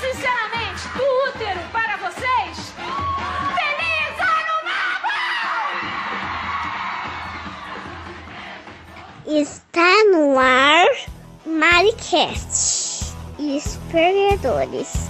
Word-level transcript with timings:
sinceramente, 0.00 0.88
do 0.96 1.02
útero 1.28 1.60
para 1.72 1.96
vocês, 1.96 2.72
Feliz 3.54 4.14
Ano 4.20 4.56
Novo! 9.26 9.40
Está 9.42 10.04
no 10.12 10.38
ar 10.38 10.86
Maricast 11.44 13.14
e 13.38 13.56
os 13.56 13.78
perdedores. 13.90 15.08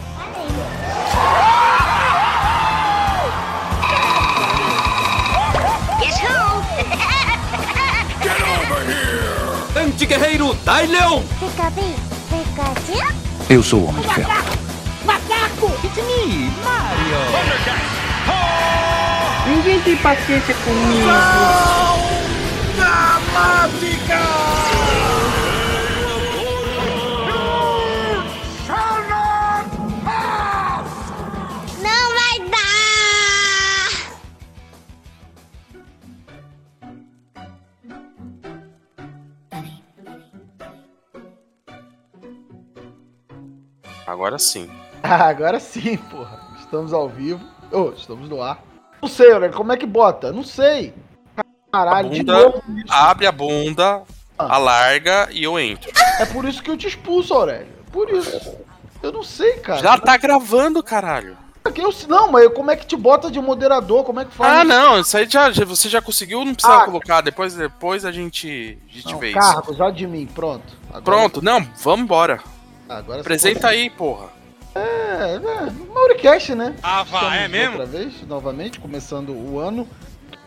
Anti-guerreiro 9.77 10.55
Dai 10.64 10.86
Leão! 10.86 11.23
Fica 11.39 11.70
bem, 11.70 11.95
Pikachu? 12.29 13.29
Eu 13.50 13.62
sou 13.62 13.80
o 13.80 13.89
Homem 13.89 14.02
de 14.02 14.14
Ferro. 14.14 14.47
Ninguém 19.46 19.80
tem 19.80 19.96
paciência 19.96 20.54
comigo. 20.54 21.06
Não 31.82 32.12
vai 32.14 32.39
dar! 32.48 32.69
Agora 44.06 44.39
sim. 44.39 44.70
Ah, 45.02 45.28
agora 45.28 45.58
sim, 45.61 45.97
porra. 45.97 46.41
Estamos 46.58 46.92
ao 46.92 47.08
vivo. 47.08 47.41
Ô, 47.73 47.91
estamos 47.97 48.28
no 48.28 48.42
ar. 48.42 48.59
Não 49.00 49.09
sei, 49.09 49.33
Aurélio, 49.33 49.56
como 49.56 49.73
é 49.73 49.77
que 49.77 49.86
bota? 49.86 50.33
Não 50.33 50.42
sei. 50.42 50.92
Caralho, 51.73 52.11
de 52.11 52.19
Bunda, 52.20 52.33
novo. 52.33 52.62
isso. 52.77 52.92
abre 52.92 53.27
a 53.27 53.33
bunda, 53.33 54.03
Ah. 54.39 54.56
alarga 54.56 55.28
e 55.31 55.45
eu 55.45 55.58
entro. 55.58 55.91
É 56.19 56.27
por 56.27 56.45
isso 56.45 56.62
que 56.62 56.70
eu 56.70 56.77
te 56.77 56.86
expulso, 56.89 57.33
Aurélio. 57.34 57.69
Por 57.92 58.11
isso. 58.11 58.56
Eu 59.03 59.12
não 59.12 59.23
sei, 59.23 59.55
cara. 59.58 59.81
Já 59.81 59.98
tá 59.98 60.17
gravando, 60.17 60.83
caralho. 60.83 61.36
Eu- 61.75 61.92
não, 62.08 62.33
mas 62.33 62.48
como 62.55 62.70
é 62.70 62.77
que 62.77 62.86
te 62.86 62.97
bota 62.97 63.30
de 63.30 63.39
moderador? 63.41 64.03
Como 64.03 64.19
é 64.20 64.25
que 64.25 64.33
faz? 64.34 64.61
Ah, 64.61 64.64
não, 64.64 64.98
isso 65.01 65.17
aí 65.17 65.28
já, 65.28 65.51
você 65.51 65.89
já 65.89 66.01
conseguiu, 66.01 66.42
não 66.45 66.55
precisa 66.55 66.78
Ah. 66.78 66.84
colocar. 66.86 67.20
Depois, 67.20 67.53
depois 67.55 68.05
a 68.06 68.11
gente, 68.11 68.78
a 68.89 68.92
gente 68.92 69.12
Não, 69.12 69.19
vê 69.19 69.30
isso. 69.30 69.75
já 69.75 69.91
de 69.91 70.06
mim, 70.06 70.27
pronto. 70.27 70.64
Agora- 70.89 71.03
Pronto, 71.03 71.42
não, 71.45 71.61
vamos 71.83 72.01
embora. 72.05 72.41
Apresenta 72.89 73.69
aí, 73.69 73.91
porra. 73.91 74.38
É, 74.79 75.34
é, 75.34 75.93
Mauricast, 75.93 76.55
né? 76.55 76.75
Ah, 76.83 77.03
vá, 77.03 77.19
Estamos 77.19 77.41
é 77.41 77.48
mesmo? 77.48 77.79
Outra 77.79 77.87
vez, 77.87 78.27
novamente, 78.27 78.79
começando 78.79 79.31
o 79.31 79.59
ano. 79.59 79.89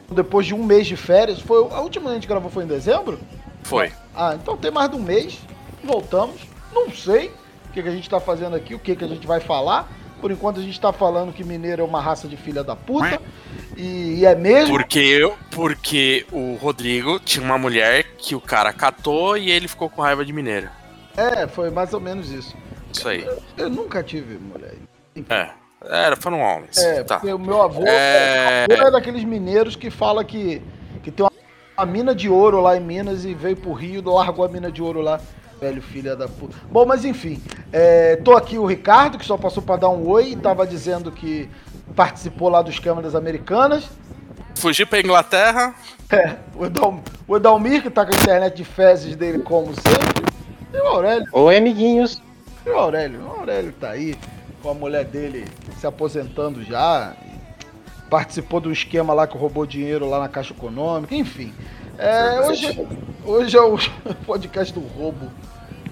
Depois 0.10 0.46
de 0.46 0.54
um 0.54 0.64
mês 0.64 0.88
de 0.88 0.96
férias. 0.96 1.40
Foi, 1.40 1.58
a 1.72 1.82
última 1.82 2.06
que 2.06 2.12
a 2.12 2.14
gente 2.16 2.28
gravou 2.28 2.50
foi 2.50 2.64
em 2.64 2.68
dezembro? 2.68 3.20
Foi. 3.64 3.92
Ah, 4.16 4.36
então 4.36 4.58
tem 4.58 4.72
mais 4.72 4.90
de 4.90 4.98
um 4.98 5.02
mês. 5.02 5.40
Voltamos. 5.84 6.42
Não 6.73 6.92
sei 6.92 7.32
o 7.70 7.73
que, 7.73 7.82
que 7.82 7.88
a 7.88 7.92
gente 7.92 8.10
tá 8.10 8.20
fazendo 8.20 8.56
aqui, 8.56 8.76
o 8.76 8.80
que, 8.80 8.96
que 8.96 9.04
a 9.04 9.08
gente 9.08 9.26
vai 9.26 9.40
falar. 9.40 9.90
Por 10.20 10.30
enquanto 10.30 10.60
a 10.60 10.64
gente 10.64 10.80
tá 10.80 10.94
falando 10.94 11.34
que 11.34 11.44
mineiro 11.44 11.82
é 11.82 11.86
uma 11.86 12.00
raça 12.00 12.28
de 12.28 12.38
filha 12.38 12.64
da 12.64 12.76
puta. 12.76 13.20
E, 13.76 14.20
e 14.20 14.26
é 14.26 14.36
mesmo. 14.36 14.76
Porque 14.76 15.00
eu, 15.00 15.36
porque 15.50 16.26
o 16.32 16.56
Rodrigo 16.56 17.20
tinha 17.20 17.44
uma 17.44 17.58
mulher 17.58 18.04
que 18.18 18.36
o 18.36 18.42
cara 18.42 18.72
catou 18.72 19.38
e 19.38 19.50
ele 19.50 19.68
ficou 19.68 19.90
com 19.90 20.02
raiva 20.02 20.23
de 20.23 20.32
mineiro. 20.32 20.70
É, 21.18 21.48
foi 21.48 21.72
mais 21.72 21.94
ou 21.94 22.00
menos 22.00 22.30
isso. 22.30 22.56
Isso 22.92 23.08
aí. 23.08 23.28
Eu 23.58 23.70
nunca 23.70 24.03
tive 24.03 24.38
mulher. 24.38 24.75
É. 25.30 25.50
Era, 25.84 26.16
foram 26.16 26.39
homens. 26.39 26.78
É, 26.78 27.03
tá. 27.03 27.17
porque 27.17 27.33
o 27.33 27.39
meu 27.39 27.61
avô 27.61 27.83
É. 27.88 28.67
meu 28.70 28.78
avô 28.78 28.88
é 28.88 28.92
daqueles 28.92 29.23
mineiros 29.23 29.75
que 29.75 29.89
fala 29.89 30.23
que, 30.23 30.61
que 31.02 31.09
tem 31.09 31.26
uma, 31.26 31.32
uma 31.77 31.86
mina 31.86 32.14
de 32.14 32.30
ouro 32.30 32.61
lá 32.61 32.77
em 32.77 32.80
Minas 32.80 33.26
e 33.26 33.33
veio 33.33 33.55
pro 33.55 33.73
Rio, 33.73 34.04
largou 34.08 34.45
a 34.45 34.48
mina 34.48 34.71
de 34.71 34.82
ouro 34.82 35.02
lá. 35.02 35.20
Velho 35.60 35.82
filha 35.82 36.16
da 36.16 36.27
puta. 36.27 36.55
Bom, 36.71 36.86
mas 36.86 37.05
enfim. 37.05 37.42
É, 37.71 38.16
tô 38.17 38.36
aqui 38.36 38.58
o 38.58 38.66
Ricardo, 38.66 39.17
que 39.17 39.26
só 39.26 39.37
passou 39.37 39.61
pra 39.61 39.76
dar 39.76 39.89
um 39.89 40.08
oi 40.08 40.32
e 40.32 40.36
tava 40.36 40.66
dizendo 40.66 41.11
que 41.11 41.49
participou 41.95 42.49
lá 42.49 42.61
dos 42.61 42.80
câmeras 42.80 43.16
americanas. 43.16 43.87
Fugi 44.55 44.86
pra 44.86 44.99
Inglaterra. 44.99 45.73
É, 46.10 46.36
o, 46.55 46.66
Edal, 46.66 46.99
o 47.27 47.37
Edalmir, 47.37 47.82
que 47.82 47.89
tá 47.89 48.05
com 48.05 48.14
a 48.14 48.20
internet 48.20 48.55
de 48.58 48.66
fezes 48.66 49.16
dele 49.16 49.39
como 49.39 49.67
sempre. 49.73 50.23
E 50.73 50.77
o 50.77 50.86
Aurélio. 50.87 51.27
Oi, 51.32 51.58
amiguinhos. 51.58 52.21
E 52.66 52.70
o 52.70 52.77
Aurélio? 52.77 53.22
O 53.22 53.39
Aurélio 53.39 53.73
tá 53.73 53.89
aí 53.89 54.16
com 54.61 54.70
a 54.70 54.73
mulher 54.73 55.05
dele 55.05 55.45
se 55.80 55.88
aposentando 55.88 56.64
já. 56.64 57.14
Participou 58.10 58.60
do 58.60 58.72
esquema 58.72 59.14
lá 59.14 59.26
que 59.26 59.38
roubou 59.38 59.66
dinheiro 59.66 60.10
lá 60.10 60.20
na 60.20 60.30
Caixa 60.30 60.54
Econômica, 60.54 61.16
enfim. 61.16 61.54
É, 61.98 62.42
hoje, 62.42 62.88
hoje 63.26 63.58
é 63.58 63.61
o 63.61 63.77
podcast 64.26 64.73
do 64.73 64.82
roubo. 64.82 65.32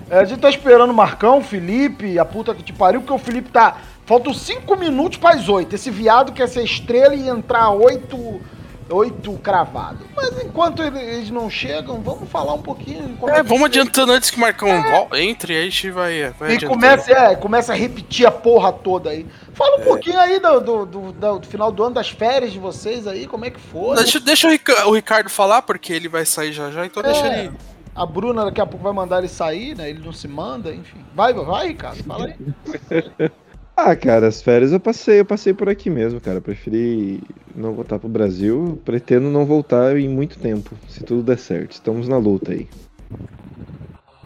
É, 0.10 0.20
a 0.20 0.24
gente 0.26 0.40
tá 0.40 0.50
esperando 0.50 0.90
o 0.90 0.94
Marcão, 0.94 1.38
o 1.38 1.44
Felipe, 1.44 2.18
a 2.18 2.26
puta 2.26 2.54
que 2.56 2.64
te 2.64 2.74
pariu, 2.74 3.02
porque 3.02 3.14
o 3.14 3.20
Felipe 3.20 3.50
tá. 3.50 3.78
Faltam 4.06 4.34
5 4.34 4.76
minutos 4.76 5.20
para 5.20 5.36
as 5.36 5.48
8. 5.48 5.76
Esse 5.76 5.92
viado 5.92 6.32
quer 6.32 6.48
ser 6.48 6.64
estrela 6.64 7.14
e 7.14 7.30
entrar 7.30 7.70
8, 7.70 8.42
8 8.90 9.34
cravado. 9.44 10.00
Mas 10.16 10.44
enquanto 10.44 10.82
ele- 10.84 11.00
eles 11.00 11.30
não 11.30 11.50
chegam, 11.50 12.02
vamos 12.02 12.30
falar 12.30 12.54
um 12.54 12.62
pouquinho. 12.62 13.16
como 13.20 13.32
É, 13.34 13.38
que 13.38 13.44
vamos 13.44 13.66
adiantando 13.66 14.12
antes 14.12 14.30
que 14.32 14.38
o 14.38 14.40
Marcão 14.40 14.82
vol- 14.84 15.10
entre, 15.18 15.54
aí 15.56 15.62
a 15.62 15.66
gente 15.66 15.92
vai. 15.92 16.30
vai 16.32 16.54
E 16.56 16.66
começa, 16.66 17.12
é, 17.12 17.36
começa 17.36 17.74
a 17.74 17.76
repetir 17.76 18.26
a 18.26 18.32
porra 18.32 18.72
toda 18.74 19.10
aí. 19.12 19.26
Fala 19.54 19.78
É. 19.78 19.82
um 19.82 19.84
pouquinho 19.84 20.20
aí 20.20 20.40
do, 20.40 20.60
do, 20.60 20.86
do- 20.86 21.40
do 21.40 21.48
final 21.48 21.72
do 21.72 21.84
ano, 21.84 21.96
das 21.96 22.10
férias 22.10 22.52
de 22.52 22.60
vocês 22.60 23.06
aí, 23.08 23.28
como 23.28 23.46
é 23.46 23.50
que 23.50 23.60
foi. 23.60 23.96
Deixa, 23.98 24.20
deixa 24.20 24.48
o, 24.48 24.52
Rica- 24.52 24.88
o 24.88 24.92
Ricardo 24.94 25.30
falar, 25.30 25.62
porque 25.62 25.92
ele 25.94 26.08
vai 26.08 26.26
sair 26.26 26.52
já 26.54 26.72
já, 26.72 26.86
então 26.86 27.04
deixa 27.04 27.26
É, 27.28 27.46
ele. 27.46 27.52
A 27.96 28.06
Bruna 28.06 28.46
daqui 28.46 28.62
a 28.62 28.66
pouco 28.66 28.84
vai 28.84 28.94
mandar 28.94 29.18
ele 29.20 29.28
sair, 29.28 29.76
né? 29.76 29.90
Ele 29.90 30.00
não 30.06 30.14
se 30.14 30.28
manda, 30.28 30.74
enfim. 30.74 31.04
Vai, 31.14 31.34
vai, 31.34 31.68
Ricardo, 31.68 32.02
fala 32.04 32.26
aí. 32.28 32.36
Ah, 33.82 33.96
cara, 33.96 34.28
as 34.28 34.42
férias 34.42 34.74
eu 34.74 34.80
passei, 34.80 35.22
eu 35.22 35.26
passei 35.26 35.54
por 35.54 35.70
aqui 35.70 35.90
mesmo, 35.90 36.20
cara. 36.20 36.42
Preferi 36.42 37.22
não 37.56 37.74
voltar 37.74 37.98
pro 37.98 38.10
Brasil. 38.10 38.78
Pretendo 38.84 39.30
não 39.30 39.46
voltar 39.46 39.98
em 39.98 40.10
muito 40.10 40.38
tempo, 40.38 40.72
se 40.90 41.02
tudo 41.02 41.24
der 41.24 41.38
certo. 41.38 41.72
Estamos 41.72 42.06
na 42.08 42.18
luta 42.18 42.52
aí. 42.52 42.68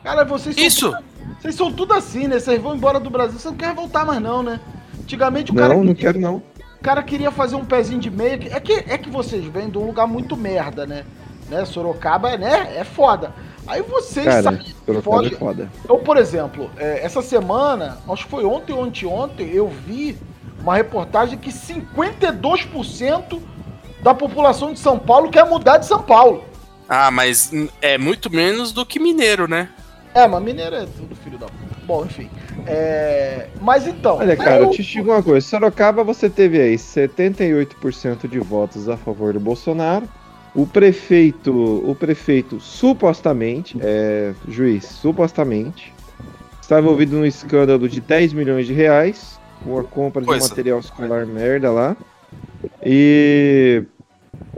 Cara, 0.04 0.24
vocês 0.24 0.56
são, 0.56 0.66
Isso! 0.66 0.94
vocês 1.40 1.54
são 1.54 1.72
tudo 1.72 1.94
assim, 1.94 2.28
né? 2.28 2.40
Vocês 2.40 2.60
vão 2.60 2.76
embora 2.76 3.00
do 3.00 3.12
Brasil, 3.12 3.38
você 3.38 3.48
não 3.48 3.56
quer 3.56 3.76
voltar 3.76 4.04
mais 4.06 4.20
não, 4.20 4.42
né? 4.42 4.60
Antigamente 5.00 5.52
o 5.52 5.56
cara, 5.56 5.76
Não, 5.76 5.84
não 5.84 5.94
quero 5.94 6.20
não. 6.20 6.38
o 6.38 6.84
cara 6.84 7.04
queria 7.04 7.30
fazer 7.30 7.56
um 7.56 7.64
pezinho 7.64 8.00
de 8.00 8.10
meia. 8.10 8.40
É 8.52 8.60
que, 8.60 8.74
é 8.74 8.98
que 8.98 9.10
vocês 9.10 9.46
vêm 9.46 9.70
de 9.70 9.78
um 9.78 9.86
lugar 9.86 10.08
muito 10.08 10.36
merda, 10.36 10.88
né? 10.88 11.06
né? 11.48 11.64
Sorocaba, 11.64 12.36
né? 12.38 12.76
É 12.76 12.84
foda. 12.84 13.32
Aí 13.66 13.82
vocês 13.82 14.26
Cara, 14.26 14.44
saem 14.44 14.76
Sorocaba 14.86 15.28
é 15.28 15.30
foda. 15.32 15.72
Eu, 15.88 15.98
por 16.00 16.18
exemplo, 16.18 16.70
é, 16.78 17.04
essa 17.06 17.22
semana, 17.22 17.98
acho 18.10 18.26
que 18.26 18.32
foi 18.32 18.44
ontem 18.46 18.74
ou 18.74 18.84
anteontem, 18.84 19.50
eu 19.50 19.68
vi 19.70 20.18
uma 20.60 20.76
reportagem 20.76 21.38
que 21.38 21.52
52% 21.52 23.40
da 24.02 24.14
população 24.14 24.74
de 24.74 24.80
São 24.80 25.00
Paulo 25.00 25.30
quer 25.30 25.46
mudar 25.46 25.78
de 25.78 25.86
São 25.86 26.02
Paulo. 26.02 26.44
Ah, 26.88 27.10
mas 27.10 27.52
é 27.82 27.98
muito 27.98 28.30
menos 28.30 28.72
do 28.72 28.86
que 28.86 29.00
mineiro, 29.00 29.48
né? 29.48 29.70
É, 30.14 30.28
mas 30.28 30.44
mineiro 30.44 30.76
é 30.76 30.86
tudo 30.86 31.16
filho 31.16 31.38
da 31.38 31.48
puta. 31.48 31.74
Bom, 31.86 32.06
enfim. 32.06 32.30
É, 32.66 33.48
Mas 33.60 33.88
então. 33.88 34.18
Olha, 34.18 34.38
cara, 34.38 34.58
eu- 34.58 34.64
eu 34.66 34.70
te 34.70 34.84
digo 34.84 35.12
uma 35.12 35.22
coisa. 35.24 35.46
Sorocaba 35.46 36.04
você 36.04 36.30
teve 36.30 36.62
aí 36.62 36.78
78% 36.78 38.28
de 38.28 38.40
votos 38.40 38.88
a 38.88 38.96
favor 38.96 39.34
do 39.34 39.40
Bolsonaro. 39.40 40.08
O 40.56 40.68
prefeito, 40.68 41.52
o 41.52 41.96
prefeito 41.96 42.60
supostamente, 42.60 43.76
é, 43.82 44.34
juiz, 44.48 44.86
supostamente, 44.86 45.92
estava 46.62 46.82
envolvido 46.82 47.16
num 47.16 47.26
escândalo 47.26 47.90
de 47.90 48.00
10 48.00 48.34
milhões 48.34 48.68
de 48.68 48.74
reais 48.74 49.40
com 49.64 49.80
a 49.80 49.84
compra 49.84 50.22
de 50.22 50.28
Coisa. 50.28 50.48
material 50.48 50.80
escolar 50.80 51.26
merda 51.26 51.72
lá. 51.72 51.98
E 52.86 53.84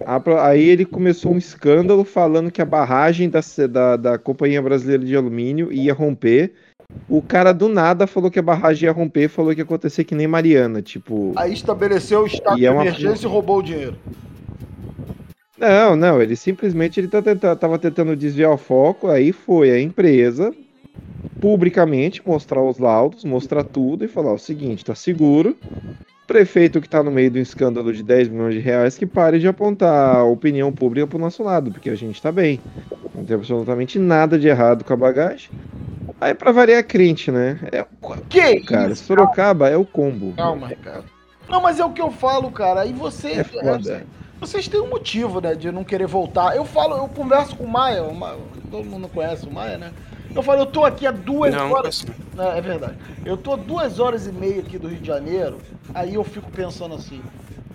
a 0.06 0.22
aí 0.50 0.68
ele 0.68 0.84
começou 0.84 1.34
um 1.34 1.38
escândalo 1.38 2.04
falando 2.04 2.52
que 2.52 2.62
a 2.62 2.66
barragem 2.66 3.30
da, 3.30 3.40
da, 3.70 3.96
da 3.96 4.18
Companhia 4.18 4.62
Brasileira 4.62 5.04
de 5.06 5.16
Alumínio 5.16 5.72
ia 5.72 5.94
romper. 5.94 6.54
O 7.10 7.22
cara 7.22 7.54
do 7.54 7.68
nada 7.70 8.06
falou 8.06 8.30
que 8.30 8.40
a 8.40 8.44
barragem 8.44 8.88
ia 8.88 8.92
romper, 8.94 9.28
falou 9.30 9.54
que 9.54 9.60
ia 9.62 9.64
acontecer 9.64 10.04
que 10.04 10.14
nem 10.16 10.28
Mariana, 10.28 10.81
tipo. 10.81 11.31
Aí 11.36 11.54
estabeleceu 11.54 12.24
o 12.24 12.28
estado 12.28 12.58
E 12.58 12.60
de 12.62 12.66
é 12.66 12.72
uma- 12.72 12.81
emergência 12.84 13.25
e 13.28 13.30
roubou 13.30 13.60
o 13.60 13.64
dinheiro. 13.64 13.96
Não, 15.57 15.96
não, 15.96 16.22
ele 16.22 16.36
simplesmente 16.36 17.00
ele 17.00 17.07
tá 17.07 17.22
tentando, 17.22 17.57
tava 17.57 17.80
tentando 17.80 18.16
desviar 18.16 18.52
o 18.52 18.57
foco, 18.57 19.07
aí 19.07 19.31
foi 19.31 19.72
a 19.72 19.80
empresa 19.80 20.54
publicamente 21.40 22.22
mostrar 22.25 22.62
os 22.62 22.78
laudos, 22.78 23.24
mostrar 23.24 23.63
tudo 23.63 24.04
e 24.04 24.07
falar 24.07 24.34
o 24.34 24.38
seguinte, 24.38 24.84
tá 24.86 24.96
seguro. 24.96 25.57
Prefeito 26.28 26.81
que 26.81 26.90
tá 26.90 27.04
no 27.04 27.12
meio 27.12 27.30
do 27.30 27.38
escândalo 27.38 27.94
de 27.94 28.02
10 28.02 28.30
milhões 28.30 28.56
de 28.56 28.60
reais 28.60 28.98
que 28.98 29.06
pare 29.06 29.40
de 29.40 29.48
apontar 29.48 30.16
a 30.16 30.24
opinião 30.24 30.72
pública 30.72 31.06
pro 31.06 31.19
nosso 31.19 31.44
lado, 31.44 31.72
porque 31.72 31.90
a 31.90 31.96
gente 31.96 32.22
tá 32.22 32.31
bem. 32.31 32.60
Não 33.13 33.24
tem 33.24 33.36
absolutamente 33.36 34.00
nada 34.00 34.40
de 34.40 34.48
errado 34.48 34.84
com 34.84 34.92
a 34.92 34.98
bagagem. 34.98 35.51
Aí 36.19 36.34
pra 36.34 36.51
variar 36.51 36.80
é 36.80 36.84
crente, 36.84 37.30
né? 37.30 37.60
É 37.72 37.81
o 37.81 38.18
Que 38.28 38.62
cara, 38.62 38.92
isso? 38.92 39.04
Sorocaba 39.04 39.69
é 39.69 39.78
o 39.78 39.86
combo. 39.86 40.34
Calma, 40.34 40.68
Ricardo. 40.68 41.06
Não, 41.48 41.62
mas 41.62 41.80
é 41.80 41.86
o 41.86 41.92
que 41.92 42.01
eu 42.01 42.10
falo, 42.10 42.50
cara. 42.50 42.86
E 42.86 42.94
você. 42.94 43.34
É 43.34 43.44
foda. 43.44 44.04
Vocês 44.46 44.68
têm 44.68 44.80
um 44.80 44.88
motivo, 44.90 45.42
né, 45.42 45.56
de 45.56 45.72
não 45.72 45.84
querer 45.84 46.06
voltar. 46.06 46.56
Eu 46.56 46.64
falo, 46.66 46.96
eu 46.98 47.08
converso 47.08 47.56
com 47.56 47.64
o 47.64 47.68
Maia, 47.68 48.04
o 48.04 48.14
Maia- 48.14 48.38
todo 48.70 48.86
mundo 48.86 49.08
conhece 49.08 49.48
o 49.48 49.52
Maia, 49.52 49.76
né? 49.76 49.92
Eu 50.36 50.44
falo, 50.44 50.60
eu 50.62 50.66
tô 50.68 50.86
aqui 50.86 51.08
há 51.08 51.12
duas 51.12 51.52
Não, 51.56 51.72
horas. 51.72 52.06
assim. 52.08 52.14
É, 52.38 52.60
é 52.60 52.62
verdade. 52.62 52.94
Eu 53.26 53.38
tô 53.38 53.58
duas 53.58 54.00
horas 54.00 54.28
e 54.28 54.32
meia 54.32 54.60
aqui 54.60 54.78
do 54.78 54.88
Rio 54.88 55.00
de 55.00 55.08
Janeiro, 55.08 55.58
aí 55.96 56.14
eu 56.14 56.24
fico 56.24 56.52
pensando 56.52 56.94
assim, 56.94 57.24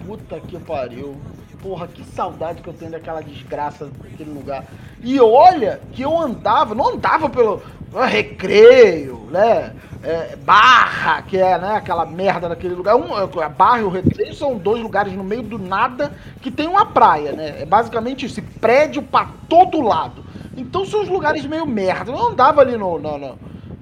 puta 0.07 0.39
que 0.39 0.59
pariu. 0.61 1.17
Porra, 1.63 1.87
que 1.87 2.03
saudade 2.05 2.63
que 2.63 2.69
eu 2.69 2.73
tenho 2.73 2.91
daquela 2.91 3.21
desgraça 3.23 3.87
daquele 4.03 4.31
lugar. 4.31 4.65
E 5.03 5.21
olha 5.21 5.81
que 5.93 6.03
eu 6.03 6.19
andava, 6.19 6.75
não 6.75 6.95
andava 6.95 7.29
pelo 7.29 7.63
recreio, 8.07 9.27
né? 9.31 9.73
É, 10.03 10.35
barra, 10.37 11.21
que 11.21 11.37
é 11.37 11.59
né, 11.59 11.75
aquela 11.77 12.07
merda 12.07 12.49
daquele 12.49 12.75
lugar. 12.75 12.97
Um, 12.97 13.15
a 13.15 13.49
barra 13.51 13.81
e 13.81 13.85
o 13.85 13.91
recreio 13.91 14.35
são 14.35 14.57
dois 14.57 14.83
lugares 14.83 15.13
no 15.13 15.23
meio 15.23 15.43
do 15.43 15.59
nada 15.59 16.13
que 16.41 16.51
tem 16.51 16.67
uma 16.67 16.87
praia, 16.87 17.33
né? 17.33 17.61
É 17.61 17.67
basicamente 17.67 18.25
isso, 18.25 18.39
e 18.41 18.43
prédio 18.43 19.03
pra 19.03 19.29
todo 19.49 19.83
lado. 19.83 20.25
Então 20.57 20.87
são 20.87 21.03
os 21.03 21.09
lugares 21.09 21.45
meio 21.45 21.67
merda. 21.67 22.11
Eu 22.11 22.17
não 22.17 22.29
andava 22.29 22.63
ali 22.63 22.77
no, 22.79 22.99
no, 22.99 23.19
no- 23.19 23.39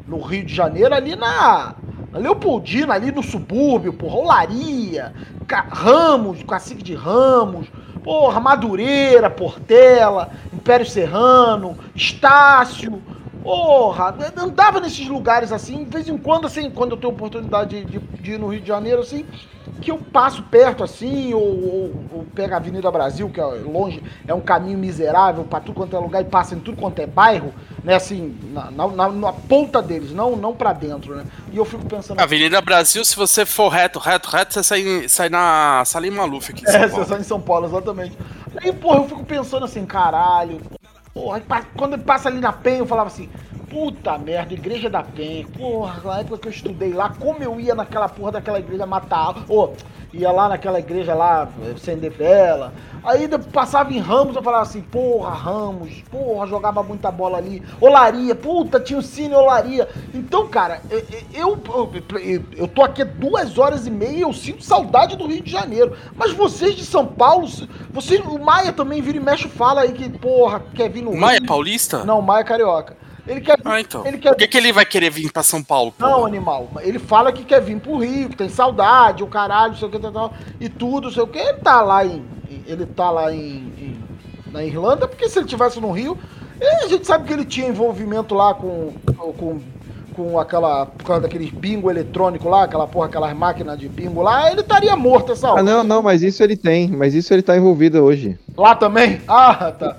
no 0.09 0.21
Rio 0.21 0.45
de 0.45 0.55
Janeiro, 0.55 0.93
ali 0.95 1.15
na, 1.15 1.75
na 2.11 2.19
Leopoldina, 2.19 2.95
ali 2.95 3.11
no 3.11 3.23
subúrbio, 3.23 3.93
porra, 3.93 4.17
Olaria, 4.17 5.13
Ramos, 5.71 6.43
Cacique 6.43 6.83
de 6.83 6.95
Ramos, 6.95 7.69
porra, 8.03 8.41
Madureira, 8.41 9.29
Portela, 9.29 10.31
Império 10.53 10.87
Serrano, 10.87 11.77
Estácio. 11.95 13.03
Porra, 13.43 14.15
eu 14.37 14.43
andava 14.43 14.81
nesses 14.81 15.07
lugares 15.09 15.53
assim, 15.53 15.85
de 15.85 15.91
vez 15.91 16.09
em 16.09 16.19
quando, 16.19 16.47
assim, 16.47 16.71
quando 16.71 16.93
eu 16.93 16.97
tenho 16.97 17.13
oportunidade 17.13 17.85
de, 17.85 17.99
de- 17.99 18.07
de 18.21 18.33
ir 18.33 18.39
no 18.39 18.49
Rio 18.49 18.61
de 18.61 18.67
Janeiro, 18.67 19.01
assim, 19.01 19.25
que 19.81 19.91
eu 19.93 19.99
passo 19.99 20.43
perto 20.43 20.83
assim, 20.83 21.33
ou, 21.35 21.43
ou, 21.43 22.05
ou 22.13 22.27
pego 22.35 22.55
a 22.55 22.57
Avenida 22.57 22.91
Brasil, 22.91 23.31
que 23.31 23.41
é 23.41 23.45
longe, 23.45 24.03
é 24.27 24.35
um 24.35 24.41
caminho 24.41 24.77
miserável 24.77 25.45
pra 25.45 25.61
tudo 25.61 25.77
quanto 25.77 25.95
é 25.95 25.99
lugar 26.01 26.21
e 26.21 26.25
passa 26.25 26.55
em 26.57 26.61
tudo 26.61 26.79
quanto 26.79 26.99
é 26.99 27.07
bairro, 27.07 27.55
né, 27.85 27.95
assim, 27.95 28.37
na, 28.53 28.71
na, 28.73 29.09
na- 29.09 29.33
ponta 29.33 29.81
deles, 29.81 30.13
não, 30.13 30.35
não 30.37 30.55
pra 30.55 30.73
dentro, 30.73 31.15
né? 31.15 31.25
E 31.53 31.57
eu 31.57 31.65
fico 31.65 31.85
pensando. 31.87 32.21
Avenida 32.21 32.61
Brasil, 32.61 33.05
se 33.05 33.15
você 33.15 33.47
for 33.47 33.69
reto, 33.69 33.99
reto, 34.01 34.29
reto, 34.29 34.55
você 34.55 34.63
sai, 34.65 35.09
sai 35.09 35.29
na 35.29 35.85
Salim 35.85 36.11
Maluf 36.11 36.51
aqui 36.51 36.65
em 36.65 36.67
São 36.67 36.83
É, 36.83 36.89
Paulo. 36.89 37.05
você 37.05 37.09
sai 37.09 37.21
em 37.21 37.25
São 37.25 37.41
Paulo, 37.41 37.67
exatamente. 37.67 38.17
Aí, 38.63 38.73
porra, 38.73 38.99
eu 38.99 39.09
fico 39.09 39.25
pensando 39.25 39.65
assim, 39.65 39.87
caralho. 39.87 40.61
Quando 41.77 41.95
ele 41.95 42.03
passa 42.03 42.29
ali 42.29 42.41
na 42.41 42.53
Penha, 42.53 42.79
eu 42.79 42.87
falava 42.87 43.09
assim, 43.09 43.29
puta 43.69 44.19
merda, 44.19 44.55
igreja 44.55 44.89
da 44.89 45.03
Penha. 45.03 45.47
Porra, 45.57 46.01
na 46.05 46.21
época 46.21 46.39
que 46.39 46.49
eu 46.49 46.53
estudei 46.53 46.93
lá, 46.93 47.11
como 47.11 47.43
eu 47.43 47.61
ia 47.61 47.75
naquela 47.75 48.09
porra 48.09 48.33
daquela 48.33 48.59
igreja 48.59 48.87
matar. 48.87 49.45
Ô, 49.49 49.71
ia 50.13 50.31
lá 50.33 50.49
naquela 50.49 50.79
igreja 50.79 51.15
lá, 51.15 51.49
eh, 51.65 51.73
acender 51.77 52.11
vela. 52.11 52.73
Aí 53.05 53.29
passava 53.53 53.93
em 53.93 53.99
Ramos, 53.99 54.35
eu 54.35 54.43
falava 54.43 54.63
assim, 54.63 54.81
porra, 54.81 55.31
Ramos, 55.31 56.03
porra, 56.11 56.47
jogava 56.47 56.83
muita 56.83 57.11
bola 57.11 57.39
ali. 57.39 57.63
Olaria, 57.81 58.35
puta, 58.35 58.81
tinha 58.81 58.99
o 58.99 59.03
Cine 59.03 59.35
Olaria. 59.35 59.89
Então, 60.15 60.49
cara, 60.49 60.81
eu, 60.91 61.03
eu, 61.35 61.93
eu, 62.21 62.45
eu 62.57 62.69
tô 62.69 62.83
aqui 62.83 63.05
duas 63.05 63.59
horas 63.59 63.87
e 63.87 63.91
meia 63.91 64.17
e 64.19 64.21
eu 64.23 64.33
sinto 64.33 64.65
saudade 64.65 65.17
do 65.17 65.27
Rio 65.27 65.43
de 65.43 65.51
Janeiro. 65.51 65.97
Mas 66.17 66.33
vocês 66.33 66.75
de 66.75 66.85
São 66.85 67.07
Paulo, 67.07 67.47
vocês, 67.91 68.21
o 68.25 68.39
Maia 68.39 68.73
também 68.73 69.01
vira 69.03 69.19
e 69.19 69.21
mexe 69.21 69.49
fala 69.49 69.83
aí 69.83 69.93
que, 69.93 70.09
porra, 70.09 70.63
quer 70.75 70.89
vir 70.89 71.03
no 71.03 71.11
O 71.13 71.17
Maia 71.21 71.37
é 71.37 71.41
Rio. 71.41 71.47
paulista? 71.49 72.05
Não, 72.05 72.19
o 72.19 72.23
Maia 72.23 72.41
é 72.41 72.45
carioca. 72.45 72.97
Ele 73.29 73.41
quer 73.41 73.59
Ah, 73.65 73.81
então. 73.81 74.07
Ele 74.07 74.19
quer 74.19 74.31
Por 74.31 74.39
que, 74.39 74.49
que 74.49 74.57
ele 74.57 74.73
vai 74.73 74.85
querer 74.87 75.11
vir 75.11 75.31
pra 75.31 75.43
São 75.43 75.63
Paulo? 75.63 75.93
pô? 75.93 76.05
não, 76.05 76.25
animal. 76.25 76.69
Ele 76.81 76.99
fala 76.99 77.31
que 77.33 77.45
quer 77.45 77.61
vir 77.61 77.79
pro 77.79 77.99
Rio, 77.99 78.31
que 78.31 78.37
tem 78.37 78.49
saudade, 78.49 79.23
o 79.23 79.27
caralho, 79.27 79.73
não 79.73 79.79
sei 79.79 79.89
o 79.89 79.91
que, 79.91 79.99
tal, 79.99 80.13
tal, 80.13 80.33
e 80.61 80.69
tudo, 80.69 81.05
não 81.07 81.13
sei 81.13 81.23
o 81.23 81.27
que. 81.27 81.39
Ele 81.39 81.59
tá 81.59 81.83
lá 81.83 82.05
em. 82.05 82.25
Ele 82.67 82.87
tá 82.87 83.11
lá 83.11 83.33
em, 83.33 83.39
em- 83.79 83.99
na 84.51 84.65
Irlanda, 84.65 85.07
porque 85.07 85.29
se 85.29 85.39
ele 85.39 85.47
tivesse 85.47 85.79
no 85.81 85.91
Rio, 85.93 86.17
eh, 86.59 86.85
a 86.85 86.89
gente 86.89 87.07
sabe 87.07 87.27
que 87.27 87.33
ele 87.33 87.45
tinha 87.45 87.69
envolvimento 87.69 88.35
lá 88.35 88.55
com. 88.55 88.93
com 89.39 89.61
com 90.19 90.37
aquela. 90.37 90.85
Por 90.87 91.05
causa 91.07 91.23
daqueles 91.23 91.51
bingo 91.51 91.89
eletrônico 91.89 92.49
lá, 92.49 92.65
aquela 92.65 92.89
porra, 92.89 93.07
aquelas 93.07 93.33
máquinas 93.37 93.79
de 93.79 93.89
bingo 93.89 94.21
lá, 94.21 94.51
ele 94.51 94.63
estaria 94.63 94.97
morto 94.97 95.31
essa 95.31 95.49
hora. 95.49 95.61
Ah, 95.61 95.63
não, 95.63 95.85
não, 95.85 96.03
mas 96.03 96.25
isso 96.25 96.43
ele 96.43 96.57
tem. 96.57 96.89
Mas 96.89 97.15
isso 97.15 97.33
ele 97.33 97.41
tá 97.43 97.57
envolvido 97.57 98.03
hoje. 98.03 98.37
Lá 98.57 98.75
também? 98.75 99.21
Ah, 99.29 99.71
tá. 99.71 99.97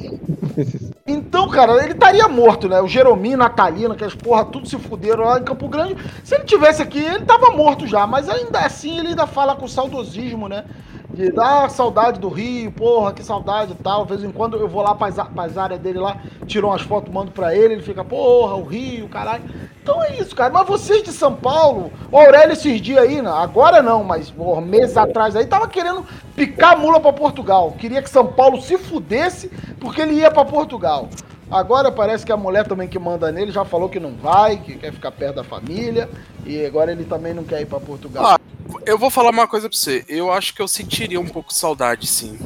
Então, 1.06 1.48
cara, 1.48 1.82
ele 1.82 1.92
estaria 1.92 2.28
morto, 2.28 2.68
né? 2.68 2.80
O 2.80 2.86
Jeromim, 2.86 3.34
Natalina, 3.34 3.94
aquelas 3.94 4.14
porra, 4.14 4.44
tudo 4.44 4.68
se 4.68 4.78
fuderam 4.78 5.24
lá 5.24 5.40
em 5.40 5.42
Campo 5.44 5.68
Grande. 5.68 5.96
Se 6.22 6.36
ele 6.36 6.44
tivesse 6.44 6.80
aqui, 6.80 6.98
ele 6.98 7.24
tava 7.24 7.50
morto 7.50 7.86
já, 7.86 8.06
mas 8.06 8.28
ainda 8.28 8.60
assim 8.60 8.98
ele 8.98 9.08
ainda 9.08 9.26
fala 9.26 9.56
com 9.56 9.66
saudosismo, 9.66 10.48
né? 10.48 10.64
De 11.12 11.30
dar 11.32 11.68
saudade 11.70 12.20
do 12.20 12.28
Rio, 12.28 12.70
porra, 12.70 13.12
que 13.12 13.22
saudade 13.22 13.72
e 13.72 13.82
tal. 13.82 14.04
De 14.04 14.10
vez 14.10 14.24
em 14.24 14.30
quando 14.30 14.56
eu 14.56 14.68
vou 14.68 14.80
lá 14.82 14.94
pras, 14.94 15.18
a- 15.18 15.24
pras 15.24 15.58
áreas 15.58 15.80
dele 15.80 15.98
lá, 15.98 16.16
tiro 16.46 16.68
umas 16.68 16.82
fotos, 16.82 17.12
mando 17.12 17.32
pra 17.32 17.54
ele, 17.54 17.74
ele 17.74 17.82
fica, 17.82 18.04
porra, 18.04 18.54
o 18.54 18.62
Rio, 18.64 19.08
caralho. 19.08 19.42
Então 19.82 20.00
é 20.04 20.14
isso, 20.20 20.36
cara. 20.36 20.52
Mas 20.52 20.66
vocês 20.68 21.02
de 21.02 21.10
São 21.12 21.34
Paulo, 21.34 21.90
o 22.12 22.16
Aurélio 22.16 22.52
esses 22.52 22.80
dias 22.80 23.02
aí, 23.02 23.20
né? 23.20 23.30
agora 23.30 23.82
não, 23.82 24.04
mas 24.04 24.30
porra, 24.30 24.60
meses 24.60 24.96
atrás 24.96 25.34
aí, 25.34 25.44
tava 25.46 25.66
querendo 25.66 26.04
picar 26.36 26.74
a 26.74 26.76
mula 26.76 27.00
pra 27.00 27.12
Portugal. 27.12 27.72
Queria 27.78 28.00
que 28.00 28.08
São 28.08 28.26
Paulo 28.26 28.60
se 28.62 28.78
fudesse 28.78 29.48
porque 29.80 30.00
ele 30.02 30.14
ia 30.14 30.30
pra 30.30 30.44
Portugal. 30.44 31.08
Agora 31.50 31.90
parece 31.90 32.24
que 32.24 32.30
a 32.30 32.36
mulher 32.36 32.68
também 32.68 32.86
que 32.86 32.98
manda 33.00 33.32
nele 33.32 33.50
já 33.50 33.64
falou 33.64 33.88
que 33.88 33.98
não 33.98 34.12
vai, 34.12 34.58
que 34.58 34.76
quer 34.76 34.92
ficar 34.92 35.10
perto 35.10 35.36
da 35.36 35.44
família. 35.44 36.08
E 36.46 36.64
agora 36.64 36.92
ele 36.92 37.04
também 37.04 37.34
não 37.34 37.42
quer 37.42 37.60
ir 37.60 37.66
pra 37.66 37.80
Portugal. 37.80 38.24
Ah, 38.24 38.38
eu 38.86 38.98
vou 38.98 39.10
falar 39.10 39.30
uma 39.30 39.46
coisa 39.46 39.68
pra 39.68 39.76
você. 39.76 40.04
Eu 40.08 40.32
acho 40.32 40.54
que 40.54 40.62
eu 40.62 40.68
sentiria 40.68 41.20
um 41.20 41.26
pouco 41.26 41.50
de 41.50 41.56
saudade, 41.56 42.06
sim. 42.06 42.38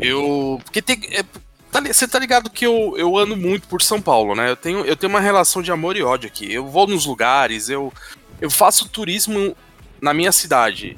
Eu. 0.00 0.60
Porque 0.64 0.82
tem. 0.82 1.00
é, 1.10 1.22
tá 1.70 1.80
você 1.80 2.06
tá 2.06 2.18
ligado 2.18 2.50
que 2.50 2.66
eu, 2.66 2.94
eu 2.96 3.16
ando 3.16 3.36
muito 3.36 3.68
por 3.68 3.82
São 3.82 4.00
Paulo, 4.00 4.34
né? 4.34 4.50
Eu 4.50 4.56
tenho, 4.56 4.84
eu 4.84 4.96
tenho 4.96 5.12
uma 5.12 5.20
relação 5.20 5.62
de 5.62 5.72
amor 5.72 5.96
e 5.96 6.02
ódio 6.02 6.28
aqui. 6.28 6.52
Eu 6.52 6.66
vou 6.66 6.86
nos 6.86 7.06
lugares, 7.06 7.68
eu, 7.68 7.92
eu 8.40 8.50
faço 8.50 8.88
turismo 8.88 9.56
na 10.00 10.12
minha 10.12 10.32
cidade. 10.32 10.96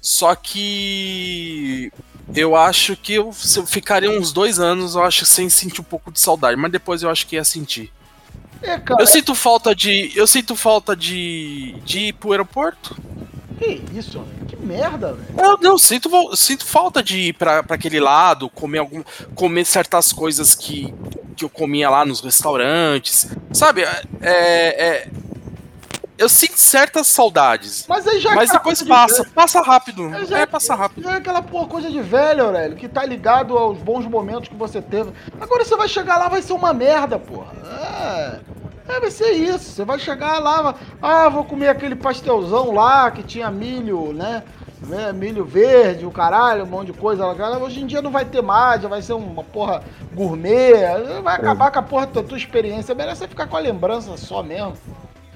Só 0.00 0.34
que. 0.34 1.92
Eu 2.34 2.56
acho 2.56 2.96
que 2.96 3.14
eu, 3.14 3.30
eu 3.56 3.66
ficaria 3.66 4.10
uns 4.10 4.32
dois 4.32 4.58
anos, 4.58 4.94
eu 4.94 5.02
acho, 5.02 5.26
sem 5.26 5.50
sentir 5.50 5.80
um 5.80 5.84
pouco 5.84 6.10
de 6.10 6.18
saudade. 6.18 6.56
Mas 6.56 6.72
depois 6.72 7.02
eu 7.02 7.10
acho 7.10 7.26
que 7.26 7.36
ia 7.36 7.44
sentir. 7.44 7.92
É, 8.62 8.78
cara, 8.78 9.02
Eu 9.02 9.06
sinto 9.06 9.34
falta 9.34 9.74
de. 9.74 10.12
Eu 10.14 10.26
sinto 10.26 10.54
falta 10.56 10.94
de. 10.96 11.74
de 11.84 11.98
ir 12.08 12.12
pro 12.14 12.30
aeroporto. 12.32 12.96
que 13.58 13.82
isso? 13.94 14.24
Que 14.48 14.56
merda, 14.56 15.14
velho. 15.14 15.40
Eu 15.40 15.58
não, 15.58 15.78
sinto, 15.78 16.10
sinto 16.36 16.64
falta 16.64 17.02
de 17.02 17.18
ir 17.28 17.32
pra, 17.34 17.62
pra 17.62 17.76
aquele 17.76 18.00
lado, 18.00 18.48
comer 18.50 18.78
algum. 18.78 19.02
comer 19.34 19.64
certas 19.64 20.12
coisas 20.12 20.54
que, 20.54 20.92
que 21.36 21.44
eu 21.44 21.48
comia 21.50 21.90
lá 21.90 22.04
nos 22.04 22.20
restaurantes. 22.20 23.28
Sabe? 23.52 23.82
É. 23.82 23.98
é- 24.22 25.08
eu 26.18 26.28
sinto 26.28 26.56
certas 26.56 27.06
saudades. 27.06 27.84
Mas 27.88 28.06
aí 28.06 28.20
já 28.20 28.32
é 28.32 28.34
Mas 28.34 28.50
depois 28.50 28.78
coisa 28.78 28.84
de 28.84 28.88
passa, 28.90 29.22
velho. 29.22 29.34
passa 29.34 29.60
rápido. 29.60 30.14
É, 30.14 30.24
já- 30.26 30.38
É, 30.38 30.46
passa 30.46 30.74
rápido. 30.74 31.02
Já 31.04 31.12
é 31.12 31.16
aquela 31.16 31.42
porra 31.42 31.66
coisa 31.66 31.90
de 31.90 32.00
velho, 32.00 32.44
Aurélio, 32.44 32.76
que 32.76 32.88
tá 32.88 33.04
ligado 33.04 33.56
aos 33.56 33.78
bons 33.78 34.06
momentos 34.06 34.48
que 34.48 34.54
você 34.54 34.80
teve. 34.82 35.10
Agora 35.40 35.64
você 35.64 35.76
vai 35.76 35.88
chegar 35.88 36.18
lá, 36.18 36.28
vai 36.28 36.42
ser 36.42 36.52
uma 36.52 36.72
merda, 36.72 37.18
porra. 37.18 37.52
É. 37.66 38.40
É, 38.88 39.00
vai 39.00 39.10
ser 39.10 39.30
isso. 39.32 39.70
Você 39.72 39.84
vai 39.84 39.98
chegar 39.98 40.38
lá, 40.40 40.62
vai- 40.62 40.74
ah, 41.00 41.28
vou 41.28 41.44
comer 41.44 41.68
aquele 41.68 41.94
pastelzão 41.94 42.72
lá 42.72 43.10
que 43.10 43.22
tinha 43.22 43.50
milho, 43.50 44.12
né? 44.12 44.42
né, 44.84 45.12
Milho 45.12 45.44
verde, 45.44 46.04
o 46.04 46.10
caralho, 46.10 46.64
um 46.64 46.66
monte 46.66 46.86
de 46.88 46.92
coisa 46.94 47.24
Hoje 47.24 47.80
em 47.80 47.86
dia 47.86 48.02
não 48.02 48.10
vai 48.10 48.24
ter 48.24 48.42
mais, 48.42 48.82
já 48.82 48.88
vai 48.88 49.00
ser 49.00 49.12
uma 49.12 49.44
porra 49.44 49.80
gourmet. 50.12 50.72
Vai 51.22 51.36
acabar 51.36 51.70
com 51.70 51.78
a 51.78 51.82
porra 51.82 52.06
da 52.06 52.20
tua 52.22 52.36
experiência. 52.36 52.90
É 52.90 52.94
melhor 52.94 53.14
você 53.14 53.28
ficar 53.28 53.46
com 53.46 53.56
a 53.56 53.60
lembrança 53.60 54.16
só 54.16 54.42
mesmo. 54.42 54.72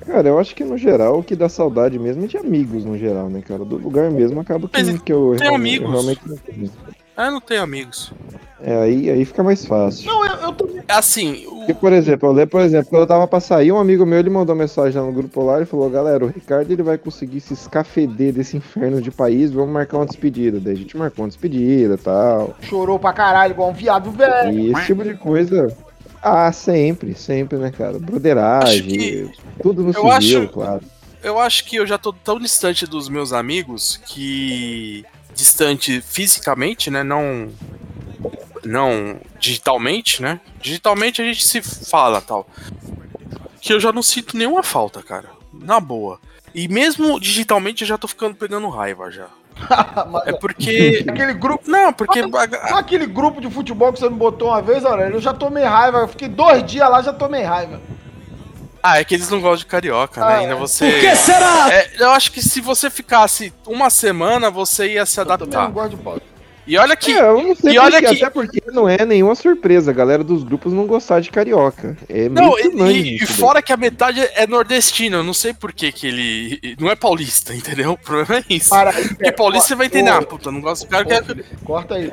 Cara, 0.06 0.28
eu 0.28 0.38
acho 0.38 0.54
que 0.54 0.62
no 0.64 0.78
geral 0.78 1.18
o 1.18 1.22
que 1.22 1.34
dá 1.34 1.48
saudade 1.48 1.98
mesmo 1.98 2.24
é 2.24 2.28
de 2.28 2.36
amigos 2.36 2.84
no 2.84 2.96
geral, 2.96 3.28
né, 3.28 3.42
cara? 3.46 3.64
Do 3.64 3.76
lugar 3.76 4.10
mesmo 4.10 4.40
acaba 4.40 4.68
que, 4.68 4.82
Mas 4.82 5.02
que 5.02 5.12
eu, 5.12 5.34
tem 5.36 5.48
realmente- 5.48 5.78
amigos. 5.78 5.86
eu 5.86 5.92
realmente 5.92 6.20
não 6.28 6.36
tenho. 6.36 6.70
Ah, 7.16 7.26
Eu 7.26 7.32
não 7.32 7.40
tenho 7.40 7.62
amigos. 7.62 8.12
É, 8.60 8.76
aí, 8.82 9.10
aí 9.10 9.24
fica 9.24 9.42
mais 9.42 9.64
fácil. 9.64 10.06
Não, 10.06 10.24
eu, 10.24 10.34
eu 10.36 10.52
tô. 10.52 10.68
Assim, 10.88 11.46
o- 11.46 11.56
Porque, 11.56 11.74
por 11.74 11.92
exemplo, 11.92 12.28
eu 12.28 12.32
lembro, 12.32 12.50
por 12.50 12.60
exemplo, 12.60 12.88
quando 12.90 13.02
eu 13.02 13.06
tava 13.06 13.26
pra 13.26 13.40
sair, 13.40 13.72
um 13.72 13.78
amigo 13.78 14.04
meu 14.06 14.18
ele 14.18 14.28
mandou 14.30 14.54
mensagem 14.54 15.00
lá 15.00 15.06
no 15.06 15.12
grupo 15.12 15.42
lá 15.42 15.60
e 15.60 15.64
falou: 15.64 15.88
Galera, 15.90 16.24
o 16.24 16.28
Ricardo 16.28 16.70
ele 16.70 16.82
vai 16.82 16.96
conseguir 16.98 17.40
se 17.40 17.54
escafeder 17.54 18.32
desse 18.34 18.56
inferno 18.58 19.00
de 19.00 19.10
país, 19.10 19.50
vamos 19.50 19.70
marcar 19.72 19.96
uma 19.98 20.06
despedida. 20.06 20.60
Daí 20.60 20.74
a 20.74 20.76
gente 20.76 20.96
marcou 20.96 21.24
uma 21.24 21.28
despedida 21.28 21.94
e 21.94 21.98
tal. 21.98 22.54
Chorou 22.60 22.98
pra 22.98 23.12
caralho, 23.14 23.52
igual 23.52 23.70
um 23.70 23.74
viado 23.74 24.10
velho. 24.10 24.52
E 24.58 24.72
esse 24.72 24.86
tipo 24.86 25.02
de 25.02 25.14
coisa. 25.14 25.74
Ah, 26.28 26.50
sempre, 26.52 27.14
sempre, 27.14 27.56
né, 27.56 27.70
cara? 27.70 27.98
Broderagem, 28.00 28.82
que- 28.88 29.30
tudo 29.62 29.82
no 29.84 29.90
eu 29.90 29.94
civil, 29.94 30.40
acho- 30.42 30.48
claro. 30.48 30.82
eu 31.22 31.38
acho 31.38 31.64
que 31.64 31.76
eu 31.76 31.86
já 31.86 31.96
tô 31.96 32.12
tão 32.12 32.40
distante 32.40 32.84
dos 32.86 33.08
meus 33.08 33.32
amigos 33.32 34.00
que. 34.06 35.04
Distante 35.34 36.00
fisicamente, 36.00 36.90
né? 36.90 37.02
Não. 37.04 37.48
Não 38.64 39.20
digitalmente, 39.38 40.20
né? 40.20 40.40
Digitalmente 40.60 41.22
a 41.22 41.24
gente 41.24 41.46
se 41.46 41.60
fala 41.62 42.20
tal. 42.20 42.48
que 43.60 43.72
eu 43.72 43.78
já 43.80 43.92
não 43.92 44.02
sinto 44.02 44.36
nenhuma 44.36 44.62
falta, 44.62 45.02
cara. 45.02 45.28
Na 45.52 45.78
boa. 45.78 46.18
E 46.54 46.66
mesmo 46.68 47.18
digitalmente 47.20 47.82
eu 47.82 47.88
já 47.88 47.98
tô 47.98 48.06
ficando 48.08 48.34
pegando 48.34 48.68
raiva 48.68 49.10
já. 49.10 49.28
Mas 50.10 50.26
É 50.26 50.32
porque. 50.32 51.04
aquele 51.08 51.34
grupo. 51.34 51.70
Não, 51.70 51.92
porque. 51.92 52.22
Só 52.68 52.76
aquele 52.78 53.06
grupo 53.06 53.40
de 53.40 53.50
futebol 53.50 53.92
que 53.92 53.98
você 53.98 54.08
não 54.08 54.16
botou 54.16 54.48
uma 54.48 54.60
vez, 54.62 54.84
Aurélio, 54.84 55.16
eu 55.16 55.20
já 55.20 55.32
tomei 55.32 55.64
raiva. 55.64 55.98
Eu 55.98 56.08
fiquei 56.08 56.28
dois 56.28 56.64
dias 56.64 56.88
lá 56.88 57.02
já 57.02 57.12
tomei 57.12 57.42
raiva. 57.42 57.80
Ah, 58.82 59.00
é 59.00 59.04
que 59.04 59.14
eles 59.14 59.28
não 59.30 59.40
gostam 59.40 59.58
de 59.58 59.66
carioca, 59.66 60.20
né? 60.20 60.26
Ah, 60.26 60.38
Ainda 60.38 60.52
é. 60.52 60.56
você. 60.56 60.90
Por 60.90 61.00
que 61.00 61.16
será? 61.16 61.72
É, 61.72 61.90
eu 61.98 62.10
acho 62.10 62.30
que 62.30 62.40
se 62.40 62.60
você 62.60 62.88
ficasse 62.88 63.52
uma 63.66 63.90
semana, 63.90 64.48
você 64.50 64.92
ia 64.92 65.04
se 65.04 65.18
Eu 65.18 65.26
também 65.26 65.48
não 65.48 65.60
adaptar. 65.60 65.72
gosto 65.72 65.96
de 65.96 66.02
pau. 66.02 66.18
E 66.66 66.76
olha 66.76 66.96
que. 66.96 67.12
É, 67.12 67.20
eu 67.20 67.42
não 67.42 67.54
sei 67.54 67.74
E 67.74 67.78
olha 67.78 68.00
que- 68.00 68.06
até 68.06 68.28
porque 68.28 68.60
não 68.72 68.88
é 68.88 69.04
nenhuma 69.06 69.34
surpresa 69.34 69.90
a 69.90 69.94
galera 69.94 70.24
dos 70.24 70.42
grupos 70.42 70.72
não 70.72 70.86
gostar 70.86 71.20
de 71.20 71.30
carioca. 71.30 71.96
É 72.08 72.28
Não, 72.28 72.58
e, 72.58 72.66
e- 72.66 72.76
daí. 72.76 73.18
fora 73.26 73.62
que 73.62 73.72
a 73.72 73.76
metade 73.76 74.20
é 74.34 74.46
nordestina, 74.46 75.18
eu 75.18 75.22
não 75.24 75.34
sei 75.34 75.54
por 75.54 75.72
que 75.72 75.92
que 75.92 76.06
ele. 76.08 76.76
Não 76.80 76.90
é 76.90 76.96
paulista, 76.96 77.54
entendeu? 77.54 77.92
O 77.92 77.98
problema 77.98 78.44
é 78.48 78.54
isso. 78.54 78.70
Para 78.70 78.90
aí, 78.90 79.08
Porque 79.08 79.32
paulista 79.32 79.68
você 79.68 79.74
vai 79.76 79.86
entender, 79.86 80.10
ah, 80.10 80.22
puta, 80.22 80.50
não 80.50 80.60
gosto 80.60 80.86
do 80.86 80.88
cara. 80.90 81.04
que- 81.04 81.44
Corta 81.64 81.94
aí. 81.94 82.12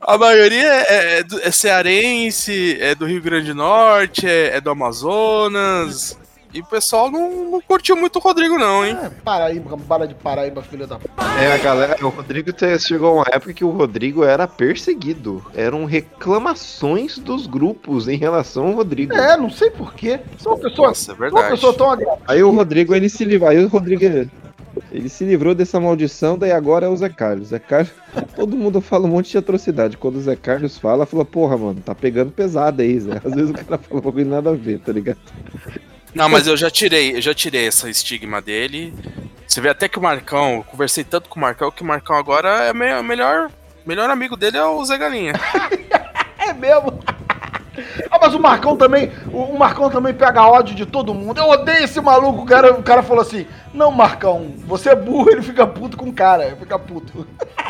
A 0.00 0.16
maioria 0.16 0.66
é, 0.66 1.18
é 1.18 1.22
do- 1.22 1.40
é 1.42 1.50
cearense, 1.50 2.78
é 2.80 2.94
do 2.94 3.04
Rio 3.06 3.20
Grande 3.22 3.48
do 3.48 3.54
Norte, 3.54 4.26
é, 4.26 4.56
é 4.56 4.60
do 4.60 4.70
Amazonas. 4.70 6.18
E 6.52 6.60
o 6.60 6.64
pessoal 6.64 7.10
não, 7.10 7.50
não 7.50 7.60
curtiu 7.60 7.94
muito 7.94 8.16
o 8.16 8.22
Rodrigo, 8.22 8.58
não, 8.58 8.84
hein? 8.84 8.96
É, 9.02 9.10
Paraíba, 9.10 9.76
para 9.86 10.06
de 10.08 10.14
Paraíba, 10.14 10.62
filha 10.62 10.86
da 10.86 10.98
p. 10.98 11.06
É, 11.38 11.52
a 11.52 11.58
galera, 11.58 11.96
o 12.04 12.08
Rodrigo 12.08 12.52
te- 12.52 12.78
chegou 12.78 13.16
uma 13.16 13.26
época 13.30 13.52
que 13.52 13.64
o 13.64 13.70
Rodrigo 13.70 14.24
era 14.24 14.48
perseguido. 14.48 15.44
Eram 15.54 15.84
reclamações 15.84 17.18
dos 17.18 17.46
grupos 17.46 18.08
em 18.08 18.16
relação 18.16 18.68
ao 18.68 18.72
Rodrigo. 18.72 19.12
É, 19.14 19.36
não 19.36 19.50
sei 19.50 19.70
porquê. 19.70 20.20
Sou 20.38 20.54
uma 20.54 20.58
pessoa, 20.58 20.88
Nossa, 20.88 21.00
é 21.02 21.04
sou 21.04 21.14
uma 21.16 21.20
verdade. 21.30 21.50
pessoa 21.50 21.74
tão 21.74 21.90
agradável. 21.90 22.22
Aí 22.26 22.42
o 22.42 22.50
Rodrigo, 22.50 22.94
ele 22.94 23.08
se 23.10 23.24
livrou. 23.26 23.50
Aí 23.50 23.62
o 23.62 23.68
Rodrigo, 23.68 24.02
ele 24.90 25.08
se 25.10 25.24
livrou 25.24 25.54
dessa 25.54 25.78
maldição, 25.78 26.38
daí 26.38 26.52
agora 26.52 26.86
é 26.86 26.88
o 26.88 26.96
Zé 26.96 27.10
Carlos. 27.10 27.48
Zé 27.48 27.58
Carlos, 27.58 27.92
todo 28.34 28.56
mundo 28.56 28.80
fala 28.80 29.04
um 29.06 29.10
monte 29.10 29.30
de 29.32 29.38
atrocidade. 29.38 29.98
Quando 29.98 30.16
o 30.16 30.20
Zé 30.22 30.34
Carlos 30.34 30.78
fala, 30.78 31.04
fala, 31.04 31.26
porra, 31.26 31.58
mano, 31.58 31.82
tá 31.84 31.94
pegando 31.94 32.30
pesado 32.32 32.80
aí, 32.80 32.98
Zé. 32.98 33.20
Às 33.22 33.34
vezes 33.34 33.50
o 33.50 33.54
cara 33.54 33.76
fala 33.78 34.00
um 34.00 34.04
bagulho 34.04 34.26
nada 34.26 34.50
a 34.50 34.54
ver, 34.54 34.78
tá 34.80 34.92
ligado? 34.92 35.18
Não, 36.14 36.28
mas 36.28 36.46
eu 36.46 36.56
já 36.56 36.70
tirei, 36.70 37.16
eu 37.16 37.20
já 37.20 37.34
tirei 37.34 37.66
essa 37.66 37.88
estigma 37.88 38.40
dele. 38.40 38.94
Você 39.46 39.60
vê 39.60 39.68
até 39.68 39.88
que 39.88 39.98
o 39.98 40.02
Marcão, 40.02 40.56
eu 40.56 40.64
conversei 40.64 41.04
tanto 41.04 41.28
com 41.28 41.38
o 41.38 41.42
Marcão 41.42 41.70
que 41.70 41.82
o 41.82 41.86
Marcão 41.86 42.16
agora 42.16 42.48
é 42.64 42.72
o 43.00 43.04
melhor, 43.04 43.50
melhor 43.86 44.10
amigo 44.10 44.36
dele 44.36 44.56
é 44.56 44.64
o 44.64 44.84
Zé 44.84 44.98
Galinha. 44.98 45.32
É 46.38 46.52
mesmo. 46.54 46.98
Ah, 48.10 48.18
mas 48.20 48.34
o 48.34 48.40
Marcão 48.40 48.76
também, 48.76 49.12
o 49.30 49.58
Marcão 49.58 49.90
também 49.90 50.14
pega 50.14 50.46
ódio 50.46 50.74
de 50.74 50.86
todo 50.86 51.12
mundo. 51.14 51.38
Eu 51.38 51.48
odeio 51.48 51.84
esse 51.84 52.00
maluco. 52.00 52.42
O 52.42 52.46
cara, 52.46 52.72
o 52.72 52.82
cara 52.82 53.02
falou 53.02 53.22
assim: 53.22 53.46
Não, 53.74 53.90
Marcão, 53.90 54.54
você 54.66 54.90
é 54.90 54.96
burro. 54.96 55.30
Ele 55.30 55.42
fica 55.42 55.66
puto 55.66 55.96
com 55.96 56.08
o 56.08 56.12
cara. 56.12 56.56
Fica 56.58 56.78
puto. 56.78 57.26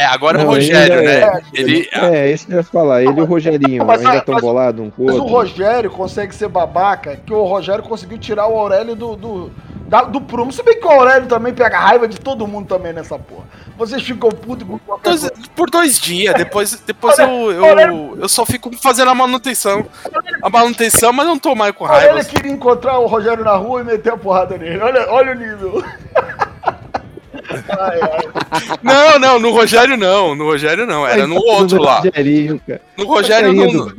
É, 0.00 0.06
agora 0.06 0.38
Não, 0.38 0.44
o 0.46 0.48
Rogério, 0.54 0.98
ainda 0.98 1.10
né? 1.30 1.42
é. 1.54 1.60
Ele, 1.60 1.88
É, 1.92 2.30
isso 2.32 2.46
que 2.46 2.52
eu 2.52 2.56
ia 2.58 2.62
falar. 2.64 3.02
Ele 3.02 3.18
e 3.18 3.22
o 3.22 3.26
Rogerinho 3.26 3.84
Mas, 3.84 4.00
ainda 4.04 4.16
estão 4.18 4.36
bolados 4.40 4.82
um 4.82 4.88
com 4.88 5.02
o 5.02 5.06
Mas 5.06 5.16
o. 5.16 5.24
Rogério 5.24 5.90
consegue 5.90 6.34
ser 6.34 6.48
babaca, 6.48 7.16
que 7.16 7.32
o 7.34 7.44
Rogério 7.44 7.82
conseguiu 7.84 8.16
tirar 8.16 8.46
o 8.46 8.56
Aurélio 8.58 8.96
do, 8.96 9.14
do, 9.16 9.50
da- 9.86 10.04
do 10.04 10.20
prumo. 10.20 10.50
Se 10.52 10.62
bem 10.62 10.80
que 10.80 10.86
o 10.86 10.90
Aurélio 10.90 11.28
também 11.28 11.52
pega 11.52 11.78
raiva 11.78 12.08
de 12.08 12.18
todo 12.18 12.46
mundo 12.46 12.66
também 12.66 12.92
nessa 12.94 13.18
porra. 13.18 13.44
Vocês 13.76 14.02
ficam 14.02 14.30
putos 14.30 14.66
com 14.66 14.78
qualquer 14.78 15.10
dois- 15.10 15.20
coisa. 15.28 15.34
por 15.54 15.68
dois 15.70 15.98
dias, 16.00 16.34
depois, 16.34 16.74
depois 16.86 17.18
eu, 17.18 17.28
eu, 17.52 18.18
eu 18.20 18.28
só 18.28 18.46
fico 18.46 18.70
fazendo 18.78 19.10
a 19.10 19.14
manutenção. 19.14 19.84
A 20.42 20.48
manutenção, 20.48 21.12
mas 21.12 21.26
não 21.26 21.38
tô 21.38 21.54
mais 21.54 21.72
com 21.72 21.84
raiva. 21.84 22.08
Aurélio 22.12 22.28
queria 22.30 22.52
encontrar 22.52 22.98
o 22.98 23.06
Rogério 23.06 23.44
na 23.44 23.56
rua 23.56 23.82
e 23.82 23.84
meter 23.84 24.12
a 24.12 24.16
porrada 24.16 24.56
nele. 24.56 24.78
Olha, 24.80 25.10
olha 25.10 25.32
o 25.32 25.34
nível. 25.34 25.84
Não, 28.82 29.18
não, 29.18 29.38
no 29.38 29.50
Rogério 29.50 29.96
não, 29.96 30.34
no 30.34 30.44
Rogério 30.44 30.86
não, 30.86 31.06
era 31.06 31.26
no 31.26 31.36
outro 31.36 31.80
lá. 31.82 32.02
No 32.96 33.04
Rogério 33.06 33.52
não. 33.52 33.92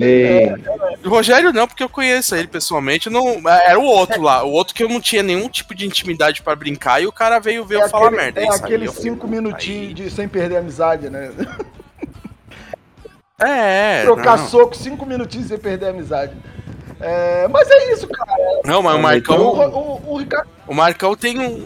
No 1.04 1.10
Rogério 1.10 1.52
não, 1.54 1.68
porque 1.68 1.84
eu 1.84 1.90
conheço 1.90 2.36
ele 2.36 2.48
pessoalmente, 2.48 3.10
não, 3.10 3.42
era 3.48 3.80
o 3.80 3.84
outro 3.84 4.22
lá, 4.22 4.44
o 4.44 4.52
outro 4.52 4.74
que 4.74 4.84
eu 4.84 4.90
não 4.90 5.02
tinha 5.02 5.24
nenhum 5.24 5.50
tipo 5.50 5.74
de 5.76 5.86
intimidade 5.86 6.42
pra 6.42 6.56
brincar 6.56 7.02
e 7.02 7.08
o 7.08 7.12
cara 7.12 7.40
veio 7.40 7.66
ver 7.66 7.82
eu 7.82 7.90
falar 7.90 8.08
aquele- 8.08 8.22
merda. 8.22 8.42
é 8.42 8.48
aqueles 8.50 8.88
eu 8.96 9.02
cinco 9.02 9.22
"Puta, 9.28 9.28
minutinhos 9.32 9.88
aí." 9.88 9.94
de 9.94 10.10
sem 10.12 10.28
perder 10.28 10.58
a 10.58 10.60
amizade, 10.60 11.10
né? 11.10 11.32
É, 13.44 14.04
Trocar 14.04 14.38
não. 14.38 14.48
soco, 14.48 14.76
cinco 14.78 15.04
minutinhos 15.04 15.48
sem 15.48 15.58
perder 15.58 15.88
a 15.88 15.90
amizade. 15.90 16.34
É, 17.00 17.48
mas 17.48 17.68
é 17.72 17.92
isso, 17.92 18.08
cara. 18.08 18.36
Não, 18.64 18.84
mas 18.84 18.94
o 18.94 19.00
O, 19.00 19.02
Marcão, 19.02 19.42
o, 19.42 20.02
o 20.14 20.18
Ricardo, 20.20 20.48
o 20.68 20.74
Marcão 20.76 21.16
tem 21.16 21.40
um, 21.40 21.66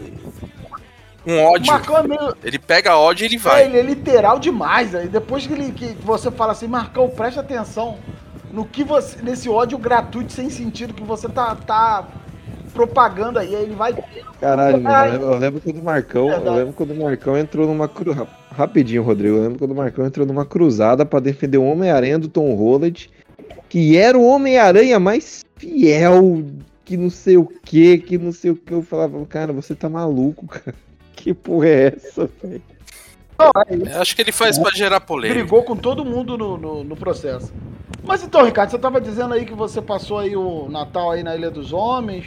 um 1.26 1.38
ódio. 1.44 1.72
Marcão 1.72 1.96
é 1.98 2.02
meio. 2.06 2.36
Ele 2.44 2.58
pega 2.58 2.96
ódio 2.96 3.24
e 3.24 3.26
ele 3.26 3.36
É, 3.36 3.38
vai. 3.38 3.64
ele 3.66 3.78
é 3.78 3.82
literal 3.82 4.38
demais. 4.38 4.94
Aí 4.94 5.08
depois 5.08 5.46
que, 5.46 5.52
ele, 5.52 5.72
que 5.72 5.94
você 6.02 6.30
fala 6.30 6.52
assim, 6.52 6.66
Marcão, 6.68 7.08
presta 7.08 7.40
atenção 7.40 7.96
no 8.52 8.64
que 8.64 8.84
você. 8.84 9.20
nesse 9.22 9.48
ódio 9.48 9.76
gratuito 9.78 10.32
sem 10.32 10.48
sentido 10.50 10.94
que 10.94 11.02
você 11.02 11.28
tá, 11.28 11.54
tá 11.54 12.06
propagando 12.72 13.38
aí. 13.38 13.54
Aí 13.54 13.62
ele 13.64 13.74
vai. 13.74 13.94
Caralho, 14.40 14.80
mano. 14.82 14.96
eu 15.06 15.10
lembro- 15.12 15.26
Eu 15.32 15.38
lembro 15.38 15.60
quando 15.60 15.78
o 15.78 15.84
Marcão. 15.84 16.22
Eu 16.28 16.34
Verdade. 16.36 16.56
lembro 16.56 16.72
quando 16.74 16.90
o 16.92 17.02
Marcão 17.02 17.36
entrou 17.38 17.66
numa. 17.66 17.88
cru- 17.88 18.12
ra- 18.12 18.26
Rapidinho, 18.56 19.02
Rodrigo. 19.02 19.36
Eu 19.36 19.42
lembro 19.42 19.58
quando 19.58 19.72
o 19.72 19.76
Marcão 19.76 20.06
entrou 20.06 20.26
numa 20.26 20.46
cruzada 20.46 21.04
pra 21.04 21.20
defender 21.20 21.58
o 21.58 21.64
Homem-Aranha 21.64 22.18
do 22.18 22.28
Tom 22.28 22.54
Holland. 22.54 23.10
Que 23.68 23.96
era 23.98 24.16
o 24.16 24.24
Homem-Aranha 24.26 24.98
mais 25.00 25.44
fiel. 25.56 26.42
Que 26.84 26.96
não 26.96 27.10
sei 27.10 27.36
o 27.36 27.44
que, 27.46 27.98
que 27.98 28.16
não 28.16 28.32
sei 28.32 28.52
o 28.52 28.56
que. 28.56 28.72
Eu 28.72 28.80
falava, 28.82 29.22
cara, 29.26 29.52
você 29.52 29.74
tá 29.74 29.88
maluco, 29.88 30.46
cara. 30.46 30.74
Que 31.26 31.34
porra 31.34 31.66
é 31.66 31.86
essa, 31.96 32.30
velho? 32.40 32.62
Eu 33.36 34.00
acho 34.00 34.14
que 34.14 34.22
ele 34.22 34.30
faz 34.30 34.56
pra 34.56 34.70
gerar 34.70 35.00
polêmica. 35.00 35.40
brigou 35.40 35.64
com 35.64 35.74
todo 35.74 36.04
mundo 36.04 36.38
no, 36.38 36.56
no, 36.56 36.84
no 36.84 36.96
processo. 36.96 37.52
Mas 38.04 38.22
então, 38.22 38.44
Ricardo, 38.44 38.70
você 38.70 38.78
tava 38.78 39.00
dizendo 39.00 39.34
aí 39.34 39.44
que 39.44 39.52
você 39.52 39.82
passou 39.82 40.18
aí 40.18 40.36
o 40.36 40.68
Natal 40.68 41.10
aí 41.10 41.24
na 41.24 41.34
Ilha 41.34 41.50
dos 41.50 41.72
Homens. 41.72 42.26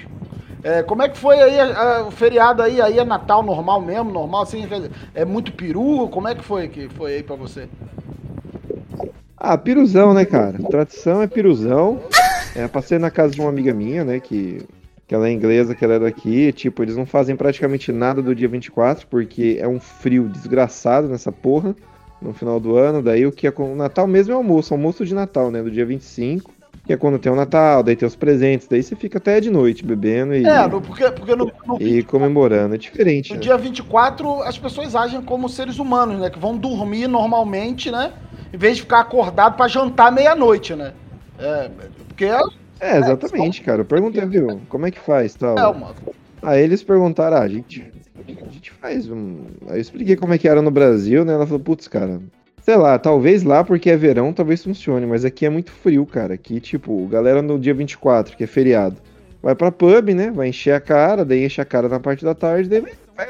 É, 0.62 0.84
como 0.84 1.01
é 1.01 1.08
que 1.08 1.18
foi 1.18 1.39
aí 1.39 1.58
a- 1.58 1.82
a- 2.00 2.08
o 2.08 2.12
feriado 2.12 2.62
aí? 2.62 2.82
Aí 2.82 3.00
é 3.00 3.06
Natal 3.06 3.41
normal 3.41 3.79
mesmo, 3.79 4.12
normal, 4.12 4.41
assim? 4.41 4.68
É 5.15 5.24
muito 5.24 5.53
peru? 5.53 6.10
Como 6.10 6.27
é 6.27 6.36
que 6.36 6.44
foi 6.44 6.68
que 6.68 6.89
foi 6.89 7.13
aí 7.13 7.24
pra 7.24 7.38
você? 7.38 7.70
Ah, 9.38 9.58
piruzão, 9.58 10.13
né, 10.13 10.25
cara? 10.25 10.60
Tradição 10.70 11.22
é 11.22 11.27
piruzão. 11.27 12.01
É, 12.53 12.68
passei 12.68 13.00
na 13.00 13.10
casa 13.10 13.32
de 13.34 13.39
uma 13.39 13.50
amiga 13.50 13.74
minha, 13.74 14.03
né, 14.03 14.20
que, 14.20 14.62
que 15.10 15.16
ela 15.16 15.28
é 15.28 15.32
inglesa, 15.32 15.74
que 15.74 15.84
ela 15.84 15.96
é 15.96 16.00
daqui. 16.00 16.54
Tipo, 16.54 16.84
eles 16.84 16.96
não 16.96 17.06
fazem 17.06 17.36
praticamente 17.36 17.92
nada 17.92 18.22
do 18.22 18.36
dia 18.36 18.48
24, 18.48 19.08
porque 19.08 19.58
é 19.60 19.68
um 19.68 19.80
frio 19.80 20.30
desgraçado 20.30 21.10
nessa 21.10 21.32
porra 21.32 21.75
no 22.22 22.32
final 22.32 22.60
do 22.60 22.78
ano. 22.78 23.01
Daí 23.01 23.25
o 23.25 23.32
que 23.32 23.48
é 23.48 23.51
com 23.51 23.74
o 23.74 23.75
Natal 23.75 24.06
mesmo 24.06 24.34
é 24.34 24.36
almoço, 24.36 24.72
almoço 24.72 25.04
de 25.04 25.16
Natal, 25.16 25.50
né, 25.50 25.63
do 25.63 25.72
dia 25.72 25.84
25. 25.86 26.54
Que 26.86 26.94
é 26.94 26.98
quando 26.98 27.18
tem 27.20 27.32
o 27.32 27.36
Natal, 27.36 27.82
daí 27.84 27.96
tem 27.96 28.08
os 28.08 28.16
presentes, 28.16 28.68
daí 28.68 28.82
você 28.82 28.96
fica 28.96 29.18
até 29.18 29.39
de 29.39 29.50
noite 29.50 29.84
bebendo 29.86 30.34
e, 30.36 30.46
É, 30.46 30.68
porque, 30.68 31.12
porque 31.12 31.36
no, 31.36 31.51
no- 31.68 31.78
e 31.82 32.04
comemorando. 32.04 32.75
É 32.75 32.78
diferente, 32.78 33.32
no 33.32 33.36
né? 33.38 33.42
dia 33.42 33.58
24 33.58 34.42
as 34.44 34.58
pessoas 34.58 34.96
agem 34.96 35.22
como 35.22 35.50
seres 35.50 35.80
humanos, 35.80 36.20
né? 36.20 36.30
Que 36.30 36.39
vão 36.39 36.56
dormir 36.58 37.08
normalmente, 37.08 37.92
né? 37.92 38.12
Em 38.54 38.58
vez 38.58 38.78
de 38.78 38.84
ficar 38.84 39.00
acordado 39.01 39.56
pra 39.56 39.68
jantar 39.68 40.12
meia-noite, 40.12 40.75
né? 40.75 40.94
É, 41.38 41.70
porque 42.08 42.25
é, 42.79 42.95
É, 42.95 42.98
exatamente, 42.98 43.62
cara. 43.62 43.81
Eu 43.81 43.86
perguntei, 43.86 44.25
viu, 44.25 44.62
como 44.69 44.86
é 44.86 44.91
que 44.91 45.00
faz, 45.00 45.36
tal? 45.36 45.57
é 45.57 45.67
uma. 45.67 45.95
Aí 46.41 46.63
eles 46.63 46.81
perguntaram, 46.83 47.38
ah, 47.38 47.41
a 47.41 47.48
gente, 47.48 47.86
a 48.17 48.51
gente 48.51 48.71
faz 48.71 49.09
um. 49.09 49.45
Aí 49.67 49.77
eu 49.77 49.81
expliquei 49.81 50.15
como 50.15 50.33
é 50.33 50.38
que 50.38 50.48
era 50.48 50.62
no 50.62 50.71
Brasil, 50.71 51.25
né? 51.25 51.33
Ela 51.33 51.45
falou, 51.45 51.59
putz, 51.59 51.88
cara, 51.88 52.21
sei 52.62 52.77
lá, 52.77 52.98
talvez 52.98 53.43
lá 53.43 53.63
porque 53.63 53.89
é 53.89 53.98
verão, 53.98 54.31
talvez 54.31 54.63
funcione, 54.63 55.05
mas 55.05 55.25
aqui 55.25 55.45
é 55.45 55.50
muito 55.50 55.71
frio, 55.71 56.05
cara. 56.05 56.36
Aqui, 56.36 56.59
tipo, 56.59 57.05
galera 57.07 57.41
no 57.41 57.59
dia 57.59 57.74
24, 57.74 58.38
que 58.38 58.43
é 58.43 58.48
feriado, 58.48 58.98
vai 59.41 59.55
pra 59.55 59.71
pub, 59.71 60.09
né? 60.13 60.31
Vai 60.31 60.50
encher 60.50 60.74
a 60.74 60.79
cara, 60.79 61.25
daí 61.25 61.45
enche 61.45 61.59
a 61.59 61.65
cara 61.65 61.89
na 61.89 62.00
parte 62.00 62.24
da 62.24 62.33
tarde, 62.33 62.69
daí 62.69 62.81
vai. 62.81 62.93
vai 63.15 63.27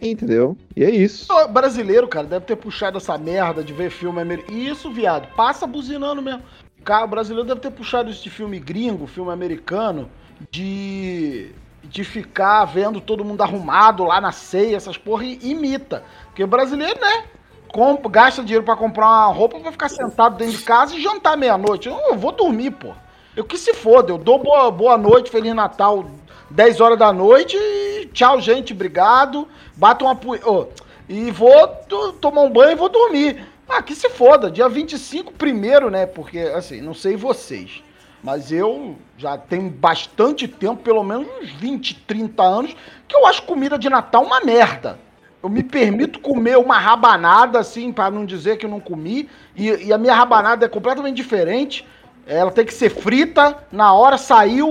entendeu? 0.00 0.56
E 0.76 0.84
é 0.84 0.90
isso. 0.90 1.32
O 1.32 1.48
brasileiro, 1.48 2.08
cara, 2.08 2.26
deve 2.26 2.44
ter 2.44 2.56
puxado 2.56 2.98
essa 2.98 3.16
merda 3.16 3.62
de 3.62 3.72
ver 3.72 3.90
filme 3.90 4.20
americano. 4.20 4.58
Isso, 4.58 4.90
viado, 4.90 5.28
passa 5.34 5.66
buzinando 5.66 6.20
mesmo. 6.20 6.42
Cara, 6.84 7.04
o 7.04 7.08
brasileiro 7.08 7.46
deve 7.46 7.60
ter 7.60 7.70
puxado 7.70 8.10
isso 8.10 8.22
de 8.22 8.30
filme 8.30 8.58
gringo, 8.58 9.06
filme 9.06 9.30
americano, 9.32 10.10
de. 10.50 11.50
de 11.84 12.04
ficar 12.04 12.64
vendo 12.64 13.00
todo 13.00 13.24
mundo 13.24 13.42
arrumado 13.42 14.04
lá 14.04 14.20
na 14.20 14.32
ceia, 14.32 14.76
essas 14.76 14.96
porra, 14.98 15.24
e 15.24 15.38
imita. 15.42 16.02
Porque 16.26 16.44
brasileiro, 16.46 17.00
né? 17.00 17.24
comp- 17.72 18.06
gasta 18.08 18.42
dinheiro 18.42 18.64
pra 18.64 18.76
comprar 18.76 19.06
uma 19.06 19.26
roupa 19.32 19.58
pra 19.58 19.72
ficar 19.72 19.88
sentado 19.88 20.36
dentro 20.36 20.58
de 20.58 20.62
casa 20.62 20.94
e 20.94 21.00
jantar 21.02 21.36
meia-noite. 21.38 21.88
Eu, 21.88 21.96
eu 22.10 22.16
vou 22.18 22.30
dormir, 22.32 22.70
pô. 22.72 22.92
Eu 23.34 23.44
que 23.44 23.56
se 23.56 23.72
foda, 23.72 24.12
eu 24.12 24.18
dou 24.18 24.38
boa, 24.38 24.70
boa 24.70 24.98
noite, 24.98 25.30
Feliz 25.30 25.54
Natal, 25.54 26.04
10 26.50 26.80
horas 26.82 26.98
da 26.98 27.10
noite 27.14 27.56
e 27.56 28.06
tchau, 28.12 28.38
gente, 28.42 28.74
obrigado. 28.74 29.48
Bato 29.74 30.04
uma 30.04 30.14
poeira. 30.14 30.68
e 31.08 31.30
vou 31.30 31.66
to- 31.88 32.12
tomar 32.14 32.42
um 32.42 32.50
banho 32.50 32.72
e 32.72 32.76
vou 32.76 32.90
dormir. 32.90 33.42
Ah, 33.74 33.80
que 33.80 33.94
se 33.94 34.10
foda, 34.10 34.50
dia 34.50 34.68
25 34.68 35.32
primeiro, 35.32 35.88
né? 35.88 36.04
Porque, 36.04 36.40
assim, 36.40 36.82
não 36.82 36.92
sei 36.92 37.16
vocês. 37.16 37.82
Mas 38.22 38.52
eu 38.52 38.96
já 39.16 39.38
tenho 39.38 39.70
bastante 39.70 40.46
tempo, 40.46 40.82
pelo 40.82 41.02
menos 41.02 41.26
uns 41.40 41.50
20, 41.52 41.94
30 42.06 42.42
anos, 42.42 42.76
que 43.08 43.16
eu 43.16 43.26
acho 43.26 43.44
comida 43.44 43.78
de 43.78 43.88
Natal 43.88 44.24
uma 44.24 44.42
merda. 44.42 44.98
Eu 45.42 45.48
me 45.48 45.62
permito 45.62 46.20
comer 46.20 46.58
uma 46.58 46.78
rabanada, 46.78 47.58
assim, 47.58 47.90
para 47.90 48.10
não 48.10 48.26
dizer 48.26 48.58
que 48.58 48.66
eu 48.66 48.70
não 48.70 48.78
comi, 48.78 49.26
e, 49.56 49.70
e 49.86 49.90
a 49.90 49.96
minha 49.96 50.14
rabanada 50.14 50.66
é 50.66 50.68
completamente 50.68 51.16
diferente. 51.16 51.82
Ela 52.26 52.50
tem 52.50 52.64
que 52.64 52.74
ser 52.74 52.90
frita, 52.90 53.56
na 53.70 53.92
hora 53.92 54.16
saiu, 54.16 54.70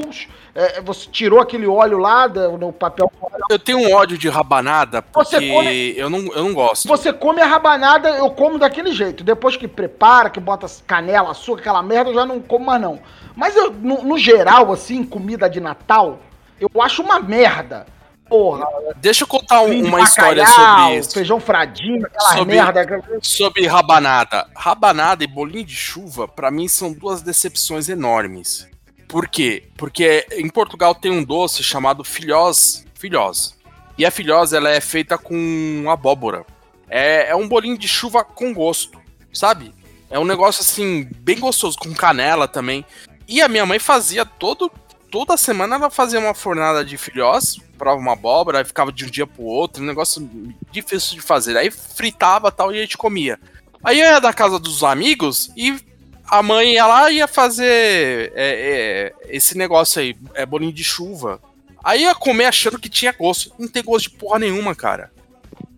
é, 0.53 0.81
você 0.81 1.09
tirou 1.09 1.39
aquele 1.39 1.65
óleo 1.67 1.97
lá 1.97 2.27
do, 2.27 2.71
papel. 2.73 3.11
Eu 3.49 3.59
tenho 3.59 3.79
um 3.79 3.93
ódio 3.93 4.17
de 4.17 4.27
rabanada 4.29 5.01
porque 5.01 5.29
Você 5.37 5.49
come- 5.49 5.93
eu, 5.97 6.09
não, 6.09 6.19
eu 6.33 6.43
não 6.43 6.53
gosto. 6.53 6.87
Você 6.87 7.13
come 7.13 7.41
a 7.41 7.45
rabanada, 7.45 8.09
eu 8.09 8.29
como 8.31 8.57
daquele 8.57 8.91
jeito. 8.91 9.23
Depois 9.23 9.55
que 9.55 9.67
prepara, 9.67 10.29
que 10.29 10.39
bota 10.39 10.67
canela, 10.85 11.31
açúcar, 11.31 11.61
aquela 11.61 11.83
merda, 11.83 12.09
eu 12.09 12.15
já 12.15 12.25
não 12.25 12.41
como 12.41 12.65
mais 12.65 12.81
não. 12.81 12.99
Mas 13.35 13.55
eu, 13.55 13.71
no, 13.71 14.03
no 14.03 14.17
geral, 14.17 14.71
assim, 14.71 15.03
comida 15.03 15.49
de 15.49 15.61
Natal, 15.61 16.19
eu 16.59 16.69
acho 16.81 17.01
uma 17.01 17.19
merda. 17.19 17.85
Porra, 18.31 18.65
Deixa 18.95 19.23
eu 19.25 19.27
contar 19.27 19.61
um- 19.61 19.85
uma 19.87 19.99
história 19.99 20.45
bacalhau, 20.45 20.79
sobre 20.85 20.99
isso. 20.99 21.11
feijão 21.11 21.37
fradinho, 21.41 22.05
aquela 22.05 22.29
Sobre- 22.37 22.55
merda. 22.55 23.03
Sobre 23.21 23.67
rabanada. 23.67 24.47
Rabanada 24.55 25.21
e 25.21 25.27
bolinho 25.27 25.65
de 25.65 25.75
chuva, 25.75 26.29
pra 26.29 26.49
mim, 26.49 26.65
são 26.69 26.93
duas 26.93 27.21
decepções 27.21 27.89
enormes. 27.89 28.65
Por 29.09 29.27
quê? 29.27 29.67
Porque 29.75 30.25
em 30.31 30.47
Portugal 30.47 30.95
tem 30.95 31.11
um 31.11 31.25
doce 31.25 31.61
chamado 31.61 32.05
filhós. 32.05 32.85
Filhós. 32.95 33.53
E 33.97 34.05
a 34.05 34.11
filhós, 34.11 34.53
ela 34.53 34.69
é 34.69 34.79
feita 34.79 35.17
com 35.17 35.83
abóbora. 35.89 36.45
É, 36.89 37.31
é 37.31 37.35
um 37.35 37.49
bolinho 37.49 37.77
de 37.77 37.87
chuva 37.89 38.23
com 38.23 38.53
gosto, 38.53 38.97
sabe? 39.33 39.73
É 40.09 40.17
um 40.17 40.23
negócio, 40.25 40.61
assim, 40.61 41.05
bem 41.17 41.37
gostoso, 41.37 41.77
com 41.77 41.93
canela 41.93 42.47
também. 42.47 42.85
E 43.27 43.41
a 43.41 43.49
minha 43.49 43.65
mãe 43.65 43.77
fazia 43.79 44.25
todo... 44.25 44.71
Toda 45.11 45.35
semana 45.35 45.75
ela 45.75 45.89
fazia 45.89 46.19
uma 46.19 46.33
fornada 46.33 46.85
de 46.85 46.97
filhós, 46.97 47.57
prova 47.77 47.99
uma 47.99 48.13
abóbora, 48.13 48.59
aí 48.59 48.65
ficava 48.65 48.93
de 48.93 49.03
um 49.03 49.09
dia 49.09 49.27
pro 49.27 49.43
outro, 49.43 49.83
um 49.83 49.85
negócio 49.85 50.27
difícil 50.71 51.15
de 51.15 51.21
fazer. 51.21 51.57
Aí 51.57 51.69
fritava 51.69 52.49
tal 52.49 52.71
e 52.71 52.77
a 52.77 52.81
gente 52.81 52.97
comia. 52.97 53.37
Aí 53.83 53.99
eu 53.99 54.05
ia 54.05 54.21
da 54.21 54.31
casa 54.31 54.57
dos 54.57 54.83
amigos 54.83 55.51
e 55.57 55.77
a 56.25 56.41
mãe 56.41 56.75
ia 56.75 56.87
lá 56.87 57.11
e 57.11 57.17
ia 57.17 57.27
fazer 57.27 58.31
é, 58.33 58.33
é, 58.35 59.13
esse 59.27 59.57
negócio 59.57 60.01
aí, 60.01 60.15
é 60.33 60.45
bolinho 60.45 60.71
de 60.71 60.83
chuva. 60.83 61.41
Aí 61.83 62.03
ia 62.03 62.15
comer 62.15 62.45
achando 62.45 62.79
que 62.79 62.87
tinha 62.87 63.11
gosto. 63.11 63.51
Não 63.59 63.67
tem 63.67 63.83
gosto 63.83 64.09
de 64.09 64.17
porra 64.17 64.39
nenhuma, 64.39 64.73
cara. 64.73 65.11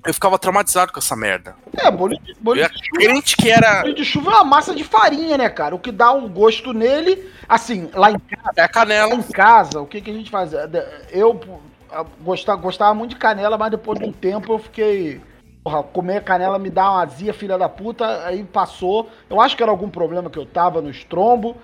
Eu 0.06 0.14
ficava 0.14 0.38
traumatizado 0.38 0.92
com 0.92 1.00
essa 1.00 1.16
merda. 1.16 1.56
É, 1.78 1.90
bolinho 1.90 2.22
de, 2.22 2.34
bolinho 2.40 2.68
de 2.70 2.74
chuva. 2.78 2.90
crente 2.96 3.38
que 3.38 3.50
era. 3.50 3.80
Bolinho 3.80 3.96
de 3.96 4.06
chuva 4.06 4.32
é 4.32 4.36
uma 4.36 4.44
massa 4.44 4.76
de 4.76 4.84
farinha, 4.84 5.38
né, 5.38 5.50
cara? 5.50 5.74
O 5.76 5.80
que 5.80 5.92
dá 5.92 6.12
um 6.12 6.28
gosto 6.28 6.74
nele, 6.74 7.32
assim, 7.48 7.90
lá 7.94 8.12
em 8.12 8.20
casa. 8.20 8.52
É 8.58 8.62
a 8.62 8.64
Lá 8.64 8.70
canela. 8.70 9.14
em 9.16 9.22
casa, 9.24 9.80
o 9.80 9.88
que, 9.88 10.02
que 10.02 10.12
a 10.12 10.14
gente 10.14 10.30
fazia? 10.30 10.70
Eu 11.10 11.40
gostava, 12.22 12.60
gostava 12.62 12.94
muito 12.94 13.12
de 13.12 13.16
canela, 13.18 13.58
mas 13.58 13.72
depois 13.72 13.98
de 14.00 14.06
um 14.06 14.12
tempo 14.12 14.54
eu 14.54 14.60
fiquei. 14.60 15.22
Porra, 15.64 15.82
comer 15.82 16.22
canela 16.26 16.60
me 16.60 16.70
dá 16.70 16.92
uma 16.92 17.04
azia, 17.04 17.34
filha 17.34 17.58
da 17.58 17.70
puta, 17.70 18.26
aí 18.26 18.44
passou. 18.44 19.10
Eu 19.30 19.40
acho 19.40 19.56
que 19.56 19.64
era 19.64 19.72
algum 19.72 19.90
problema 19.90 20.30
que 20.30 20.38
eu 20.38 20.46
tava 20.46 20.82
no 20.82 20.90
estrombo 20.90 21.56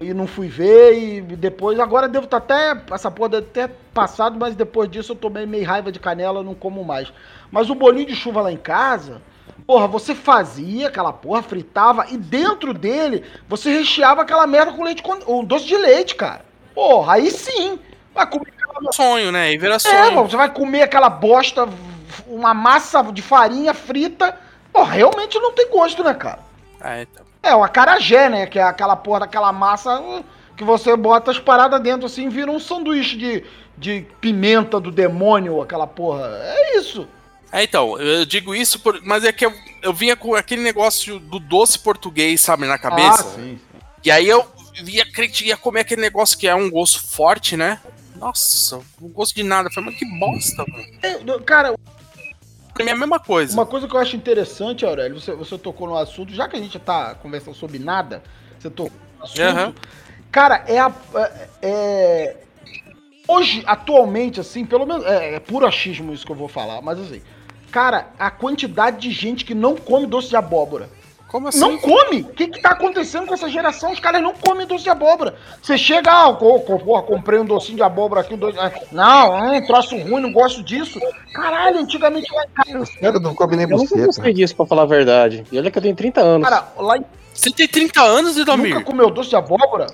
e 0.00 0.14
não 0.14 0.26
fui 0.26 0.48
ver. 0.48 0.98
E 0.98 1.20
depois, 1.20 1.78
agora 1.78 2.08
devo 2.08 2.24
estar 2.24 2.38
até. 2.38 2.76
Essa 2.90 3.10
porra 3.10 3.30
deve 3.30 3.46
ter 3.48 3.70
passado, 3.92 4.38
mas 4.38 4.54
depois 4.54 4.90
disso 4.90 5.12
eu 5.12 5.16
tomei 5.16 5.46
meio 5.46 5.66
raiva 5.66 5.92
de 5.92 5.98
canela, 5.98 6.42
não 6.42 6.54
como 6.54 6.84
mais. 6.84 7.12
Mas 7.50 7.70
o 7.70 7.74
bolinho 7.74 8.06
de 8.06 8.14
chuva 8.14 8.42
lá 8.42 8.52
em 8.52 8.56
casa. 8.56 9.22
Porra, 9.66 9.86
você 9.86 10.14
fazia 10.14 10.88
aquela 10.88 11.12
porra, 11.12 11.42
fritava 11.42 12.06
e 12.10 12.16
dentro 12.16 12.74
dele 12.74 13.24
você 13.48 13.70
recheava 13.70 14.22
aquela 14.22 14.46
merda 14.46 14.72
com 14.72 14.84
leite 14.84 15.02
com 15.02 15.18
um 15.26 15.44
doce 15.44 15.66
de 15.66 15.76
leite, 15.76 16.14
cara. 16.14 16.44
Porra, 16.74 17.14
aí 17.14 17.30
sim. 17.30 17.78
Vai 18.14 18.26
comer 18.26 18.52
aquela 18.60 18.92
Sonho, 18.92 19.32
né? 19.32 19.52
E 19.52 19.58
vira 19.58 19.76
é, 19.76 19.78
sonho. 19.78 20.14
mano, 20.14 20.28
você 20.28 20.36
vai 20.36 20.52
comer 20.52 20.82
aquela 20.82 21.08
bosta, 21.08 21.68
uma 22.26 22.52
massa 22.52 23.02
de 23.04 23.22
farinha 23.22 23.72
frita. 23.72 24.38
Porra, 24.72 24.92
realmente 24.92 25.38
não 25.38 25.52
tem 25.52 25.70
gosto, 25.70 26.02
né, 26.02 26.12
cara? 26.14 26.40
É, 26.80 27.02
então. 27.02 27.33
É, 27.44 27.54
o 27.54 27.62
acarajé, 27.62 28.28
né? 28.28 28.46
Que 28.46 28.58
é 28.58 28.62
aquela 28.62 28.96
porra 28.96 29.20
daquela 29.20 29.52
massa 29.52 30.00
uh, 30.00 30.24
que 30.56 30.64
você 30.64 30.96
bota 30.96 31.30
as 31.30 31.38
paradas 31.38 31.80
dentro 31.80 32.06
assim, 32.06 32.28
vira 32.28 32.50
um 32.50 32.58
sanduíche 32.58 33.16
de, 33.16 33.44
de 33.76 34.06
pimenta 34.20 34.80
do 34.80 34.90
demônio, 34.90 35.60
aquela 35.60 35.86
porra. 35.86 36.26
É 36.42 36.78
isso. 36.78 37.06
É, 37.52 37.62
então, 37.62 38.00
eu 38.00 38.24
digo 38.24 38.54
isso, 38.54 38.80
por- 38.80 39.00
mas 39.04 39.22
é 39.24 39.32
que 39.32 39.46
eu, 39.46 39.52
eu 39.82 39.92
vinha 39.92 40.16
com 40.16 40.34
aquele 40.34 40.62
negócio 40.62 41.20
do 41.20 41.38
doce 41.38 41.78
português, 41.78 42.40
sabe, 42.40 42.66
na 42.66 42.78
cabeça. 42.78 43.22
Ah, 43.22 43.34
sim. 43.36 43.60
E 44.04 44.10
aí 44.10 44.28
eu 44.28 44.44
ia, 44.84 45.04
ia 45.44 45.56
comer 45.56 45.80
aquele 45.80 46.00
negócio 46.00 46.36
que 46.36 46.48
é 46.48 46.54
um 46.54 46.68
gosto 46.68 47.06
forte, 47.06 47.56
né? 47.56 47.80
Nossa, 48.16 48.80
não 49.00 49.08
gosto 49.08 49.34
de 49.34 49.42
nada. 49.42 49.68
Eu 49.68 49.72
falei, 49.72 49.90
mas 49.90 49.98
que 49.98 50.18
bosta, 50.18 50.64
mano. 50.66 50.84
É, 51.02 51.40
cara, 51.44 51.74
Pra 52.74 52.84
mim 52.84 52.90
é 52.90 52.92
a 52.92 52.96
mesma 52.96 53.20
coisa. 53.20 53.52
Uma 53.54 53.64
coisa 53.64 53.86
que 53.86 53.94
eu 53.94 54.00
acho 54.00 54.16
interessante, 54.16 54.84
Aurélio, 54.84 55.20
você, 55.20 55.32
você 55.32 55.56
tocou 55.56 55.86
no 55.86 55.96
assunto, 55.96 56.32
já 56.34 56.48
que 56.48 56.56
a 56.56 56.58
gente 56.58 56.78
tá 56.78 57.14
conversando 57.14 57.54
sobre 57.54 57.78
nada, 57.78 58.22
você 58.58 58.68
tocou 58.68 58.92
no 59.18 59.24
assunto. 59.24 59.40
Aham. 59.40 59.74
Cara, 60.32 60.64
é 60.66 60.78
a. 60.80 60.92
é- 61.14 61.48
é- 61.62 62.36
hoje, 63.28 63.62
atualmente, 63.66 64.40
assim, 64.40 64.66
pelo 64.66 64.84
menos. 64.84 65.04
É, 65.06 65.36
é 65.36 65.40
puro 65.40 65.64
achismo 65.64 66.12
isso 66.12 66.26
que 66.26 66.32
eu 66.32 66.36
vou 66.36 66.48
falar, 66.48 66.82
mas 66.82 66.98
assim. 66.98 67.22
Cara, 67.70 68.08
a 68.18 68.30
quantidade 68.30 68.98
de 69.00 69.10
gente 69.10 69.44
que 69.44 69.54
não 69.54 69.76
come 69.76 70.06
doce 70.06 70.28
de 70.28 70.36
abóbora. 70.36 70.88
Como 71.34 71.48
assim? 71.48 71.58
Não 71.58 71.76
come! 71.78 72.20
O 72.20 72.26
que, 72.26 72.46
que 72.46 72.62
tá 72.62 72.68
acontecendo 72.70 73.26
com 73.26 73.34
essa 73.34 73.48
geração? 73.48 73.90
Os 73.90 73.98
caras 73.98 74.22
não 74.22 74.32
comem 74.32 74.64
doce 74.68 74.84
de 74.84 74.90
abóbora. 74.90 75.34
Você 75.60 75.76
chega, 75.76 76.28
ah, 76.28 76.32
porra, 76.32 77.02
comprei 77.02 77.40
um 77.40 77.44
docinho 77.44 77.74
de 77.78 77.82
abóbora 77.82 78.20
aqui, 78.20 78.34
um 78.34 78.38
doce. 78.38 78.56
ah, 78.56 78.70
Não, 78.92 79.52
é 79.52 79.58
um 79.58 79.66
troço 79.66 79.96
ruim, 79.98 80.20
não 80.20 80.32
gosto 80.32 80.62
disso. 80.62 81.00
Caralho, 81.32 81.80
antigamente 81.80 82.32
lá 82.32 82.44
em 82.44 82.48
casa. 82.78 82.92
Cara, 83.00 83.18
não 83.18 83.34
come 83.34 83.56
nem 83.56 83.68
Eu 83.68 83.78
nunca 83.78 84.06
gostei 84.06 84.32
disso, 84.32 84.54
pra 84.54 84.64
falar 84.64 84.82
a 84.82 84.86
verdade. 84.86 85.44
E 85.50 85.58
olha 85.58 85.72
que 85.72 85.78
eu 85.78 85.82
tenho 85.82 85.96
30 85.96 86.20
anos. 86.20 86.48
Cara, 86.48 86.68
lá 86.78 86.98
em 86.98 87.04
Você 87.34 87.50
tem 87.50 87.66
30 87.66 88.00
anos, 88.00 88.36
Idomir? 88.36 88.74
Nunca 88.74 88.84
comeu 88.84 89.10
doce 89.10 89.30
de 89.30 89.34
abóbora? 89.34 89.88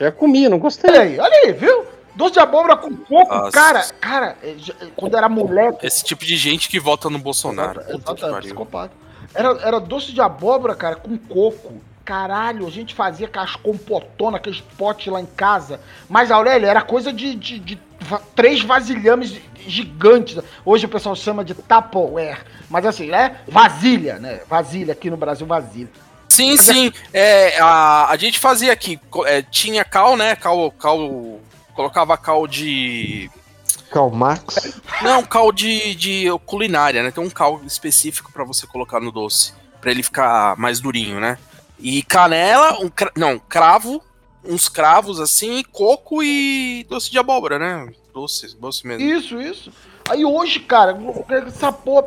Já 0.00 0.10
comi, 0.10 0.48
não 0.48 0.58
gostei. 0.58 0.90
Olha 0.90 1.02
aí, 1.02 1.18
olha 1.18 1.40
aí, 1.44 1.52
viu? 1.52 1.84
Doce 2.16 2.32
de 2.32 2.40
abóbora 2.40 2.78
com 2.78 2.96
coco, 2.96 3.34
Nossa. 3.34 3.50
cara, 3.50 3.84
cara, 4.00 4.36
é, 4.42 4.54
quando 4.96 5.18
era 5.18 5.28
moleque. 5.28 5.86
Esse 5.86 6.02
tipo 6.02 6.24
de 6.24 6.34
gente 6.34 6.66
que 6.70 6.80
vota 6.80 7.10
no 7.10 7.18
Bolsonaro. 7.18 7.82
Exato, 7.90 8.24
é 8.24 8.40
psicopata. 8.40 9.02
Era, 9.34 9.58
era 9.62 9.80
doce 9.80 10.12
de 10.12 10.20
abóbora, 10.20 10.74
cara, 10.74 10.96
com 10.96 11.16
coco. 11.16 11.80
Caralho, 12.04 12.66
a 12.66 12.70
gente 12.70 12.94
fazia 12.94 13.26
aquelas 13.26 13.54
compotonas, 13.54 14.40
aqueles 14.40 14.60
potes 14.60 15.12
lá 15.12 15.20
em 15.20 15.26
casa. 15.26 15.80
Mas, 16.08 16.30
Aurélio, 16.30 16.68
era 16.68 16.82
coisa 16.82 17.12
de, 17.12 17.34
de, 17.34 17.58
de 17.58 17.78
três 18.34 18.62
vasilhames 18.62 19.40
gigantes. 19.66 20.38
Hoje 20.64 20.86
o 20.86 20.88
pessoal 20.88 21.14
chama 21.14 21.44
de 21.44 21.54
Tupperware. 21.54 22.44
Mas 22.68 22.84
assim, 22.86 23.06
né? 23.06 23.36
Vasilha, 23.46 24.18
né? 24.18 24.40
Vasilha, 24.48 24.92
aqui 24.92 25.10
no 25.10 25.16
Brasil, 25.16 25.46
vasilha. 25.46 25.88
Sim, 26.28 26.56
sim. 26.56 26.92
É, 27.12 27.58
a, 27.60 28.10
a 28.10 28.16
gente 28.16 28.38
fazia 28.38 28.72
aqui. 28.72 28.98
é, 29.26 29.42
tinha 29.42 29.84
cal, 29.84 30.16
né? 30.16 30.34
Cal, 30.34 30.70
cal. 30.72 31.40
Colocava 31.74 32.16
cal 32.16 32.46
de. 32.46 33.30
Karl 33.92 34.10
Marx. 34.10 34.80
Não, 35.02 35.22
cal 35.22 35.52
de, 35.52 35.94
de 35.94 36.24
culinária, 36.46 37.02
né? 37.02 37.10
Tem 37.10 37.22
um 37.22 37.30
cal 37.30 37.60
específico 37.66 38.32
pra 38.32 38.44
você 38.44 38.66
colocar 38.66 39.00
no 39.00 39.12
doce. 39.12 39.52
Pra 39.80 39.90
ele 39.90 40.02
ficar 40.02 40.56
mais 40.56 40.80
durinho, 40.80 41.20
né? 41.20 41.38
E 41.78 42.02
canela, 42.02 42.78
um, 42.80 42.88
cra- 42.88 43.10
não, 43.16 43.38
cravo, 43.38 44.00
uns 44.44 44.68
cravos 44.68 45.18
assim, 45.20 45.62
coco 45.72 46.22
e 46.22 46.86
doce 46.88 47.10
de 47.10 47.18
abóbora, 47.18 47.58
né? 47.58 47.92
Doce, 48.14 48.56
doce 48.56 48.86
mesmo. 48.86 49.02
Isso, 49.04 49.40
isso. 49.40 49.72
Aí 50.08 50.24
hoje, 50.24 50.60
cara, 50.60 50.96
essa 51.46 51.72
porra. 51.72 52.04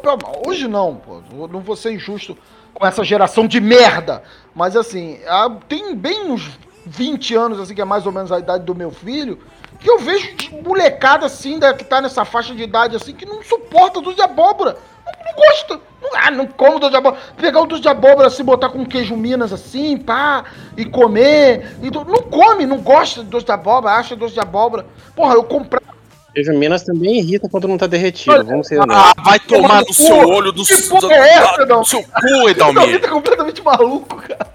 Hoje 0.48 0.68
não, 0.68 0.96
pô. 0.96 1.22
Não 1.48 1.60
vou 1.62 1.76
ser 1.76 1.92
injusto 1.94 2.38
com 2.74 2.86
essa 2.86 3.04
geração 3.04 3.48
de 3.48 3.60
merda. 3.60 4.24
Mas 4.54 4.76
assim, 4.76 5.20
tem 5.68 5.96
bem 5.96 6.30
uns 6.32 6.58
20 6.86 7.36
anos, 7.36 7.60
assim, 7.60 7.74
que 7.76 7.82
é 7.82 7.86
mais 7.86 8.06
ou 8.06 8.12
menos 8.12 8.32
a 8.32 8.40
idade 8.40 8.64
do 8.64 8.76
meu 8.76 8.92
filho, 8.92 9.40
que 9.80 9.90
eu 9.90 10.00
vejo 10.00 10.36
de 10.36 10.50
molecada 10.62 11.26
assim, 11.26 11.60
da, 11.60 11.74
que 11.74 11.84
tá 11.84 12.02
nessa 12.02 12.26
faixa 12.26 12.54
de 12.56 12.64
idade 12.64 12.96
assim, 12.96 13.14
que 13.14 13.26
não 13.26 13.42
suporta 13.44 14.02
doce 14.02 14.16
de 14.16 14.22
abóbora. 14.22 14.78
Não, 15.06 15.14
não 15.26 15.36
gosta. 15.36 15.80
Não, 16.02 16.10
ah, 16.16 16.32
não 16.32 16.48
como 16.48 16.80
doce 16.80 16.92
de 16.92 16.98
abóbora. 16.98 17.22
Pegar 17.38 17.62
o 17.62 17.66
doce 17.66 17.82
de 17.82 17.88
abóbora 17.90 18.28
assim, 18.28 18.44
botar 18.44 18.70
com 18.70 18.86
queijo 18.86 19.16
Minas 19.16 19.52
assim, 19.54 19.98
pá, 19.98 20.46
e 20.78 20.86
comer. 20.86 21.76
E 21.82 21.92
não 21.92 22.22
come, 22.24 22.66
não 22.66 22.78
gosta 22.78 23.24
de 23.24 23.30
doce 23.30 23.46
de 23.46 23.52
abóbora, 23.52 23.96
acha 23.96 24.16
doce 24.16 24.34
de 24.34 24.40
abóbora. 24.40 24.86
Porra, 25.16 25.36
eu 25.36 25.44
comprava. 25.44 25.86
Queijo 26.34 26.52
Minas 26.54 26.84
também 26.84 27.20
irrita 27.20 27.48
quando 27.50 27.68
não 27.68 27.78
tá 27.78 27.88
derretido. 27.88 28.44
Vamos 28.44 28.68
ser. 28.68 28.80
Ah, 28.90 29.14
vai 29.24 29.40
tomar 29.40 29.80
no 29.82 29.86
Porra, 29.86 29.94
seu 29.94 30.18
olho, 30.28 30.52
do, 30.52 30.66
que 30.66 30.76
do, 30.76 30.90
porra 30.90 31.14
é 31.14 31.30
essa, 31.30 31.66
não? 31.66 31.80
do 31.82 31.86
seu 31.88 32.04
cu, 32.04 32.10
Não, 32.24 32.42
ele 32.42 32.52
Edalmir. 32.52 33.02
tá 33.02 33.10
completamente 33.10 33.64
maluco, 33.64 34.18
cara. 34.18 34.48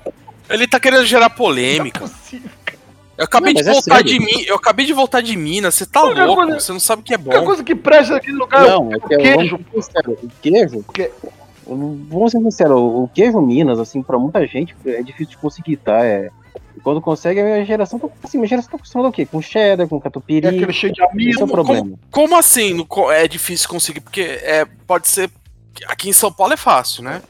Ele 0.50 0.66
tá 0.68 0.78
querendo 0.78 1.06
gerar 1.06 1.28
Não 1.28 1.34
é 1.34 1.38
polêmica. 1.38 2.00
possível. 2.00 2.50
Eu 3.20 3.24
acabei 3.26 3.52
Não, 3.52 3.60
de 3.62 3.68
é 3.68 3.72
voltar 3.72 3.96
sério. 3.96 4.04
de 4.10 4.18
mim, 4.18 4.42
eu 4.46 4.56
acabei 4.56 4.86
de 4.86 4.92
voltar 4.94 5.20
de 5.20 5.36
Minas, 5.36 5.74
você 5.74 5.84
tá 5.84 6.02
louco, 6.02 6.34
coisa- 6.36 6.58
você 6.58 6.72
não 6.72 6.80
sabe 6.80 7.02
o 7.02 7.04
que 7.04 7.12
é 7.12 7.16
A 7.16 7.20
única 7.20 7.38
bom. 7.38 7.44
coisa 7.44 7.62
que 7.62 7.74
presta 7.74 8.14
naquele 8.14 8.36
lugar 8.38 8.62
Não, 8.66 8.90
é 8.90 8.94
é 8.94 8.96
o 8.96 9.00
queijo. 9.02 9.58
vamos 9.58 9.84
ser 9.86 9.92
sinceros, 9.92 10.18
o 10.22 10.28
queijo. 10.40 10.84
Que- 10.94 11.10
Vamos 11.66 12.32
ser 12.32 12.38
sinceros, 12.40 12.76
o 12.80 13.08
queijo 13.14 13.40
Minas, 13.40 13.78
assim, 13.78 14.02
pra 14.02 14.18
muita 14.18 14.44
gente 14.46 14.74
é 14.86 15.02
difícil 15.02 15.32
de 15.32 15.36
conseguir, 15.36 15.76
tá? 15.76 16.04
É, 16.04 16.30
E 16.76 16.80
quando 16.80 17.00
consegue, 17.00 17.40
a 17.40 17.62
geração 17.64 17.98
tá 17.98 18.08
assim, 18.22 18.42
a 18.42 18.46
geração 18.46 18.70
tá 18.70 18.76
acostumada 18.78 19.08
o 19.10 19.12
quê? 19.12 19.26
Com 19.26 19.42
cheddar, 19.42 19.86
com 19.86 19.98
É 19.98 20.00
catupiry. 20.00 20.46
aquele 20.46 20.72
cheio 20.72 20.92
de 20.92 21.02
Esse 21.02 21.12
amigo. 21.12 21.40
é 21.40 21.44
o 21.44 21.48
problema. 21.48 21.92
Como 22.10 22.36
assim 22.36 22.72
no 22.74 22.86
é 23.12 23.28
difícil 23.28 23.68
conseguir? 23.68 24.00
Porque 24.00 24.22
é, 24.22 24.64
pode 24.86 25.06
ser. 25.08 25.30
Aqui 25.86 26.08
em 26.08 26.12
São 26.12 26.32
Paulo 26.32 26.54
é 26.54 26.56
fácil, 26.56 27.02
né? 27.04 27.20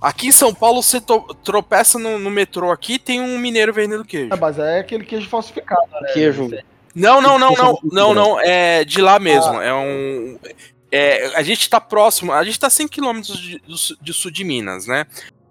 Aqui 0.00 0.28
em 0.28 0.32
São 0.32 0.54
Paulo 0.54 0.82
você 0.82 1.00
tropeça 1.42 1.98
no, 1.98 2.18
no 2.18 2.30
metrô 2.30 2.70
aqui 2.70 2.98
tem 2.98 3.20
um 3.20 3.38
mineiro 3.38 3.72
vendendo 3.72 4.04
queijo. 4.04 4.32
É, 4.32 4.36
mas 4.36 4.58
é 4.58 4.80
aquele 4.80 5.04
queijo 5.04 5.28
falsificado, 5.28 5.88
né? 6.00 6.12
Queijo. 6.12 6.50
Não, 6.94 7.20
não, 7.20 7.38
não, 7.38 7.52
é 7.52 7.56
não, 7.56 7.78
não, 7.84 8.14
não, 8.14 8.40
é 8.40 8.84
de 8.84 9.00
lá 9.00 9.18
mesmo. 9.18 9.60
É 9.60 9.74
um. 9.74 10.38
é, 10.90 11.26
a 11.36 11.42
gente 11.42 11.68
tá 11.68 11.80
próximo, 11.80 12.32
a 12.32 12.44
gente 12.44 12.60
tá 12.60 12.70
100 12.70 12.88
km 12.88 13.20
de, 13.20 13.60
de 14.00 14.12
sul 14.12 14.30
de 14.30 14.44
Minas, 14.44 14.86
né? 14.86 15.06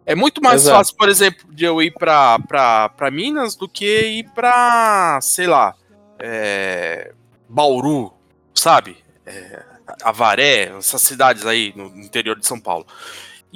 É 0.06 0.14
muito 0.14 0.42
mais 0.42 0.62
Exato. 0.62 0.78
fácil, 0.78 0.96
por 0.96 1.10
exemplo, 1.10 1.52
de 1.52 1.66
eu 1.66 1.82
ir 1.82 1.92
pra, 1.92 2.38
pra, 2.40 2.90
pra 2.90 3.10
Minas 3.10 3.56
do 3.56 3.68
que 3.68 3.86
ir 3.86 4.30
pra, 4.36 5.20
sei 5.22 5.48
lá, 5.48 5.74
é, 6.20 7.12
Bauru, 7.50 8.14
sabe? 8.54 8.98
É, 9.26 9.64
Avaré, 10.04 10.76
essas 10.78 11.02
cidades 11.02 11.46
aí 11.46 11.74
no 11.76 11.88
interior 12.00 12.40
de 12.40 12.46
São 12.46 12.60
Paulo. 12.60 12.86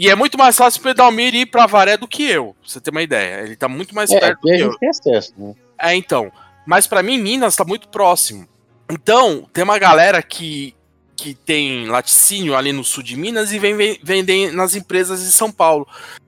E 0.02 0.10
é 0.10 0.16
muito 0.16 0.38
mais 0.38 0.56
fácil 0.56 0.82
pro 0.82 0.92
Edalmir 0.92 1.36
ir 1.36 1.46
pra 1.46 1.66
Avaré 1.66 1.98
do 1.98 2.08
que 2.08 2.24
eu, 2.24 2.56
pra 2.62 2.70
você 2.70 2.80
ter 2.80 2.90
uma 2.90 3.02
ideia. 3.02 3.42
Ele 3.44 3.58
tá 3.58 3.68
muito 3.68 3.94
mais 3.94 4.10
É, 4.10 4.18
perto 4.20 4.40
do 4.42 4.48
aqui 4.48 4.54
a 4.54 4.58
que 4.58 4.64
eu. 4.64 4.70
gente 4.72 4.80
tem 4.80 4.90
acesso, 4.90 5.34
né? 5.38 5.54
É, 5.78 5.94
então. 5.94 6.32
Mas 6.66 6.88
pra 6.88 7.04
mim, 7.04 7.18
Minas 7.18 7.56
tá 7.58 7.66
muito 7.66 7.90
próximo. 7.90 8.48
Então, 8.90 9.46
tem 9.52 9.62
uma 9.64 9.78
galera 9.78 10.24
que, 10.24 10.74
que 11.18 11.34
tem 11.34 11.86
laticínio 11.88 12.56
ali 12.56 12.72
no 12.72 12.84
sul 12.84 13.04
de 13.04 13.18
Minas 13.18 13.52
e 13.52 13.60
vem 13.60 13.76
ve- 13.76 14.00
vender 14.02 14.54
nas 14.54 14.74
empresas 14.74 15.20
de 15.22 15.32
São 15.34 15.52
Paulo. 15.52 15.86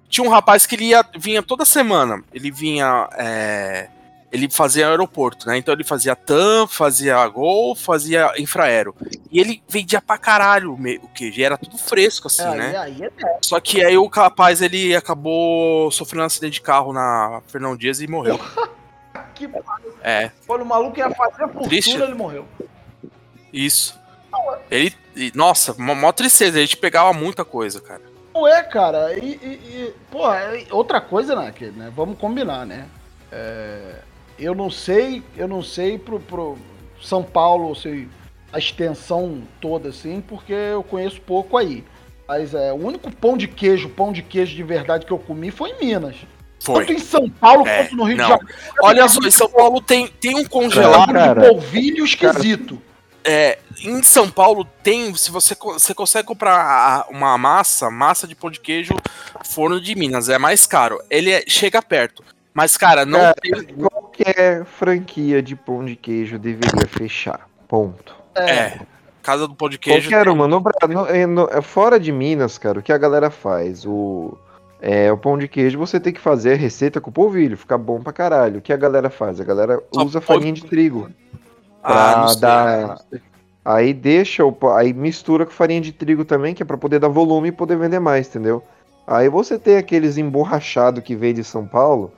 Tinha 0.10 0.27
um 0.27 0.29
rapaz 0.29 0.65
que 0.65 0.75
ele 0.75 0.88
ia, 0.89 1.05
vinha 1.17 1.41
toda 1.41 1.63
semana. 1.63 2.21
Ele 2.34 2.51
vinha. 2.51 3.07
é, 3.17 3.88
ele 4.32 4.50
fazia 4.50 4.88
aeroporto, 4.88 5.48
né? 5.48 5.58
Então 5.58 5.74
ele 5.74 5.84
fazia 5.84 6.15
TAM, 6.15 6.65
fazia 6.67 7.28
Gol, 7.28 7.76
fazia 7.76 8.32
infraero. 8.38 8.96
E 9.30 9.39
ele 9.39 9.62
vendia 9.67 10.02
pra 10.02 10.17
caralho 10.17 10.74
o 10.74 11.08
queijo. 11.10 11.39
E 11.39 11.44
era 11.44 11.58
tudo 11.58 11.78
fresco, 11.78 12.28
assim, 12.28 12.44
É, 12.44 12.56
né? 12.56 12.78
aí, 12.78 13.04
aí 13.04 13.12
é 13.24 13.38
Só 13.41 13.60
que 13.60 13.84
aí 13.84 13.98
o 13.98 14.08
rapaz 14.08 14.62
ele 14.62 14.96
acabou 14.96 15.91
sofrendo 15.91 16.24
um 16.24 16.28
acidente 16.28 16.54
de 16.54 16.62
carro 16.62 16.94
na 16.94 17.41
Fernão 17.48 17.76
Dias 17.76 18.00
e 18.00 18.08
morreu. 18.08 18.39
que 19.36 19.50
É. 20.02 20.32
Quando 20.48 20.62
o 20.62 20.65
maluco 20.65 20.98
ia 20.98 21.10
fazer 21.12 21.44
fortuna, 21.48 21.67
Triste. 21.67 21.96
ele 21.98 22.13
morreu. 22.13 22.48
Isso. 23.52 24.00
Ele. 24.70 24.96
Nossa, 25.36 25.76
mó, 25.78 26.12
tristeza, 26.13 26.58
a 26.58 26.62
gente 26.62 26.78
pegava 26.78 27.12
muita 27.12 27.44
coisa, 27.44 27.82
cara. 27.82 28.02
Não 28.34 28.48
é, 28.48 28.63
cara. 28.63 29.13
E, 29.13 29.20
e, 29.20 29.46
e, 29.46 29.96
pô, 30.10 30.32
é 30.34 30.65
outra 30.72 31.02
coisa, 31.02 31.36
né, 31.36 31.54
né? 31.76 31.91
Vamos 31.94 32.17
combinar, 32.17 32.65
né? 32.65 32.88
É, 33.30 33.96
eu 34.38 34.54
não 34.56 34.70
sei, 34.70 35.24
eu 35.38 35.48
não 35.48 35.62
sei 35.63 35.98
pro, 35.98 36.20
pro 36.20 36.58
São 37.02 37.24
Paulo, 37.24 37.76
sei, 37.76 38.08
a 38.52 38.60
extensão 38.60 39.41
toda, 39.60 39.89
assim, 39.89 40.22
porque 40.22 40.54
eu 40.54 40.84
conheço 40.84 41.22
pouco 41.22 41.58
aí. 41.58 41.84
Mas 42.28 42.54
é, 42.54 42.72
o 42.72 42.76
único 42.76 43.12
pão 43.12 43.36
de 43.36 43.48
queijo, 43.48 43.89
pão 43.89 44.12
de 44.13 44.22
queijo 44.22 44.56
de 44.56 44.63
verdade 44.63 45.06
que 45.06 45.12
eu 45.12 45.20
comi 45.20 45.52
foi 45.52 45.72
em 45.72 45.86
Minas. 45.86 46.15
Foi. 46.63 46.86
Tanto 46.86 46.94
em 46.94 47.00
São 47.00 47.30
Paulo 47.30 47.67
É, 47.67 47.84
quanto 47.84 47.96
no 47.96 48.04
Rio 48.04 48.17
não. 48.17 48.26
de 48.26 48.30
Janeiro. 48.30 48.60
Olha 48.84 49.08
só, 49.10 49.20
em 49.20 49.32
São 49.32 49.50
Paulo 49.50 49.82
tem, 49.82 50.08
tem 50.08 50.36
um 50.36 50.46
congelado. 50.46 51.12
Cara, 51.12 51.41
de 51.41 51.48
polvilho 51.50 52.06
esquisito. 52.06 52.82
É, 53.24 53.58
em 53.84 54.02
São 54.04 54.30
Paulo 54.30 54.63
tem. 54.84 55.13
Se 55.15 55.32
você, 55.32 55.56
você 55.60 55.94
consegue 55.94 56.28
comprar 56.28 57.06
uma 57.10 57.38
massa, 57.38 57.89
massa 57.89 58.28
de 58.28 58.36
pão 58.36 58.50
de 58.50 58.60
queijo, 58.60 58.94
forno 59.46 59.82
de 59.82 59.96
Minas, 59.96 60.30
é 60.30 60.38
mais 60.38 60.65
caro. 60.65 61.02
Ele 61.10 61.32
é- 61.32 61.44
chega 61.48 61.82
perto. 61.82 62.24
Mas, 62.54 62.78
cara, 62.78 63.06
não 63.06 63.20
Cara, 63.20 63.36
tem. 63.41 63.52
Qualquer 64.23 64.65
franquia 64.65 65.41
de 65.41 65.55
pão 65.55 65.84
de 65.84 65.95
queijo 65.95 66.38
deveria 66.38 66.88
fechar. 66.88 67.47
Ponto. 67.67 68.15
É. 68.36 68.79
Casa 69.23 69.47
do 69.47 69.55
pão 69.55 69.69
de 69.69 69.77
queijo. 69.77 70.07
Qualquer 70.10 70.23
tem- 70.25 70.34
uma. 70.34 70.47
No, 70.47 70.60
no- 70.60 71.05
é, 71.07 71.25
no- 71.25 71.49
é 71.51 71.62
fora 71.62 71.99
de 71.99 72.12
Minas, 72.12 72.57
cara, 72.57 72.79
o 72.79 72.81
que 72.84 72.91
a 72.91 72.97
galera 72.97 73.29
faz? 73.29 73.86
O, 73.86 74.38
é, 74.81 75.12
o 75.12 75.17
pão 75.17 75.38
de 75.38 75.47
queijo 75.47 75.77
você 75.77 75.99
tem 75.99 76.12
que 76.13 76.19
fazer 76.19 76.53
a 76.53 76.57
receita 76.57 76.99
com 77.01 77.12
polvilho, 77.12 77.57
fica 77.57 77.77
bom 77.77 78.01
pra 78.01 78.13
caralho. 78.13 78.57
O 78.60 78.62
que 78.62 78.73
a 78.73 78.77
galera 78.77 79.10
faz? 79.10 79.39
A 79.39 79.43
galera 79.43 79.81
Só 79.93 80.03
usa 80.03 80.21
põe- 80.21 80.38
farinha 80.38 80.53
de 80.53 80.65
trigo. 80.65 81.10
Ah, 81.84 82.13
Pra 82.13 82.27
sei. 82.29 82.41
dar. 82.41 82.97
Aí 83.63 83.93
deixa 83.93 84.43
o. 84.45 84.51
pão- 84.51 84.75
Aí 84.75 84.91
mistura 84.93 85.45
com 85.45 85.51
farinha 85.51 85.81
de 85.81 85.91
trigo 85.91 86.25
também, 86.25 86.53
que 86.53 86.63
é 86.63 86.65
pra 86.65 86.77
poder 86.77 86.99
dar 86.99 87.07
volume 87.10 87.49
e 87.49 87.51
poder 87.51 87.77
vender 87.77 87.99
mais, 87.99 88.27
entendeu? 88.27 88.63
Aí 89.05 89.29
você 89.29 89.57
tem 89.60 89.77
aqueles 89.77 90.17
emborrachados 90.17 91.03
que 91.03 91.15
vem 91.15 91.34
de 91.34 91.43
São 91.43 91.65
Paulo, 91.65 92.12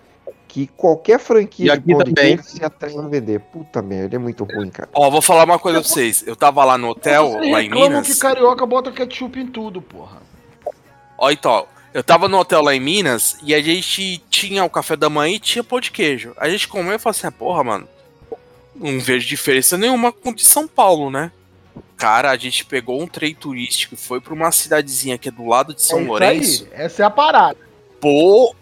que 0.54 0.68
qualquer 0.68 1.20
franquia 1.20 1.74
E 1.74 1.80
de 1.80 2.14
queijo 2.14 2.44
se 2.44 2.64
atreve 2.64 3.00
a 3.00 3.08
vender. 3.08 3.40
Puta 3.40 3.82
merda, 3.82 4.18
é 4.18 4.20
muito 4.20 4.44
ruim, 4.44 4.70
cara. 4.70 4.88
Ó, 4.94 5.10
vou 5.10 5.20
falar 5.20 5.46
uma 5.46 5.58
coisa 5.58 5.80
pra 5.80 5.90
vocês. 5.90 6.24
Eu 6.28 6.36
tava 6.36 6.64
lá 6.64 6.78
no 6.78 6.90
hotel, 6.90 7.32
Vocês 7.32 7.52
lá 7.52 7.64
em 7.64 7.70
Minas. 7.72 8.06
que 8.06 8.20
carioca 8.20 8.64
bota 8.64 8.92
ketchup 8.92 9.40
em 9.40 9.48
tudo, 9.48 9.82
porra. 9.82 10.22
Ó, 11.18 11.32
então, 11.32 11.66
eu 11.92 12.04
tava 12.04 12.28
no 12.28 12.38
hotel 12.38 12.62
lá 12.62 12.76
em 12.76 12.80
Minas 12.80 13.36
e 13.42 13.52
a 13.56 13.60
gente 13.64 14.20
tinha 14.30 14.64
o 14.64 14.70
café 14.70 14.96
da 14.96 15.10
manhã 15.10 15.34
e 15.34 15.40
tinha 15.40 15.64
pão 15.64 15.80
de 15.80 15.90
queijo. 15.90 16.36
A 16.38 16.48
gente 16.48 16.68
comeu 16.68 16.94
e 16.94 17.00
falou 17.00 17.16
assim, 17.18 17.26
ah, 17.26 17.32
porra, 17.32 17.64
mano, 17.64 17.88
não 18.76 19.00
vejo 19.00 19.28
diferença 19.28 19.76
nenhuma 19.76 20.12
com 20.12 20.30
o 20.30 20.36
de 20.36 20.46
São 20.46 20.68
Paulo, 20.68 21.10
né? 21.10 21.32
Cara, 21.98 22.30
a 22.30 22.38
gente 22.38 22.64
pegou 22.64 23.02
um 23.02 23.08
trem 23.08 23.34
turístico 23.34 23.96
e 23.96 23.98
foi 23.98 24.22
pra 24.22 24.36
uma 24.36 24.52
cidadezinha 24.52 25.18
que 25.18 25.30
é 25.30 25.32
do 25.32 25.48
lado 25.48 25.74
de 25.74 25.82
São 25.82 26.02
é 26.02 26.04
Lourenço. 26.04 26.68
aí. 26.72 26.84
Essa 26.84 27.02
é 27.02 27.06
a 27.08 27.10
parada. 27.10 27.58
Pô, 28.00 28.54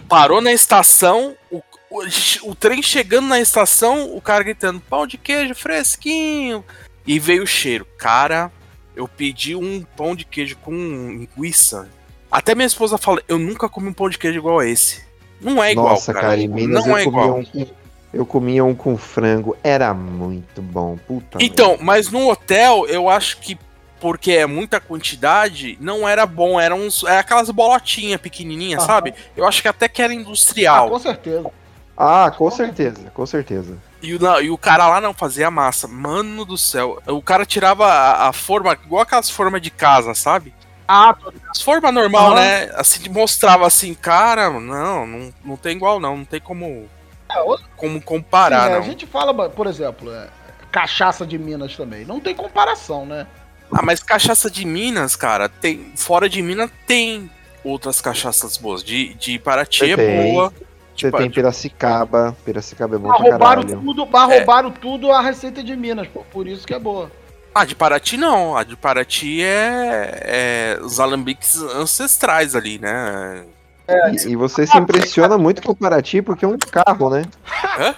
parou 0.00 0.40
na 0.40 0.52
estação, 0.52 1.36
o, 1.50 1.62
o, 1.90 2.02
o 2.44 2.54
trem 2.54 2.82
chegando 2.82 3.28
na 3.28 3.40
estação, 3.40 4.14
o 4.14 4.20
cara 4.20 4.42
gritando, 4.42 4.80
pão 4.80 5.06
de 5.06 5.16
queijo 5.16 5.54
fresquinho. 5.54 6.64
E 7.06 7.18
veio 7.18 7.42
o 7.42 7.46
cheiro. 7.46 7.86
Cara, 7.98 8.50
eu 8.96 9.06
pedi 9.06 9.54
um 9.54 9.82
pão 9.96 10.14
de 10.16 10.24
queijo 10.24 10.56
com 10.56 10.72
linguiça. 10.72 11.88
Até 12.30 12.54
minha 12.54 12.66
esposa 12.66 12.98
fala, 12.98 13.22
eu 13.28 13.38
nunca 13.38 13.68
comi 13.68 13.88
um 13.88 13.92
pão 13.92 14.08
de 14.08 14.18
queijo 14.18 14.38
igual 14.38 14.58
a 14.58 14.66
esse. 14.66 15.04
Não 15.40 15.62
é 15.62 15.72
igual, 15.72 15.90
Nossa, 15.90 16.12
cara. 16.12 16.28
cara, 16.28 16.40
em 16.40 16.48
Minas 16.48 16.86
não 16.86 16.92
eu 16.92 16.98
é 16.98 17.04
comia 17.04 17.22
igual. 17.22 17.38
um 17.38 17.44
com, 17.44 17.66
eu 18.12 18.26
comia 18.26 18.64
um 18.64 18.74
com 18.74 18.96
frango, 18.96 19.56
era 19.62 19.92
muito 19.92 20.62
bom, 20.62 20.96
puta 21.06 21.38
Então, 21.40 21.76
mas 21.80 22.10
no 22.10 22.30
hotel, 22.30 22.86
eu 22.86 23.08
acho 23.08 23.38
que 23.40 23.58
porque 24.00 24.32
é 24.32 24.46
muita 24.46 24.80
quantidade, 24.80 25.76
não 25.80 26.06
era 26.08 26.26
bom. 26.26 26.60
Eram 26.60 26.80
uns, 26.80 27.04
é 27.04 27.18
aquelas 27.18 27.50
bolotinhas 27.50 28.20
pequenininhas, 28.20 28.82
Aham. 28.82 28.86
sabe? 28.88 29.14
Eu 29.36 29.46
acho 29.46 29.62
que 29.62 29.68
até 29.68 29.88
que 29.88 30.02
era 30.02 30.12
Ah, 30.12 30.16
industrial. 30.16 30.88
com 30.90 30.98
certeza. 30.98 31.50
Ah, 31.96 32.32
com 32.36 32.50
certeza, 32.50 33.10
com 33.14 33.24
certeza. 33.24 33.78
E 34.02 34.14
o, 34.14 34.20
não, 34.20 34.40
e 34.40 34.50
o 34.50 34.58
cara 34.58 34.88
lá 34.88 35.00
não 35.00 35.14
fazia 35.14 35.50
massa. 35.50 35.86
Mano 35.86 36.44
do 36.44 36.58
céu. 36.58 37.00
O 37.06 37.22
cara 37.22 37.46
tirava 37.46 37.86
a, 37.86 38.28
a 38.28 38.32
forma, 38.32 38.72
igual 38.84 39.02
aquelas 39.02 39.30
formas 39.30 39.62
de 39.62 39.70
casa, 39.70 40.12
sabe? 40.14 40.52
Ah, 40.86 41.14
As 41.48 41.62
formas 41.62 41.94
normal, 41.94 42.34
né? 42.34 42.70
Assim, 42.74 43.08
mostrava 43.08 43.66
assim, 43.66 43.94
cara, 43.94 44.50
não, 44.50 45.06
não, 45.06 45.34
não 45.42 45.56
tem 45.56 45.76
igual 45.76 45.98
não. 46.00 46.18
Não 46.18 46.24
tem 46.24 46.40
como, 46.40 46.88
É, 47.30 47.40
outra- 47.40 47.64
como 47.76 48.02
comparar, 48.02 48.64
Sim, 48.64 48.68
é, 48.68 48.72
não. 48.72 48.78
A 48.80 48.82
gente 48.82 49.06
fala, 49.06 49.48
por 49.48 49.66
exemplo, 49.66 50.12
é, 50.12 50.26
cachaça 50.70 51.24
de 51.24 51.38
Minas 51.38 51.74
também. 51.76 52.04
Não 52.04 52.20
tem 52.20 52.34
comparação, 52.34 53.06
né? 53.06 53.26
Ah, 53.72 53.82
mas 53.82 54.00
cachaça 54.02 54.50
de 54.50 54.64
Minas, 54.64 55.16
cara, 55.16 55.48
tem. 55.48 55.92
Fora 55.96 56.28
de 56.28 56.40
Minas 56.42 56.70
tem 56.86 57.30
outras 57.64 58.00
cachaças 58.00 58.56
boas. 58.56 58.82
De, 58.84 59.14
de 59.14 59.38
Paraty 59.38 59.90
é 59.92 59.96
boa. 59.96 60.50
Você 60.50 61.06
Tipo, 61.06 61.18
tem 61.18 61.28
Piracicaba, 61.30 62.36
Piracicaba 62.44 62.94
é 62.94 62.98
bom 62.98 63.08
Mas 63.08 63.16
pra 63.20 63.30
roubaram 63.30 63.62
caralho. 63.62 63.80
tudo, 63.80 64.06
mas 64.06 64.30
É. 64.30 64.36
roubaram 64.38 64.70
tudo 64.70 65.10
a 65.10 65.20
receita 65.20 65.60
de 65.60 65.74
Minas, 65.74 66.06
pô, 66.06 66.24
por 66.30 66.46
isso 66.46 66.64
que 66.64 66.72
é 66.72 66.78
boa. 66.78 67.10
Ah, 67.52 67.64
de 67.64 67.74
Paraty 67.74 68.16
não. 68.16 68.56
A 68.56 68.62
de 68.62 68.76
Paraty 68.76 69.42
é, 69.42 70.20
é 70.22 70.78
os 70.80 71.00
alambiques 71.00 71.56
ancestrais 71.60 72.54
ali, 72.54 72.78
né? 72.78 73.44
E, 74.12 74.28
e 74.30 74.36
você 74.36 74.66
se 74.68 74.78
impressiona 74.78 75.36
muito 75.36 75.62
com 75.62 75.72
o 75.72 75.76
Paraty 75.76 76.22
porque 76.22 76.44
é 76.44 76.48
um 76.48 76.56
carro, 76.58 77.10
né? 77.10 77.22
Hã? 77.78 77.94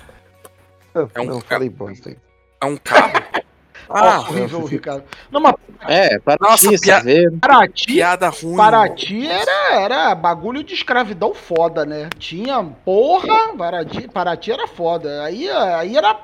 Ah, 0.94 1.06
É 1.14 1.20
um 1.20 1.24
não, 1.26 1.40
ca- 1.42 1.48
falei 1.56 1.68
bosta 1.68 2.08
aí. 2.08 2.16
É 2.62 2.64
um 2.66 2.76
carro. 2.78 3.12
Ah, 3.88 4.20
horrível, 4.20 4.64
Ricardo. 4.64 5.04
Não, 5.30 5.40
mas 5.40 5.54
É, 5.86 6.18
para 6.18 6.36
Nossa, 6.40 6.68
ti, 6.68 6.80
pia- 6.80 6.96
saber. 6.98 7.32
Paraty, 7.40 7.86
piada 7.86 8.28
ruim. 8.28 8.56
Paraty 8.56 9.26
era, 9.28 9.74
era 9.80 10.14
bagulho 10.14 10.64
de 10.64 10.74
escravidão 10.74 11.32
foda, 11.34 11.84
né? 11.84 12.08
Tinha, 12.18 12.62
porra, 12.84 13.54
Paraty, 13.56 14.08
Paraty 14.08 14.50
era 14.52 14.66
foda. 14.66 15.22
Aí, 15.22 15.48
aí 15.50 15.96
era, 15.96 16.16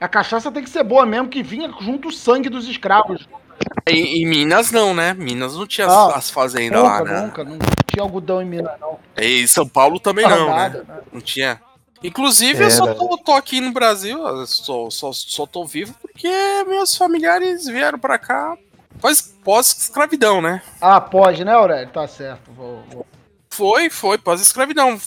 a 0.00 0.08
cachaça 0.08 0.50
tem 0.52 0.62
que 0.62 0.70
ser 0.70 0.84
boa 0.84 1.06
mesmo, 1.06 1.28
que 1.28 1.42
vinha 1.42 1.72
junto 1.80 2.08
o 2.08 2.12
sangue 2.12 2.48
dos 2.48 2.68
escravos. 2.68 3.28
Em, 3.88 4.22
em 4.22 4.26
Minas 4.26 4.70
não, 4.70 4.92
né? 4.92 5.14
Minas 5.14 5.56
não 5.56 5.66
tinha 5.66 5.86
as, 5.86 5.92
Ah, 5.94 6.16
as 6.16 6.30
fazendas 6.30 6.82
Nunca, 6.82 6.92
lá, 6.92 7.04
né? 7.04 7.20
nunca, 7.22 7.44
não 7.44 7.58
tinha 7.86 8.02
algodão 8.02 8.42
em 8.42 8.44
Minas, 8.44 8.72
não. 8.80 8.98
E 9.16 9.42
em 9.42 9.46
São 9.46 9.66
Paulo 9.66 9.98
também 9.98 10.28
não, 10.28 10.46
né? 10.48 10.54
Nada, 10.54 10.84
né? 10.86 10.98
Não 11.12 11.20
tinha. 11.20 11.60
Inclusive, 12.02 12.62
eu 12.64 12.70
só 12.70 12.84
Era. 12.86 12.94
tô, 12.94 13.18
tô 13.18 13.32
aqui 13.32 13.60
no 13.60 13.72
Brasil, 13.72 14.18
só, 14.46 14.90
só, 14.90 15.12
só 15.12 15.46
tô 15.46 15.64
vivo 15.64 15.94
porque 16.00 16.28
meus 16.68 16.96
familiares 16.96 17.66
vieram 17.66 17.98
pra 17.98 18.18
cá 18.18 18.56
pós- 19.00 19.34
pós-escravidão, 19.42 20.40
né? 20.42 20.62
Ah, 20.80 21.00
pode, 21.00 21.44
né, 21.44 21.52
Aurélio? 21.52 21.92
Tá 21.92 22.06
certo. 22.06 22.50
Vou, 22.52 22.82
vou- 22.90 23.06
Foi, 23.50 23.88
foi, 23.88 24.18
pós-escravidão. 24.18 24.98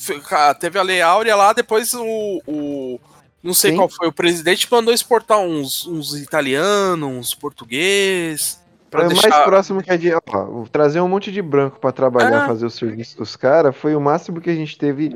Teve 0.60 0.80
a 0.80 0.82
Lei 0.82 1.02
Áurea 1.02 1.36
lá, 1.36 1.54
depois 1.54 1.94
o. 1.94 2.42
o- 2.48 3.00
não 3.44 3.54
sei 3.54 3.72
Sim. 3.72 3.78
qual 3.78 3.88
foi, 3.88 4.08
o 4.08 4.12
presidente 4.12 4.68
mandou 4.70 4.94
exportar 4.94 5.38
uns, 5.40 5.86
uns 5.88 6.16
italianos, 6.16 7.08
uns 7.10 7.36
português. 7.36 8.60
Pra 8.90 9.04
é 9.04 9.08
deixar. 9.08 9.30
mais 9.30 9.44
próximo 9.44 9.84
que 9.84 9.92
a 9.92 9.96
de. 9.96 10.12
Ó, 10.14 10.66
trazer 10.72 11.00
um 11.00 11.08
monte 11.08 11.32
de 11.32 11.42
branco 11.44 11.80
pra 11.80 11.92
trabalhar, 11.92 12.46
Ah. 12.46 12.48
fazer 12.48 12.66
o 12.66 12.70
serviço 12.72 13.16
dos 13.18 13.36
caras, 13.36 13.76
foi 13.78 13.96
o 13.96 14.02
máximo 14.02 14.42
que 14.42 14.50
a 14.50 14.56
gente 14.56 14.76
teve 14.80 15.16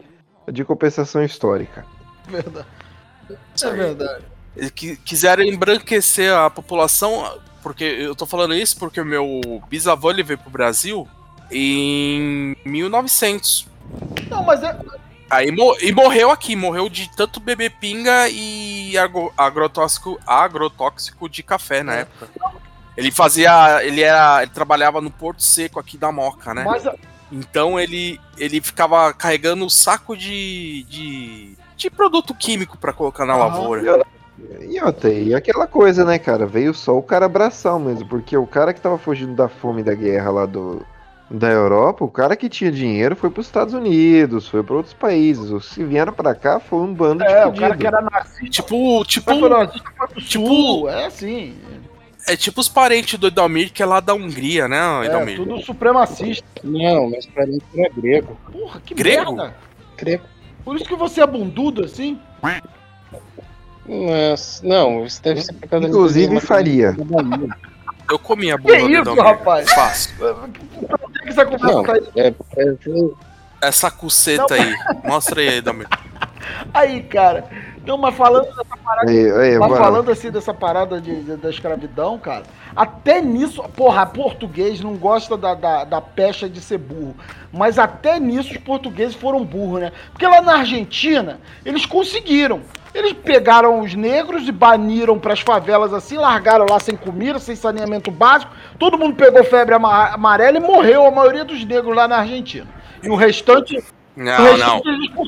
de 0.52 0.64
compensação 0.66 1.24
histórica. 1.24 1.86
Verdade. 2.28 2.68
É 3.64 3.70
verdade. 3.72 4.26
Eles 4.56 4.72
qui- 4.72 4.98
quiseram 4.98 5.44
embranquecer 5.44 6.34
a 6.34 6.50
população, 6.50 7.40
porque 7.62 7.84
eu 7.84 8.16
tô 8.16 8.26
falando 8.26 8.54
isso 8.54 8.78
porque 8.78 9.02
o 9.02 9.06
meu 9.06 9.42
bisavô 9.70 10.12
ele 10.12 10.24
veio 10.24 10.38
pro 10.38 10.50
Brasil 10.50 11.08
em 11.52 12.56
1900. 12.66 13.68
Não, 14.30 14.44
mas 14.44 14.62
é. 14.64 14.78
Aí 15.30 15.52
mo- 15.52 15.76
e 15.82 15.92
morreu 15.92 16.30
aqui, 16.30 16.56
morreu 16.56 16.88
de 16.90 17.10
tanto 17.16 17.40
beber 17.40 17.72
pinga 17.80 18.30
e 18.30 18.96
agro- 18.98 19.34
agrotóxico, 19.38 20.20
agrotóxico 20.28 21.28
de 21.28 21.42
café 21.42 21.82
na 21.82 21.94
época. 21.96 22.30
Ele 22.96 23.10
fazia, 23.12 23.84
ele 23.84 24.02
era, 24.02 24.44
ele 24.44 24.52
trabalhava 24.52 25.02
no 25.02 25.10
Porto 25.10 25.42
Seco 25.42 25.80
aqui 25.80 25.98
da 25.98 26.12
Moca, 26.12 26.54
né? 26.54 26.64
Mas, 26.64 26.84
Então 27.34 27.80
ele, 27.80 28.20
ele 28.38 28.62
ficava 28.62 29.12
carregando 29.12 29.66
um 29.66 29.70
saco 29.70 30.16
de, 30.16 30.84
de, 30.88 31.58
de 31.76 31.90
produto 31.90 32.34
químico 32.36 32.78
pra 32.78 32.94
colocar 32.94 33.26
na 33.26 33.34
Aham. 33.34 33.44
lavoura. 33.46 34.06
E 34.70 34.80
outra, 34.82 35.12
e 35.12 35.34
aquela 35.34 35.66
coisa, 35.66 36.06
né, 36.06 36.20
cara? 36.20 36.46
Veio 36.46 36.74
só 36.74 36.96
o 36.98 37.02
cara 37.04 37.26
abraçar 37.26 37.80
mesmo, 37.80 38.08
porque 38.08 38.38
o 38.38 38.46
cara 38.46 38.74
que 38.74 38.82
tava 38.82 38.98
fugindo 38.98 39.36
da 39.36 39.48
fome 39.48 39.82
e 39.82 39.84
da 39.84 39.94
guerra 39.96 40.30
lá 40.32 40.46
do, 40.46 40.86
da 41.30 41.50
Europa, 41.50 42.04
o 42.06 42.10
cara 42.10 42.36
que 42.36 42.50
tinha 42.50 42.72
dinheiro 42.72 43.16
foi 43.16 43.30
pros 43.30 43.46
Estados 43.48 43.74
Unidos, 43.74 44.48
foi 44.48 44.62
pra 44.64 44.76
outros 44.76 44.94
países. 44.94 45.50
Os 45.50 45.74
que 45.74 45.84
vieram 45.84 46.14
pra 46.14 46.36
cá 46.36 46.60
foi 46.60 46.80
um 46.80 46.94
bando 46.94 47.24
de 47.24 47.32
é, 47.32 47.42
o 47.42 47.46
fudido. 47.48 47.62
cara 47.62 47.78
que 47.78 47.88
era 47.88 48.02
nazista. 48.02 48.46
Tipo, 48.50 49.06
tipo, 49.06 49.32
tipo- 50.18 50.22
sul, 50.22 50.90
é 50.90 51.06
assim. 51.06 51.56
É 52.28 52.36
tipo 52.36 52.60
os 52.62 52.68
parentes 52.70 53.20
do 53.20 53.28
Edalmir, 53.28 53.72
que 53.72 53.82
é 53.84 53.86
lá 53.86 54.00
da 54.00 54.14
Hungria, 54.14 54.68
né, 54.68 54.78
É, 55.04 55.06
Edalmir? 55.08 55.38
tudo 55.38 55.60
supremacista. 55.62 56.46
Não, 56.64 57.10
mas 57.10 57.26
parente 57.26 57.64
era 57.78 57.90
grego. 57.96 58.38
Porra, 58.52 58.82
que 58.86 58.94
Grego? 58.94 59.36
merda. 59.36 59.56
Grego. 59.98 60.24
Por 60.64 60.76
isso 60.76 60.86
que 60.86 60.96
você 60.96 61.22
é 61.22 61.28
bundudo 61.28 61.84
assim? 61.86 62.18
Mas, 63.86 64.62
não, 64.64 65.06
isso 65.06 65.22
deve 65.22 65.42
ser 65.42 65.54
por 65.54 65.68
causa 65.70 65.88
Inclusive 65.88 66.40
faria. 66.40 66.96
Eu 68.10 68.20
comi 68.20 68.52
a 68.52 68.58
Que 68.58 68.64
bunda 68.64 69.04
do 69.04 69.12
isso, 69.12 69.22
rapaz? 69.22 69.72
Fácil. 69.72 70.14
Por 70.18 71.12
que 71.12 71.20
que 71.26 71.32
você 71.34 71.46
conversa 71.46 71.68
Não, 71.76 71.84
tá 71.84 71.94
aí? 71.94 72.04
é, 72.16 72.28
é, 72.58 72.76
Essa 73.68 73.90
cuceta 73.92 74.54
aí. 74.54 74.74
Mostra 75.04 75.42
aí, 75.42 75.58
Edalmir. 75.58 75.88
Aí, 76.74 77.02
cara. 77.04 77.46
Não, 77.86 77.98
mas 77.98 78.16
falando 78.16 78.46
dessa 78.46 78.78
parada, 78.84 79.12
mas 79.60 79.70
bora. 79.70 79.84
falando 79.84 80.12
assim 80.12 80.32
dessa 80.32 80.54
parada 80.54 81.02
de, 81.02 81.22
de- 81.24 81.36
da 81.36 81.50
escravidão, 81.50 82.18
cara, 82.18 82.44
até 82.76 83.22
nisso, 83.22 83.62
porra, 83.76 84.06
português 84.06 84.80
não 84.82 84.96
gosta 84.96 85.36
da, 85.36 85.54
da, 85.54 85.84
da 85.84 86.00
pecha 86.02 86.48
de 86.48 86.62
ser 86.62 86.78
burro. 86.78 87.16
Mas 87.52 87.78
até 87.78 88.20
nisso 88.20 88.52
os 88.52 88.58
portugueses 88.58 89.16
foram 89.16 89.44
burros, 89.44 89.82
né? 89.82 89.92
Porque 90.12 90.26
lá 90.26 90.42
na 90.42 90.60
Argentina, 90.60 91.40
eles 91.66 91.86
conseguiram. 91.86 92.62
Eles 92.94 93.12
pegaram 93.14 93.80
os 93.82 93.96
negros 93.96 94.48
e 94.48 94.52
baniram 94.52 95.18
pras 95.20 95.40
favelas 95.40 95.92
assim, 95.94 96.16
largaram 96.16 96.66
lá 96.70 96.80
sem 96.80 96.96
comida, 96.96 97.40
sem 97.40 97.56
saneamento 97.56 98.12
básico. 98.12 98.52
Todo 98.78 98.98
mundo 99.00 99.16
pegou 99.16 99.44
febre 99.44 99.74
ama- 99.76 100.10
amarela 100.14 100.58
e 100.58 100.62
morreu 100.62 101.06
a 101.06 101.12
maioria 101.12 101.44
dos 101.44 101.66
negros 101.66 101.96
lá 101.96 102.08
na 102.08 102.18
Argentina. 102.20 102.68
E 103.02 103.10
o 103.10 103.16
restante 103.16 103.84
Não, 104.16 104.58
não. 104.58 104.82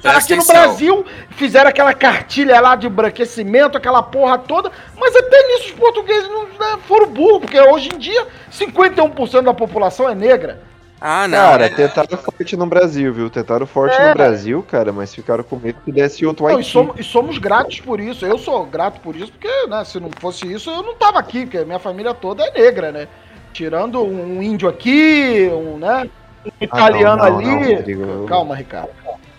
aqui 0.03 0.35
no. 0.35 0.45
Brasil, 0.45 1.05
fizeram 1.31 1.69
aquela 1.69 1.93
cartilha 1.93 2.59
lá 2.61 2.75
de 2.75 2.85
embranquecimento, 2.85 3.77
aquela 3.77 4.03
porra 4.03 4.37
toda, 4.37 4.71
mas 4.95 5.15
até 5.15 5.47
nisso 5.47 5.65
os 5.65 5.71
portugueses 5.71 6.29
não 6.29 6.43
né, 6.43 6.79
foram 6.87 7.07
burros, 7.07 7.39
porque 7.39 7.59
hoje 7.59 7.89
em 7.93 7.97
dia 7.97 8.27
51% 8.51 9.41
da 9.41 9.53
população 9.53 10.07
é 10.07 10.13
negra. 10.13 10.61
Ah, 11.01 11.27
não. 11.27 11.37
Cara, 11.37 11.69
tentaram 11.69 12.17
forte 12.17 12.55
no 12.55 12.65
Brasil, 12.65 13.13
viu? 13.13 13.29
Tentaram 13.29 13.65
forte 13.67 13.99
É. 13.99 14.09
no 14.09 14.13
Brasil, 14.13 14.63
cara, 14.63 14.93
mas 14.93 15.13
ficaram 15.13 15.43
com 15.43 15.57
medo 15.57 15.77
que 15.83 15.91
desse 15.91 16.25
outro 16.25 16.45
Não, 16.45 16.53
e, 16.53 16.55
Haiti. 16.57 16.71
somos, 16.71 16.99
e 16.99 17.03
somos 17.03 17.37
gratos 17.37 17.79
por 17.81 17.99
isso. 17.99 18.25
Eu 18.25 18.37
sou 18.37 18.65
grato 18.65 19.01
por 19.01 19.15
isso, 19.15 19.31
porque 19.31 19.67
né, 19.67 19.83
se 19.83 19.99
não 19.99 20.09
fosse 20.19 20.51
isso, 20.51 20.69
eu 20.69 20.81
não 20.81 20.95
tava 20.95 21.19
aqui, 21.19 21.45
porque 21.45 21.65
minha 21.65 21.79
família 21.79 22.13
toda 22.13 22.43
é 22.43 22.51
negra, 22.51 22.91
né? 22.91 23.07
Tirando 23.51 24.01
um 24.01 24.41
índio 24.41 24.69
aqui, 24.69 25.49
um, 25.51 25.77
né? 25.77 26.09
Um 26.45 26.63
italiano 26.63 27.23
Ah, 27.23 27.29
não, 27.29 27.41
não, 27.41 27.49
ali. 27.49 27.65
não, 27.69 27.75
Rodrigo. 27.77 28.25
Calma, 28.25 28.55
Ricardo. 28.55 28.89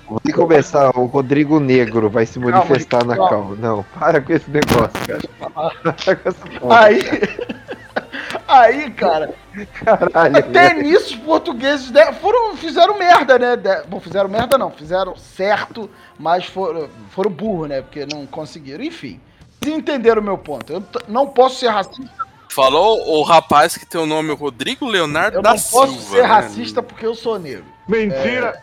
Vai 0.09 0.33
começar, 0.33 0.91
o 0.97 1.07
Rodrigo 1.07 1.59
Negro 1.59 2.09
vai 2.09 2.25
se 2.27 2.39
Calma, 2.39 2.57
manifestar 2.59 3.05
na 3.05 3.17
calma. 3.17 3.31
calma. 3.31 3.57
Não, 3.57 3.83
para 3.99 4.21
com 4.21 4.33
esse 4.33 4.49
negócio, 4.51 4.91
cara. 5.07 5.93
Para 5.95 6.17
com 6.17 6.29
essa 6.29 6.47
porra. 6.61 6.81
Aí. 6.85 7.01
Aí, 8.49 8.91
cara, 8.91 9.35
Caralho, 9.85 10.37
Até 10.39 10.69
velho. 10.75 10.83
nisso 10.83 11.15
os 11.15 11.17
portugueses 11.17 11.91
de- 11.91 12.13
foram, 12.15 12.57
fizeram 12.57 12.97
merda, 12.99 13.39
né? 13.39 13.57
De- 13.57 13.83
bom, 13.89 13.99
fizeram 13.99 14.29
merda 14.29 14.57
não, 14.59 14.71
fizeram 14.71 15.17
certo, 15.17 15.91
mas 16.19 16.45
foram, 16.47 16.89
foram 17.11 17.31
burros, 17.31 17.69
né? 17.69 17.83
Porque 17.83 18.07
não 18.07 18.27
conseguiram. 18.27 18.85
Enfim, 18.85 19.21
vocês 19.61 19.77
entenderam 19.77 20.21
o 20.21 20.25
meu 20.25 20.39
ponto. 20.39 20.73
Eu 20.73 20.81
t- 20.81 21.01
não 21.09 21.27
posso 21.27 21.59
ser 21.59 21.69
racista, 21.69 22.26
Falou 22.57 23.19
o 23.19 23.23
rapaz 23.23 23.77
que 23.77 23.85
tem 23.85 24.01
o 24.01 24.07
nome 24.07 24.33
Rodrigo 24.33 24.87
Leonardo 24.87 25.37
eu 25.37 25.43
da 25.43 25.51
não 25.51 25.59
posso 25.59 25.93
Silva. 25.93 26.09
ser 26.09 26.23
né? 26.23 26.27
racista 26.27 26.83
porque 26.83 27.05
eu 27.05 27.15
sou 27.15 27.39
negro. 27.39 27.67
Mentira! 27.87 28.59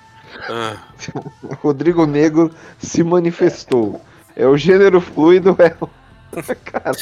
Ah. 0.49 0.77
Rodrigo 1.61 2.07
Negro 2.07 2.51
se 2.79 3.03
manifestou. 3.03 4.01
É 4.35 4.47
o 4.47 4.57
gênero 4.57 4.99
fluido, 4.99 5.55
é 5.59 5.75
o. 5.79 5.87
Caralho, 6.63 6.95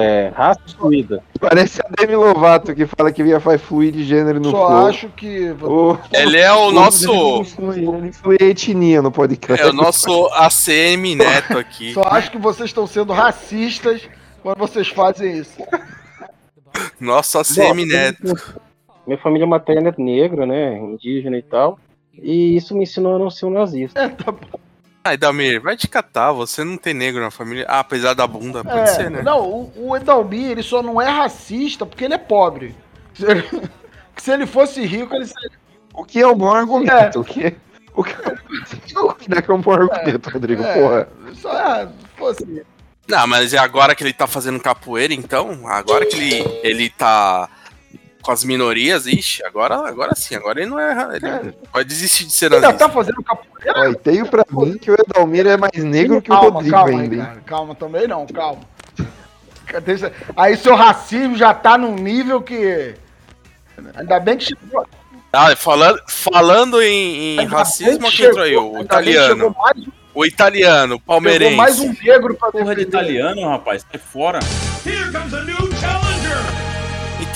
é 0.00 0.28
raça 0.28 0.60
fluida. 0.78 1.22
parece 1.40 1.80
a 1.80 1.88
Demi 1.96 2.16
Lovato 2.16 2.74
que 2.74 2.86
fala 2.86 3.10
que 3.12 3.22
ia 3.22 3.40
faz 3.40 3.60
fluir 3.60 3.94
gênero 3.94 4.40
no 4.40 4.50
Só 4.50 4.66
flow. 4.68 4.86
acho 4.86 5.08
que. 5.10 5.50
O- 5.62 5.96
Ele 6.12 6.36
é 6.36 6.52
o 6.52 6.70
nosso. 6.70 7.42
Ele 7.72 8.08
influi 8.08 8.36
a 8.40 8.44
etnia 8.44 9.02
no 9.02 9.10
podcast. 9.10 9.64
É 9.64 9.68
o 9.70 9.72
nosso 9.72 10.26
ACM 10.34 11.14
Neto 11.16 11.58
aqui. 11.58 11.92
Só 11.92 12.02
acho 12.02 12.30
que 12.30 12.38
vocês 12.38 12.70
estão 12.70 12.86
sendo 12.86 13.12
racistas 13.12 14.02
quando 14.42 14.58
vocês 14.58 14.88
fazem 14.88 15.38
isso. 15.38 15.58
Nosso 17.00 17.38
ACM 17.38 17.84
Neto. 17.86 18.34
Minha 19.06 19.18
família 19.18 19.46
materna 19.46 19.88
é 19.88 19.94
negra, 20.02 20.44
né? 20.46 20.78
Indígena 20.78 21.38
e 21.38 21.42
tal. 21.42 21.78
E 22.20 22.56
isso 22.56 22.74
me 22.76 22.82
ensinou 22.82 23.16
a 23.16 23.18
não 23.18 23.30
ser 23.30 23.46
um 23.46 23.50
nazista. 23.50 23.98
É, 24.00 24.08
tá 24.08 24.32
bom. 24.32 24.58
Ai, 25.04 25.16
Dalmir, 25.16 25.60
vai 25.60 25.76
te 25.76 25.88
catar. 25.88 26.32
Você 26.32 26.64
não 26.64 26.76
tem 26.76 26.92
negro 26.92 27.22
na 27.22 27.30
família. 27.30 27.64
Ah, 27.68 27.80
apesar 27.80 28.14
da 28.14 28.26
bunda, 28.26 28.62
pode 28.62 28.78
É, 28.80 28.86
ser, 28.86 29.10
né? 29.10 29.22
Não, 29.22 29.40
o, 29.40 29.72
o 29.76 29.96
Edalmir, 29.96 30.50
ele 30.50 30.62
só 30.62 30.82
não 30.82 31.00
é 31.00 31.08
racista 31.08 31.86
porque 31.86 32.04
ele 32.04 32.14
é 32.14 32.18
pobre. 32.18 32.74
Se 33.14 33.24
ele, 33.30 33.44
se 34.16 34.32
ele 34.32 34.46
fosse 34.46 34.84
rico, 34.84 35.14
ele 35.14 35.26
seria. 35.26 35.58
O 35.94 36.04
que 36.04 36.20
é 36.20 36.26
um 36.26 36.36
bom 36.36 36.52
argumento? 36.52 37.20
O 37.20 37.24
que 37.24 37.56
o 37.98 38.04
que 38.04 38.14
considero 38.94 39.42
que 39.42 39.50
é 39.50 39.54
um 39.54 39.60
bom 39.60 39.72
argumento, 39.72 40.30
Rodrigo? 40.30 40.62
É, 40.62 40.74
Porra. 40.74 41.08
Só 41.34 41.52
é, 41.52 41.88
fosse. 42.16 42.64
Não, 43.08 43.26
mas 43.26 43.52
é 43.52 43.58
agora 43.58 43.92
que 43.94 44.04
ele 44.04 44.12
tá 44.12 44.28
fazendo 44.28 44.60
capoeira, 44.60 45.12
então? 45.12 45.66
Agora 45.66 46.06
que 46.06 46.14
ele, 46.16 46.60
ele 46.62 46.90
tá 46.90 47.48
com 48.28 48.32
as 48.32 48.44
minorias, 48.44 49.06
ixi, 49.06 49.42
agora, 49.42 49.88
agora 49.88 50.14
sim, 50.14 50.34
agora 50.34 50.60
ele 50.60 50.68
não 50.68 50.78
é. 50.78 51.16
Ele 51.16 51.54
vai 51.72 51.82
desistir 51.82 52.26
de 52.26 52.32
ser 52.34 52.50
nazista. 52.50 52.74
tá 52.74 52.86
fazendo 52.90 53.22
capoeira? 53.22 53.72
Ó, 53.80 53.84
e 53.86 53.94
tenho 53.96 54.26
pra 54.26 54.44
mim 54.50 54.76
que 54.76 54.90
o 54.90 54.94
Edalmir 54.94 55.46
é 55.46 55.56
mais 55.56 55.82
negro 55.82 56.20
que 56.20 56.30
o 56.30 56.34
calma, 56.34 56.50
Rodrigo 56.50 56.74
calma, 56.76 57.00
ainda. 57.00 57.16
Ricardo, 57.16 57.40
calma 57.46 57.74
também 57.74 58.06
não, 58.06 58.26
calma. 58.26 58.60
Aí 60.36 60.58
seu 60.58 60.74
racismo 60.74 61.38
já 61.38 61.54
tá 61.54 61.78
num 61.78 61.94
nível 61.94 62.42
que. 62.42 62.94
Ainda 63.94 64.20
bem 64.20 64.36
que 64.36 64.44
chegou. 64.44 64.86
Ah, 65.32 65.56
falando, 65.56 65.98
falando 66.06 66.82
em, 66.82 67.40
em 67.40 67.46
racismo, 67.46 68.10
quem 68.10 68.26
entrou 68.26 68.44
aí? 68.44 68.50
chegou- 68.50 68.76
O 68.76 68.82
italiano. 68.82 69.48
Um- 69.48 69.90
O 70.14 70.26
italiano, 70.26 70.96
o 70.96 70.98
chegou 70.98 71.00
palmeirense. 71.06 71.56
mais 71.56 71.80
um 71.80 71.94
negro 72.04 72.34
pra 72.34 72.50
Porra 72.52 72.74
de 72.74 72.82
italiano, 72.82 73.48
rapaz. 73.48 73.86
Sai 73.90 73.98
fora. 73.98 74.40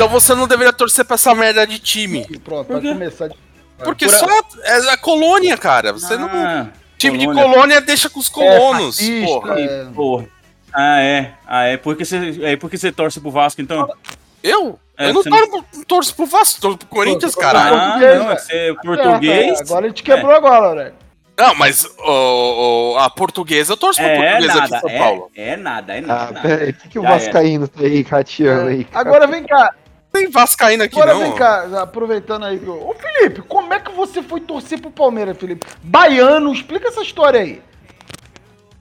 Então 0.02 0.08
você 0.20 0.34
não 0.34 0.48
deveria 0.48 0.72
torcer 0.72 1.04
pra 1.04 1.14
essa 1.14 1.32
merda 1.32 1.64
de 1.64 1.78
time. 1.78 2.26
Pronto, 2.40 2.72
vai 2.72 2.80
começar 2.82 3.28
de. 3.28 3.36
Porque 3.84 4.04
Por- 4.06 4.14
só 4.14 4.26
é 4.64 4.90
a 4.90 4.96
colônia, 4.96 5.56
cara. 5.56 5.92
Você 5.92 6.16
não. 6.16 6.28
Ah, 6.28 6.66
Time 6.98 7.18
de 7.18 7.24
colônia. 7.26 7.44
colônia 7.52 7.80
deixa 7.80 8.10
com 8.10 8.18
os 8.18 8.28
colonos, 8.28 8.98
racista, 8.98 9.26
porra. 9.26 9.60
é. 9.60 9.84
Porra. 9.94 10.26
Ah, 10.72 11.00
é. 11.00 11.32
Ah, 11.46 11.62
é. 11.64 11.76
Porque 11.76 12.04
você, 12.04 12.36
é 12.42 12.56
porque 12.56 12.76
você 12.76 12.90
torce 12.90 13.20
pro 13.20 13.30
Vasco, 13.30 13.60
então? 13.62 13.88
Eu? 14.42 14.76
É, 14.98 15.08
eu 15.08 15.14
não 15.14 15.22
torço, 15.22 15.48
pro- 15.48 15.84
torço 15.84 16.14
pro 16.16 16.26
Vasco, 16.26 16.60
torço 16.60 16.78
pro 16.78 16.88
Corinthians, 16.88 17.34
caralho. 17.36 17.76
Ah, 17.76 17.96
não, 17.98 18.30
é 18.32 18.36
você 18.38 18.52
é 18.70 18.74
português. 18.74 19.60
É, 19.60 19.62
agora 19.62 19.86
a 19.86 19.88
gente 19.88 20.02
quebrou 20.02 20.32
agora, 20.32 20.74
né? 20.84 20.92
Não, 21.38 21.54
mas 21.54 21.84
o- 21.84 22.92
o- 22.94 22.98
a 22.98 23.08
portuguesa 23.08 23.72
eu 23.72 23.76
torço 23.76 24.00
pra 24.00 24.08
É, 24.10 24.16
portuguesa 24.16 24.52
aqui 24.52 24.70
nada, 24.70 24.76
em 24.76 24.80
São 24.80 24.90
é, 24.90 24.98
Paulo. 24.98 25.30
é 25.34 25.56
nada, 25.56 25.94
é 25.96 25.98
Ah, 25.98 26.02
nada. 26.02 26.40
pera 26.40 26.64
aí, 26.64 26.70
o 26.70 26.74
que, 26.74 26.88
que 26.90 26.98
o 26.98 27.02
Vascaíno 27.02 27.66
tá 27.68 27.80
aí 27.80 28.02
rateando 28.02 28.68
aí? 28.68 28.84
cara? 28.84 29.08
Agora 29.08 29.26
vem 29.26 29.42
cá. 29.44 29.74
Tem 30.12 30.28
Vascaína 30.30 30.84
aqui 30.84 30.94
Agora 31.00 31.14
não. 31.14 31.20
vem 31.22 31.34
cá, 31.34 31.82
aproveitando 31.82 32.44
aí. 32.44 32.58
que 32.58 32.66
eu- 32.66 32.86
Ô 32.88 32.94
Felipe, 32.94 33.40
como 33.42 33.72
é 33.72 33.80
que 33.80 33.90
você 33.92 34.22
foi 34.22 34.40
torcer 34.40 34.78
pro 34.80 34.90
Palmeiras, 34.90 35.36
Felipe? 35.38 35.66
Baiano, 35.82 36.52
explica 36.52 36.88
essa 36.88 37.00
história 37.02 37.40
aí. 37.40 37.62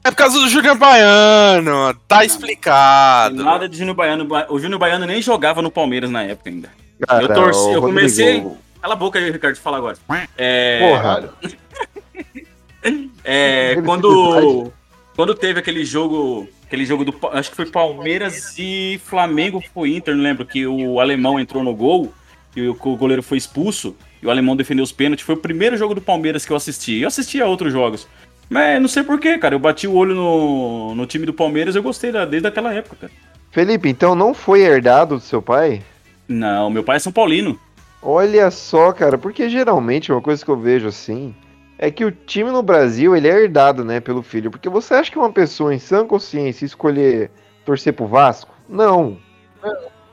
É 0.04 0.10
por 0.12 0.18
causa 0.18 0.40
do 0.40 0.50
Júnior 0.50 0.76
Baiano. 0.78 1.94
Tá 2.08 2.26
explicado. 2.26 3.44
Nada 3.44 3.70
de 3.70 3.78
Júnior 3.78 3.96
Baiano. 3.96 4.28
O 4.50 4.60
Júnior 4.60 4.80
Baiano 4.80 5.06
nem 5.06 5.22
jogava 5.22 5.62
no 5.62 5.72
Palmeiras 5.72 6.10
na 6.10 6.24
época 6.24 6.50
ainda. 6.50 6.70
Cara, 7.08 7.24
eu 7.24 7.34
torci, 7.34 7.72
eu 7.72 7.82
comecei. 7.82 8.26
Rodrigo, 8.40 8.58
Cala 8.82 8.94
a 8.96 8.98
boca 8.98 9.20
aí, 9.20 9.30
Ricardo, 9.30 9.56
fala 9.58 9.78
agora. 9.78 9.96
É, 10.36 10.80
Porra, 10.90 11.30
é, 13.24 13.76
quando, 13.86 14.72
quando 15.16 15.36
teve 15.36 15.60
aquele 15.60 15.86
jogo. 15.86 16.48
Aquele 16.72 16.86
jogo 16.86 17.04
do. 17.04 17.14
Acho 17.34 17.50
que 17.50 17.56
foi 17.58 17.66
Palmeiras 17.66 18.56
e 18.58 18.98
Flamengo 19.04 19.62
foi 19.74 19.94
Inter, 19.94 20.16
não 20.16 20.24
lembro, 20.24 20.46
que 20.46 20.66
o 20.66 21.02
alemão 21.02 21.38
entrou 21.38 21.62
no 21.66 21.76
gol 21.76 22.14
e 22.56 22.66
o, 22.66 22.74
goleiro 22.74 23.22
foi 23.22 23.38
expulso 23.38 23.94
e 24.24 24.26
o 24.26 24.32
alemão 24.32 24.56
defendeu 24.56 24.82
os 24.82 24.94
pênaltis. 24.94 25.26
Foi 25.26 25.36
o 25.36 25.38
primeiro 25.38 25.76
jogo 25.76 25.94
do 25.94 26.00
Palmeiras 26.00 26.46
que 26.46 26.52
eu 26.54 26.56
assisti. 26.56 27.00
Eu 27.02 27.10
assisti 27.10 27.42
a 27.42 27.46
outros 27.46 27.74
jogos. 27.74 28.08
Mas 28.50 28.80
não 28.82 28.88
sei 28.88 29.04
porquê, 29.04 29.38
cara. 29.38 29.54
Eu 29.54 29.60
bati 29.60 29.86
o 29.86 29.94
olho 29.94 30.16
no, 30.16 30.96
no 30.96 31.06
time 31.06 31.26
do 31.26 31.34
Palmeiras 31.34 31.76
eu 31.76 31.84
gostei 31.84 32.10
da- 32.10 32.24
desde 32.24 32.48
aquela 32.48 32.74
época, 32.74 32.96
cara. 33.02 33.12
Felipe, 33.52 33.90
então 33.90 34.16
não 34.16 34.34
foi 34.34 34.62
herdado 34.62 35.16
do 35.16 35.22
seu 35.22 35.42
pai? 35.42 35.82
Não, 36.26 36.70
meu 36.70 36.86
pai 36.86 36.96
é 36.96 37.00
São 37.00 37.12
Paulino. 37.12 37.60
Olha 38.02 38.50
só, 38.50 38.94
cara, 38.94 39.18
porque 39.18 39.50
geralmente 39.50 40.10
uma 40.10 40.22
coisa 40.22 40.42
que 40.44 40.50
eu 40.50 40.58
vejo 40.58 40.88
assim 40.88 41.36
é 41.82 41.90
que 41.90 42.06
o 42.06 42.12
time 42.12 42.52
no 42.52 42.62
Brasil 42.62 43.16
ele 43.18 43.28
é 43.28 43.32
herdado, 43.42 43.84
né, 43.84 44.00
pelo 44.00 44.22
filho. 44.22 44.52
Porque 44.52 44.70
você 44.70 44.94
acha 44.94 45.12
que 45.12 45.18
uma 45.18 45.32
pessoa 45.32 45.74
em 45.74 45.80
sã 45.80 46.06
consciência 46.06 46.64
escolher 46.64 47.32
torcer 47.66 47.92
pro 47.92 48.06
Vasco? 48.06 48.54
Não. 48.70 49.18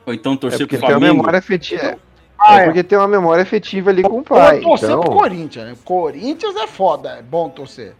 Ou 0.05 0.13
então 0.13 0.33
É 0.33 0.37
torcer 0.37 0.59
porque 0.61 0.77
pro 0.77 0.87
tem 0.87 0.95
uma 0.95 0.99
Flamengo. 0.99 1.17
memória 1.17 1.37
afetiva. 1.37 1.97
Ah, 2.39 2.59
é 2.59 2.61
é. 2.61 2.65
porque 2.65 2.83
tem 2.83 2.97
uma 2.97 3.07
memória 3.07 3.43
afetiva 3.43 3.91
ali 3.91 4.01
com 4.01 4.15
o 4.15 4.17
Ou 4.17 4.23
pai. 4.23 4.61
torcer 4.61 4.89
Então, 4.89 5.01
pro 5.01 5.11
Corinthians, 5.11 5.65
né? 5.67 5.75
Corinthians 5.85 6.55
é 6.55 6.67
foda, 6.67 7.09
é 7.11 7.21
bom 7.21 7.49
torcer. 7.49 7.93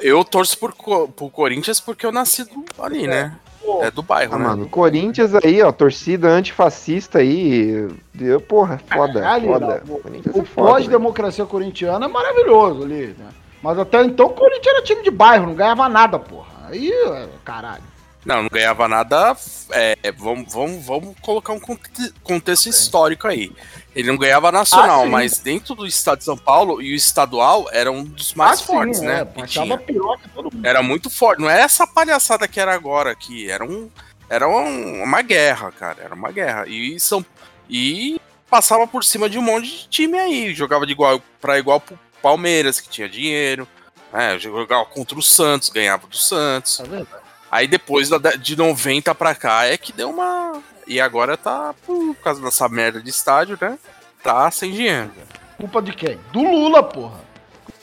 Eu 0.00 0.24
torço 0.24 0.58
por, 0.58 0.74
pro 0.74 1.30
Corinthians 1.30 1.78
porque 1.78 2.04
eu 2.04 2.10
nasci 2.12 2.44
ali, 2.80 3.06
né? 3.06 3.36
É 3.48 3.51
do 3.94 4.02
bairro, 4.02 4.34
ah, 4.34 4.38
né? 4.38 4.44
mano, 4.46 4.68
Corinthians 4.68 5.34
aí, 5.34 5.62
ó, 5.62 5.70
torcida 5.72 6.28
antifascista 6.28 7.18
aí, 7.18 7.88
deu, 8.12 8.40
porra, 8.40 8.78
foda, 8.78 9.28
Ali, 9.28 9.46
foda. 9.46 9.82
não, 9.86 9.98
Corinthians 9.98 10.34
O 10.34 10.40
é 10.40 10.44
foda, 10.44 10.66
velho. 10.66 10.74
pós-democracia 10.74 11.46
corintiana 11.46 12.06
é 12.06 12.08
maravilhoso 12.08 12.82
ali, 12.84 13.14
né? 13.18 13.28
Mas 13.62 13.78
até 13.78 14.02
então 14.04 14.26
o 14.26 14.30
Corinthians 14.30 14.74
era 14.74 14.82
time 14.84 15.02
de 15.02 15.10
bairro, 15.10 15.46
não 15.46 15.54
ganhava 15.54 15.88
nada, 15.88 16.18
porra. 16.18 16.46
Aí, 16.68 16.90
é, 16.90 17.28
caralho. 17.44 17.82
Não, 18.24 18.42
não 18.42 18.48
ganhava 18.48 18.86
nada. 18.88 19.36
é, 19.70 19.96
vamos, 20.16 20.52
vamos, 20.52 20.84
vamos 20.86 21.16
colocar 21.20 21.52
um 21.52 21.58
conte- 21.60 22.12
contexto 22.22 22.68
histórico 22.68 23.26
aí. 23.26 23.50
Ele 23.96 24.08
não 24.08 24.16
ganhava 24.16 24.52
nacional, 24.52 25.00
Ah, 25.00 25.04
sim. 25.04 25.10
mas 25.10 25.38
dentro 25.38 25.74
do 25.74 25.86
estado 25.86 26.18
de 26.18 26.24
São 26.24 26.36
Paulo 26.36 26.80
e 26.80 26.92
o 26.92 26.96
estadual 26.96 27.66
era 27.72 27.90
um 27.90 28.04
dos 28.04 28.32
mais 28.34 28.52
Ah, 28.52 28.56
sim, 28.56 28.66
fortes, 28.66 29.02
é, 29.02 29.06
né? 29.06 29.24
que 29.34 29.46
tinha. 29.46 29.76
pior 29.78 30.18
que 30.18 30.28
todo 30.28 30.54
mundo. 30.54 30.66
Era 30.66 30.82
muito 30.82 31.10
forte. 31.10 31.40
Não 31.40 31.50
é 31.50 31.60
essa 31.60 31.86
palhaçada 31.86 32.46
que 32.46 32.60
era 32.60 32.72
agora 32.74 33.10
aqui. 33.10 33.50
Era 33.50 33.64
um. 33.64 33.90
Era 34.30 34.48
um- 34.48 35.02
uma 35.02 35.20
guerra, 35.20 35.70
cara. 35.72 36.02
Era 36.04 36.14
uma 36.14 36.30
guerra. 36.30 36.66
E 36.68 36.98
são. 37.00 37.24
E 37.68 38.20
passava 38.48 38.86
por 38.86 39.04
cima 39.04 39.28
de 39.28 39.36
um 39.38 39.42
monte 39.42 39.66
de 39.68 39.88
time 39.88 40.18
aí. 40.18 40.54
Jogava 40.54 40.86
de 40.86 40.92
igual 40.92 41.20
para 41.40 41.58
igual 41.58 41.80
pro 41.80 41.98
Palmeiras, 42.22 42.78
que 42.80 42.88
tinha 42.88 43.08
dinheiro. 43.08 43.66
É, 44.12 44.38
jogava 44.38 44.84
contra 44.86 45.18
o 45.18 45.22
Santos, 45.22 45.70
ganhava 45.70 46.06
do 46.06 46.16
Santos. 46.16 46.76
Tá 46.78 46.84
vendo? 46.84 47.08
Aí 47.52 47.68
depois 47.68 48.08
de 48.40 48.56
90 48.56 49.14
pra 49.14 49.34
cá 49.34 49.66
é 49.66 49.76
que 49.76 49.92
deu 49.92 50.08
uma. 50.08 50.62
E 50.86 50.98
agora 50.98 51.36
tá, 51.36 51.74
por 51.86 52.14
causa 52.16 52.40
dessa 52.40 52.66
merda 52.66 52.98
de 53.02 53.10
estádio, 53.10 53.58
né? 53.60 53.78
Tá 54.24 54.50
sem 54.50 54.72
dinheiro. 54.72 55.10
Culpa 55.58 55.82
de 55.82 55.92
quem? 55.92 56.18
Do 56.32 56.40
Lula, 56.42 56.82
porra. 56.82 57.20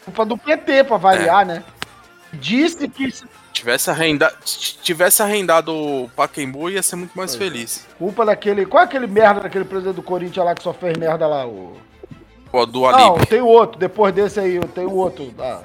Culpa 0.04 0.26
do 0.26 0.36
PT, 0.36 0.84
pra 0.86 0.96
É. 0.96 1.00
variar, 1.00 1.46
né? 1.46 1.64
Disse 2.34 2.88
que. 2.90 3.14
Tivesse, 3.54 3.92
arrenda... 3.92 4.34
tivesse 4.44 5.22
arrendado 5.22 5.70
o 5.76 6.10
Pacaembu, 6.16 6.70
ia 6.72 6.82
ser 6.82 6.96
muito 6.96 7.16
mais 7.16 7.36
feliz. 7.36 7.86
Culpa 8.00 8.26
daquele. 8.26 8.66
Qual 8.66 8.82
é 8.82 8.86
aquele 8.86 9.06
merda 9.06 9.42
daquele 9.42 9.66
presidente 9.66 9.96
do 9.98 10.04
Corinthians 10.04 10.46
lá 10.46 10.56
que 10.56 10.64
só 10.64 10.74
fez 10.74 10.98
merda 10.98 11.28
lá? 11.28 11.46
O... 11.46 11.78
O 12.52 12.66
do 12.66 12.82
Não, 12.82 13.16
Alip. 13.16 13.28
tem 13.28 13.42
o 13.42 13.46
outro. 13.48 13.78
Depois 13.78 14.14
desse 14.16 14.40
aí, 14.40 14.60
tem 14.74 14.86
o 14.86 14.94
outro. 14.96 15.32
ah, 15.40 15.62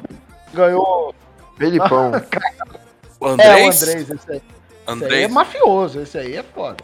ganhou. 0.53 1.14
Felipão. 1.57 2.12
O 3.25 3.29
É, 3.29 3.31
o 3.31 3.33
Andrés. 3.35 3.83
Andrés. 3.83 4.11
Esse 4.11 4.11
aí. 4.11 4.17
Esse 4.17 4.33
aí 4.33 4.39
é 4.39 4.93
Andrés. 4.93 5.33
mafioso, 5.33 6.01
esse 6.01 6.19
aí 6.19 6.37
é 6.37 6.43
foda. 6.43 6.77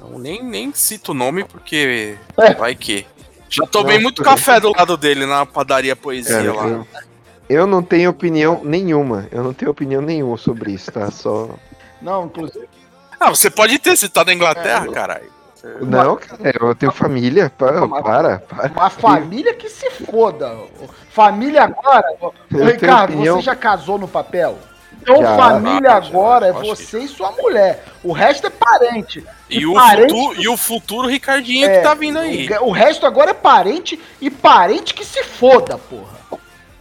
Não, 0.00 0.18
nem, 0.18 0.42
nem 0.42 0.72
cito 0.74 1.12
o 1.12 1.14
nome 1.14 1.44
porque 1.44 2.16
É. 2.38 2.54
vai 2.54 2.74
que. 2.74 3.06
Já 3.48 3.66
tomei 3.66 3.98
muito 3.98 4.16
por 4.22 4.24
café 4.30 4.58
do 4.58 4.72
lado 4.76 4.96
dele 4.96 5.26
na 5.26 5.46
padaria 5.46 5.94
poesia 5.94 6.36
Cara, 6.38 6.52
lá. 6.52 6.66
eu, 6.66 6.86
eu 7.48 7.66
não 7.66 7.82
tenho 7.82 8.10
opinião 8.10 8.60
nenhuma. 8.64 9.28
Eu 9.30 9.44
não 9.44 9.52
tenho 9.54 9.70
opinião 9.70 10.02
nenhuma 10.02 10.36
sobre 10.36 10.72
isso, 10.72 10.90
tá? 10.90 11.10
Só. 11.10 11.50
Não, 12.02 12.26
inclusive. 12.26 12.68
Ah, 13.20 13.30
você 13.30 13.48
pode 13.48 13.78
ter 13.78 13.96
citado 13.96 14.30
a 14.30 14.34
Inglaterra, 14.34 14.86
caralho. 14.90 15.32
Não, 15.80 16.16
cara, 16.16 16.56
eu 16.60 16.74
tenho 16.74 16.92
família. 16.92 17.50
Para, 17.56 17.88
para. 17.88 18.38
para. 18.40 18.72
Uma 18.72 18.90
família 18.90 19.54
que 19.54 19.68
se 19.68 19.90
foda. 19.90 20.54
Família 21.10 21.64
agora. 21.64 22.04
Eu 22.50 22.66
Ricardo, 22.66 23.12
opinião. 23.14 23.36
você 23.36 23.42
já 23.42 23.56
casou 23.56 23.98
no 23.98 24.06
papel? 24.06 24.58
Então 25.00 25.20
Já. 25.20 25.36
família 25.36 25.96
Ah, 25.96 26.00
já, 26.00 26.08
agora 26.08 26.46
é 26.46 26.50
acho 26.50 26.60
que 26.60 26.66
você 26.68 26.98
e 27.00 27.08
sua 27.08 27.30
mulher. 27.32 27.84
O 28.02 28.12
resto 28.12 28.46
é 28.46 28.50
parente. 28.50 29.24
E 29.50 29.66
o, 29.66 29.74
parente- 29.74 30.12
futuro, 30.14 30.42
e 30.42 30.48
o 30.48 30.56
futuro 30.56 31.08
Ricardinho 31.08 31.68
É, 31.68 31.76
que 31.78 31.82
tá 31.82 31.94
vindo 31.94 32.18
aí. 32.18 32.48
O, 32.60 32.68
o 32.68 32.70
resto 32.70 33.04
agora 33.04 33.30
é 33.32 33.34
parente 33.34 34.00
e 34.20 34.30
parente 34.30 34.94
que 34.94 35.04
se 35.04 35.22
foda, 35.24 35.76
porra. 35.76 36.14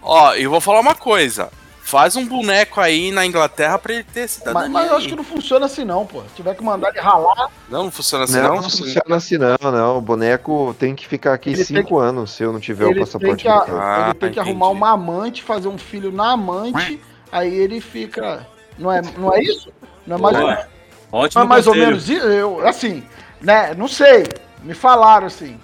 Ó, 0.01 0.33
eu 0.35 0.49
vou 0.49 0.61
falar 0.61 0.79
uma 0.79 0.95
coisa. 0.95 1.49
Faz 1.93 2.15
um 2.15 2.25
boneco 2.25 2.81
aí 2.81 3.11
na 3.11 3.23
Inglaterra 3.23 3.77
pra 3.77 3.93
ele 3.93 4.03
ter 4.03 4.27
cidadania. 4.27 4.67
Mas, 4.67 4.71
mas 4.71 4.89
eu 4.89 4.97
acho 4.97 5.07
que 5.09 5.15
não 5.15 5.23
funciona 5.23 5.67
assim 5.67 5.85
não, 5.85 6.07
pô. 6.07 6.23
Se 6.23 6.37
tiver 6.37 6.55
que 6.55 6.63
mandar 6.63 6.89
ele 6.89 6.99
ralar, 6.99 7.51
Não, 7.69 7.83
não 7.83 7.91
funciona 7.91 8.23
assim, 8.23 8.37
Não, 8.37 8.47
não? 8.47 8.55
não 8.55 8.63
funciona 8.63 9.15
assim, 9.15 9.37
não, 9.37 9.71
não. 9.71 9.97
O 9.99 10.01
boneco 10.01 10.75
tem 10.79 10.95
que 10.95 11.07
ficar 11.07 11.35
aqui 11.35 11.49
Ele 11.49 11.57
tem 11.57 11.65
cinco 11.65 11.99
anos 11.99 12.31
se 12.31 12.41
eu 12.41 12.51
não 12.51 12.59
tiver 12.59 12.85
o 12.85 12.87
ele 12.87 12.95
tem 12.95 13.05
passaporte 13.05 13.43
que, 13.43 13.47
a-. 13.47 13.65
Ah, 13.67 14.03
ele 14.05 14.13
tem 14.15 14.31
que 14.31 14.39
entendi. 14.39 14.39
arrumar 14.39 14.69
uma 14.69 14.89
amante, 14.89 15.43
fazer 15.43 15.67
um 15.67 15.77
filho 15.77 16.11
na 16.11 16.31
amante, 16.31 16.99
aí 17.31 17.53
ele 17.53 17.79
fica. 17.79 18.43
Não 18.79 18.91
é, 18.91 18.99
não 19.15 19.31
é 19.31 19.43
isso? 19.43 19.71
Não 20.07 20.17
é 20.17 20.19
mais, 20.19 20.35
ou, 20.35 20.41
Boa. 20.41 20.67
não 21.11 21.19
Ótimo 21.19 21.43
é 21.43 21.45
mais 21.45 21.67
ou 21.67 21.75
menos 21.75 22.09
isso? 22.09 22.25
Eu, 22.25 22.67
assim, 22.67 23.03
né? 23.39 23.75
Não 23.75 23.87
sei. 23.87 24.25
Me 24.63 24.73
falaram 24.73 25.27
assim. 25.27 25.59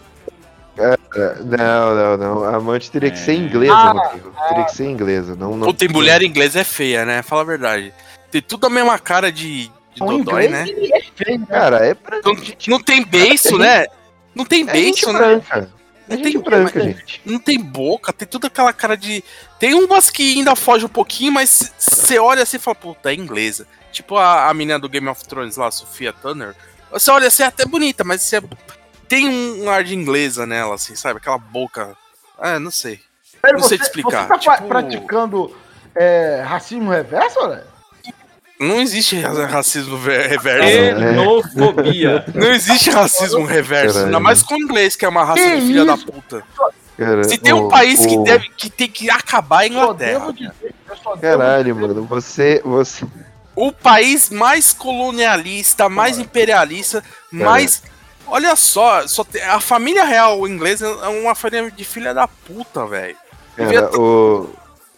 É, 1.15 1.35
Não, 1.43 1.95
não, 1.95 2.17
não. 2.17 2.43
A 2.43 2.55
amante 2.57 2.91
teria 2.91 3.09
que 3.11 3.17
ser 3.19 3.33
inglesa, 3.33 3.73
Ah, 3.73 3.91
Rodrigo. 3.91 4.33
Teria 4.49 4.65
que 4.65 4.75
ser 4.75 4.85
inglesa. 4.85 5.35
Não, 5.35 5.57
não... 5.57 5.67
Pô, 5.67 5.73
tem 5.73 5.87
mulher 5.89 6.21
inglesa 6.21 6.59
é 6.59 6.63
feia, 6.63 7.05
né? 7.05 7.21
Fala 7.23 7.41
a 7.41 7.45
verdade. 7.45 7.93
Tem 8.31 8.41
tudo 8.41 8.67
a 8.67 8.69
mesma 8.69 8.97
cara 8.99 9.31
de, 9.31 9.63
de 9.93 9.99
dodói, 9.99 10.47
né? 10.49 10.65
é 10.69 11.01
feio, 11.15 11.39
né? 11.39 11.45
Cara, 11.49 11.85
é 11.85 11.93
pra 11.95 12.19
Não, 12.23 12.35
não 12.67 12.79
tem 12.79 13.03
beiço, 13.03 13.57
né? 13.57 13.87
Não 14.35 14.45
tem 14.45 14.61
É 14.69 14.71
beiço, 14.71 15.11
né? 15.11 15.19
branca. 15.19 15.69
É 16.07 16.15
Não 16.15 16.23
gente 16.23 16.33
tem- 16.33 16.41
branca, 16.41 16.79
gente. 16.81 17.21
Não 17.25 17.39
tem 17.39 17.59
boca, 17.59 18.11
tem 18.13 18.27
toda 18.27 18.47
aquela 18.47 18.71
cara 18.73 18.95
de. 18.95 19.23
Tem 19.59 19.73
umas 19.73 20.09
que 20.09 20.37
ainda 20.37 20.55
foge 20.55 20.85
um 20.85 20.89
pouquinho, 20.89 21.31
mas 21.31 21.71
você 21.77 22.17
olha 22.19 22.43
assim 22.43 22.57
e 22.57 22.59
fala, 22.59 22.75
puta, 22.75 23.11
é 23.11 23.15
inglesa. 23.15 23.67
Tipo 23.91 24.15
a, 24.17 24.47
a 24.49 24.53
menina 24.53 24.77
do 24.79 24.87
Game 24.89 25.07
of 25.07 25.23
Thrones 25.27 25.57
lá, 25.57 25.69
Sofia 25.71 26.13
Turner. 26.13 26.55
Você 26.91 27.11
olha 27.11 27.27
assim, 27.27 27.43
é 27.43 27.47
até 27.47 27.65
bonita, 27.65 28.03
mas 28.03 28.21
você 28.21 28.41
tem 29.09 29.27
um, 29.27 29.65
um 29.65 29.69
ar 29.69 29.83
de 29.83 29.93
inglesa 29.95 30.45
nela, 30.45 30.75
assim, 30.75 30.95
sabe? 30.95 31.17
Aquela 31.17 31.37
boca. 31.37 31.97
Ah, 32.39 32.59
não 32.59 32.71
sei. 32.71 32.99
Velho, 33.43 33.57
não 33.59 33.63
sei 33.67 33.77
te 33.77 33.83
explicar, 33.83 34.23
Você 34.23 34.27
tá 34.27 34.37
tipo- 34.37 34.67
praticando 34.67 35.53
é, 35.95 36.41
racismo 36.45 36.89
reverso, 36.91 37.47
né? 37.47 37.63
Não 38.59 38.81
existe 38.81 39.17
ra- 39.19 39.45
racismo 39.45 39.97
ver- 39.97 40.27
reverso. 40.27 40.67
É. 40.67 40.91
Xenofobia. 40.99 42.25
Não 42.35 42.51
existe 42.51 42.89
racismo 42.89 43.45
reverso. 43.45 43.93
Caralho. 43.93 44.05
Ainda 44.07 44.19
mais 44.19 44.43
com 44.43 44.55
o 44.55 44.57
inglês, 44.57 44.95
que 44.97 45.05
é 45.05 45.09
uma 45.09 45.23
raça 45.23 45.41
Que 45.41 45.55
de 45.61 45.67
filha 45.67 45.85
da 45.85 45.93
isso? 45.95 46.05
puta. 46.05 46.43
Cara, 46.97 47.23
Se 47.23 47.37
tem 47.37 47.53
um 47.53 47.67
o- 47.67 47.69
país 47.69 48.05
que, 48.05 48.17
o- 48.17 48.23
deve, 48.23 48.49
que 48.49 48.69
tem 48.69 48.89
que 48.89 49.09
acabar, 49.09 49.61
é 49.63 49.65
a 49.65 49.69
Inglaterra. 49.69 50.33
dizer, 50.33 50.53
Caralho, 51.21 51.73
mano, 51.75 52.03
você, 52.03 52.61
você. 52.65 53.05
o 53.55 53.71
país 53.71 54.29
mais 54.29 54.73
colonialista, 54.73 55.87
mais 55.87 56.19
imperialista, 56.19 57.01
mais. 57.31 57.81
Olha 58.31 58.55
só, 58.55 59.07
só 59.07 59.23
tem- 59.23 59.41
a 59.43 59.59
família 59.59 60.03
real 60.03 60.47
inglesa 60.47 60.85
é 60.87 61.07
uma 61.07 61.33
família 61.35 61.69
de 61.71 61.83
filha 61.83 62.13
da 62.13 62.27
puta, 62.27 62.85
velho. 62.85 63.15
Cara, 63.55 63.99
o, 63.99 64.49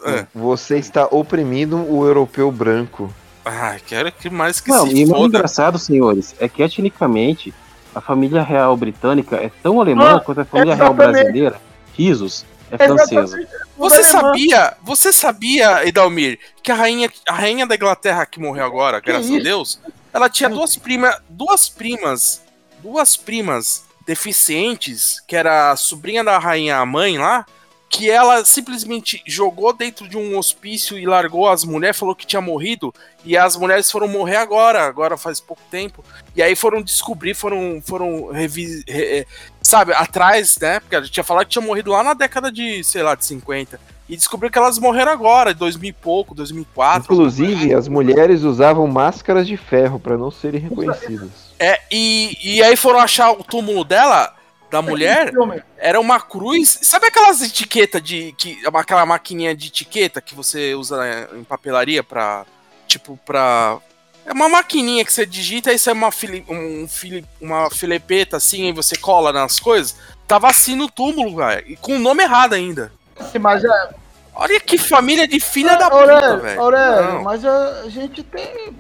É. 0.06 0.26
você 0.34 0.78
está 0.78 1.06
oprimindo 1.10 1.78
o 1.78 2.06
europeu 2.06 2.52
branco. 2.52 3.14
Ai, 3.44 3.80
quero 3.86 4.12
que 4.12 4.30
mais 4.30 4.60
que 4.60 4.70
Não, 4.70 4.86
se 4.86 4.94
e 4.96 5.06
o 5.06 5.10
mais 5.10 5.24
engraçado, 5.24 5.80
senhores, 5.80 6.36
é 6.40 6.48
que 6.48 6.62
etnicamente 6.62 7.54
a 7.96 8.00
família 8.00 8.44
real 8.44 8.76
britânica 8.78 9.36
é 9.38 9.50
tão 9.64 9.82
alemã 9.82 10.18
Ah, 10.18 10.20
quanto 10.20 10.42
a 10.42 10.46
família 10.46 10.76
real 10.76 10.94
exatamente. 10.94 11.22
brasileira. 11.24 11.62
Risos 11.98 12.46
é 12.70 12.78
francesa. 12.78 13.38
Você 13.78 13.96
alemães- 13.96 14.06
sabia, 14.12 14.78
você 14.84 15.12
sabia, 15.12 15.88
Edalmir, 15.88 16.40
que 16.62 16.72
a 16.72 16.76
rainha, 16.76 17.10
a 17.28 17.34
rainha 17.34 17.66
da 17.66 17.76
Inglaterra 17.76 18.26
que 18.26 18.40
morreu 18.40 18.64
agora, 18.66 19.00
graças 19.00 19.30
a 19.30 19.34
isso? 19.34 19.44
Deus, 19.44 19.80
ela 20.14 20.30
tinha 20.30 20.50
duas 20.50 20.76
primas, 20.78 21.18
duas 21.28 21.68
primas, 21.68 22.42
duas 22.82 23.16
primas 23.16 23.84
deficientes, 24.06 25.22
que 25.28 25.36
era 25.36 25.72
a 25.72 25.76
sobrinha 25.76 26.24
da 26.24 26.38
rainha 26.38 26.86
mãe 26.86 27.18
lá, 27.18 27.46
que 27.90 28.10
ela 28.10 28.46
simplesmente 28.46 29.22
jogou 29.28 29.74
dentro 29.74 30.08
de 30.08 30.18
um 30.18 30.38
hospício 30.38 30.98
e 30.98 31.06
largou 31.06 31.50
as 31.50 31.66
mulheres, 31.66 32.00
falou 32.00 32.16
que 32.16 32.26
tinha 32.26 32.42
morrido, 32.42 32.94
e 33.26 33.36
as 33.36 33.58
mulheres 33.58 33.92
foram 33.92 34.08
morrer 34.08 34.38
agora, 34.38 34.86
agora 34.86 35.18
faz 35.18 35.42
pouco 35.42 35.62
tempo. 35.70 36.04
E 36.34 36.42
aí 36.42 36.56
foram 36.56 36.82
descobrir, 36.82 37.34
foram, 37.36 37.82
foram 37.86 38.32
re- 38.32 38.84
eh, 38.88 39.26
sabe, 39.62 39.94
atrás, 39.94 40.58
né? 40.58 40.80
Porque 40.80 40.96
a 40.96 41.02
gente 41.02 41.12
tinha 41.12 41.24
falado 41.24 41.46
que 41.46 41.52
tinha 41.52 41.66
morrido 41.66 41.92
lá 41.92 42.02
na 42.02 42.14
década 42.14 42.50
de, 42.50 42.82
sei 42.84 43.04
lá, 43.04 43.14
de 43.14 43.26
50. 43.26 43.78
E 44.12 44.18
descobriu 44.18 44.52
que 44.52 44.58
elas 44.58 44.78
morreram 44.78 45.10
agora, 45.10 45.52
em 45.52 45.56
2000 45.56 45.90
e 45.90 45.94
pouco, 45.94 46.36
2004. 46.36 47.14
Inclusive, 47.14 47.74
as 47.74 47.88
mulheres 47.88 48.44
usavam 48.44 48.86
máscaras 48.86 49.48
de 49.48 49.56
ferro 49.56 50.02
pra 50.02 50.18
não 50.18 50.30
serem 50.30 50.60
reconhecidas. 50.60 51.30
É, 51.58 51.80
e, 51.90 52.38
e 52.44 52.62
aí 52.62 52.76
foram 52.76 53.00
achar 53.00 53.32
o 53.32 53.42
túmulo 53.42 53.86
dela, 53.86 54.36
da 54.70 54.82
mulher, 54.82 55.30
Filme. 55.32 55.64
era 55.78 55.98
uma 55.98 56.20
cruz. 56.20 56.80
Sabe 56.82 57.08
aquelas 57.08 57.42
etiquetas 57.42 58.04
de. 58.04 58.34
Que, 58.34 58.60
aquela 58.74 59.06
maquininha 59.06 59.56
de 59.56 59.68
etiqueta 59.68 60.20
que 60.20 60.36
você 60.36 60.76
usa 60.76 61.30
em 61.34 61.46
papelaria 61.46 62.04
pra. 62.04 62.46
Tipo, 62.88 63.18
pra. 63.26 63.78
É 64.26 64.34
uma 64.34 64.50
maquininha 64.50 65.06
que 65.06 65.14
você 65.14 65.26
digita 65.26 65.72
e 65.72 65.76
isso 65.76 65.90
é 65.90 65.94
uma, 65.94 66.12
fili, 66.12 66.46
um, 66.50 66.86
fili, 66.86 67.26
uma 67.40 67.70
filepeta 67.72 68.36
assim, 68.36 68.68
e 68.68 68.74
você 68.74 68.98
cola 68.98 69.32
nas 69.32 69.58
coisas. 69.58 69.96
Tava 70.28 70.50
assim 70.50 70.76
no 70.76 70.92
túmulo, 70.92 71.38
velho. 71.38 71.64
E 71.66 71.78
com 71.78 71.96
o 71.96 72.00
nome 72.00 72.24
errado 72.24 72.54
ainda. 72.54 72.92
Mas 73.40 73.64
é. 73.64 74.01
Olha 74.34 74.60
que 74.60 74.78
família 74.78 75.28
de 75.28 75.40
filha 75.40 75.76
da 75.76 75.90
puta, 75.90 76.38
velho. 76.38 76.62
Aurélio, 76.62 77.14
Não. 77.14 77.24
mas 77.24 77.44
a 77.46 77.90
gente 77.90 78.24
tem. 78.24 78.74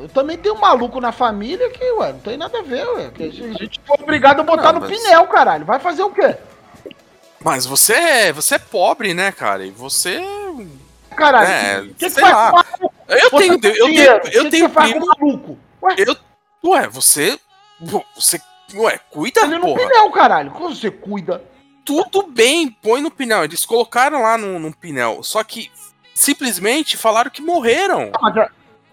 Eu 0.00 0.08
também 0.08 0.38
tenho 0.38 0.54
um 0.54 0.60
maluco 0.60 1.00
na 1.00 1.10
família 1.12 1.68
que, 1.70 1.84
ué, 1.92 2.12
não 2.12 2.20
tem 2.20 2.36
nada 2.36 2.60
a 2.60 2.62
ver, 2.62 2.86
ué. 2.88 3.10
Que 3.12 3.24
a 3.24 3.30
gente 3.30 3.80
foi 3.84 3.96
obrigado 4.00 4.40
a 4.40 4.42
botar 4.44 4.72
Não, 4.72 4.80
no 4.80 4.88
mas- 4.88 4.90
pinel, 4.98 5.26
caralho. 5.26 5.64
Vai 5.64 5.80
fazer 5.80 6.02
o 6.04 6.10
quê? 6.10 6.36
Mas 7.44 7.66
você 7.66 7.92
é, 7.94 8.32
você 8.32 8.54
é 8.54 8.58
pobre, 8.58 9.12
né, 9.12 9.32
cara? 9.32 9.66
E 9.66 9.70
você. 9.72 10.22
Caralho, 11.16 11.48
É, 11.48 11.80
que, 11.88 11.94
que 11.94 12.10
sei 12.10 12.22
lá. 12.22 12.52
maluco? 12.52 12.94
Eu 13.08 13.30
Você 13.30 13.36
tenho, 13.38 13.52
eu 13.54 13.60
tenho, 13.60 13.86
dinheiro, 13.86 14.20
eu 14.32 14.44
que 14.44 14.50
tenho 14.50 14.70
que 14.70 14.74
primo. 14.80 15.06
maluco? 15.06 15.58
Ué, 15.82 15.94
Eu, 15.98 16.16
ué, 16.64 16.86
você. 16.88 17.38
Você. 18.14 18.40
Ué, 18.74 18.98
cuida, 19.10 19.40
ele 19.42 19.58
porra. 19.58 19.80
pinel, 19.80 20.10
caralho. 20.12 20.50
Como 20.52 20.74
você 20.74 20.90
cuida? 20.90 21.42
Tudo 21.84 22.22
bem, 22.28 22.70
põe 22.82 23.00
no 23.00 23.10
pinel. 23.10 23.44
Eles 23.44 23.64
colocaram 23.64 24.22
lá 24.22 24.38
no, 24.38 24.58
no 24.58 24.74
pinel. 24.76 25.22
Só 25.22 25.42
que 25.42 25.70
simplesmente 26.14 26.96
falaram 26.96 27.30
que 27.30 27.42
morreram. 27.42 28.10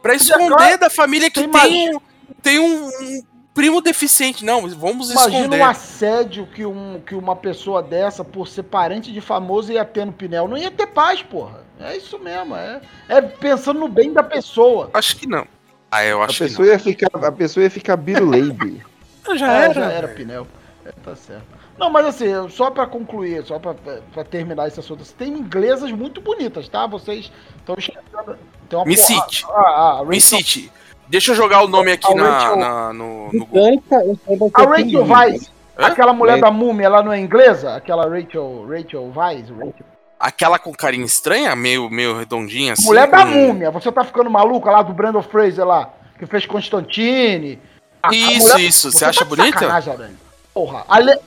Pra 0.01 0.15
esconder 0.15 0.77
da 0.77 0.89
família 0.89 1.29
que 1.29 1.47
tem, 1.47 1.95
um, 1.95 1.99
tem 2.41 2.59
um, 2.59 2.87
um 2.87 3.23
primo 3.53 3.81
deficiente. 3.81 4.43
Não, 4.45 4.67
vamos 4.69 5.11
Imagina 5.11 5.37
esconder. 5.39 5.59
um 5.61 5.65
assédio 5.65 6.47
que, 6.47 6.65
um, 6.65 7.01
que 7.05 7.13
uma 7.13 7.35
pessoa 7.35 7.83
dessa, 7.83 8.23
por 8.23 8.47
ser 8.47 8.63
parente 8.63 9.11
de 9.11 9.21
famoso, 9.21 9.71
ia 9.71 9.83
ter 9.85 10.05
no 10.05 10.13
pinel. 10.13 10.47
Não 10.47 10.57
ia 10.57 10.71
ter 10.71 10.87
paz, 10.87 11.21
porra. 11.21 11.63
É 11.79 11.95
isso 11.95 12.17
mesmo. 12.19 12.55
É, 12.55 12.81
é 13.07 13.21
pensando 13.21 13.79
no 13.79 13.87
bem 13.87 14.11
da 14.13 14.23
pessoa. 14.23 14.89
Acho 14.93 15.15
que 15.15 15.27
não. 15.27 15.45
Ah, 15.91 16.03
eu 16.05 16.21
A 16.21 16.25
acho 16.25 16.37
que 16.37 16.43
pessoa 16.45 16.67
ia 16.67 16.79
ficar, 16.79 17.09
a 17.13 17.31
pessoa 17.31 17.63
ia 17.63 17.69
ficar 17.71 17.97
biruleibe. 17.97 18.83
não. 19.27 19.35
Já 19.37 19.51
É, 19.61 19.65
era. 19.65 19.73
já 19.73 19.91
era 19.91 20.07
pinel. 20.07 20.47
É, 20.85 20.91
tá 20.91 21.15
certo. 21.15 21.58
Não, 21.79 21.89
mas 21.89 22.05
assim, 22.07 22.49
só 22.49 22.69
pra 22.69 22.85
concluir, 22.85 23.43
só 23.45 23.57
pra, 23.57 23.73
pra 24.13 24.23
terminar 24.23 24.67
esse 24.67 24.79
assunto, 24.79 25.01
assim, 25.03 25.13
tem 25.17 25.29
inglesas 25.29 25.91
muito 25.91 26.19
bonitas, 26.19 26.67
tá? 26.67 26.85
Vocês 26.85 27.31
estão 27.57 27.75
esquecendo. 27.77 28.37
Tem 28.67 28.77
uma 28.77 28.85
Me 28.85 28.97
cite. 28.97 29.45
Ah, 29.49 29.51
ah, 29.59 29.99
a 30.01 30.05
Me 30.05 30.19
cite. 30.19 30.71
Deixa 31.07 31.31
eu 31.31 31.35
jogar 31.35 31.63
o 31.63 31.67
nome 31.67 31.91
aqui 31.93 32.11
A 32.11 32.15
na, 32.15 32.29
Rachel- 32.29 32.55
na- 32.57 32.93
no, 32.93 33.29
no 33.33 33.45
Google. 33.45 33.81
A 34.53 34.61
Rachel 34.63 35.05
Weisz, 35.07 35.51
Hã? 35.77 35.87
aquela 35.87 36.13
mulher 36.13 36.37
É. 36.37 36.41
da 36.41 36.51
múmia, 36.51 36.85
ela 36.85 37.01
não 37.01 37.11
é 37.11 37.19
inglesa? 37.19 37.75
Aquela 37.75 38.03
Rachel, 38.07 38.67
Rachel 38.69 39.11
Weisz? 39.15 39.49
Rachel. 39.49 39.85
Aquela 40.19 40.59
com 40.59 40.73
carinha 40.73 41.05
estranha, 41.05 41.55
meio, 41.55 41.89
meio 41.89 42.17
redondinha 42.17 42.73
assim. 42.73 42.85
mulher 42.85 43.09
da 43.09 43.19
com- 43.25 43.31
múmia, 43.31 43.71
você 43.71 43.89
tá 43.91 44.03
ficando 44.03 44.29
maluca 44.29 44.69
lá 44.69 44.81
do 44.81 44.93
Brandon 44.93 45.21
Fraser 45.23 45.65
lá, 45.65 45.89
que 46.19 46.25
fez 46.25 46.45
Constantine. 46.45 47.57
A- 48.03 48.09
a 48.09 48.13
Isso, 48.13 48.41
mulher- 48.49 48.59
isso. 48.67 48.91
Você 48.91 49.05
acha 49.05 49.19
tá 49.21 49.25
bonita? 49.25 49.67
Porra, 50.53 50.83
a, 50.89 50.99
le- 50.99 51.17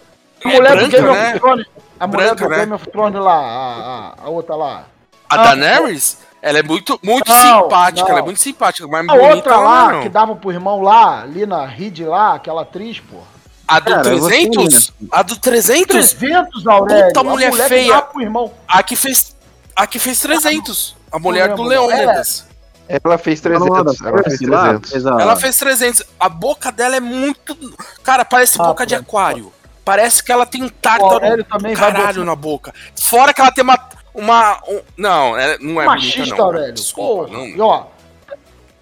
a 0.44 0.48
É 0.50 0.56
mulher 0.56 0.70
do 0.70 0.76
branca, 0.76 0.96
Game 0.96 1.08
né? 1.12 1.30
of 1.30 1.40
Thrones, 1.40 1.66
a 2.00 2.06
mulher 2.06 2.26
Branca, 2.26 2.44
do 2.44 2.50
né? 2.50 2.58
Game 2.58 2.72
of 2.72 2.90
Thrones 2.90 3.20
lá, 3.20 3.34
a, 3.34 4.14
a, 4.22 4.26
a 4.26 4.28
outra 4.28 4.54
lá. 4.56 4.84
A 5.28 5.34
Ah, 5.34 5.44
Daenerys, 5.54 6.18
ela 6.42 6.58
é 6.58 6.62
muito, 6.62 6.98
muito 7.02 7.28
Não, 7.30 7.62
simpática. 7.62 8.02
não. 8.02 8.08
Ela 8.10 8.18
é 8.18 8.22
muito 8.22 8.40
simpática, 8.40 8.86
mas 8.88 9.08
A 9.08 9.12
bonita 9.12 9.34
outra 9.34 9.56
lá, 9.56 9.92
não 9.92 9.98
é, 10.00 10.02
que 10.02 10.08
dava 10.08 10.34
pro 10.36 10.50
irmão 10.52 10.82
lá, 10.82 11.24
Lina 11.24 11.64
Reed 11.66 12.00
lá, 12.00 12.34
aquela 12.34 12.62
atriz, 12.62 13.00
porra. 13.00 13.32
A 13.66 13.78
do 13.78 13.90
Cara, 13.90 14.02
você 14.02 14.26
300? 14.48 14.92
A 15.10 15.22
do 15.22 15.36
300? 15.36 16.12
300, 16.12 16.66
Aurélio. 16.66 17.06
Puta 17.06 17.20
a 17.20 17.24
mulher 17.24 17.50
que 17.52 17.62
feia. 17.62 18.02
pro 18.02 18.20
irmão. 18.20 18.52
A 18.68 18.82
que 18.82 18.96
fez, 18.96 19.34
a 19.74 19.86
que 19.86 19.98
fez 19.98 20.20
300. 20.20 20.96
A 21.10 21.18
mulher 21.18 21.54
do 21.54 21.62
lembro. 21.62 21.86
Leônidas. 21.86 22.46
Ela 22.88 23.16
fez 23.16 23.42
Ela 23.46 23.54
era 23.54 23.84
300. 23.84 24.00
Ela 24.02 24.22
fez 24.24 24.24
Cersei 24.38 24.46
lá, 24.48 24.62
300. 24.64 24.90
fez 24.90 25.06
a- 25.06 25.20
Ela 25.22 25.36
fez 25.36 25.56
300. 25.58 26.02
A 26.20 26.28
boca 26.28 26.70
dela 26.72 26.96
é 26.96 27.00
muito... 27.00 27.56
Cara, 28.02 28.24
parece 28.24 28.60
Ah, 28.60 28.64
boca 28.64 28.84
de 28.84 28.94
pô. 28.96 29.00
aquário. 29.00 29.52
Parece 29.84 30.22
que 30.22 30.30
ela 30.30 30.46
tem 30.46 30.62
um 30.62 30.66
O 30.66 30.70
tártaro 30.70 31.12
Aurélio 31.14 31.44
também 31.44 31.74
vai 31.74 31.92
caralho 31.92 32.24
na 32.24 32.36
boca. 32.36 32.72
Fora 33.00 33.32
que 33.34 33.40
ela 33.40 33.50
tem 33.50 33.64
uma... 33.64 33.78
uma 34.14 34.58
um- 34.68 34.80
não, 34.96 35.36
ela 35.36 35.58
não 35.60 35.80
é 35.82 35.86
Machista, 35.86 36.18
bonita 36.20 36.36
não. 36.36 36.44
Aurélio. 36.44 36.72
Desculpa, 36.74 37.24
Porra. 37.24 37.38
não. 37.38 37.46
E 37.48 37.60
ó, 37.60 37.84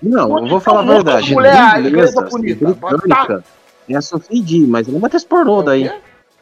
Não, 0.02 0.38
eu 0.38 0.46
vou 0.48 0.60
falar 0.60 0.80
a 0.82 0.86
tá 0.86 0.92
verdade. 0.92 1.34
mulher, 1.34 1.80
Inglesa, 1.86 2.22
bonita. 2.22 2.66
britânica, 2.74 3.44
é 3.88 3.96
a 3.96 4.00
Sophie 4.02 4.42
D, 4.42 4.66
mas 4.66 4.86
ela 4.86 4.96
é 4.96 4.98
uma 4.98 5.06
atriz 5.06 5.24
pornô 5.24 5.62
daí. 5.62 5.88
quê? 5.88 5.94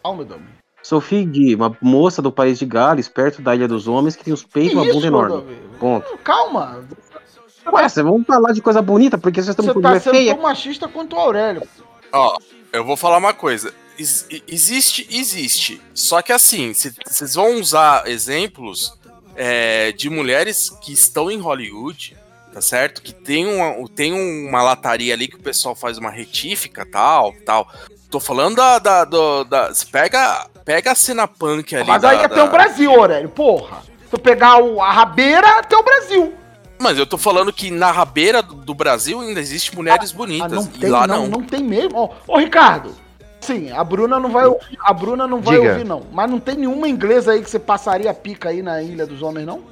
Meu 0.05 0.25
Deus. 0.25 0.41
Sophie 0.83 1.25
D, 1.27 1.55
uma 1.55 1.77
moça 1.83 2.23
do 2.23 2.33
país 2.33 2.59
de 2.59 2.65
Gales, 2.65 3.09
perto 3.09 3.43
da 3.43 3.55
Ilha 3.55 3.69
dos 3.69 3.87
Homens, 3.87 4.17
que 4.17 4.25
tem 4.25 4.33
os 4.33 4.43
peitos 4.45 4.73
e 4.73 4.77
uma 4.77 4.93
bunda 4.93 5.07
enorme. 5.07 5.59
Ponto. 5.79 6.19
Calma. 6.25 6.81
Ué, 7.71 7.87
vocês 7.89 8.05
vão 8.07 8.25
falar 8.25 8.53
de 8.53 8.63
coisa 8.63 8.81
bonita, 8.81 9.19
porque 9.19 9.43
vocês 9.43 9.51
estão 9.51 9.65
Você 9.67 9.75
com 9.75 9.81
tá 9.83 9.89
mulher 9.89 10.01
sendo 10.01 10.15
feia. 10.15 10.35
tão 10.35 10.43
machista 10.43 10.89
quanto 10.89 11.15
o 11.17 11.19
Aurélio. 11.19 11.63
Ó, 12.13 12.37
eu 12.73 12.85
vou 12.85 12.97
falar 12.97 13.19
uma 13.19 13.35
coisa. 13.35 13.73
Ex- 13.99 14.27
existe, 14.47 15.07
existe. 15.11 15.81
Só 15.95 16.23
que 16.23 16.33
assim, 16.33 16.73
vocês 16.73 17.35
vão 17.35 17.57
usar 17.61 18.07
exemplos 18.09 18.97
é, 19.37 19.93
de 19.93 20.09
mulheres 20.09 20.71
que 20.83 20.93
estão 20.93 21.31
em 21.31 21.39
Hollywood, 21.41 22.17
tá 22.53 22.61
certo? 22.61 23.03
Que 23.03 23.13
tem 23.13 23.47
uma, 23.47 23.89
tem 23.89 24.13
uma 24.13 24.63
lataria 24.63 25.15
ali 25.15 25.27
que 25.29 25.37
o 25.37 25.41
pessoal 25.43 25.75
faz 25.75 25.99
uma 25.99 26.11
retífica, 26.11 26.87
tal, 26.91 27.33
tal. 27.45 27.69
Tô 28.11 28.19
falando 28.21 28.57
da. 28.57 28.79
da, 28.79 29.05
da- 29.05 29.69
você 29.75 29.85
pega, 29.87 30.47
pega 30.65 30.93
a 30.93 30.95
cena 30.95 31.27
punk 31.29 31.75
ali. 31.77 31.87
Mas 31.87 32.01
da- 32.03 32.11
aí 32.11 32.17
é 32.19 32.21
da- 32.21 32.27
até 32.27 32.43
o 32.43 32.51
Brasil, 32.51 32.91
Aurélio, 32.91 33.29
porra. 33.29 33.83
Se 34.09 34.15
eu 34.15 34.19
pegar 34.19 34.63
o, 34.63 34.81
a 34.81 34.91
rabeira, 34.91 35.59
até 35.59 35.77
o 35.77 35.83
Brasil. 35.83 36.35
Mas 36.81 36.97
eu 36.97 37.05
tô 37.07 37.19
falando 37.19 37.53
que 37.53 37.71
na 37.71 37.91
rabeira 37.91 38.41
do, 38.41 38.55
do 38.55 38.73
Brasil 38.73 39.21
ainda 39.21 39.41
existe 39.41 39.75
mulheres 39.75 40.13
Ah, 40.13 40.17
bonitas. 40.17 40.53
não 40.53 40.63
e 40.75 40.79
tem, 40.79 40.89
lá 40.89 41.07
não, 41.07 41.23
não. 41.27 41.41
não 41.41 41.43
tem 41.43 41.63
mesmo. 41.63 41.99
Ô, 42.27 42.35
ô, 42.35 42.39
Ricardo, 42.39 42.95
sim, 43.41 43.71
a 43.71 43.83
Bruna 43.83 44.19
não 44.19 44.31
vai 44.31 44.47
ouvir, 44.47 44.79
a 44.81 44.93
Bruna 44.93 45.27
não 45.27 45.41
vai 45.41 45.57
Diga. 45.59 45.73
ouvir, 45.73 45.85
não. 45.85 46.03
Mas 46.13 46.31
não 46.31 46.39
tem 46.41 46.57
nenhuma 46.57 46.89
inglesa 46.89 47.33
aí 47.33 47.43
que 47.43 47.51
você 47.51 47.59
passaria 47.59 48.13
pica 48.15 48.49
aí 48.49 48.63
na 48.63 48.83
Ilha 48.83 49.07
dos 49.07 49.23
Homens, 49.23 49.47
não? 49.47 49.63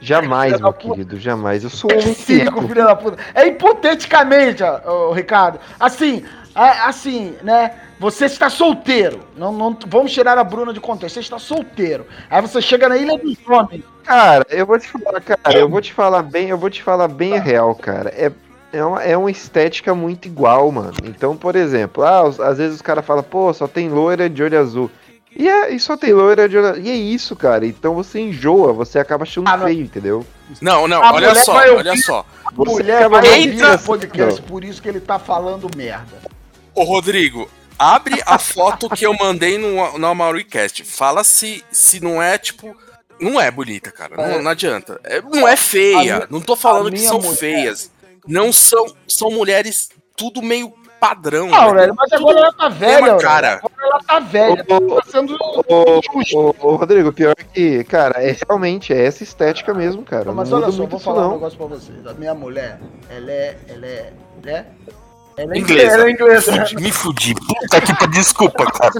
Jamais, 0.00 0.60
meu 0.60 0.72
querido, 0.72 1.18
jamais. 1.18 1.62
Eu 1.62 1.70
sou 1.70 1.88
um 1.90 1.94
homem 1.94 2.12
Cinco, 2.14 2.56
seco. 2.56 2.68
filha 2.68 2.84
da 2.84 2.96
puta. 2.96 3.18
É 3.34 3.46
hipoteticamente, 3.46 4.62
ó, 4.62 5.12
Ricardo. 5.12 5.60
Assim, 5.78 6.24
é, 6.56 6.68
assim, 6.80 7.36
né? 7.42 7.72
Você 8.00 8.24
está 8.24 8.50
solteiro. 8.50 9.20
Não, 9.36 9.52
não, 9.52 9.78
vamos 9.86 10.12
tirar 10.12 10.36
a 10.36 10.42
Bruna 10.42 10.72
de 10.72 10.80
contexto. 10.80 11.14
Você 11.14 11.20
está 11.20 11.38
solteiro. 11.38 12.04
Aí 12.28 12.42
você 12.42 12.60
chega 12.60 12.88
na 12.88 12.96
Ilha 12.96 13.16
dos 13.16 13.36
Homens. 13.48 13.84
Cara, 14.02 14.44
eu 14.50 14.66
vou 14.66 14.76
te 14.76 14.88
falar, 14.88 15.20
cara, 15.20 15.56
eu 15.56 15.68
vou 15.68 15.80
te 15.80 15.92
falar 15.92 16.22
bem, 16.24 16.48
eu 16.48 16.58
vou 16.58 16.68
te 16.68 16.82
falar 16.82 17.06
bem 17.06 17.38
a 17.38 17.40
real, 17.40 17.72
cara. 17.76 18.10
É, 18.10 18.32
é, 18.72 18.84
uma, 18.84 19.02
é 19.02 19.16
uma 19.16 19.30
estética 19.30 19.94
muito 19.94 20.26
igual, 20.26 20.70
mano. 20.72 20.94
Então, 21.04 21.36
por 21.36 21.54
exemplo, 21.56 22.02
ah, 22.04 22.24
os- 22.24 22.40
às 22.40 22.58
vezes 22.58 22.76
os 22.76 22.82
caras 22.82 23.04
falam, 23.04 23.22
pô, 23.22 23.52
só 23.52 23.66
tem 23.68 23.88
loira 23.88 24.28
de 24.30 24.42
olho 24.42 24.58
azul. 24.58 24.90
E, 25.34 25.48
é, 25.48 25.70
e 25.74 25.80
só 25.80 25.96
tem 25.96 26.12
loira 26.12 26.48
de 26.48 26.56
olho 26.58 26.68
azul. 26.68 26.82
E 26.82 26.90
é 26.90 26.94
isso, 26.94 27.34
cara. 27.36 27.64
Então 27.66 27.94
você 27.94 28.20
enjoa, 28.20 28.72
você 28.72 28.98
acaba 28.98 29.22
achando 29.24 29.48
Ah, 29.48 29.58
feio, 29.58 29.80
entendeu? 29.82 30.26
Não, 30.60 30.86
não, 30.86 31.02
A 31.02 31.12
olha 31.12 31.34
só, 31.34 31.54
olha 31.54 31.96
só. 31.96 32.24
A 32.44 32.50
Você 32.54 32.70
mulher 32.70 33.08
vai 33.08 33.42
entra- 33.42 33.78
podcast, 33.78 34.42
por 34.42 34.62
isso 34.64 34.82
que 34.82 34.88
ele 34.88 35.00
tá 35.00 35.18
falando 35.18 35.70
merda. 35.76 36.18
Ô, 36.74 36.82
Rodrigo, 36.84 37.48
abre 37.78 38.22
a 38.26 38.38
foto 38.38 38.88
que 38.90 39.06
eu 39.06 39.14
mandei 39.14 39.56
no, 39.58 39.98
no 39.98 40.14
Mauricast. 40.14 40.84
Fala 40.84 41.24
se, 41.24 41.64
se 41.70 42.00
não 42.02 42.22
é, 42.22 42.36
tipo. 42.36 42.76
Não 43.20 43.40
é 43.40 43.50
bonita, 43.50 43.90
cara. 43.92 44.16
Não, 44.16 44.42
não 44.42 44.50
adianta. 44.50 45.00
É- 45.04 45.22
não 45.22 45.46
é 45.46 45.52
A 45.52 45.56
feia. 45.56 45.98
minha- 46.00 46.26
Não 46.28 46.40
tô 46.40 46.56
falando 46.56 46.88
a 46.88 46.90
que 46.90 46.98
são 46.98 47.18
mulher- 47.20 47.36
feias. 47.36 47.90
Não 48.26 48.52
são. 48.52 48.86
São 49.06 49.30
mulheres 49.30 49.88
tudo 50.16 50.42
meio 50.42 50.72
padrão. 51.00 51.46
Ah, 51.46 51.50
né? 51.50 51.56
Aurélio, 51.64 51.94
mas 51.96 52.12
agora 52.12 52.38
ela 52.38 52.52
tá 52.52 52.68
velha, 52.68 53.16
cara. 53.16 53.54
Agora 53.54 53.74
ela 53.80 54.00
tá 54.04 54.20
velha. 54.20 54.64
Ô, 54.68 55.00
Tá 55.00 55.10
sendo 55.10 55.36
Ô, 55.40 56.00
ô, 56.34 56.54
ô, 56.60 56.76
Rodrigo, 56.76 57.12
pior 57.12 57.34
que, 57.34 57.82
cara, 57.84 58.22
é 58.22 58.36
realmente 58.46 58.92
é 58.92 59.04
essa 59.04 59.24
estética 59.24 59.74
mesmo, 59.74 60.04
cara. 60.04 60.32
Mas 60.32 60.48
não 60.50 60.58
olha 60.58 60.70
só, 60.70 60.86
vou 60.86 61.00
falar 61.00 61.22
um 61.22 61.30
não. 61.30 61.32
negócio 61.34 61.58
pra 61.58 61.66
vocês. 61.66 62.06
A 62.06 62.14
minha 62.14 62.34
mulher, 62.34 62.78
ela 63.10 63.32
é. 63.32 63.58
Ela 63.68 63.86
é. 63.86 64.12
Né? 64.44 64.66
Ela 65.36 65.54
é 65.54 65.58
Inglesa. 65.58 65.92
Ela 65.94 66.06
é 66.06 66.10
inglesa. 66.10 66.52
Me 66.78 66.92
fudi. 66.92 67.34
Puta 67.34 67.80
que 67.80 67.94
pariu. 67.94 68.10
Desculpa, 68.12 68.64
cara. 68.70 68.92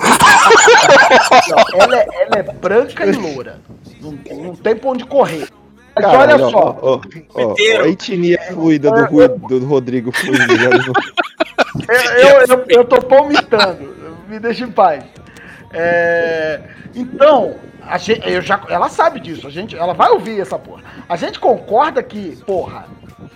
Não, 1.49 1.81
ela, 1.81 1.97
é, 1.99 2.07
ela 2.23 2.37
é 2.37 2.43
branca 2.43 3.07
e 3.07 3.13
loura. 3.13 3.61
Não, 4.01 4.13
não 4.43 4.57
tem 4.57 4.75
pra 4.75 4.91
onde 4.91 5.05
correr. 5.05 5.49
Mas 5.95 6.05
Cara, 6.05 6.19
olha 6.19 6.37
ó, 6.47 6.51
só. 6.51 6.59
ó, 6.81 6.95
ó, 6.95 7.01
ó, 7.35 7.55
a 7.83 7.89
etnia 7.89 8.39
fluida 8.53 8.91
do, 8.91 9.05
Rui- 9.07 9.29
do 9.29 9.65
Rodrigo 9.67 10.11
Fluido. 10.13 10.57
já 10.57 10.71
não- 10.71 10.93
Eu, 11.89 11.97
eu, 12.23 12.47
eu, 12.47 12.65
eu 12.69 12.85
tô 12.85 13.01
palmitando. 13.01 13.95
Me 14.29 14.39
deixa 14.39 14.65
em 14.65 14.71
paz. 14.71 15.05
É, 15.73 16.61
então, 16.95 17.57
a 17.83 17.97
gente, 17.99 18.31
eu 18.31 18.43
já, 18.43 18.61
ela 18.69 18.89
sabe 18.89 19.21
disso. 19.21 19.47
A 19.47 19.51
gente, 19.51 19.77
ela 19.77 19.95
vai 19.95 20.11
ouvir 20.11 20.39
essa 20.41 20.59
porra. 20.59 20.83
A 21.09 21.17
gente 21.17 21.39
concorda 21.41 22.03
que, 22.03 22.37
porra, 22.47 22.87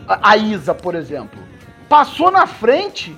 a, 0.07 0.31
a 0.33 0.37
Isa, 0.37 0.75
por 0.75 0.95
exemplo, 0.95 1.39
passou 1.89 2.31
na 2.31 2.47
frente. 2.47 3.17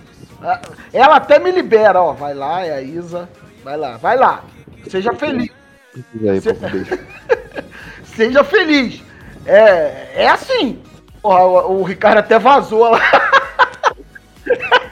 Ela 0.92 1.16
até 1.16 1.38
me 1.40 1.50
libera, 1.50 2.00
ó. 2.00 2.12
Vai 2.12 2.32
lá, 2.34 2.64
é 2.64 2.72
a 2.74 2.80
Isa. 2.82 3.28
Vai 3.64 3.76
lá, 3.76 3.96
vai 3.96 4.16
lá. 4.16 4.44
Seja 4.88 5.12
feliz. 5.14 5.50
Aí, 5.96 6.04
beijo. 6.14 6.50
Seja 8.04 8.44
feliz. 8.44 9.02
É, 9.48 10.08
é 10.14 10.28
assim. 10.28 10.82
Porra, 11.22 11.42
o, 11.44 11.80
o 11.80 11.82
Ricardo 11.82 12.18
até 12.18 12.38
vazou 12.38 12.90
lá. 12.90 13.00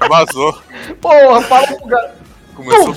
Vazou. 0.08 0.58
Porra, 1.00 1.40
fala 1.42 1.66
pro 1.66 1.86
cara. 1.88 2.14
Começou, 2.54 2.94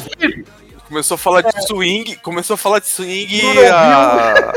começou 0.88 1.16
a 1.16 1.18
falar 1.18 1.42
de 1.42 1.68
swing. 1.68 2.16
Começou 2.18 2.54
a 2.54 2.58
falar 2.58 2.80
de 2.80 2.88
swing 2.88 3.42
e 3.42 3.68
a. 3.68 4.54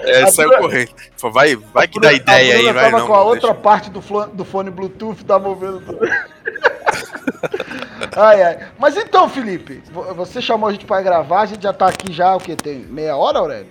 É, 0.00 0.22
A 0.24 0.32
saiu 0.32 0.48
Bruna- 0.48 0.62
correndo. 0.64 0.90
Vai, 1.32 1.54
vai 1.56 1.86
que 1.86 2.00
dá 2.00 2.12
ideia 2.12 2.56
aí, 2.56 2.72
vai 2.72 2.84
tava 2.86 2.98
não. 2.98 3.06
com 3.06 3.14
a 3.14 3.18
não 3.18 3.26
outra 3.26 3.40
deixa. 3.50 3.54
parte 3.54 3.90
do, 3.90 4.00
do 4.00 4.44
fone 4.44 4.70
Bluetooth, 4.70 5.24
tava 5.24 5.48
ouvindo 5.48 5.80
tudo. 5.80 6.00
ai, 8.16 8.42
ai. 8.42 8.58
Mas 8.78 8.96
então, 8.96 9.28
Felipe, 9.28 9.80
vo- 9.92 10.12
você 10.14 10.40
chamou 10.42 10.68
a 10.68 10.72
gente 10.72 10.84
pra 10.86 11.00
gravar, 11.02 11.42
a 11.42 11.46
gente 11.46 11.62
já 11.62 11.72
tá 11.72 11.86
aqui 11.86 12.12
já, 12.12 12.34
o 12.34 12.40
que? 12.40 12.56
Tem 12.56 12.78
meia 12.80 13.16
hora, 13.16 13.38
Aurélio? 13.38 13.68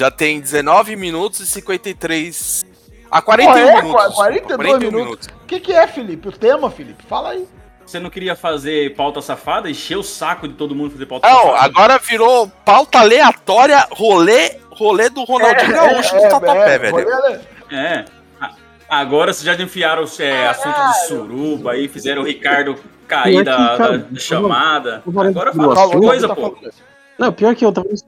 Já 0.00 0.10
tem 0.10 0.40
19 0.40 0.96
minutos 0.96 1.40
e 1.40 1.46
53. 1.46 2.64
Ah, 3.10 3.20
Porra, 3.20 3.36
41 3.36 3.52
é, 3.68 3.82
minutos. 3.82 3.92
qua- 3.92 4.06
desculpa, 4.08 4.56
42 4.56 4.78
minutos. 4.78 5.26
O 5.42 5.46
que, 5.46 5.60
que 5.60 5.72
é, 5.74 5.86
Felipe? 5.86 6.28
O 6.28 6.32
tema, 6.32 6.70
Felipe? 6.70 7.04
Fala 7.06 7.32
aí. 7.32 7.46
Você 7.84 8.00
não 8.00 8.08
queria 8.08 8.34
fazer 8.34 8.94
pauta 8.94 9.20
safada? 9.20 9.68
Encher 9.68 9.98
o 9.98 10.02
saco 10.02 10.48
de 10.48 10.54
todo 10.54 10.74
mundo 10.74 10.92
fazer 10.92 11.04
pauta 11.04 11.28
Não, 11.28 11.42
safada? 11.42 11.64
agora 11.66 11.98
virou 11.98 12.48
pauta 12.64 13.00
aleatória, 13.00 13.86
rolê, 13.90 14.56
rolê 14.70 15.10
do 15.10 15.22
Ronaldinho 15.24 15.70
Gaúcho 15.74 16.14
do 16.16 16.22
Tatuapé, 16.22 16.78
velho. 16.78 16.94
olha- 16.96 17.40
É. 17.70 18.04
Agora 18.88 19.34
vocês 19.34 19.44
já 19.44 19.62
enfiaram 19.62 20.04
é, 20.18 20.48
assunto 20.48 20.74
de 20.80 21.06
suruba 21.08 21.72
aí, 21.72 21.88
fizeram 21.88 22.22
o 22.22 22.24
Ricardo 22.24 22.74
cair 23.06 23.44
da, 23.44 23.76
da 23.76 24.18
chamada. 24.18 25.02
Agora 25.06 25.52
fala 25.52 25.90
coisa, 26.00 26.26
tá 26.26 26.34
pô. 26.34 26.56
Não, 27.18 27.30
pior 27.34 27.54
que 27.54 27.66
eu 27.66 27.70
tava 27.70 27.86
nesse 27.90 28.04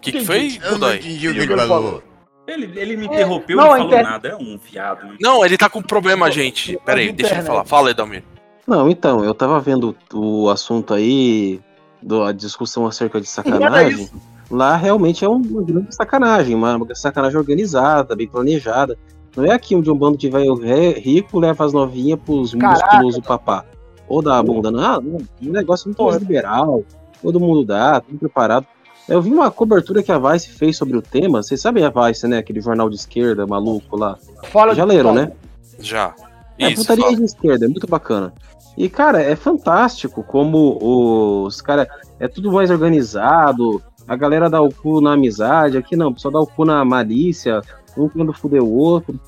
que, 0.00 0.12
que 0.12 0.20
foi, 0.24 0.58
Godoy? 0.70 0.98
que 0.98 1.26
ele 1.26 1.46
falou. 1.66 2.02
Ele, 2.46 2.78
ele 2.78 2.96
me 2.96 3.06
interrompeu 3.06 3.56
Não, 3.56 3.64
e 3.64 3.66
a 3.66 3.70
falou 3.76 3.86
inter- 3.86 4.02
nada. 4.04 4.28
É 4.28 4.36
um 4.36 4.56
viado. 4.56 5.04
né? 5.04 5.16
Não, 5.20 5.44
ele 5.44 5.58
tá 5.58 5.68
com 5.68 5.82
problema, 5.82 6.30
gente. 6.30 6.78
Pera 6.84 7.00
aí, 7.00 7.10
deixa 7.12 7.34
ele 7.34 7.42
falar. 7.42 7.64
Fala, 7.64 7.90
Edalmir. 7.90 8.22
Não, 8.66 8.88
então, 8.88 9.24
eu 9.24 9.34
tava 9.34 9.58
vendo 9.60 9.96
o 10.14 10.48
assunto 10.48 10.94
aí, 10.94 11.60
do, 12.00 12.22
a 12.22 12.30
discussão 12.32 12.86
acerca 12.86 13.20
de 13.20 13.26
sacanagem. 13.28 14.08
Lá 14.48 14.76
realmente 14.76 15.24
é 15.24 15.28
um- 15.28 15.42
uma 15.42 15.62
grande 15.64 15.92
sacanagem, 15.94 16.54
uma 16.54 16.76
uma 16.76 16.94
sacanagem 16.94 17.36
organizada, 17.36 18.14
bem 18.14 18.28
planejada. 18.28 18.96
Não 19.36 19.44
é 19.44 19.50
aqui 19.52 19.74
onde 19.74 19.90
um 19.90 19.96
bando 19.96 20.16
de 20.16 20.30
velho 20.30 20.54
rico 20.54 21.40
leva 21.40 21.64
as 21.64 21.72
novinhas 21.72 22.18
pros 22.24 22.54
Caraca. 22.54 22.84
musculosos 22.86 23.20
papá. 23.26 23.64
Ou 24.08 24.22
dá 24.22 24.38
a 24.38 24.42
bunda. 24.42 24.70
Não, 24.70 25.00
não, 25.00 25.18
um 25.42 25.50
negócio 25.50 25.88
muito 25.88 26.02
mais 26.04 26.16
liberal. 26.18 26.84
Todo 27.20 27.40
mundo 27.40 27.64
dá, 27.64 28.00
tudo 28.00 28.18
preparado. 28.20 28.64
Eu 29.08 29.22
vi 29.22 29.30
uma 29.30 29.50
cobertura 29.50 30.02
que 30.02 30.10
a 30.10 30.18
Vice 30.18 30.48
fez 30.50 30.76
sobre 30.76 30.96
o 30.96 31.02
tema. 31.02 31.42
Vocês 31.42 31.60
sabem 31.60 31.84
a 31.84 31.90
Vice, 31.90 32.26
né? 32.26 32.38
Aquele 32.38 32.60
jornal 32.60 32.88
de 32.90 32.96
esquerda 32.96 33.46
maluco 33.46 33.96
lá. 33.96 34.18
Fala 34.50 34.74
Já 34.74 34.84
de- 34.84 34.88
leram, 34.92 35.14
né? 35.14 35.32
Já. 35.78 36.14
É, 36.58 36.68
Isso, 36.70 36.82
putaria 36.82 37.04
fala. 37.04 37.16
de 37.16 37.24
esquerda, 37.24 37.64
é 37.66 37.68
muito 37.68 37.86
bacana. 37.86 38.32
E, 38.76 38.88
cara, 38.88 39.22
é 39.22 39.36
fantástico 39.36 40.22
como 40.22 41.44
os 41.46 41.60
cara 41.60 41.88
é 42.18 42.26
tudo 42.28 42.50
mais 42.52 42.70
organizado. 42.70 43.82
A 44.08 44.16
galera 44.16 44.48
dá 44.50 44.60
o 44.60 44.72
cu 44.72 45.00
na 45.00 45.12
amizade, 45.12 45.76
aqui 45.78 45.96
não, 45.96 46.16
só 46.16 46.30
dá 46.30 46.38
o 46.40 46.46
cu 46.46 46.64
na 46.64 46.84
malícia, 46.84 47.60
um 47.96 48.08
querendo 48.08 48.32
fuder 48.32 48.62
o 48.62 48.72
outro. 48.72 49.18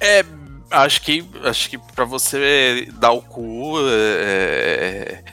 É, 0.00 0.24
acho 0.70 1.02
que, 1.02 1.24
acho 1.44 1.70
que 1.70 1.78
pra 1.94 2.04
você 2.04 2.88
dar 2.98 3.12
o 3.12 3.22
cu, 3.22 3.78
é, 3.80 3.92
é, 3.92 5.24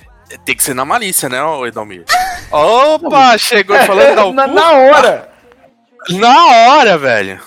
tem 0.46 0.56
que 0.56 0.64
ser 0.64 0.74
na 0.74 0.86
malícia, 0.86 1.30
né, 1.30 1.44
ô 1.44 1.66
Edalmir? 1.66 2.06
Opa, 2.52 3.38
chegou 3.38 3.78
falando 3.80 4.24
cu. 4.24 4.34
na, 4.34 4.48
na 4.48 4.72
hora. 4.72 5.30
Na 6.10 6.46
hora, 6.46 6.98
velho. 6.98 7.40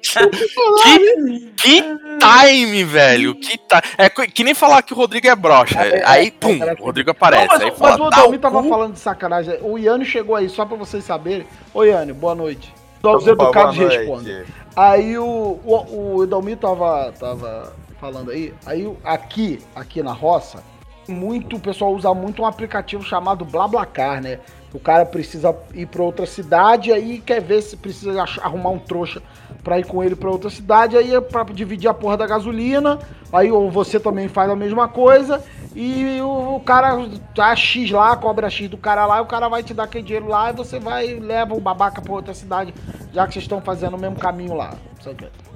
que, 0.00 1.52
que 1.56 1.82
time, 2.18 2.84
velho. 2.84 3.34
Que 3.34 3.58
ta... 3.58 3.82
É 3.98 4.08
que 4.08 4.44
nem 4.44 4.54
falar 4.54 4.82
que 4.82 4.92
o 4.92 4.96
Rodrigo 4.96 5.26
é 5.26 5.34
broxa. 5.34 5.78
Aí, 6.04 6.30
pum, 6.30 6.58
o 6.80 6.84
Rodrigo 6.84 7.10
aparece. 7.10 7.46
Não, 7.46 7.54
mas, 7.54 7.62
aí 7.62 7.70
mas 7.70 7.78
fala, 7.78 7.94
o 7.94 7.98
dá 7.98 8.04
o 8.06 8.10
Dalmi 8.22 8.38
tava 8.38 8.62
cu. 8.62 8.68
falando 8.68 8.92
de 8.94 9.00
sacanagem. 9.00 9.58
O 9.62 9.76
Iane 9.76 10.04
chegou 10.04 10.36
aí, 10.36 10.48
só 10.48 10.64
pra 10.64 10.76
vocês 10.76 11.04
saberem. 11.04 11.46
Ô, 11.74 11.84
Iane, 11.84 12.12
boa 12.12 12.34
noite. 12.34 12.72
Só 13.02 13.16
os 13.16 13.24
Boa 13.24 13.32
educados 13.34 13.76
respondem. 13.76 14.44
Aí 14.76 15.18
o, 15.18 15.60
o, 15.64 16.16
o 16.16 16.24
Edalmi 16.24 16.56
tava, 16.56 17.12
tava 17.18 17.72
falando 18.00 18.30
aí. 18.30 18.54
Aí 18.64 18.90
aqui, 19.04 19.60
aqui 19.74 20.02
na 20.02 20.12
roça, 20.12 20.62
muito, 21.08 21.56
o 21.56 21.60
pessoal 21.60 21.94
usa 21.94 22.12
muito 22.14 22.42
um 22.42 22.46
aplicativo 22.46 23.02
chamado 23.02 23.44
BlaBlaCar, 23.44 24.22
né? 24.22 24.38
O 24.72 24.78
cara 24.78 25.06
precisa 25.06 25.56
ir 25.74 25.86
pra 25.86 26.02
outra 26.02 26.26
cidade, 26.26 26.92
aí 26.92 27.20
quer 27.20 27.40
ver 27.40 27.62
se 27.62 27.76
precisa 27.76 28.22
arrumar 28.42 28.70
um 28.70 28.78
trouxa 28.78 29.22
pra 29.64 29.78
ir 29.78 29.86
com 29.86 30.04
ele 30.04 30.14
pra 30.14 30.30
outra 30.30 30.50
cidade, 30.50 30.96
aí 30.96 31.14
é 31.14 31.20
pra 31.20 31.42
dividir 31.44 31.88
a 31.88 31.94
porra 31.94 32.16
da 32.16 32.26
gasolina. 32.26 32.98
Aí 33.32 33.50
ou 33.50 33.70
você 33.70 33.98
também 33.98 34.28
faz 34.28 34.50
a 34.50 34.56
mesma 34.56 34.88
coisa. 34.88 35.42
E 35.74 36.20
o, 36.20 36.56
o 36.56 36.60
cara 36.60 36.96
dá 37.34 37.54
X 37.54 37.90
lá, 37.90 38.16
cobra 38.16 38.50
X 38.50 38.68
do 38.68 38.76
cara 38.76 39.06
lá, 39.06 39.20
o 39.20 39.26
cara 39.26 39.48
vai 39.48 39.62
te 39.62 39.72
dar 39.72 39.84
aquele 39.84 40.04
dinheiro 40.04 40.28
lá 40.28 40.50
e 40.50 40.54
você 40.54 40.78
vai 40.78 41.14
leva 41.14 41.54
o 41.54 41.60
babaca 41.60 42.00
pra 42.02 42.12
outra 42.12 42.34
cidade, 42.34 42.74
já 43.12 43.26
que 43.26 43.34
vocês 43.34 43.44
estão 43.44 43.60
fazendo 43.60 43.96
o 43.96 44.00
mesmo 44.00 44.16
caminho 44.16 44.54
lá. 44.54 44.74
quê. 45.16 45.47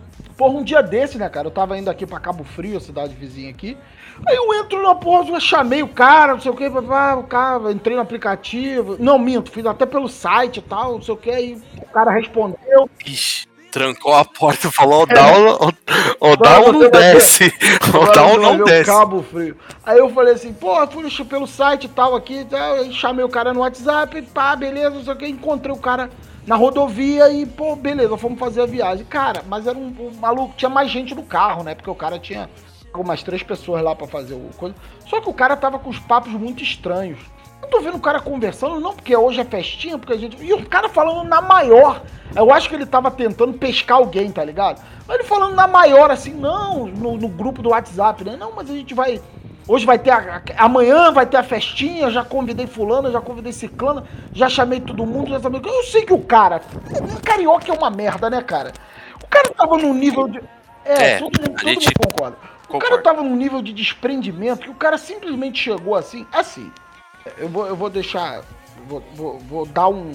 Porra, 0.43 0.59
um 0.59 0.65
dia 0.65 0.83
desse, 0.83 1.19
né, 1.19 1.29
cara? 1.29 1.47
Eu 1.47 1.53
tava 1.53 1.79
indo 1.79 1.89
aqui 1.89 2.05
pra 2.05 2.19
Cabo 2.19 2.43
Frio, 2.43 2.77
a 2.77 2.81
cidade 2.81 3.15
vizinha 3.15 3.49
aqui. 3.49 3.79
Aí 4.27 4.35
eu 4.35 4.53
entro 4.55 4.83
na 4.83 4.93
porra, 4.93 5.31
eu 5.31 5.39
chamei 5.39 5.85
o 5.85 5.89
cara, 5.89 6.33
não 6.33 6.41
sei 6.41 6.51
o 6.51 6.57
que, 6.57 6.67
o 6.67 7.23
cara, 7.23 7.71
entrei 7.71 7.95
no 7.95 8.03
aplicativo. 8.03 8.97
Não, 8.99 9.21
minto, 9.21 9.53
fiz 9.53 9.65
até 9.65 9.87
pelo 9.87 10.09
site 10.09 10.57
e 10.57 10.63
tal, 10.63 10.95
não 10.95 11.03
sei 11.03 11.15
o 11.15 11.17
que, 11.17 11.31
aí 11.31 11.63
o 11.77 11.87
cara 11.93 12.11
respondeu. 12.11 12.91
Ixi, 13.07 13.47
trancou 13.71 14.13
a 14.15 14.25
porta 14.25 14.67
e 14.67 14.73
falou: 14.73 15.03
Agora 15.03 15.59
ou 16.19 16.37
você 16.37 16.73
não 16.73 16.91
desce. 16.91 17.55
Vai 17.93 18.37
não 18.37 18.65
desce. 18.65 18.91
Cabo 18.91 19.23
Frio. 19.23 19.57
Aí 19.87 19.99
eu 19.99 20.11
falei 20.11 20.35
assim, 20.35 20.53
pô, 20.53 20.85
fui 20.89 21.09
pelo 21.25 21.47
site 21.47 21.85
e 21.85 21.89
tal 21.89 22.17
aqui, 22.17 22.45
tal, 22.51 22.85
chamei 22.91 23.25
o 23.25 23.29
cara 23.29 23.55
no 23.55 23.61
WhatsApp, 23.61 24.21
pá, 24.35 24.57
beleza, 24.57 24.91
não 24.91 25.05
sei 25.05 25.13
o 25.13 25.17
que, 25.17 25.29
encontrei 25.29 25.73
o 25.73 25.79
cara 25.79 26.11
na 26.47 26.57
rodovia 26.57 27.31
e, 27.31 27.47
pô, 27.47 27.77
beleza, 27.77 28.17
fomos 28.17 28.39
fazer 28.39 28.63
a 28.63 28.67
viagem. 28.67 29.05
Cara, 29.05 29.43
mas 29.49 29.67
era 29.67 29.77
um, 29.79 29.95
um 29.99 30.11
maluco, 30.21 30.55
tinha 30.57 30.69
mais 30.69 30.91
gente 30.91 31.15
no 31.15 31.23
carro, 31.23 31.63
né? 31.63 31.75
Porque 31.75 31.91
o 31.91 31.95
cara 31.95 32.19
tinha 32.19 32.49
umas 32.95 33.23
três 33.23 33.43
pessoas 33.43 33.83
lá 33.83 33.95
pra 33.95 34.07
fazer 34.07 34.35
o 34.35 34.51
coisa. 34.57 34.75
Só 35.07 35.21
que 35.21 35.29
o 35.29 35.35
cara 35.35 35.57
tava 35.57 35.79
com 35.79 35.91
os 35.91 35.99
papos 35.99 36.33
muito 36.33 36.63
estranhos. 36.63 37.19
Eu 37.63 37.69
tô 37.69 37.81
vendo 37.81 37.97
o 37.97 38.01
cara 38.01 38.21
conversando, 38.21 38.81
não 38.81 38.93
porque 38.93 39.17
hoje 39.17 39.41
é 39.41 39.45
festinha, 39.45 39.97
porque 39.97 40.13
a 40.13 40.17
gente. 40.17 40.37
E 40.43 40.53
o 40.53 40.67
cara 40.67 40.89
falando 40.89 41.29
na 41.29 41.41
maior. 41.41 42.03
Eu 42.35 42.53
acho 42.53 42.69
que 42.69 42.75
ele 42.75 42.87
tava 42.87 43.11
tentando 43.11 43.53
pescar 43.53 43.99
alguém, 43.99 44.31
tá 44.33 44.45
ligado? 44.45 44.83
Mas 45.07 45.19
ele 45.19 45.29
falando 45.29 45.55
na 45.55 45.69
maior, 45.69 46.11
assim, 46.11 46.33
não, 46.33 46.87
no, 46.87 47.17
no 47.17 47.29
grupo 47.29 47.63
do 47.63 47.71
WhatsApp, 47.71 48.25
né? 48.25 48.37
Não, 48.37 48.53
mas 48.53 48.69
a 48.69 48.75
gente 48.75 48.95
vai. 48.95 49.21
Hoje 49.67 49.87
vai 49.87 49.99
ter. 49.99 50.11
A, 50.11 50.43
amanhã 50.59 51.13
vai 51.13 51.25
ter 51.27 51.37
a 51.37 51.43
festinha, 51.43 52.11
já 52.11 52.25
convidei 52.25 52.67
fulano, 52.67 53.11
já 53.11 53.21
convidei 53.21 53.53
ciclana, 53.53 54.05
já 54.33 54.49
chamei 54.49 54.81
todo 54.81 55.07
mundo, 55.07 55.31
já 55.31 55.41
sabia. 55.41 55.61
Eu 55.65 55.83
sei 55.85 56.05
que 56.05 56.13
o 56.13 56.21
cara. 56.21 56.61
Carioca 57.25 57.71
é 57.73 57.77
uma 57.77 57.91
merda, 57.91 58.29
né, 58.29 58.43
cara? 58.43 58.73
O 59.23 59.27
cara 59.29 59.49
tava 59.51 59.77
num 59.79 59.95
nível 59.95 60.29
de. 60.29 60.41
É, 60.85 61.13
É, 61.13 61.19
todo, 61.19 61.41
mundo, 61.41 61.57
todo 61.57 61.69
gente 61.69 61.87
mundo 61.87 62.09
concorda. 62.11 62.37
O 62.69 62.79
cara 62.79 63.03
tava 63.03 63.23
num 63.23 63.37
nível 63.37 63.61
de 63.63 63.73
desprendimento 63.73 64.63
que 64.63 64.71
o 64.71 64.75
cara 64.75 64.97
simplesmente 64.99 65.63
chegou 65.63 65.95
assim. 65.95 66.27
Assim, 66.33 66.73
eu 67.39 67.49
vou, 67.49 67.67
eu 67.67 67.77
vou 67.77 67.91
deixar. 67.91 68.43
Vou, 68.89 69.03
vou, 69.15 69.39
vou 69.39 69.67
dar 69.67 69.89
um, 69.89 70.13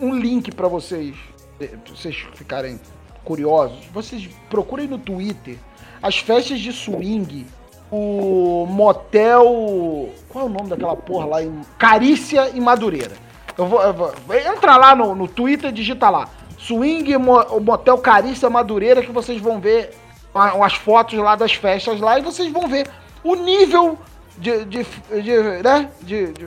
um 0.00 0.14
link 0.14 0.50
pra 0.52 0.68
vocês. 0.68 1.16
eh, 1.60 1.68
pra 1.68 1.94
vocês 1.94 2.14
ficarem 2.34 2.78
curiosos. 3.24 3.86
Vocês 3.92 4.28
procurem 4.50 4.86
no 4.88 4.98
Twitter 4.98 5.56
as 6.02 6.18
festas 6.18 6.58
de 6.60 6.72
swing, 6.72 7.46
o 7.92 8.66
motel. 8.68 10.08
Qual 10.28 10.44
é 10.44 10.48
o 10.48 10.50
nome 10.50 10.70
daquela 10.70 10.96
porra 10.96 11.26
lá 11.26 11.42
em. 11.42 11.60
Carícia 11.78 12.50
em 12.54 12.60
Madureira. 12.60 13.12
Eu 13.56 13.66
vou, 13.66 13.82
eu 13.82 13.92
vou- 13.92 14.12
entra 14.34 14.76
lá 14.76 14.94
no, 14.96 15.14
no 15.14 15.28
Twitter 15.28 15.68
e 15.70 15.72
digita 15.72 16.08
lá. 16.08 16.26
Swing 16.58 17.16
Motel 17.18 17.98
Carícia 17.98 18.48
Madureira, 18.48 19.02
que 19.02 19.12
vocês 19.12 19.40
vão 19.40 19.60
ver 19.60 19.90
a- 20.34 20.54
umas 20.54 20.72
fotos 20.74 21.18
lá 21.18 21.36
das 21.36 21.52
festas 21.52 22.00
lá 22.00 22.18
e 22.18 22.22
vocês 22.22 22.50
vão 22.50 22.66
ver 22.66 22.88
o 23.22 23.34
nível 23.34 23.98
de, 24.38 24.64
de, 24.64 24.86
de, 25.22 25.42
né, 25.62 25.90
de, 26.00 26.32
de 26.32 26.46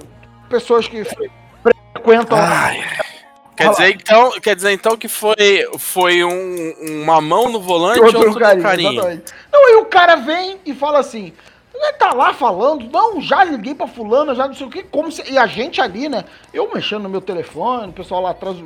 pessoas 0.50 0.88
que 0.88 1.04
fre- 1.04 1.30
frequentam. 1.94 2.38
Ai, 2.40 2.82
Quer 3.56 3.70
dizer, 3.70 3.90
então, 3.96 4.32
quer 4.42 4.56
dizer 4.56 4.72
então 4.72 4.98
que 4.98 5.08
foi, 5.08 5.36
foi 5.80 6.24
um, 6.24 7.02
uma 7.04 7.22
mão 7.22 7.50
no 7.50 7.60
volante 7.60 8.02
Outro 8.02 8.20
outro 8.20 8.40
carinho, 8.40 8.64
carinho. 8.64 9.24
Não, 9.52 9.68
aí 9.68 9.76
o 9.76 9.86
cara 9.86 10.16
vem 10.16 10.60
e 10.66 10.74
fala 10.74 11.00
assim. 11.00 11.34
Ele 11.74 11.94
tá 11.94 12.14
lá 12.14 12.34
falando, 12.34 12.90
não, 12.90 13.22
já 13.22 13.44
liguei 13.44 13.76
pra 13.76 13.86
fulana, 13.86 14.34
já 14.34 14.48
não 14.48 14.54
sei 14.54 14.66
o 14.66 14.70
que, 14.70 14.84
como 14.84 15.12
se, 15.12 15.30
e 15.30 15.38
a 15.38 15.46
gente 15.46 15.82
ali, 15.82 16.08
né? 16.08 16.24
Eu 16.54 16.74
mexendo 16.74 17.04
no 17.04 17.10
meu 17.10 17.20
telefone, 17.20 17.90
o 17.90 17.94
pessoal 17.94 18.22
lá 18.22 18.30
atrás 18.32 18.58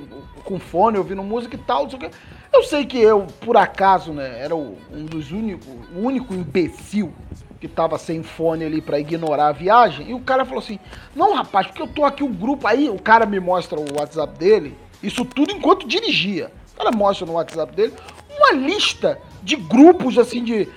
com 0.43 0.59
fone, 0.59 0.97
ouvindo 0.97 1.23
música 1.23 1.55
e 1.55 1.59
tal, 1.59 1.83
não 1.83 1.89
sei 1.89 1.97
o 1.97 2.01
que. 2.01 2.11
Eu 2.53 2.63
sei 2.63 2.85
que 2.85 2.99
eu, 2.99 3.25
por 3.41 3.57
acaso, 3.57 4.13
né, 4.13 4.39
era 4.39 4.55
um 4.55 4.75
dos 5.05 5.31
únicos, 5.31 5.67
o 5.95 5.99
único 5.99 6.33
imbecil 6.33 7.13
que 7.59 7.67
tava 7.67 7.97
sem 7.97 8.23
fone 8.23 8.63
ali 8.63 8.81
pra 8.81 8.99
ignorar 8.99 9.47
a 9.47 9.51
viagem, 9.51 10.09
e 10.09 10.13
o 10.13 10.19
cara 10.19 10.45
falou 10.45 10.59
assim: 10.59 10.79
Não, 11.15 11.35
rapaz, 11.35 11.67
porque 11.67 11.81
eu 11.81 11.87
tô 11.87 12.05
aqui 12.05 12.23
um 12.23 12.33
grupo. 12.33 12.67
Aí 12.67 12.89
o 12.89 12.99
cara 12.99 13.25
me 13.25 13.39
mostra 13.39 13.79
o 13.79 13.97
WhatsApp 13.97 14.37
dele, 14.37 14.77
isso 15.03 15.25
tudo 15.25 15.51
enquanto 15.51 15.87
dirigia. 15.87 16.51
O 16.73 16.77
cara 16.77 16.95
mostra 16.95 17.25
no 17.25 17.33
WhatsApp 17.33 17.75
dele 17.75 17.93
uma 18.37 18.53
lista 18.53 19.19
de 19.43 19.55
grupos 19.55 20.17
assim 20.17 20.43
de. 20.43 20.67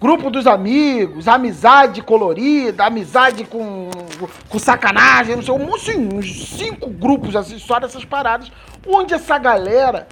Grupo 0.00 0.28
dos 0.28 0.46
amigos, 0.46 1.26
amizade 1.26 2.02
colorida, 2.02 2.84
amizade 2.84 3.42
com, 3.44 3.88
com 4.50 4.58
sacanagem, 4.58 5.36
não 5.36 5.42
sei, 5.42 5.54
um, 5.54 5.74
assim, 5.74 6.08
uns 6.12 6.48
cinco 6.48 6.90
grupos 6.90 7.34
assim, 7.34 7.58
só 7.58 7.80
dessas 7.80 8.04
paradas, 8.04 8.52
onde 8.86 9.14
essa 9.14 9.38
galera 9.38 10.06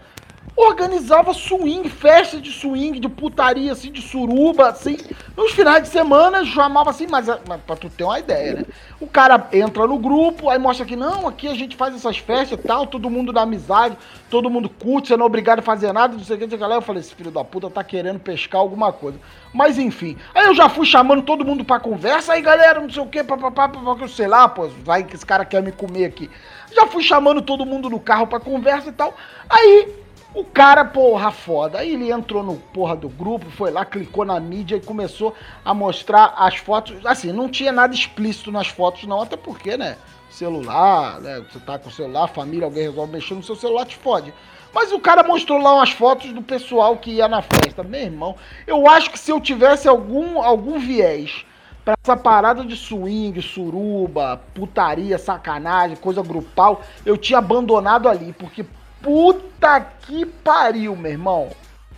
organizava 0.57 1.33
swing, 1.33 1.89
festa 1.89 2.41
de 2.41 2.51
swing, 2.51 3.01
de 3.01 3.09
putaria, 3.09 3.73
assim, 3.73 3.91
de 3.91 4.03
suruba, 4.03 4.69
assim. 4.69 4.99
Nos 5.37 5.53
finais 5.53 5.83
de 5.83 5.89
semana 5.89 6.45
chamava 6.45 6.91
assim, 6.91 7.07
mas, 7.09 7.27
mas 7.49 7.61
pra 7.67 7.75
tu 7.75 7.89
ter 7.89 8.05
uma 8.05 8.19
ideia, 8.19 8.55
né? 8.55 8.65
O 9.01 9.07
cara 9.07 9.49
entra 9.53 9.87
no 9.87 9.99
grupo, 9.99 10.51
aí 10.51 10.59
mostra 10.59 10.85
que 10.85 10.95
não, 10.95 11.27
aqui 11.27 11.49
a 11.49 11.55
gente 11.55 11.75
faz 11.75 11.95
essas 11.95 12.19
festas 12.19 12.59
e 12.59 12.63
tal, 12.63 12.87
todo 12.87 13.09
mundo 13.09 13.33
da 13.33 13.43
amizade, 13.43 13.97
todo 14.29 14.51
mundo 14.51 14.69
curte, 14.69 15.09
você 15.09 15.17
não 15.17 15.25
é 15.25 15.27
obrigado 15.27 15.61
a 15.61 15.63
fazer 15.63 15.93
nada, 15.93 16.17
não 16.17 16.25
sei 16.25 16.37
o 16.37 16.39
que, 16.39 16.45
não 16.45 16.51
sei 16.51 16.67
o 16.67 16.69
que. 16.69 16.77
Eu 16.77 16.83
falei, 16.83 17.01
esse 17.01 17.15
filho 17.15 17.31
da 17.31 17.43
puta 17.43 17.71
tá 17.71 17.83
querendo 17.83 18.21
pescar 18.21 18.61
alguma 18.61 18.93
coisa. 18.93 19.19
Mas 19.55 19.79
enfim, 19.79 20.17
aí 20.35 20.47
eu 20.47 20.55
já 20.55 20.69
fui 20.69 20.87
chamando 20.87 21.23
todo 21.23 21.45
mundo 21.45 21.65
pra 21.65 21.81
conversa, 21.81 22.35
aí 22.35 22.43
galera, 22.43 22.81
não 22.81 22.91
sei 22.91 23.03
o 23.03 23.07
que, 23.07 23.25
papapá, 23.25 23.69
papapá, 23.69 24.07
sei 24.07 24.27
lá, 24.27 24.49
pô, 24.49 24.69
vai 24.85 25.03
que 25.03 25.15
esse 25.15 25.25
cara 25.25 25.45
quer 25.45 25.63
me 25.63 25.73
comer 25.73 26.05
aqui. 26.05 26.31
Já 26.75 26.87
fui 26.87 27.03
chamando 27.03 27.43
todo 27.43 27.67
mundo 27.67 27.89
no 27.89 28.01
carro 28.01 28.27
pra 28.27 28.41
conversa 28.41 28.89
e 28.89 28.93
tal. 28.93 29.15
Aí 29.49 30.02
o 30.35 30.45
cara, 30.45 30.85
porra, 30.85 31.31
foda. 31.31 31.79
Aí 31.79 31.93
ele 31.93 32.11
entrou 32.11 32.43
no 32.43 32.57
porra 32.57 32.97
do 32.97 33.09
grupo, 33.09 33.51
foi 33.51 33.71
lá, 33.71 33.85
clicou 33.85 34.25
na 34.25 34.41
mídia 34.41 34.77
e 34.77 34.81
começou 34.81 35.35
a 35.65 35.75
mostrar 35.75 36.35
as 36.37 36.57
fotos. 36.57 37.05
Assim, 37.05 37.33
não 37.33 37.49
tinha 37.49 37.73
nada 37.73 37.95
explícito 37.95 38.51
nas 38.51 38.69
fotos, 38.69 39.05
não, 39.05 39.23
até 39.23 39.37
porque, 39.37 39.77
né? 39.77 39.97
Celular, 40.31 41.21
né? 41.21 41.45
Você 41.51 41.59
tá 41.61 41.79
com 41.79 41.89
o 41.89 41.93
celular, 41.93 42.29
família, 42.29 42.65
alguém 42.65 42.85
resolve 42.85 43.13
mexer 43.13 43.35
no 43.35 43.43
seu 43.43 43.55
celular, 43.55 43.85
te 43.85 43.97
fode. 43.97 44.33
Mas 44.75 44.91
o 44.91 44.99
cara 44.99 45.23
mostrou 45.23 45.61
lá 45.61 45.75
umas 45.75 45.91
fotos 45.91 46.33
do 46.33 46.41
pessoal 46.41 46.97
que 46.97 47.11
ia 47.11 47.29
na 47.29 47.43
festa. 47.43 47.83
Meu 47.83 48.01
irmão, 48.01 48.37
eu 48.67 48.89
acho 48.89 49.11
que 49.11 49.19
se 49.19 49.31
eu 49.31 49.39
tivesse 49.39 49.87
algum, 49.87 50.41
algum 50.41 50.79
viés 50.79 51.45
pra 51.85 51.95
essa 52.03 52.17
parada 52.17 52.65
de 52.65 52.77
swing, 52.77 53.43
suruba, 53.43 54.41
putaria, 54.55 55.19
sacanagem, 55.19 55.97
coisa 55.97 56.23
grupal, 56.23 56.81
eu 57.05 57.19
tinha 57.19 57.39
abandonado 57.39 58.09
ali, 58.09 58.33
porque 58.33 58.65
puta 59.03 59.81
que 60.07 60.25
pariu, 60.25 60.97
meu 60.97 61.13
irmão. 61.13 61.51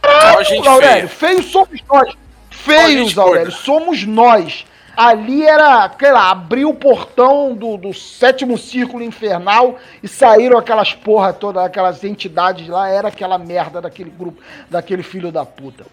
Só 0.03 0.43
gente 0.43 0.67
Aurélio, 0.67 1.09
feios 1.09 1.47
somos 1.47 1.81
nós. 1.89 2.15
Feios, 2.51 3.19
Aurélio, 3.19 3.47
gorda. 3.47 3.51
somos 3.51 4.05
nós. 4.05 4.67
Ali 4.97 5.45
era, 5.45 5.91
sei 5.99 6.13
lá, 6.13 6.31
abriu 6.31 6.71
o 6.71 6.75
portão 6.75 7.53
do, 7.53 7.77
do 7.77 7.93
sétimo 7.93 8.57
círculo 8.57 9.03
infernal 9.03 9.77
e 10.01 10.07
saíram 10.07 10.57
aquelas 10.57 10.95
porra 10.95 11.33
todas, 11.33 11.65
aquelas 11.65 12.05
entidades 12.05 12.69
lá, 12.69 12.89
era 12.89 13.09
aquela 13.09 13.37
merda 13.37 13.81
daquele 13.81 14.11
grupo, 14.11 14.41
daquele 14.71 15.03
filho 15.03 15.33
da 15.33 15.45
puta. 15.45 15.85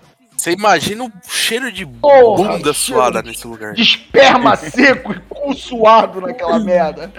Você 0.41 0.53
imagina 0.53 1.03
o 1.05 1.11
cheiro 1.29 1.71
de 1.71 1.85
Porra, 1.85 2.53
bunda 2.53 2.73
suada 2.73 3.21
de- 3.21 3.29
nesse 3.29 3.45
lugar. 3.47 3.73
de 3.75 3.81
esperma 3.83 4.55
seco 4.55 5.13
e 5.13 5.19
cu 5.29 5.53
suado 5.53 6.19
naquela 6.19 6.57
merda. 6.65 7.11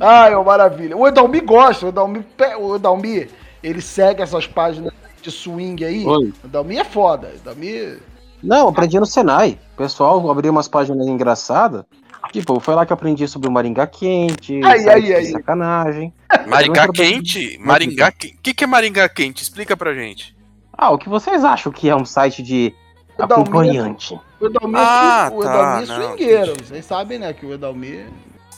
Ai, 0.00 0.34
ó, 0.34 0.42
maravilha. 0.42 0.96
O 0.96 1.06
Edalmi 1.06 1.40
gosta, 1.40 1.86
o 1.86 1.90
Edalmi, 1.90 2.26
o 2.58 2.74
Edalmi, 2.74 3.28
ele 3.62 3.80
segue 3.80 4.22
essas 4.22 4.48
páginas 4.48 4.92
de 5.22 5.30
swing 5.30 5.84
aí. 5.84 6.04
Oi. 6.04 6.32
O 6.42 6.46
Edalmi 6.48 6.76
é 6.76 6.82
foda. 6.82 7.28
O 7.32 7.36
Edalmi... 7.36 7.96
Não, 8.42 8.66
aprendi 8.66 8.98
no 8.98 9.06
Senai. 9.06 9.56
O 9.74 9.76
pessoal 9.76 10.28
abriu 10.28 10.50
umas 10.50 10.66
páginas 10.66 11.06
engraçadas. 11.06 11.84
Tipo, 12.32 12.58
foi 12.58 12.74
lá 12.74 12.84
que 12.84 12.92
eu 12.92 12.96
aprendi 12.96 13.28
sobre 13.28 13.48
o 13.48 13.52
Maringá 13.52 13.86
quente, 13.86 14.60
Aí, 14.64 14.88
aí, 14.88 15.14
aí. 15.14 15.26
sacanagem. 15.26 16.12
Maringá 16.48 16.88
quente? 16.88 17.56
Maringá 17.64 18.10
quente? 18.10 18.34
O 18.34 18.42
que, 18.42 18.52
que 18.52 18.64
é 18.64 18.66
Maringá 18.66 19.08
quente? 19.08 19.44
Explica 19.44 19.76
pra 19.76 19.94
gente. 19.94 20.34
Ah, 20.76 20.90
o 20.90 20.98
que 20.98 21.08
vocês 21.08 21.44
acham 21.44 21.70
que 21.72 21.88
é 21.88 21.94
um 21.96 22.04
site 22.04 22.42
de 22.42 22.74
O 23.18 23.26
Dalmi- 23.26 23.42
acompanhante? 23.44 24.20
O 24.40 24.46
Edalmi, 24.46 24.74
Ah, 24.76 25.28
é, 25.32 25.34
o 25.34 25.40
tá, 25.42 25.48
Edalmi 25.50 25.82
é 25.82 25.86
não, 25.86 26.02
swingueiro. 26.08 26.54
Vocês 26.64 26.84
sabem, 26.84 27.18
né, 27.18 27.32
que 27.32 27.46
o 27.46 27.54
Edalmi... 27.54 28.06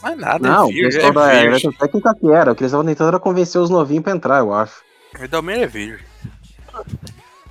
Não 0.03 0.11
é 0.11 0.15
nada, 0.15 0.49
Não, 0.49 0.61
é 0.63 0.65
o 0.65 0.69
virgem. 0.69 1.13
da 1.13 1.33
É 1.33 1.41
virgem. 1.43 1.49
eletrotécnica 1.71 2.15
que 2.15 2.31
era. 2.31 2.53
O 2.53 2.55
que 2.55 2.63
eles 2.63 2.71
estavam 2.71 2.87
tentando 2.87 3.09
era 3.09 3.19
convencer 3.19 3.61
os 3.61 3.71
novinhos 3.71 4.05
pra 4.05 4.13
entrar, 4.13 4.39
eu 4.39 4.53
acho. 4.53 4.83
O 5.19 5.25
Edalmeiro 5.25 5.63
é 5.63 5.67
virgem. 5.67 6.07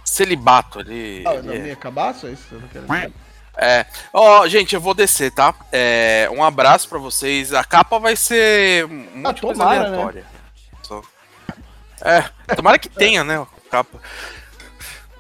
Celibato, 0.04 0.80
ele. 0.80 1.24
Ah, 1.26 1.32
o 1.44 1.52
é. 1.52 1.70
é 1.72 1.76
cabaço? 1.76 2.28
É 2.28 2.32
isso 2.32 2.44
que 2.44 2.56
você 2.56 2.62
tá 2.62 2.68
querendo 2.72 2.88
dizer? 2.94 3.14
É. 3.58 3.86
Ó, 4.14 4.48
gente, 4.48 4.76
eu 4.76 4.82
vou 4.82 4.94
descer, 4.94 5.32
tá? 5.32 5.54
É, 5.72 6.30
um 6.32 6.44
abraço 6.44 6.88
pra 6.88 7.00
vocês. 7.00 7.54
A 7.54 7.64
capa 7.64 7.98
vai 8.00 8.16
ser 8.16 8.88
muito 8.88 9.42
coisa 9.42 9.60
tomara, 9.60 9.80
né? 9.82 9.88
aleatória. 9.88 10.24
Só. 10.84 11.02
É, 12.02 12.22
tomara 12.56 12.78
que 12.78 12.90
tenha, 12.90 13.24
né? 13.24 13.38
a 13.40 13.48
Capa. 13.72 13.98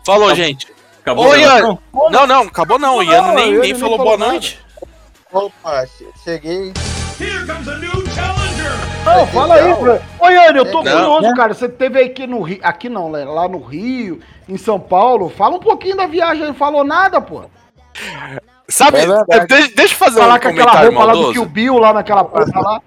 Falou, 0.05 0.33
gente. 0.35 0.67
Acabou 1.01 1.27
Ô, 1.27 1.31
a 1.31 1.37
Ian. 1.37 1.77
Não, 2.11 2.27
não, 2.27 2.41
acabou 2.43 2.79
não. 2.79 2.97
O 2.97 3.03
Ian 3.03 3.21
Não, 3.21 3.33
nem, 3.35 3.45
o 3.45 3.53
Ian 3.55 3.61
nem 3.61 3.71
nem 3.71 3.75
falou 3.75 3.97
boa 3.97 4.17
nada. 4.17 4.31
noite. 4.31 4.59
Opa, 5.31 5.85
che- 5.85 6.07
cheguei. 6.23 6.73
Não, 9.05 9.27
fala 9.27 9.55
aí, 9.55 9.73
Fran. 9.75 9.99
Ô, 10.19 10.27
Yane, 10.29 10.57
eu 10.57 10.71
tô 10.71 10.83
Não. 10.83 10.91
curioso, 11.19 11.35
cara. 11.35 11.53
Você 11.53 11.69
teve 11.69 12.01
aqui 12.01 12.25
no 12.25 12.41
Rio, 12.41 12.59
aqui 12.63 12.89
não, 12.89 13.09
né? 13.09 13.23
lá 13.23 13.47
no 13.47 13.59
Rio, 13.59 14.19
em 14.49 14.57
São 14.57 14.79
Paulo. 14.79 15.29
Fala 15.29 15.55
um 15.55 15.59
pouquinho 15.59 15.95
da 15.95 16.07
viagem, 16.07 16.45
não 16.45 16.53
falou 16.53 16.83
nada, 16.83 17.21
pô. 17.21 17.43
Sabe, 18.67 18.97
É 19.29 19.45
deixa, 19.45 19.67
deixa 19.75 19.93
eu 19.93 19.97
fazer 19.97 20.19
Falar 20.19 20.35
um 20.35 20.39
com 20.39 20.47
aquela 20.49 20.71
roupa 20.71 20.99
lá 21.05 21.13
do 21.13 21.19
maldoso. 21.19 21.33
Kill 21.33 21.45
Bill, 21.45 21.77
lá 21.77 21.93
naquela 21.93 22.23
porra 22.25 22.59
lá. 22.61 22.81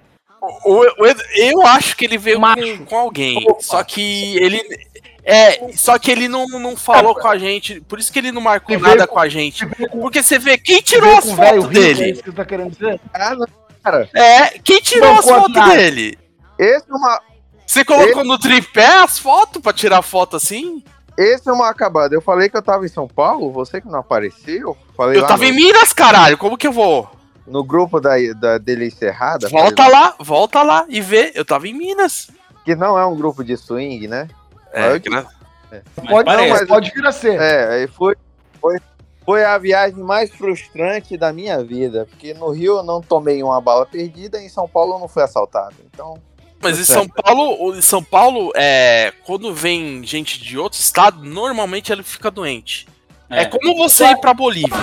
O- 0.65 0.81
o 1.03 1.05
eu 1.35 1.61
acho 1.67 1.95
que 1.97 2.05
ele 2.05 2.17
veio 2.17 2.39
com, 2.39 2.85
com 2.85 2.97
alguém. 2.97 3.45
Só 3.59 3.83
que 3.83 4.37
ele. 4.37 4.61
É, 5.29 5.71
só 5.73 5.97
que 5.99 6.09
ele 6.11 6.27
não, 6.27 6.45
não 6.47 6.75
falou 6.75 7.13
com 7.15 7.27
a 7.27 7.37
gente. 7.37 7.79
Por 7.81 7.99
isso 7.99 8.11
que 8.11 8.19
ele 8.19 8.31
não 8.31 8.41
marcou 8.41 8.77
nada 8.79 9.05
com- 9.07 9.13
com 9.15 9.19
a 9.19 9.29
gente. 9.29 9.65
Porque 9.65 10.21
você 10.23 10.37
vê, 10.39 10.57
quem 10.57 10.81
tirou 10.81 11.17
as 11.17 11.29
fotos 11.31 11.65
rico, 11.65 11.67
É 11.67 11.73
dele? 11.73 12.11
isso 12.11 12.23
que 12.23 12.29
você 12.31 12.35
tá 12.35 12.45
querendo 12.45 12.71
dizer? 12.71 12.99
Ah, 13.13 13.35
não, 13.35 13.47
cara. 13.83 14.09
É, 14.13 14.59
quem 14.63 14.79
tirou 14.81 15.09
Não 15.11 15.19
as 15.19 15.25
fotos 15.25 15.53
dele? 15.69 16.17
Esse 16.57 16.85
é 16.89 16.93
uma, 16.93 17.21
Você 17.65 17.85
colocou 17.85 18.23
no 18.23 18.37
tripé 18.39 18.87
as 19.03 19.17
fotos 19.19 19.61
pra 19.61 19.71
tirar 19.73 20.01
foto 20.01 20.35
assim? 20.35 20.83
esse 21.17 21.49
é 21.49 21.51
uma 21.51 21.69
acabada. 21.69 22.15
Eu 22.15 22.21
falei 22.21 22.47
que 22.49 22.55
eu 22.55 22.61
tava 22.61 22.85
em 22.85 22.89
São 22.89 23.05
Paulo, 23.07 23.51
você 23.51 23.81
que 23.81 23.87
não 23.89 23.99
apareceu. 23.99 24.77
Falei 24.95 25.17
Eu 25.17 25.21
lá 25.23 25.27
tava 25.27 25.43
no, 25.43 25.49
em 25.49 25.53
Minas, 25.53 25.91
caralho. 25.91 26.37
Como 26.37 26.57
que 26.57 26.65
eu 26.67 26.71
vou? 26.71 27.09
no 27.45 27.63
grupo 27.63 27.99
da, 27.99 28.11
da 28.39 28.57
dele 28.59 28.85
encerrada. 28.85 29.49
Volta 29.49 29.83
falei 29.83 29.99
lá, 29.99 30.15
volta 30.19 30.61
lá 30.61 30.85
e 30.87 31.01
vê. 31.01 31.31
Eu 31.33 31.43
tava 31.43 31.67
em 31.67 31.73
Minas. 31.73 32.29
Que 32.63 32.75
não 32.75 32.97
é 32.97 33.03
um 33.05 33.15
grupo 33.15 33.43
de 33.43 33.57
swing, 33.57 34.07
né? 34.07 34.27
É, 34.73 34.91
eu- 34.95 34.99
gra- 34.99 35.25
Pode, 36.09 36.25
parece. 36.25 36.49
mas 36.49 36.67
pode 36.67 36.91
vir 36.91 37.05
a 37.05 37.11
ser. 37.11 37.39
É, 37.39 37.75
aí 37.75 37.87
foi, 37.87 38.15
foi, 38.59 38.77
foi 39.23 39.43
a 39.45 39.57
viagem 39.57 39.99
mais 39.99 40.31
frustrante 40.31 41.15
da 41.15 41.31
minha 41.31 41.63
vida. 41.63 42.07
Porque 42.09 42.33
no 42.33 42.49
Rio 42.49 42.77
eu 42.77 42.83
não 42.83 43.01
tomei 43.01 43.43
uma 43.43 43.61
bala 43.61 43.85
perdida 43.85 44.41
e 44.41 44.45
em 44.45 44.49
São 44.49 44.67
Paulo 44.67 44.95
eu 44.95 44.99
não 44.99 45.07
fui 45.07 45.21
assaltado. 45.21 45.75
Então, 45.93 46.19
Mas 46.61 46.77
em 46.77 46.85
Tá 46.85 46.93
São 46.93 47.07
Paulo, 47.07 47.75
em 47.75 47.81
São 47.81 48.03
Paulo, 48.03 48.51
é, 48.55 49.13
quando 49.25 49.53
vem 49.53 50.03
gente 50.03 50.39
de 50.41 50.57
outro 50.57 50.79
estado, 50.79 51.23
normalmente 51.23 51.91
ele 51.91 52.01
fica 52.03 52.31
doente. 52.31 52.87
É, 53.29 53.45
como 53.45 53.75
você 53.77 54.05
ir 54.05 54.17
pra 54.19 54.33
Bolívia. 54.33 54.75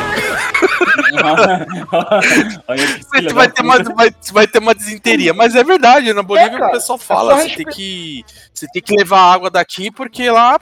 Você 3.12 3.32
vai 3.32 3.48
ter, 3.50 3.62
uma, 3.62 3.82
vai, 3.82 4.14
vai 4.32 4.46
ter 4.46 4.58
uma 4.58 4.74
desinteria. 4.74 5.32
Mas 5.34 5.54
é 5.54 5.64
verdade, 5.64 6.12
na 6.12 6.22
Bolívia 6.22 6.58
É, 6.58 6.66
o 6.66 6.70
pessoal 6.72 6.98
é 6.98 7.02
fala, 7.02 7.36
você 7.36 7.56
tem 7.56 7.66
que. 7.66 8.24
Você 8.52 8.66
tem 8.72 8.82
que 8.82 8.94
levar 8.96 9.20
água 9.32 9.50
daqui, 9.50 9.90
porque 9.90 10.30
lá 10.30 10.58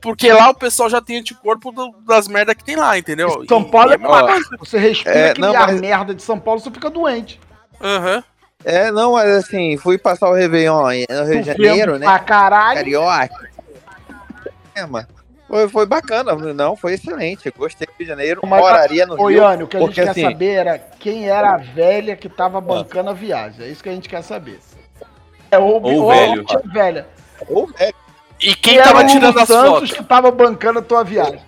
porque 0.00 0.32
lá 0.32 0.48
o 0.50 0.54
pessoal 0.54 0.88
já 0.88 1.00
tem 1.00 1.18
anticorpo 1.18 1.70
do- 1.72 1.94
das 2.06 2.26
merdas 2.26 2.54
que 2.54 2.64
tem 2.64 2.74
lá, 2.74 2.96
entendeu? 2.96 3.44
São 3.46 3.60
E- 3.60 3.70
Paulo 3.70 3.90
e 3.90 3.94
é 3.94 3.98
uma 3.98 4.08
ó, 4.22 4.26
coisa. 4.28 4.48
Você 4.58 4.78
respira 4.78 5.14
É, 5.14 5.34
não, 5.38 5.54
ar 5.54 5.66
mas- 5.68 5.80
merda 5.80 6.14
de 6.14 6.22
São 6.22 6.38
Paulo, 6.38 6.58
você 6.58 6.70
fica 6.70 6.88
doente. 6.88 7.38
Aham. 7.82 8.24
É, 8.64 8.90
não, 8.90 9.12
mas 9.12 9.28
assim, 9.30 9.76
fui 9.76 9.98
passar 9.98 10.28
o 10.30 10.34
Réveillon 10.34 10.82
no 10.82 11.24
Rio 11.24 11.40
de 11.42 11.46
Janeiro, 11.46 11.98
né? 11.98 12.06
Pra 12.06 12.18
caralho. 12.18 12.76
Carioca. 12.78 13.28
É, 14.74 14.86
mano. 14.86 15.06
Foi, 15.50 15.68
foi 15.68 15.84
bacana, 15.84 16.32
não, 16.54 16.76
foi 16.76 16.94
excelente. 16.94 17.50
Gostei 17.50 17.84
do 17.84 17.90
Rio 17.90 17.98
de 17.98 18.04
Janeiro, 18.06 18.40
Mas- 18.44 18.60
moraria 18.60 19.04
no 19.04 19.20
Ô, 19.20 19.26
Rio. 19.26 19.38
Iane, 19.40 19.64
o 19.64 19.66
que 19.66 19.76
a 19.76 19.80
gente 19.80 19.94
quer 19.94 20.08
assim- 20.10 20.22
saber 20.22 20.50
era 20.54 20.78
quem 20.78 21.28
era 21.28 21.54
a 21.54 21.56
velha 21.56 22.14
que 22.14 22.28
tava 22.28 22.60
bancando 22.60 23.10
a 23.10 23.12
viagem. 23.12 23.64
É 23.64 23.68
isso 23.68 23.82
que 23.82 23.88
a 23.88 23.92
gente 23.92 24.08
quer 24.08 24.22
saber. 24.22 24.60
É 25.50 25.58
o, 25.58 25.62
Ou 25.64 26.04
o 26.04 26.08
velho. 26.08 26.44
tia 26.44 26.62
velha. 26.66 27.08
Ô, 27.48 27.66
velho, 27.66 27.94
E 28.40 28.54
quem 28.54 28.76
era 28.76 28.84
tava 28.84 29.04
tirando 29.06 29.38
as 29.40 29.48
Santos 29.48 29.70
fotos? 29.72 29.92
que 29.92 30.04
tava 30.04 30.30
bancando 30.30 30.78
a 30.78 30.82
tua 30.82 31.02
viagem. 31.02 31.40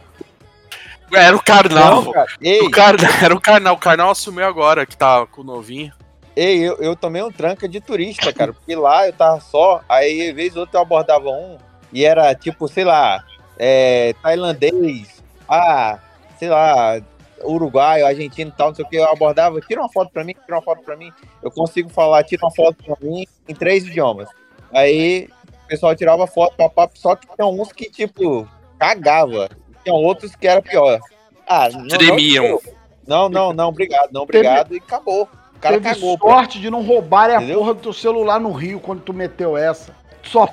Era 1.15 1.37
o 1.37 1.43
Karnal. 1.45 2.03
não, 2.03 2.13
cara. 2.13 2.27
O 2.65 2.71
Car... 2.71 2.95
Era 3.23 3.35
o 3.35 3.41
Karnal. 3.41 3.75
O 3.75 3.79
Karnal 3.79 4.11
assumiu 4.11 4.47
agora, 4.47 4.85
que 4.85 4.97
tá 4.97 5.25
com 5.27 5.43
o 5.43 5.45
novinho. 5.45 5.93
ei 6.35 6.59
eu, 6.59 6.77
eu 6.79 6.97
tomei 6.97 7.23
um 7.23 7.31
tranca 7.31 7.69
de 7.69 7.81
turista, 7.81 8.33
cara. 8.33 8.53
Porque 8.53 8.75
lá 8.75 9.07
eu 9.07 9.13
tava 9.13 9.39
só, 9.41 9.81
aí 9.89 10.33
vez 10.33 10.57
ou 10.57 10.63
outra 10.63 10.79
eu 10.79 10.83
abordava 10.83 11.29
um 11.29 11.57
e 11.93 12.05
era 12.05 12.35
tipo, 12.35 12.67
sei 12.67 12.85
lá, 12.85 13.23
é, 13.65 14.13
tailandês, 14.21 15.23
ah, 15.49 15.97
sei 16.37 16.49
lá, 16.49 17.01
uruguaio, 17.45 18.05
argentino 18.05 18.51
e 18.51 18.59
tal, 18.59 18.69
não 18.71 18.75
sei 18.75 18.85
o 18.85 18.89
que. 18.89 18.97
Eu 18.97 19.09
abordava, 19.09 19.61
tira 19.61 19.81
uma 19.81 19.89
foto 19.89 20.11
pra 20.11 20.25
mim, 20.25 20.35
tira 20.35 20.57
uma 20.57 20.63
foto 20.63 20.83
pra 20.83 20.97
mim. 20.97 21.13
Eu 21.41 21.49
consigo 21.49 21.89
falar, 21.89 22.25
tira 22.25 22.45
uma 22.45 22.51
foto 22.51 22.83
pra 22.83 22.97
mim 23.01 23.25
em 23.49 23.55
três 23.55 23.87
idiomas. 23.87 24.29
Aí 24.73 25.29
o 25.65 25.69
pessoal 25.69 25.95
tirava 25.95 26.27
foto, 26.27 26.57
papo, 26.57 26.99
só 26.99 27.15
que 27.15 27.29
tinha 27.37 27.47
uns 27.47 27.73
que, 27.73 27.89
tipo, 27.89 28.49
cagava. 28.81 29.49
Tinha 29.85 29.95
outros 29.95 30.35
que 30.35 30.49
era 30.49 30.61
pior. 30.61 30.99
Ah, 31.47 31.69
não, 31.71 31.87
Tremiam. 31.87 32.59
Não, 33.07 33.29
não, 33.29 33.53
não, 33.53 33.69
obrigado, 33.69 34.11
não, 34.13 34.23
obrigado. 34.23 34.75
E 34.75 34.79
acabou. 34.79 35.29
O 35.55 35.59
cara 35.61 35.81
Teve 35.81 35.95
cagou. 35.95 36.19
pô. 36.19 36.31
sorte 36.31 36.61
de 36.61 36.69
não 36.69 36.83
roubarem 36.83 37.37
a 37.37 37.39
Entendeu? 37.39 37.61
porra 37.61 37.75
do 37.75 37.81
teu 37.81 37.93
celular 37.93 38.41
no 38.41 38.51
Rio 38.51 38.81
quando 38.81 39.03
tu 39.03 39.13
meteu 39.15 39.57
essa. 39.57 39.95
Só 40.25 40.49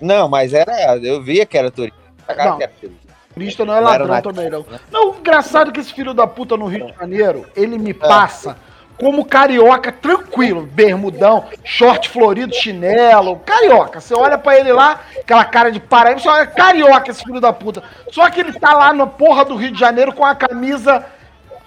Não, 0.00 0.30
mas 0.30 0.54
era. 0.54 0.96
Eu 0.96 1.22
via 1.22 1.44
que 1.44 1.58
era 1.58 1.70
turista. 1.70 2.03
Cara, 2.26 2.50
Não. 2.50 2.58
turista. 2.58 2.88
turista 3.32 3.64
não 3.64 3.74
é 3.74 3.80
Não 3.80 3.84
ladrão 3.84 4.06
nativo, 4.06 4.34
também, 4.34 4.50
não. 4.50 4.64
Não, 4.90 5.10
o 5.10 5.16
engraçado 5.18 5.70
é 5.70 5.72
que 5.72 5.80
esse 5.80 5.92
filho 5.92 6.14
da 6.14 6.26
puta 6.26 6.56
no 6.56 6.66
Rio 6.66 6.86
de 6.86 6.98
Janeiro, 6.98 7.46
ele 7.56 7.78
me 7.78 7.92
passa 7.92 8.56
como 8.96 9.24
carioca 9.24 9.90
tranquilo, 9.90 10.62
bermudão, 10.62 11.46
short 11.64 12.08
florido, 12.08 12.54
chinelo, 12.54 13.40
carioca. 13.44 14.00
Você 14.00 14.14
olha 14.14 14.38
pra 14.38 14.56
ele 14.58 14.72
lá, 14.72 15.00
aquela 15.18 15.44
cara 15.44 15.72
de 15.72 15.80
paraíba, 15.80 16.20
você 16.20 16.28
olha 16.28 16.46
carioca 16.46 17.10
esse 17.10 17.24
filho 17.24 17.40
da 17.40 17.52
puta. 17.52 17.82
Só 18.10 18.30
que 18.30 18.40
ele 18.40 18.52
tá 18.52 18.72
lá 18.72 18.92
na 18.92 19.06
porra 19.06 19.44
do 19.44 19.56
Rio 19.56 19.72
de 19.72 19.80
Janeiro 19.80 20.12
com 20.12 20.24
a 20.24 20.34
camisa 20.34 21.04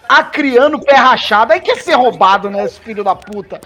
acriando 0.07 0.79
pé 0.79 0.95
rachado. 0.95 1.51
Aí 1.51 1.59
quer 1.59 1.77
ser 1.77 1.95
roubado, 1.95 2.49
né, 2.49 2.63
esse 2.63 2.79
filho 2.79 3.03
da 3.03 3.13
puta. 3.15 3.59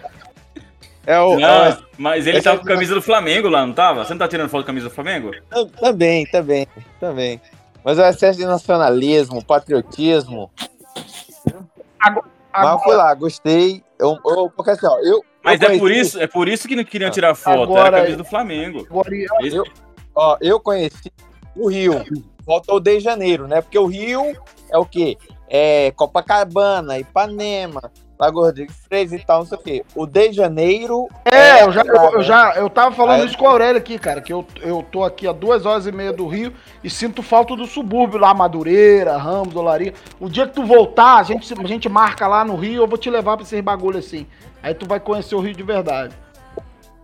É 1.06 1.20
o. 1.20 1.40
Não, 1.40 1.78
mas 1.98 2.28
ele 2.28 2.38
Esse 2.38 2.44
tava 2.46 2.58
é- 2.58 2.60
com 2.60 2.66
a 2.70 2.74
camisa 2.74 2.94
do 2.96 3.02
Flamengo 3.02 3.50
lá, 3.50 3.66
não 3.66 3.74
tava? 3.74 4.04
Você 4.06 4.14
não 4.14 4.20
tá 4.20 4.28
tirando 4.28 4.50
foto 4.50 4.62
com 4.62 4.66
a 4.66 4.74
camisa 4.74 4.88
do 4.90 4.94
Flamengo? 4.94 5.32
Tam- 5.50 5.68
Também, 5.68 6.26
também, 6.28 6.68
também. 7.00 7.42
Mas 7.84 7.98
o 7.98 8.02
excesso 8.04 8.38
de 8.38 8.46
nacionalismo, 8.46 9.44
patriotismo. 9.44 10.52
Agora, 12.00 12.26
Mas 12.54 12.72
eu 12.72 12.80
fui 12.80 12.96
lá, 12.96 13.14
gostei. 13.16 13.84
Eu, 14.00 14.18
eu- 14.26 14.50
porque 14.56 14.72
assim, 14.72 14.86
ó, 14.86 15.00
eu. 15.00 15.24
Mas 15.44 15.60
eu 15.62 15.70
é 15.72 15.78
por 15.80 15.92
isso, 15.92 16.20
é 16.20 16.28
por 16.28 16.48
isso 16.48 16.68
que 16.68 16.76
não 16.76 16.84
queriam 16.84 17.10
tirar 17.10 17.34
foto, 17.34 17.64
Agora- 17.64 17.88
era 17.88 17.98
a 17.98 18.02
camisa 18.02 18.18
do 18.18 18.26
Flamengo. 18.26 18.86
agora, 18.90 19.10
Eu- 19.44 19.64
Ó, 20.14 20.38
eu 20.42 20.60
conheci 20.60 21.12
o 21.56 21.70
Rio. 21.70 22.04
Faltou 22.46 22.76
o 22.76 22.80
de 22.80 23.00
Janeiro, 23.00 23.48
né? 23.48 23.62
Porque 23.62 23.80
o 23.80 23.86
Rio 23.86 24.36
é 24.70 24.78
o 24.78 24.86
quê? 24.86 25.18
É 25.50 25.92
Copacabana, 25.96 27.00
Ipanema, 27.00 27.90
Lago 28.22 28.40
Rodrigues 28.40 28.76
Freire 28.88 29.16
e 29.16 29.26
tal, 29.26 29.40
não 29.40 29.46
sei 29.48 29.58
o 29.58 29.62
quê. 29.62 29.84
O 29.96 30.06
de 30.06 30.32
Janeiro. 30.32 31.08
É, 31.26 31.64
eu 31.64 31.72
já, 31.72 31.82
eu, 31.82 31.96
eu 31.96 32.22
já 32.22 32.54
eu 32.56 32.70
tava 32.70 32.96
falando 32.96 33.26
isso 33.26 33.36
com 33.36 33.46
o 33.46 33.50
Aurélio 33.50 33.78
aqui, 33.78 33.98
cara, 33.98 34.22
que 34.22 34.32
eu, 34.32 34.46
eu 34.62 34.84
tô 34.92 35.04
aqui 35.04 35.28
a 35.28 35.32
duas 35.32 35.66
horas 35.66 35.88
e 35.88 35.92
meia 35.92 36.14
do 36.14 36.28
Rio 36.28 36.54
e 36.84 36.90
sinto 36.90 37.24
falta 37.24 37.56
do 37.56 37.66
subúrbio 37.66 38.20
lá, 38.20 38.32
Madureira, 38.32 39.18
Ramos, 39.18 39.56
Olaria. 39.56 39.96
O 40.20 40.30
dia 40.30 40.46
que 40.46 40.54
tu 40.54 40.64
voltar, 40.64 41.16
a 41.18 41.24
gente, 41.24 41.52
a 41.52 41.68
gente 41.68 41.90
marca 41.90 42.28
lá 42.28 42.46
no 42.46 42.56
Rio, 42.56 42.84
eu 42.84 42.88
vou 42.88 42.96
te 42.96 43.10
levar 43.10 43.38
pra 43.38 43.44
esses 43.44 43.60
bagulho 43.60 43.98
assim. 43.98 44.28
Aí 44.62 44.76
tu 44.76 44.86
vai 44.88 45.00
conhecer 45.00 45.34
o 45.34 45.40
Rio 45.40 45.56
de 45.56 45.64
verdade. 45.64 46.14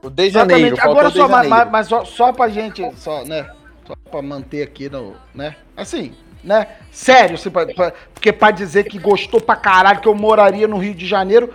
O 0.03 0.11
de 0.11 0.30
Janeiro. 0.30 0.76
Exatamente. 0.76 0.88
Agora 0.88 1.09
só, 1.09 1.28
mas- 1.28 1.72
mas 1.72 1.88
só, 1.88 2.05
só 2.05 2.32
pra 2.32 2.47
gente, 2.47 2.88
só, 2.95 3.24
né? 3.26 3.49
Só 3.88 3.95
pra 4.11 4.22
manter 4.22 4.61
aqui 4.61 4.88
no, 4.88 5.15
né? 5.34 5.55
Assim, 5.76 6.13
né? 6.47 6.67
Sério, 6.91 7.35
assim, 7.35 7.49
pra- 7.49 7.65
pra- 7.67 7.93
porque 8.13 8.31
pra 8.31 8.49
dizer 8.51 8.85
que 8.85 8.97
gostou 8.97 9.39
pra 9.41 9.55
caralho 9.55 9.99
que 9.99 10.07
eu 10.07 10.15
moraria 10.15 10.67
no 10.67 10.77
Rio 10.77 10.95
de 10.95 11.05
Janeiro, 11.05 11.51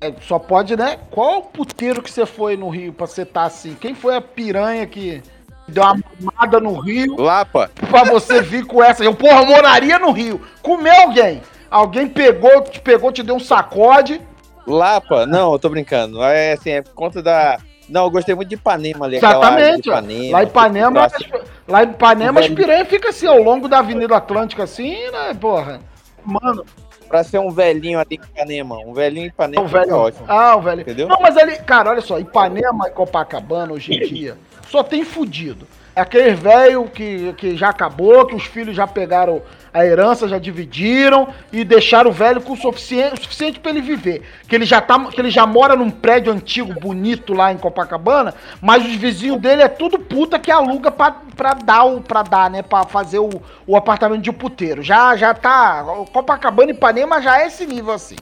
é, 0.00 0.12
só 0.20 0.38
pode, 0.38 0.76
né? 0.76 0.98
Qual 1.10 1.38
o 1.38 1.42
puteiro 1.42 2.02
que 2.02 2.10
você 2.10 2.26
foi 2.26 2.56
no 2.56 2.68
Rio 2.68 2.92
pra 2.92 3.06
você 3.06 3.24
tá 3.24 3.44
assim? 3.44 3.74
Quem 3.74 3.94
foi 3.94 4.16
a 4.16 4.20
piranha 4.20 4.84
que 4.86 5.22
deu 5.68 5.84
uma 5.84 5.96
mamada 6.20 6.58
no 6.58 6.78
Rio 6.80 7.14
Lapa. 7.20 7.70
pra 7.88 8.02
você 8.04 8.42
vir 8.42 8.66
com 8.66 8.82
essa? 8.82 9.04
Eu, 9.04 9.14
porra, 9.14 9.44
moraria 9.44 9.98
no 9.98 10.10
Rio. 10.10 10.40
Comeu 10.60 10.92
alguém. 10.92 11.40
Alguém 11.70 12.08
pegou, 12.08 12.60
te 12.62 12.80
pegou, 12.80 13.12
te 13.12 13.22
deu 13.22 13.36
um 13.36 13.40
sacode. 13.40 14.20
Lapa? 14.66 15.24
Não, 15.26 15.52
eu 15.52 15.58
tô 15.58 15.68
brincando. 15.68 16.22
É 16.22 16.52
assim, 16.52 16.70
é 16.70 16.82
por 16.82 16.92
conta 16.94 17.22
da. 17.22 17.58
Não, 17.92 18.04
eu 18.04 18.10
gostei 18.10 18.34
muito 18.34 18.48
de 18.48 18.54
Ipanema 18.54 19.04
ali. 19.04 19.16
Exatamente. 19.16 19.88
Ipanema, 19.88 20.32
lá 20.32 20.42
em 20.42 20.46
Ipanema, 20.46 21.08
tipo, 21.10 21.40
lá 21.68 21.84
em 21.84 21.90
Ipanema 21.90 22.40
as 22.40 22.48
piranhas 22.48 22.88
ficam 22.88 23.10
assim, 23.10 23.26
ao 23.26 23.42
longo 23.42 23.68
da 23.68 23.80
Avenida 23.80 24.16
Atlântica, 24.16 24.62
assim, 24.62 24.96
né, 25.10 25.34
porra? 25.38 25.80
Mano, 26.24 26.64
Pra 27.08 27.22
ser 27.22 27.38
um 27.38 27.50
velhinho 27.50 27.98
ali 27.98 28.12
em 28.12 28.14
Ipanema. 28.14 28.78
Um 28.78 28.94
velhinho 28.94 29.26
em 29.26 29.28
Ipanema 29.28 29.62
o 29.62 29.68
velho. 29.68 29.90
é 29.90 29.94
ótimo. 29.94 30.24
Ah, 30.26 30.56
o 30.56 30.62
velho. 30.62 30.80
Entendeu? 30.80 31.06
Não, 31.06 31.18
mas 31.20 31.36
ali, 31.36 31.58
cara, 31.58 31.90
olha 31.90 32.00
só, 32.00 32.18
Ipanema 32.18 32.88
e 32.88 32.90
Copacabana 32.90 33.74
hoje 33.74 33.92
em 33.92 34.00
dia 34.08 34.38
só 34.72 34.82
tem 34.82 35.04
fudido. 35.04 35.68
É 35.94 36.00
aqueles 36.00 36.38
velho 36.38 36.88
que, 36.88 37.34
que 37.34 37.54
já 37.54 37.68
acabou, 37.68 38.24
que 38.26 38.34
os 38.34 38.44
filhos 38.44 38.74
já 38.74 38.86
pegaram 38.86 39.42
a 39.74 39.84
herança, 39.84 40.26
já 40.26 40.38
dividiram 40.38 41.28
e 41.52 41.64
deixaram 41.64 42.08
o 42.10 42.12
velho 42.14 42.40
com 42.40 42.54
o 42.54 42.56
suficiente, 42.56 43.20
suficiente 43.22 43.60
para 43.60 43.72
ele 43.72 43.82
viver. 43.82 44.22
Que 44.48 44.54
ele, 44.54 44.64
já 44.64 44.80
tá, 44.80 44.98
que 45.10 45.20
ele 45.20 45.30
já 45.30 45.46
mora 45.46 45.76
num 45.76 45.90
prédio 45.90 46.32
antigo, 46.32 46.72
bonito 46.80 47.34
lá 47.34 47.52
em 47.52 47.58
Copacabana, 47.58 48.34
mas 48.60 48.82
os 48.86 48.94
vizinhos 48.94 49.38
dele 49.38 49.62
é 49.62 49.68
tudo 49.68 49.98
puta 49.98 50.38
que 50.38 50.50
aluga 50.50 50.90
pra, 50.90 51.14
pra 51.36 51.52
dar, 51.52 51.84
o, 51.84 52.00
pra 52.00 52.22
dar, 52.22 52.48
né? 52.50 52.62
Pra 52.62 52.84
fazer 52.84 53.18
o, 53.18 53.28
o 53.66 53.76
apartamento 53.76 54.22
de 54.22 54.32
puteiro. 54.32 54.82
Já, 54.82 55.14
já 55.16 55.34
tá. 55.34 55.84
Copacabana 56.10 56.70
e 56.70 56.74
Ipanema 56.74 57.20
já 57.20 57.42
é 57.42 57.48
esse 57.48 57.66
nível 57.66 57.92
assim. 57.92 58.16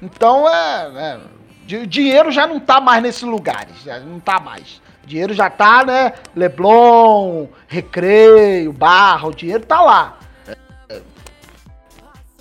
Então 0.00 0.48
é. 0.48 0.90
é 0.96 1.18
di- 1.66 1.86
dinheiro 1.86 2.30
já 2.30 2.46
não 2.46 2.60
tá 2.60 2.80
mais 2.80 3.02
nesses 3.02 3.22
lugares. 3.22 3.84
Não 4.06 4.20
tá 4.20 4.38
mais. 4.38 4.80
Dinheiro 5.06 5.32
já 5.32 5.48
tá, 5.48 5.84
né? 5.84 6.12
Leblon, 6.34 7.46
Recreio, 7.68 8.72
Barra, 8.72 9.28
o 9.28 9.34
dinheiro 9.34 9.64
tá 9.64 9.80
lá. 9.80 10.18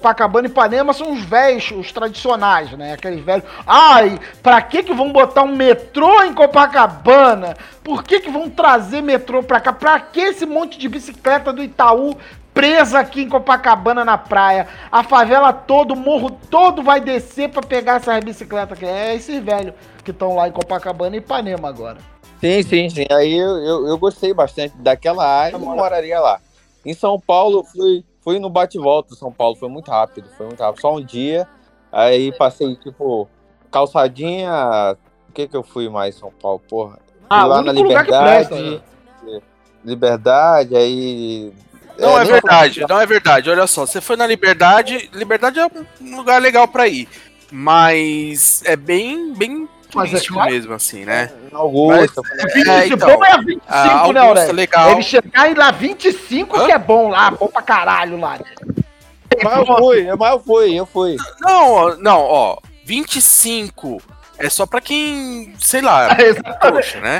Copacabana 0.05 0.47
e 0.47 0.51
Ipanema 0.51 0.93
são 0.93 1.13
os 1.13 1.23
velhos, 1.23 1.71
os 1.71 1.91
tradicionais, 1.91 2.71
né? 2.73 2.93
Aqueles 2.93 3.23
velhos. 3.23 3.45
Ai, 3.65 4.19
pra 4.43 4.61
que 4.61 4.83
que 4.83 4.93
vão 4.93 5.11
botar 5.11 5.41
um 5.41 5.55
metrô 5.55 6.21
em 6.23 6.33
Copacabana? 6.33 7.55
Por 7.83 8.03
que 8.03 8.19
que 8.19 8.29
vão 8.29 8.47
trazer 8.47 9.01
metrô 9.01 9.41
pra 9.41 9.59
cá? 9.59 9.73
Pra 9.73 9.99
que 9.99 10.19
esse 10.19 10.45
monte 10.45 10.77
de 10.77 10.87
bicicleta 10.87 11.51
do 11.51 11.63
Itaú 11.63 12.15
presa 12.53 12.99
aqui 12.99 13.23
em 13.23 13.29
Copacabana 13.29 14.05
na 14.05 14.17
praia? 14.17 14.67
A 14.91 15.01
favela 15.01 15.51
todo, 15.51 15.93
o 15.93 15.97
morro 15.97 16.29
todo 16.51 16.83
vai 16.83 16.99
descer 16.99 17.49
pra 17.49 17.63
pegar 17.63 17.95
essas 17.95 18.23
bicicletas 18.23 18.77
aqui. 18.77 18.85
É 18.85 19.15
esses 19.15 19.43
velhos 19.43 19.73
que 20.03 20.11
estão 20.11 20.35
lá 20.35 20.47
em 20.47 20.51
Copacabana 20.51 21.15
e 21.15 21.19
Ipanema 21.19 21.67
agora. 21.67 22.14
Sim, 22.45 22.61
sim, 22.61 22.89
sim. 22.89 23.05
Aí 23.11 23.33
eu, 23.33 23.57
eu, 23.57 23.87
eu 23.87 23.97
gostei 23.97 24.31
bastante 24.33 24.77
daquela 24.77 25.25
área 25.25 25.57
e 25.57 25.59
moraria 25.59 26.19
lá. 26.19 26.39
Em 26.85 26.93
São 26.93 27.19
Paulo, 27.19 27.59
eu 27.59 27.63
fui, 27.63 28.05
fui 28.23 28.39
no 28.39 28.49
bate-volta. 28.51 29.15
São 29.15 29.31
Paulo 29.31 29.55
foi 29.55 29.67
muito 29.67 29.89
rápido, 29.89 30.29
foi 30.37 30.45
muito 30.45 30.59
rápido. 30.59 30.81
Só 30.81 30.93
um 30.95 31.03
dia. 31.03 31.47
Aí 31.91 32.31
passei, 32.37 32.75
tipo, 32.75 33.27
calçadinha. 33.71 34.95
O 35.27 35.31
que 35.31 35.47
que 35.47 35.57
eu 35.57 35.63
fui 35.63 35.89
mais 35.89 36.15
em 36.15 36.19
São 36.19 36.31
Paulo? 36.31 36.61
Porra. 36.69 36.99
Ah, 37.27 37.41
Fui 37.41 37.49
o 37.49 37.57
único 37.57 37.81
lugar 37.81 38.05
que 38.05 38.11
presta. 38.11 38.55
né? 38.55 38.81
Liberdade, 39.83 40.75
aí. 40.75 41.51
Não 41.97 42.19
é, 42.19 42.23
nem 42.23 42.33
verdade, 42.33 42.85
não 42.89 42.99
é 42.99 43.05
verdade. 43.05 43.49
Olha 43.49 43.65
só, 43.67 43.85
você 43.85 44.01
foi 44.01 44.17
na 44.17 44.27
Liberdade, 44.27 45.09
Liberdade 45.13 45.59
é 45.59 45.65
um 46.01 46.17
lugar 46.17 46.41
legal 46.41 46.67
pra 46.67 46.87
ir. 46.87 47.07
Mas 47.51 48.61
é 48.65 48.75
bem, 48.75 49.33
bem 49.33 49.67
Mas 49.95 50.07
é 50.07 50.11
turístico 50.11 50.33
claro. 50.35 50.51
mesmo, 50.51 50.73
assim, 50.73 51.05
né? 51.05 51.31
Augusta. 51.51 52.21
É, 52.67 52.87
então, 52.87 52.97
bom 52.97 53.25
é 53.25 53.37
25, 53.37 53.61
a 53.69 54.13
né, 54.13 54.19
Augusta, 54.19 54.51
legal. 54.51 54.91
Ele 54.91 55.01
chegar 55.01 55.49
e 55.49 55.53
lá 55.53 55.71
25 55.71 56.57
Hã? 56.57 56.65
que 56.65 56.71
é 56.71 56.77
bom 56.77 57.09
lá, 57.09 57.31
bom 57.31 57.47
pra 57.47 57.61
caralho 57.61 58.19
lá. 58.19 58.39
Mas 59.43 59.57
eu 59.57 59.65
fui, 59.65 60.15
mas 60.15 60.31
eu 60.31 60.39
fui, 60.39 60.73
eu 60.75 60.85
fui. 60.85 61.17
Não, 61.41 61.71
ó, 61.71 61.95
não, 61.95 62.19
ó, 62.21 62.57
25 62.85 64.01
é 64.37 64.49
só 64.49 64.65
pra 64.65 64.81
quem, 64.81 65.53
sei 65.59 65.81
lá, 65.81 66.15
Exatamente. 66.21 66.59
poxa, 66.59 67.01
né? 67.01 67.19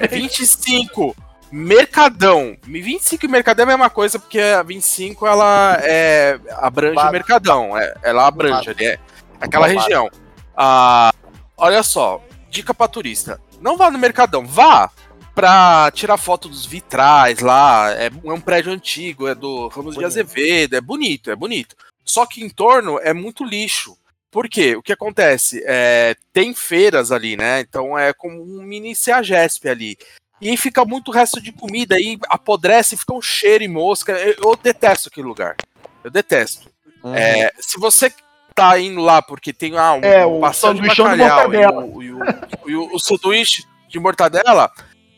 É 0.00 0.06
25 0.06 1.16
Mercadão. 1.50 2.56
25 2.62 3.24
e 3.24 3.28
Mercadão 3.28 3.64
é 3.64 3.66
a 3.66 3.76
mesma 3.76 3.90
coisa, 3.90 4.18
porque 4.18 4.38
a 4.40 4.62
25 4.62 5.26
ela 5.26 5.78
é, 5.82 6.38
abrange 6.58 6.92
o 6.92 6.96
Barato. 6.96 7.12
Mercadão. 7.12 7.76
É, 7.76 7.94
ela 8.02 8.26
abrange 8.26 8.70
ali, 8.70 8.86
é 8.86 8.98
aquela 9.40 9.66
Barato. 9.66 9.80
região. 9.86 10.08
Ah, 10.56 11.12
olha 11.60 11.82
só, 11.82 12.20
dica 12.50 12.74
pra 12.74 12.88
turista. 12.88 13.40
Não 13.60 13.76
vá 13.76 13.90
no 13.90 13.98
Mercadão, 13.98 14.44
vá 14.44 14.90
pra 15.34 15.90
tirar 15.94 16.16
foto 16.16 16.48
dos 16.48 16.66
vitrais 16.66 17.38
lá. 17.40 17.92
É, 17.92 18.06
é 18.06 18.32
um 18.32 18.40
prédio 18.40 18.72
antigo, 18.72 19.28
é 19.28 19.34
do 19.34 19.68
Ramos 19.68 19.94
de 19.94 20.00
Bonito. 20.00 20.06
Azevedo, 20.06 20.76
é 20.76 20.80
bonito, 20.80 21.30
é 21.30 21.36
bonito. 21.36 21.76
Só 22.04 22.26
que 22.26 22.42
em 22.42 22.48
torno 22.48 22.98
é 22.98 23.12
muito 23.12 23.44
lixo. 23.44 23.96
Por 24.30 24.48
quê? 24.48 24.76
O 24.76 24.82
que 24.82 24.92
acontece? 24.92 25.62
É, 25.66 26.16
tem 26.32 26.54
feiras 26.54 27.10
ali, 27.12 27.36
né? 27.36 27.60
Então 27.60 27.98
é 27.98 28.12
como 28.12 28.42
um 28.42 28.62
mini 28.62 28.94
CEAGESP 28.94 29.68
ali. 29.68 29.98
E 30.40 30.48
aí 30.48 30.56
fica 30.56 30.84
muito 30.84 31.10
resto 31.10 31.40
de 31.40 31.52
comida, 31.52 31.96
aí 31.96 32.18
apodrece, 32.28 32.96
fica 32.96 33.12
um 33.12 33.20
cheiro 33.20 33.62
e 33.62 33.68
mosca. 33.68 34.12
Eu, 34.12 34.34
eu 34.42 34.56
detesto 34.56 35.08
aquele 35.08 35.26
lugar. 35.26 35.56
Eu 36.02 36.10
detesto. 36.10 36.70
Uhum. 37.02 37.14
É, 37.14 37.52
se 37.58 37.78
você 37.78 38.12
tá 38.60 38.78
indo 38.78 39.00
lá 39.00 39.22
porque 39.22 39.52
tem 39.52 39.76
ah, 39.78 39.94
um, 39.94 40.00
É, 40.04 40.24
o 40.26 40.40
pastel 40.40 40.74
de 40.74 40.80
sanduichão 40.80 41.10
de 41.12 41.16
bacalhau 41.18 41.52
e 41.52 41.56
o, 41.66 42.02
e 42.02 42.12
o- 42.12 42.68
e 42.70 42.74
o- 42.76 42.94
o 42.94 42.98
sanduíche 42.98 43.64
de 43.88 43.98
mortadela, 43.98 44.70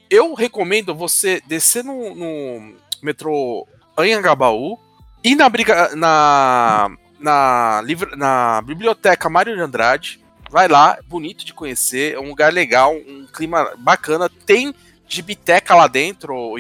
eu 0.09 0.35
recomendo 0.35 0.95
você 0.95 1.43
descer 1.47 1.83
no, 1.85 2.15
no 2.15 2.75
metrô 3.03 3.67
Anhangabaú, 3.97 4.79
ir 5.25 5.35
na, 5.35 5.49
briga, 5.49 5.95
na, 5.97 6.91
na, 7.19 7.83
livra- 7.85 8.17
na 8.17 8.63
biblioteca 8.63 9.29
Mário 9.29 9.55
de 9.55 9.61
Andrade, 9.61 10.21
vai 10.51 10.69
lá, 10.69 10.97
é 10.99 11.03
bonito 11.03 11.45
de 11.45 11.53
conhecer, 11.53 12.15
é 12.15 12.21
um 12.21 12.29
lugar 12.29 12.53
legal, 12.53 12.95
um 12.95 13.27
clima 13.33 13.73
bacana, 13.79 14.31
tem 14.47 14.75
gibiteca 15.09 15.75
lá 15.75 15.87
dentro, 15.87 16.55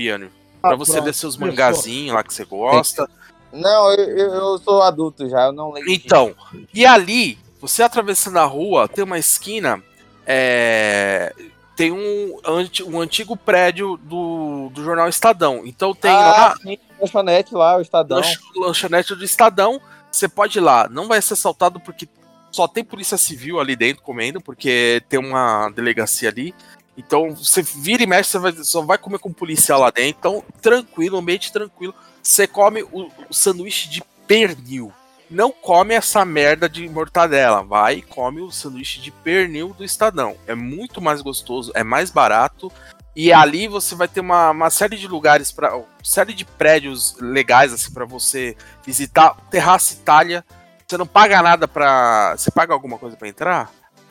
pra 0.61 0.73
Ah, 0.73 0.77
você 0.77 0.93
pronto, 0.93 1.05
ler 1.07 1.15
seus 1.15 1.37
mangazinhos 1.37 2.15
lá 2.15 2.23
que 2.23 2.33
você 2.35 2.45
gosta. 2.45 3.09
Não, 3.53 3.93
eu, 3.93 4.17
eu- 4.17 4.59
sou 4.59 4.83
adulto 4.83 5.29
já, 5.29 5.47
eu 5.47 5.53
não 5.53 5.73
lembro. 5.73 5.91
Então, 5.91 6.35
e 6.73 6.87
ali, 6.87 7.39
você 7.61 7.83
atravessando 7.83 8.39
a 8.39 8.45
rua, 8.45 8.89
tem 8.89 9.05
uma 9.05 9.19
esquina, 9.19 9.83
é, 10.27 11.35
tem 11.77 11.93
um, 11.93 12.39
um 12.87 13.01
antigo 13.01 13.37
prédio 13.37 13.97
do, 14.03 14.71
do 14.71 14.83
jornal 14.83 15.09
Estadão. 15.09 15.63
Então 15.65 15.95
tem 15.95 16.11
ah, 16.11 16.19
lá 16.19 16.57
sim, 16.63 16.79
lanchonete 17.01 17.55
lá, 17.55 17.77
o 17.77 17.81
Estadão. 17.81 18.19
lanch- 18.19 18.39
lanchonete 18.57 19.15
do 19.15 19.25
Estadão. 19.25 19.81
Você 20.11 20.29
pode 20.29 20.59
ir 20.59 20.61
lá, 20.61 20.89
não 20.89 21.09
vai 21.09 21.21
ser 21.23 21.35
assaltado 21.35 21.81
porque 21.81 22.09
só 22.51 22.69
tem 22.69 22.85
polícia 22.85 23.17
civil 23.17 23.59
ali 23.59 23.75
dentro 23.75 24.03
comendo, 24.03 24.41
porque 24.41 25.03
tem 25.09 25.19
uma 25.19 25.71
delegacia 25.71 26.29
ali. 26.29 26.55
Então 26.97 27.35
você 27.35 27.63
vira 27.63 28.03
e 28.03 28.07
mexe, 28.07 28.31
você 28.31 28.39
vai- 28.39 28.53
só 28.65 28.83
vai 28.83 28.99
comer 28.99 29.19
com 29.19 29.31
um 29.31 29.33
policial 29.33 29.81
lá 29.81 29.91
dentro. 29.91 30.17
Então, 30.19 30.45
tranquilo, 30.61 31.17
ambiente 31.19 31.51
tranquilo. 31.53 31.95
Você 32.23 32.47
come 32.47 32.83
o, 32.85 33.11
o 33.29 33.35
sanduíche 33.35 33.89
de 33.89 34.03
pernil. 34.27 34.93
Não 35.29 35.51
come 35.51 35.95
essa 35.95 36.25
merda 36.25 36.69
de 36.69 36.89
mortadela. 36.89 37.63
Vai 37.63 37.97
e 37.97 38.03
come 38.03 38.41
o 38.41 38.51
sanduíche 38.51 39.01
de 39.01 39.11
pernil 39.11 39.75
do 39.75 39.83
Estadão. 39.83 40.37
É 40.47 40.55
muito 40.55 41.01
mais 41.01 41.21
gostoso, 41.21 41.73
é 41.75 41.83
mais 41.83 42.11
barato. 42.11 42.71
E 43.17 43.33
ali 43.33 43.67
você 43.67 43.95
vai 43.95 44.09
ter 44.09 44.21
uma, 44.21 44.51
uma 44.51 44.71
série 44.71 44.97
de 44.97 45.09
lugares 45.09 45.51
para, 45.51 45.79
série 46.03 46.33
de 46.33 46.45
prédios 46.45 47.17
legais 47.19 47.73
assim 47.73 47.93
para 47.93 48.05
você 48.05 48.57
visitar. 48.85 49.37
Terraça 49.51 49.95
Itália. 49.95 50.45
Você 50.87 50.97
não 50.97 51.07
paga 51.07 51.43
nada 51.43 51.67
pra. 51.67 52.37
Você 52.37 52.51
paga 52.51 52.73
alguma 52.73 52.99
coisa 52.99 53.17
pra 53.17 53.29
entrar? 53.29 53.71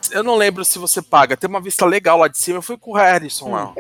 Eu 0.09 0.23
não 0.23 0.35
lembro 0.35 0.65
se 0.65 0.79
você 0.79 1.01
paga. 1.01 1.37
Tem 1.37 1.49
uma 1.49 1.61
vista 1.61 1.85
legal 1.85 2.17
lá 2.17 2.27
de 2.27 2.37
cima. 2.37 2.57
Eu 2.57 2.63
fui 2.63 2.77
com 2.77 2.91
o 2.91 2.95
Harrison 2.95 3.51
lá. 3.51 3.73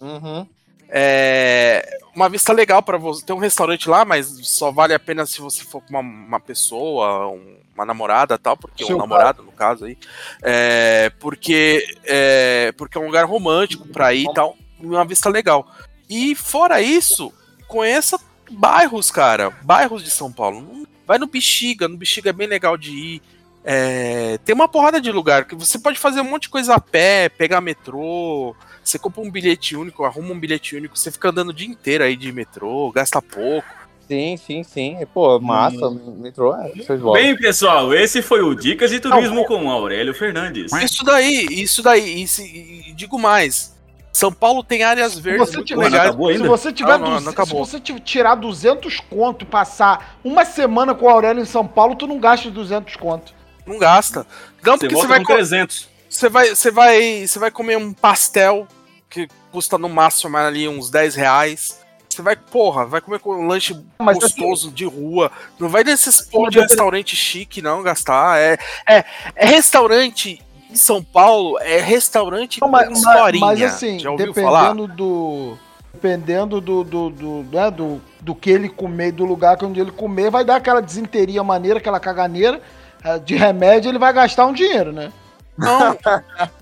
Uhum. 0.00 0.46
É 0.88 2.01
uma 2.14 2.28
vista 2.28 2.52
legal 2.52 2.82
pra 2.82 2.98
você. 2.98 3.24
Tem 3.24 3.34
um 3.34 3.38
restaurante 3.38 3.88
lá, 3.88 4.04
mas 4.04 4.26
só 4.46 4.70
vale 4.70 4.94
a 4.94 4.98
pena 4.98 5.24
se 5.26 5.40
você 5.40 5.64
for 5.64 5.80
com 5.82 5.90
uma, 5.90 6.00
uma 6.00 6.40
pessoa, 6.40 7.28
um- 7.28 7.56
uma 7.74 7.86
namorada 7.86 8.36
tal, 8.38 8.56
porque 8.56 8.84
Seu 8.84 8.96
um 8.96 8.98
namorado, 8.98 9.42
no 9.42 9.52
caso 9.52 9.86
aí. 9.86 9.96
É, 10.42 11.10
porque, 11.18 11.84
é, 12.04 12.72
porque 12.76 12.98
é 12.98 13.00
um 13.00 13.06
lugar 13.06 13.24
romântico 13.24 13.88
pra 13.88 14.12
ir 14.12 14.26
e 14.28 14.34
tal. 14.34 14.56
Uma 14.80 15.04
vista 15.04 15.28
legal. 15.30 15.66
E 16.10 16.34
fora 16.34 16.80
isso, 16.82 17.32
conheça 17.66 18.18
bairros, 18.50 19.10
cara. 19.10 19.50
Bairros 19.62 20.02
de 20.04 20.10
São 20.10 20.30
Paulo. 20.30 20.86
Vai 21.06 21.18
no 21.18 21.26
Bexiga, 21.26 21.88
no 21.88 21.96
Bexiga 21.96 22.30
é 22.30 22.32
bem 22.32 22.46
legal 22.46 22.76
de 22.76 22.90
ir. 22.90 23.22
É, 23.64 24.38
tem 24.44 24.54
uma 24.54 24.68
porrada 24.68 25.00
de 25.00 25.10
lugar 25.12 25.44
que 25.44 25.54
você 25.54 25.78
pode 25.78 25.98
fazer 25.98 26.20
um 26.20 26.24
monte 26.24 26.42
de 26.42 26.48
coisa 26.48 26.74
a 26.74 26.80
pé, 26.80 27.28
pegar 27.28 27.60
metrô, 27.60 28.56
você 28.82 28.98
compra 28.98 29.20
um 29.22 29.30
bilhete 29.30 29.76
único, 29.76 30.04
arruma 30.04 30.32
um 30.32 30.38
bilhete 30.38 30.76
único, 30.76 30.98
você 30.98 31.10
fica 31.10 31.28
andando 31.30 31.50
o 31.50 31.54
dia 31.54 31.66
inteiro 31.68 32.04
aí 32.04 32.16
de 32.16 32.30
metrô, 32.32 32.90
gasta 32.92 33.20
pouco. 33.22 33.66
Sim, 34.08 34.36
sim, 34.36 34.62
sim. 34.62 34.98
Pô, 35.14 35.38
massa, 35.40 35.90
metrô, 35.90 36.54
é. 36.54 36.72
Bem, 37.14 37.36
pessoal, 37.36 37.94
esse 37.94 38.20
foi 38.20 38.42
o 38.42 38.54
Dicas 38.54 38.90
de 38.90 39.00
Turismo 39.00 39.44
com 39.46 39.70
Aurélio 39.70 40.12
Fernandes. 40.12 40.70
Isso 40.72 41.04
daí, 41.04 41.46
isso 41.50 41.82
daí, 41.82 42.22
e, 42.22 42.28
se- 42.28 42.84
e 42.88 42.92
digo 42.92 43.18
mais. 43.18 43.72
São 44.12 44.30
Paulo 44.30 44.62
tem 44.62 44.82
áreas 44.82 45.18
verdes 45.18 45.48
você 45.48 45.56
muito 45.56 45.68
tiver- 45.68 45.84
legais. 45.84 46.08
acabou 46.08 46.30
Se 46.32 46.38
você 46.42 46.70
tiver 46.72 46.98
Não, 46.98 46.98
não, 46.98 47.04
não 47.06 47.18
200 47.20 47.32
acabou. 47.32 47.64
se 47.64 47.70
você 47.70 47.80
ti- 47.80 48.00
tirar 48.00 48.34
200 48.34 49.00
conto, 49.00 49.46
passar 49.46 50.18
uma 50.22 50.44
semana 50.44 50.94
com 50.94 51.06
o 51.06 51.08
Aurélio 51.08 51.40
em 51.40 51.46
São 51.46 51.66
Paulo, 51.66 51.94
tu 51.96 52.06
não 52.06 52.18
gasta 52.20 52.50
200 52.50 52.94
conto. 52.96 53.32
Não 53.66 53.78
gasta. 53.78 54.26
Não, 54.62 54.74
Você 54.74 54.80
porque 54.80 54.94
você 54.94 55.06
vai, 55.06 55.20
com 55.20 55.24
co- 55.26 55.32
300. 55.32 55.88
Você 56.16 56.28
vai, 56.28 56.54
você 56.54 56.70
vai, 56.70 57.26
você 57.26 57.38
vai 57.38 57.50
comer 57.50 57.76
um 57.78 57.92
pastel 57.92 58.66
que 59.08 59.28
custa 59.50 59.76
no 59.78 59.88
máximo 59.88 60.36
ali 60.36 60.68
uns 60.68 60.90
10 60.90 61.14
reais. 61.14 61.80
Você 62.08 62.20
vai, 62.20 62.36
porra, 62.36 62.84
vai 62.84 63.00
comer 63.00 63.18
com 63.20 63.34
um 63.34 63.46
lanche 63.46 63.74
Mas 63.98 64.18
gostoso 64.18 64.70
de 64.70 64.84
rua. 64.84 65.30
Não 65.58 65.68
vai 65.68 65.82
nesses 65.82 66.20
porra 66.20 66.50
de 66.50 66.56
depende- 66.56 66.72
restaurante 66.72 67.16
chique, 67.16 67.62
não, 67.62 67.82
gastar. 67.82 68.38
É, 68.38 68.58
é, 68.86 69.04
é 69.34 69.46
restaurante 69.46 70.38
em 70.70 70.74
São 70.76 71.02
Paulo, 71.02 71.58
é 71.60 71.80
restaurante 71.80 72.60
Não, 72.60 72.68
com 72.68 72.72
mas, 72.72 72.88
mas- 72.88 72.98
historinha. 72.98 73.46
mas 73.46 73.62
assim, 73.62 74.06
ouviu 74.06 74.34
falar? 74.34 74.74
dependendo 74.74 74.86
do. 74.94 75.58
Dependendo 75.94 76.60
do, 76.60 76.82
do, 76.84 77.10
do, 77.10 77.46
né, 77.52 77.70
do, 77.70 78.00
do 78.20 78.34
que 78.34 78.50
ele 78.50 78.68
comer, 78.68 79.12
do 79.12 79.24
lugar 79.26 79.62
onde 79.62 79.78
ele 79.78 79.90
comer, 79.92 80.30
vai 80.30 80.42
dar 80.44 80.56
aquela 80.56 80.80
desinteria 80.80 81.42
maneira, 81.44 81.78
aquela 81.78 82.00
caganeira. 82.00 82.60
eh, 83.04 83.18
De 83.18 83.36
remédio, 83.36 83.90
ele 83.90 83.98
vai 83.98 84.12
gastar 84.12 84.46
um 84.46 84.52
dinheiro, 84.54 84.90
né? 84.92 85.12
Não, 85.56 85.98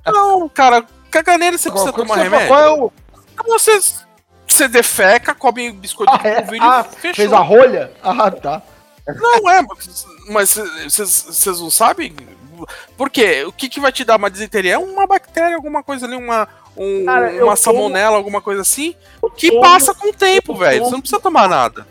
não, 0.07 0.49
cara, 0.49 0.85
caganeira 1.11 1.57
você 1.57 1.71
precisa 1.71 1.93
Qual- 1.93 2.03
tomar 2.05 2.17
você- 2.17 2.23
remédio. 2.25 2.49
Qual 2.49 2.61
é 2.61 2.71
o. 2.71 2.93
Você, 3.47 3.81
você 4.47 4.69
defeca, 4.69 5.35
come 5.35 5.73
biscoito 5.73 6.13
Ah, 6.13 6.19
de 6.19 6.27
é? 6.29 6.35
polvilho 6.43 6.65
Ah, 6.65 6.87
e 6.91 6.97
fechou. 6.97 7.15
fez 7.15 7.33
a 7.33 7.39
rolha? 7.39 7.93
Ah, 8.03 8.31
tá. 8.31 8.63
Não, 9.17 9.49
é, 9.51 9.63
mas 10.29 10.59
vocês 10.89 11.61
não 11.61 11.71
sabem? 11.71 12.15
Por 12.97 13.09
quê? 13.09 13.45
O 13.47 13.53
que, 13.53 13.69
que 13.69 13.81
vai 13.81 13.91
te 13.91 14.05
dar 14.05 14.17
uma 14.17 14.29
desinteria? 14.31 14.75
É 14.75 14.79
uma 14.79 15.07
bactéria, 15.07 15.57
alguma 15.57 15.83
coisa 15.83 16.05
ali, 16.07 16.15
uma, 16.15 16.47
um- 16.77 17.05
Cara, 17.07 17.45
uma 17.45 17.57
salmonela, 17.57 18.17
alguma 18.17 18.43
coisa 18.43 18.61
assim, 18.61 18.95
que 19.37 19.49
tomo- 19.49 19.63
passa 19.63 19.95
com 19.95 20.11
o 20.11 20.13
tempo, 20.13 20.55
velho. 20.55 20.85
Você 20.85 20.91
não 20.93 21.01
precisa 21.01 21.21
tomar 21.21 21.49
nada. 21.49 21.87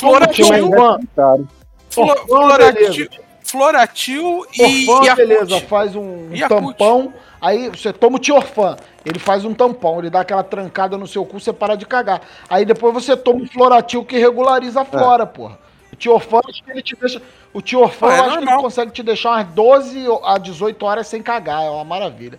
Floratil, 0.00 0.46
Floratil, 0.46 0.72
Orfan, 0.72 1.46
Flo- 1.90 2.04
Orfan, 2.28 3.23
Floratil, 3.54 4.44
e 4.52 4.62
Orfan, 4.90 5.04
Yakult. 5.06 5.16
beleza, 5.28 5.60
faz 5.60 5.94
um 5.94 6.28
tampão. 6.48 7.14
Aí 7.40 7.68
você 7.68 7.92
toma 7.92 8.16
o 8.16 8.18
Tiorfan, 8.18 8.76
ele 9.04 9.18
faz 9.20 9.44
um 9.44 9.54
tampão, 9.54 10.00
ele 10.00 10.10
dá 10.10 10.20
aquela 10.20 10.42
trancada 10.42 10.98
no 10.98 11.06
seu 11.06 11.24
cu, 11.24 11.38
você 11.38 11.52
para 11.52 11.76
de 11.76 11.86
cagar. 11.86 12.20
Aí 12.48 12.64
depois 12.64 12.92
você 12.92 13.16
toma 13.16 13.42
o 13.44 13.46
Floratil 13.46 14.04
que 14.04 14.18
regulariza 14.18 14.80
a 14.80 14.84
flora, 14.84 15.24
porra. 15.24 15.58
O 15.92 15.96
Tiorfan, 15.96 16.40
acho 16.48 16.64
que 16.64 16.70
ele 16.72 16.82
te 16.82 16.96
deixa. 16.96 17.22
O 17.52 17.62
Tiorfan, 17.62 18.08
Ah, 18.08 18.14
é 18.14 18.18
eu 18.18 18.24
acho 18.24 18.38
que 18.38 18.44
ele 18.44 18.56
consegue 18.56 18.90
te 18.90 19.02
deixar 19.04 19.30
umas 19.30 19.46
12 19.54 20.04
a 20.24 20.38
18 20.38 20.84
horas 20.84 21.06
sem 21.06 21.22
cagar, 21.22 21.62
é 21.62 21.70
uma 21.70 21.84
maravilha. 21.84 22.38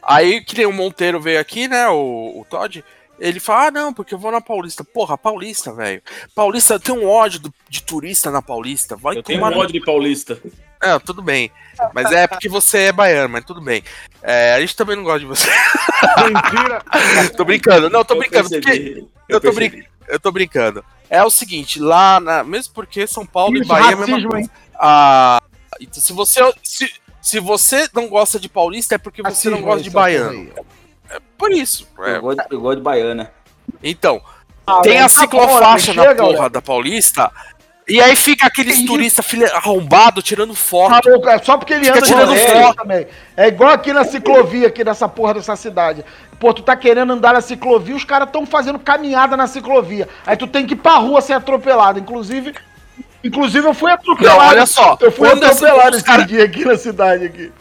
Aí 0.00 0.40
que 0.42 0.56
nem 0.56 0.66
o 0.66 0.72
Monteiro 0.72 1.18
veio 1.20 1.40
aqui, 1.40 1.66
né? 1.66 1.88
O, 1.88 2.40
o 2.40 2.46
Todd. 2.48 2.84
Ele 3.18 3.38
fala, 3.38 3.66
ah, 3.66 3.70
não, 3.70 3.92
porque 3.92 4.12
eu 4.14 4.18
vou 4.18 4.32
na 4.32 4.40
Paulista. 4.40 4.82
Porra, 4.82 5.16
Paulista, 5.16 5.72
velho. 5.72 6.02
Paulista 6.34 6.80
tem 6.80 6.94
um 6.94 7.08
ódio 7.08 7.40
do- 7.40 7.54
de 7.68 7.82
turista 7.82 8.30
na 8.30 8.42
Paulista. 8.42 8.96
Vai 8.96 9.16
Eu 9.16 9.22
tenho 9.22 9.40
um 9.40 9.44
ódio 9.44 9.72
de 9.72 9.80
paulista. 9.80 10.38
É, 10.82 10.98
tudo 10.98 11.22
bem. 11.22 11.50
Mas 11.94 12.12
é 12.12 12.26
porque 12.26 12.48
você 12.48 12.78
é 12.78 12.92
baiano, 12.92 13.28
mas 13.30 13.44
tudo 13.44 13.60
bem. 13.60 13.82
É, 14.22 14.54
a 14.54 14.60
gente 14.60 14.76
também 14.76 14.96
não 14.96 15.04
gosta 15.04 15.20
de 15.20 15.26
você. 15.26 15.48
Mentira! 16.24 16.82
tô 17.36 17.44
brincando. 17.44 17.88
Não, 17.88 18.04
tô 18.04 18.14
Eu 18.14 18.18
brincando. 18.18 18.48
Porque 18.50 18.60
percebi, 18.66 19.08
eu, 19.28 19.40
tô 19.40 19.52
brin... 19.52 19.82
eu 20.08 20.20
tô 20.20 20.32
brincando. 20.32 20.84
É 21.08 21.22
o 21.22 21.30
seguinte, 21.30 21.78
lá 21.80 22.20
na. 22.20 22.44
Mesmo 22.44 22.74
porque 22.74 23.06
São 23.06 23.24
Paulo 23.24 23.56
e 23.56 23.64
Bahia 23.64 23.90
é 23.90 23.92
a 23.92 23.96
mesma 23.96 24.06
racismo, 24.16 24.30
coisa. 24.30 24.50
Ah, 24.78 25.42
então, 25.80 26.02
se 26.02 26.12
você. 26.12 26.40
Se, 26.62 26.92
se 27.22 27.40
você 27.40 27.88
não 27.94 28.08
gosta 28.08 28.38
de 28.38 28.48
paulista, 28.50 28.96
é 28.96 28.98
porque 28.98 29.22
você 29.22 29.48
não 29.48 29.62
Racismo, 29.62 29.66
gosta 29.66 29.82
de 29.82 29.88
essa 29.88 29.98
porra 29.98 30.64
aí. 31.10 31.18
Por 31.38 31.50
isso. 31.52 31.86
é. 32.00 32.16
Eu 32.16 32.20
gosto, 32.22 32.42
eu 32.50 32.60
gosto 32.60 32.76
de 32.76 32.82
baiana. 32.82 33.30
Então, 33.82 34.20
Ah, 34.66 34.80
tem 34.82 34.98
a 34.98 35.08
ciclofaixa 35.08 35.92
né? 35.92 36.02
na 36.02 36.08
Chega, 36.08 36.22
porra 36.24 36.50
da 36.50 36.62
Paulista. 36.62 37.30
E 37.86 38.00
aí 38.00 38.16
fica 38.16 38.46
aqueles 38.46 38.82
turistas 38.86 39.26
arrombado 39.52 40.22
tirando 40.22 40.54
foto. 40.54 40.90
Maluco, 40.90 41.28
é 41.28 41.38
só 41.38 41.58
porque 41.58 41.74
ele 41.74 41.84
Fica 41.84 41.98
anda 41.98 42.06
tirando 42.06 42.34
foto. 42.34 42.76
também. 42.76 43.06
É 43.36 43.48
igual 43.48 43.72
aqui 43.72 43.92
na 43.92 44.04
ciclovia, 44.04 44.68
aqui 44.68 44.82
dessa 44.82 45.06
porra 45.06 45.34
dessa 45.34 45.54
cidade. 45.54 46.02
Pô, 46.40 46.54
tu 46.54 46.62
tá 46.62 46.74
querendo 46.76 47.12
andar 47.12 47.34
na 47.34 47.42
ciclovia, 47.42 47.94
os 47.94 48.02
caras 48.04 48.30
tão 48.32 48.46
fazendo 48.46 48.78
caminhada 48.78 49.36
na 49.36 49.46
ciclovia. 49.46 50.08
Aí 50.26 50.34
tu 50.34 50.46
tem 50.46 50.64
que 50.66 50.72
ir 50.72 50.76
pra 50.78 50.94
rua 50.96 51.20
ser 51.20 51.34
atropelado. 51.34 51.98
Inclusive, 51.98 52.54
inclusive 53.22 53.66
eu 53.68 53.74
fui 53.74 53.92
atropelado. 53.92 54.40
Não, 54.40 54.48
olha 54.48 54.64
só, 54.66 54.96
Eu 54.98 55.12
fui 55.12 55.28
atropelado 55.28 55.88
esse- 55.90 55.96
esse 55.96 56.04
cara- 56.04 56.24
dia 56.24 56.42
aqui 56.44 56.64
na 56.64 56.78
cidade 56.78 57.26
aqui. 57.26 57.52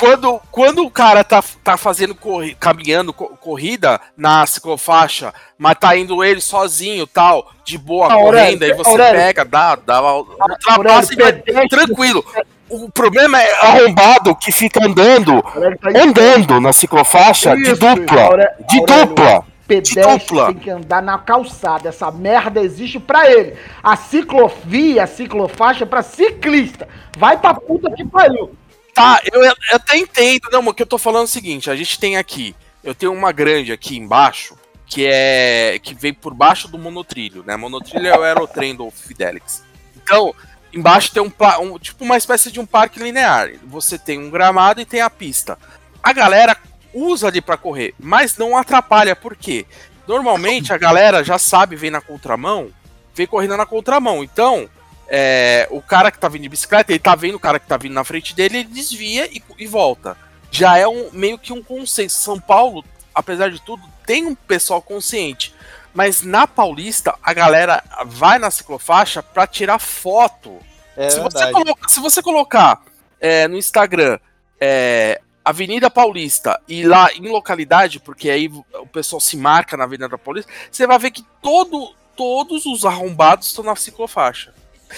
Quando, 0.00 0.40
quando 0.50 0.82
o 0.84 0.90
cara 0.90 1.22
tá, 1.22 1.44
tá 1.62 1.76
fazendo 1.76 2.14
corri- 2.14 2.54
caminhando 2.58 3.12
co- 3.12 3.28
corrida 3.36 4.00
na 4.16 4.46
ciclofaixa, 4.46 5.32
mas 5.58 5.76
tá 5.78 5.96
indo 5.96 6.24
ele 6.24 6.40
sozinho 6.40 7.06
tal, 7.06 7.50
de 7.64 7.76
boa, 7.76 8.06
Ah, 8.08 8.14
Aurélio, 8.14 8.58
correndo, 8.58 8.62
aí 8.62 8.72
você 8.72 8.90
Aurélio. 8.90 9.20
pega, 9.20 9.44
dá, 9.44 9.76
dá, 9.76 10.00
ultrapassa 10.12 11.12
Aurélio, 11.14 11.42
e 11.46 11.52
vai 11.52 11.68
tranquilo. 11.68 12.24
O 12.68 12.90
problema 12.90 13.42
é 13.42 13.52
arrombado 13.66 14.34
que 14.36 14.50
fica 14.50 14.82
andando, 14.84 15.42
Aurélio 15.44 15.78
tá 15.78 15.90
andando 16.02 16.60
na 16.60 16.72
ciclofaixa 16.72 17.54
de 17.54 17.62
Isso, 17.62 17.76
dupla, 17.76 18.22
Aurélio- 18.22 18.52
de 18.68 18.78
Aurélio. 18.80 19.06
dupla. 19.06 19.44
pedestre 19.66 20.04
dupla. 20.18 20.46
tem 20.46 20.54
que 20.56 20.70
andar 20.70 21.00
na 21.02 21.16
calçada. 21.18 21.88
Essa 21.90 22.10
merda 22.10 22.60
existe 22.60 22.98
pra 22.98 23.30
ele. 23.30 23.54
A 23.82 23.96
ciclovia, 23.96 25.04
a 25.04 25.06
ciclofaixa 25.06 25.84
é 25.84 25.86
pra 25.86 26.02
ciclista. 26.02 26.88
Vai 27.18 27.36
pra 27.36 27.54
puta 27.54 27.88
que 27.92 28.04
pariu. 28.04 28.50
Tá, 29.00 29.20
eu, 29.32 29.42
eu 29.42 29.54
até 29.72 29.96
entendo. 29.96 30.48
Não, 30.52 30.62
mas 30.62 30.72
o 30.72 30.74
que 30.74 30.82
eu 30.82 30.86
tô 30.86 30.98
falando 30.98 31.22
é 31.22 31.24
o 31.24 31.28
seguinte: 31.28 31.70
a 31.70 31.76
gente 31.76 31.98
tem 31.98 32.16
aqui. 32.16 32.54
Eu 32.82 32.94
tenho 32.94 33.12
uma 33.12 33.32
grande 33.32 33.72
aqui 33.72 33.96
embaixo, 33.96 34.56
que 34.86 35.06
é. 35.06 35.78
que 35.82 35.94
vem 35.94 36.12
por 36.14 36.34
baixo 36.34 36.68
do 36.68 36.78
monotrilho, 36.78 37.42
né? 37.46 37.56
Monotrilho 37.56 38.06
é 38.06 38.18
o 38.18 38.22
aerotrem 38.22 38.74
do 38.74 38.90
Fidelix. 38.90 39.62
Então, 40.02 40.34
embaixo 40.72 41.12
tem 41.12 41.22
um, 41.22 41.32
um- 41.60 41.78
tipo 41.78 42.04
uma 42.04 42.16
espécie 42.16 42.50
de 42.50 42.58
um 42.60 42.66
parque 42.66 42.98
linear. 43.00 43.50
Você 43.64 43.98
tem 43.98 44.18
um 44.18 44.30
gramado 44.30 44.80
e 44.80 44.84
tem 44.86 45.00
a 45.00 45.10
pista. 45.10 45.58
A 46.02 46.12
galera 46.12 46.56
usa 46.94 47.28
ali 47.28 47.40
pra 47.40 47.56
correr, 47.56 47.94
mas 47.98 48.36
não 48.36 48.56
atrapalha, 48.56 49.14
por 49.14 49.36
quê? 49.36 49.66
Normalmente 50.08 50.72
a 50.72 50.78
galera 50.78 51.22
já 51.22 51.38
sabe, 51.38 51.76
vem 51.76 51.90
na 51.90 52.00
contramão, 52.00 52.70
vem 53.14 53.26
correndo 53.26 53.56
na 53.56 53.66
contramão. 53.66 54.24
Então, 54.24 54.68
é, 55.10 55.66
o 55.70 55.82
cara 55.82 56.10
que 56.12 56.18
tá 56.18 56.28
vindo 56.28 56.42
de 56.42 56.48
bicicleta, 56.48 56.92
ele 56.92 57.00
tá 57.00 57.16
vendo 57.16 57.34
o 57.34 57.40
cara 57.40 57.58
que 57.58 57.66
tá 57.66 57.76
vindo 57.76 57.92
na 57.92 58.04
frente 58.04 58.32
dele, 58.34 58.58
ele 58.58 58.68
desvia 58.68 59.26
e, 59.26 59.42
e 59.58 59.66
volta. 59.66 60.16
Já 60.52 60.78
é 60.78 60.86
um 60.86 61.10
meio 61.12 61.36
que 61.36 61.52
um 61.52 61.62
consenso. 61.62 62.18
São 62.20 62.38
Paulo, 62.38 62.84
apesar 63.12 63.50
de 63.50 63.60
tudo, 63.60 63.82
tem 64.06 64.24
um 64.26 64.34
pessoal 64.34 64.80
consciente. 64.80 65.52
Mas 65.92 66.22
na 66.22 66.46
Paulista, 66.46 67.16
a 67.20 67.32
galera 67.34 67.82
vai 68.06 68.38
na 68.38 68.50
ciclofaixa 68.50 69.20
pra 69.22 69.46
tirar 69.48 69.80
foto. 69.80 70.58
É 70.96 71.10
se, 71.10 71.18
você 71.18 71.50
coloca- 71.50 71.88
se 71.88 72.00
você 72.00 72.22
colocar 72.22 72.80
é, 73.20 73.48
no 73.48 73.56
Instagram 73.56 74.18
é, 74.60 75.20
Avenida 75.44 75.90
Paulista 75.90 76.60
e 76.68 76.84
lá 76.84 77.12
em 77.14 77.26
localidade, 77.28 77.98
porque 77.98 78.30
aí 78.30 78.46
o 78.48 78.86
pessoal 78.86 79.18
se 79.18 79.36
marca 79.36 79.76
na 79.76 79.84
Avenida 79.84 80.16
Paulista, 80.16 80.52
você 80.70 80.86
vai 80.86 80.98
ver 80.98 81.10
que 81.10 81.24
todo, 81.42 81.94
todos 82.16 82.66
os 82.66 82.84
arrombados 82.84 83.48
estão 83.48 83.64
na 83.64 83.74
ciclofaixa. 83.74 84.54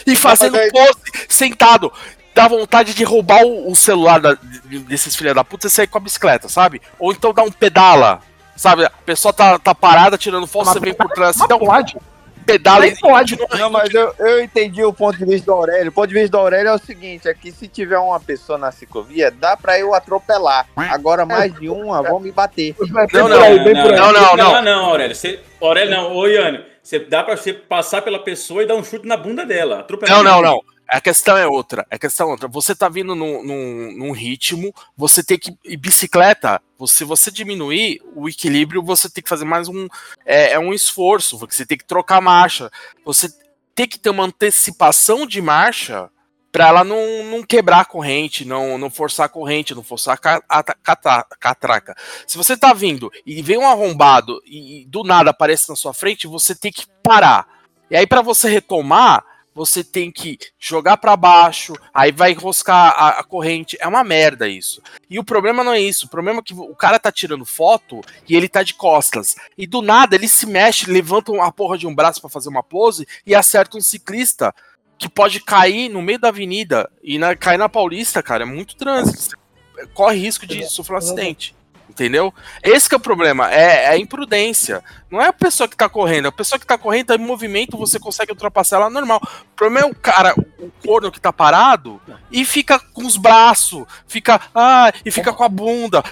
E 0.06 0.16
fazendo 0.16 0.56
aí- 0.56 0.70
pose, 0.70 0.98
sentado. 1.28 1.92
Dá 2.34 2.48
vontade 2.48 2.94
de 2.94 3.04
roubar 3.04 3.42
o, 3.44 3.70
o 3.70 3.76
celular 3.76 4.18
da- 4.20 4.34
de- 4.34 4.78
desses 4.80 5.14
filha 5.14 5.34
da 5.34 5.44
puta 5.44 5.66
e 5.66 5.70
sair 5.70 5.86
com 5.86 5.98
a 5.98 6.00
bicicleta, 6.00 6.48
sabe? 6.48 6.80
Ou 6.98 7.12
então 7.12 7.32
dar 7.34 7.42
um 7.42 7.50
pedala, 7.52 8.20
sabe? 8.56 8.86
A 8.86 8.90
pessoa 8.90 9.34
tá, 9.34 9.58
tá 9.58 9.74
parada 9.74 10.16
tirando 10.16 10.46
foto, 10.46 10.66
você 10.72 10.80
vem 10.80 10.94
por 10.94 11.10
trás, 11.10 11.36
dá 11.36 11.56
um 11.56 11.58
pode. 11.60 11.96
Pedala 12.42 12.86
e 12.86 12.96
pode. 12.98 13.38
Não, 13.58 13.70
mas 13.70 13.92
eu, 13.94 14.14
eu 14.18 14.42
entendi 14.42 14.84
o 14.84 14.92
ponto 14.92 15.16
de 15.16 15.24
vista 15.24 15.46
do 15.46 15.52
Aurélio. 15.52 15.90
O 15.90 15.92
ponto 15.92 16.08
de 16.08 16.14
vista 16.14 16.30
do 16.30 16.38
Aurélio 16.38 16.68
é 16.68 16.74
o 16.74 16.78
seguinte: 16.78 17.28
é 17.28 17.34
que 17.34 17.50
se 17.52 17.68
tiver 17.68 17.98
uma 17.98 18.20
pessoa 18.20 18.58
na 18.58 18.70
ciclovia, 18.70 19.30
dá 19.30 19.56
pra 19.56 19.78
eu 19.78 19.94
atropelar. 19.94 20.66
Agora 20.76 21.24
mais 21.24 21.54
de 21.54 21.68
uma 21.68 22.02
vão 22.02 22.20
me 22.20 22.32
bater. 22.32 22.74
Não, 23.12 23.28
não, 23.28 23.42
aí, 23.42 23.62
bem 23.64 23.74
por 23.74 23.92
aí. 23.92 23.96
Não, 23.96 24.12
não, 24.12 24.36
não. 24.36 24.52
Não, 24.52 24.62
não, 24.62 24.84
Aurélio. 24.86 25.14
Você, 25.14 25.40
Aurélio, 25.60 25.90
não. 25.90 26.12
Ô, 26.14 26.26
Iane, 26.26 26.64
você 26.82 26.98
dá 26.98 27.22
pra 27.22 27.36
você 27.36 27.52
passar 27.52 28.02
pela 28.02 28.18
pessoa 28.18 28.62
e 28.62 28.66
dar 28.66 28.74
um 28.74 28.84
chute 28.84 29.06
na 29.06 29.16
bunda 29.16 29.46
dela. 29.46 29.80
atropelar 29.80 30.22
Não, 30.22 30.24
não, 30.24 30.42
não. 30.42 30.71
A 30.92 31.00
questão 31.00 31.38
é 31.38 31.46
outra. 31.46 31.86
A 31.90 31.98
questão 31.98 32.28
é 32.28 32.30
outra. 32.32 32.46
Você 32.48 32.76
tá 32.76 32.86
vindo 32.86 33.14
num, 33.14 33.42
num, 33.42 33.92
num 33.96 34.12
ritmo, 34.12 34.74
você 34.94 35.24
tem 35.24 35.38
que. 35.38 35.56
E 35.64 35.74
bicicleta, 35.74 36.60
se 36.86 37.02
você 37.02 37.30
diminuir 37.30 38.02
o 38.14 38.28
equilíbrio, 38.28 38.82
você 38.82 39.08
tem 39.08 39.22
que 39.22 39.28
fazer 39.28 39.46
mais 39.46 39.68
um. 39.68 39.88
É, 40.26 40.52
é 40.52 40.58
um 40.58 40.74
esforço, 40.74 41.38
você 41.38 41.64
tem 41.64 41.78
que 41.78 41.86
trocar 41.86 42.20
marcha. 42.20 42.70
Você 43.06 43.30
tem 43.74 43.88
que 43.88 43.98
ter 43.98 44.10
uma 44.10 44.24
antecipação 44.24 45.26
de 45.26 45.40
marcha 45.40 46.10
pra 46.52 46.68
ela 46.68 46.84
não, 46.84 47.24
não 47.24 47.42
quebrar 47.42 47.80
a 47.80 47.84
corrente, 47.86 48.44
não, 48.44 48.76
não 48.76 48.90
forçar 48.90 49.24
a 49.24 49.30
corrente, 49.30 49.74
não 49.74 49.82
forçar 49.82 50.20
a, 50.46 51.24
catraca. 51.40 51.96
Se 52.26 52.36
você 52.36 52.54
tá 52.54 52.74
vindo 52.74 53.10
e 53.24 53.40
vem 53.40 53.56
um 53.56 53.66
arrombado 53.66 54.42
e, 54.44 54.84
do 54.90 55.04
nada 55.04 55.30
aparece 55.30 55.70
na 55.70 55.74
sua 55.74 55.94
frente, 55.94 56.26
você 56.26 56.54
tem 56.54 56.70
que 56.70 56.84
parar. 57.02 57.48
E 57.90 57.96
aí, 57.96 58.06
pra 58.06 58.20
você 58.20 58.50
retomar, 58.50 59.24
você 59.54 59.84
tem 59.84 60.10
que 60.10 60.38
jogar 60.58 60.96
pra 60.96 61.16
baixo, 61.16 61.74
aí 61.92 62.10
vai 62.10 62.32
enroscar 62.32 62.94
a, 62.96 63.08
a 63.20 63.24
corrente. 63.24 63.76
É 63.80 63.86
uma 63.86 64.02
merda 64.02 64.48
isso. 64.48 64.82
E 65.08 65.18
o 65.18 65.24
problema 65.24 65.62
não 65.62 65.72
é 65.72 65.80
isso. 65.80 66.06
O 66.06 66.08
problema 66.08 66.40
é 66.40 66.42
que 66.42 66.54
o 66.54 66.74
cara 66.74 66.98
tá 66.98 67.12
tirando 67.12 67.44
foto 67.44 68.00
e 68.28 68.34
ele 68.34 68.48
tá 68.48 68.62
de 68.62 68.74
costas. 68.74 69.36
E 69.56 69.66
do 69.66 69.82
nada 69.82 70.16
ele 70.16 70.28
se 70.28 70.46
mexe, 70.46 70.90
levanta 70.90 71.32
uma 71.32 71.52
porra 71.52 71.76
de 71.76 71.86
um 71.86 71.94
braço 71.94 72.20
pra 72.20 72.30
fazer 72.30 72.48
uma 72.48 72.62
pose 72.62 73.06
e 73.26 73.34
acerta 73.34 73.76
um 73.76 73.80
ciclista 73.80 74.54
que 74.98 75.08
pode 75.08 75.40
cair 75.40 75.88
no 75.88 76.00
meio 76.00 76.18
da 76.18 76.28
avenida 76.28 76.88
e 77.02 77.18
na, 77.18 77.34
cair 77.34 77.58
na 77.58 77.68
Paulista, 77.68 78.22
cara. 78.22 78.44
É 78.44 78.46
muito 78.46 78.76
trânsito. 78.76 79.36
Você 79.74 79.86
corre 79.88 80.18
risco 80.18 80.46
de 80.46 80.64
sofrer 80.68 80.94
um 80.94 80.98
acidente. 80.98 81.54
Entendeu? 81.92 82.32
Esse 82.62 82.88
que 82.88 82.94
é 82.94 82.96
o 82.96 83.00
problema, 83.00 83.52
é, 83.52 83.84
é 83.84 83.88
a 83.90 83.98
imprudência. 83.98 84.82
Não 85.10 85.20
é 85.20 85.26
a 85.26 85.32
pessoa 85.32 85.68
que 85.68 85.76
tá 85.76 85.90
correndo, 85.90 86.26
a 86.28 86.32
pessoa 86.32 86.58
que 86.58 86.66
tá 86.66 86.78
correndo 86.78 87.08
tá 87.08 87.14
em 87.16 87.18
movimento, 87.18 87.76
você 87.76 87.98
consegue 87.98 88.32
ultrapassar 88.32 88.76
ela 88.76 88.88
normal. 88.88 89.20
O 89.22 89.54
problema 89.54 89.86
é 89.86 89.90
o 89.90 89.94
cara, 89.94 90.34
o 90.58 90.70
corno 90.84 91.12
que 91.12 91.20
tá 91.20 91.30
parado 91.30 92.00
e 92.30 92.46
fica 92.46 92.78
com 92.78 93.04
os 93.04 93.18
braços, 93.18 93.84
fica, 94.08 94.40
ah, 94.54 94.90
e 95.04 95.10
fica 95.10 95.34
com 95.34 95.44
a 95.44 95.50
bunda, 95.50 96.02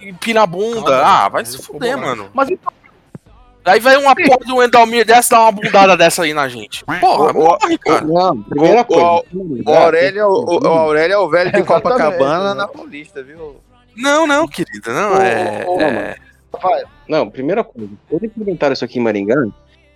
empina 0.00 0.44
a 0.44 0.46
bunda. 0.46 1.06
Ah, 1.06 1.28
vai 1.28 1.44
se 1.44 1.58
fuder, 1.62 1.98
mano. 1.98 2.30
Mas 2.32 2.48
então, 2.48 2.72
Aí 3.64 3.78
vai 3.78 3.96
uma 3.96 4.12
porra 4.16 4.54
um 4.54 4.60
Endalmir 4.62 5.04
dessa 5.06 5.36
dar 5.36 5.42
uma 5.42 5.52
bundada 5.52 5.96
dessa 5.96 6.22
aí 6.24 6.34
na 6.34 6.48
gente. 6.48 6.84
Porra, 7.00 7.32
morre, 7.32 7.78
cara. 7.78 8.00
Não, 8.00 8.42
primeira 8.42 8.80
O- 8.80 8.84
coisa. 8.86 9.22
O 9.66 9.72
Aurélio, 9.72 10.20
é 10.20 10.26
o, 10.26 10.30
o- 10.32 10.64
o 10.64 10.66
Aurélio 10.66 11.14
é 11.14 11.18
o 11.18 11.28
velho 11.28 11.52
de 11.52 11.62
Copacabana 11.62 12.54
né? 12.54 12.54
na 12.54 12.66
Paulista, 12.66 13.22
viu? 13.22 13.60
Não, 13.96 14.26
não, 14.26 14.46
querida, 14.48 14.92
não, 14.92 15.16
é... 15.20 15.66
Ô, 15.68 15.80
é... 15.80 16.16
vai. 16.62 16.82
Não, 17.08 17.28
primeira 17.30 17.62
coisa. 17.64 17.90
Quando 18.08 18.24
implementaram 18.24 18.72
isso 18.72 18.84
aqui 18.84 18.98
em 18.98 19.02
Maringá, 19.02 19.34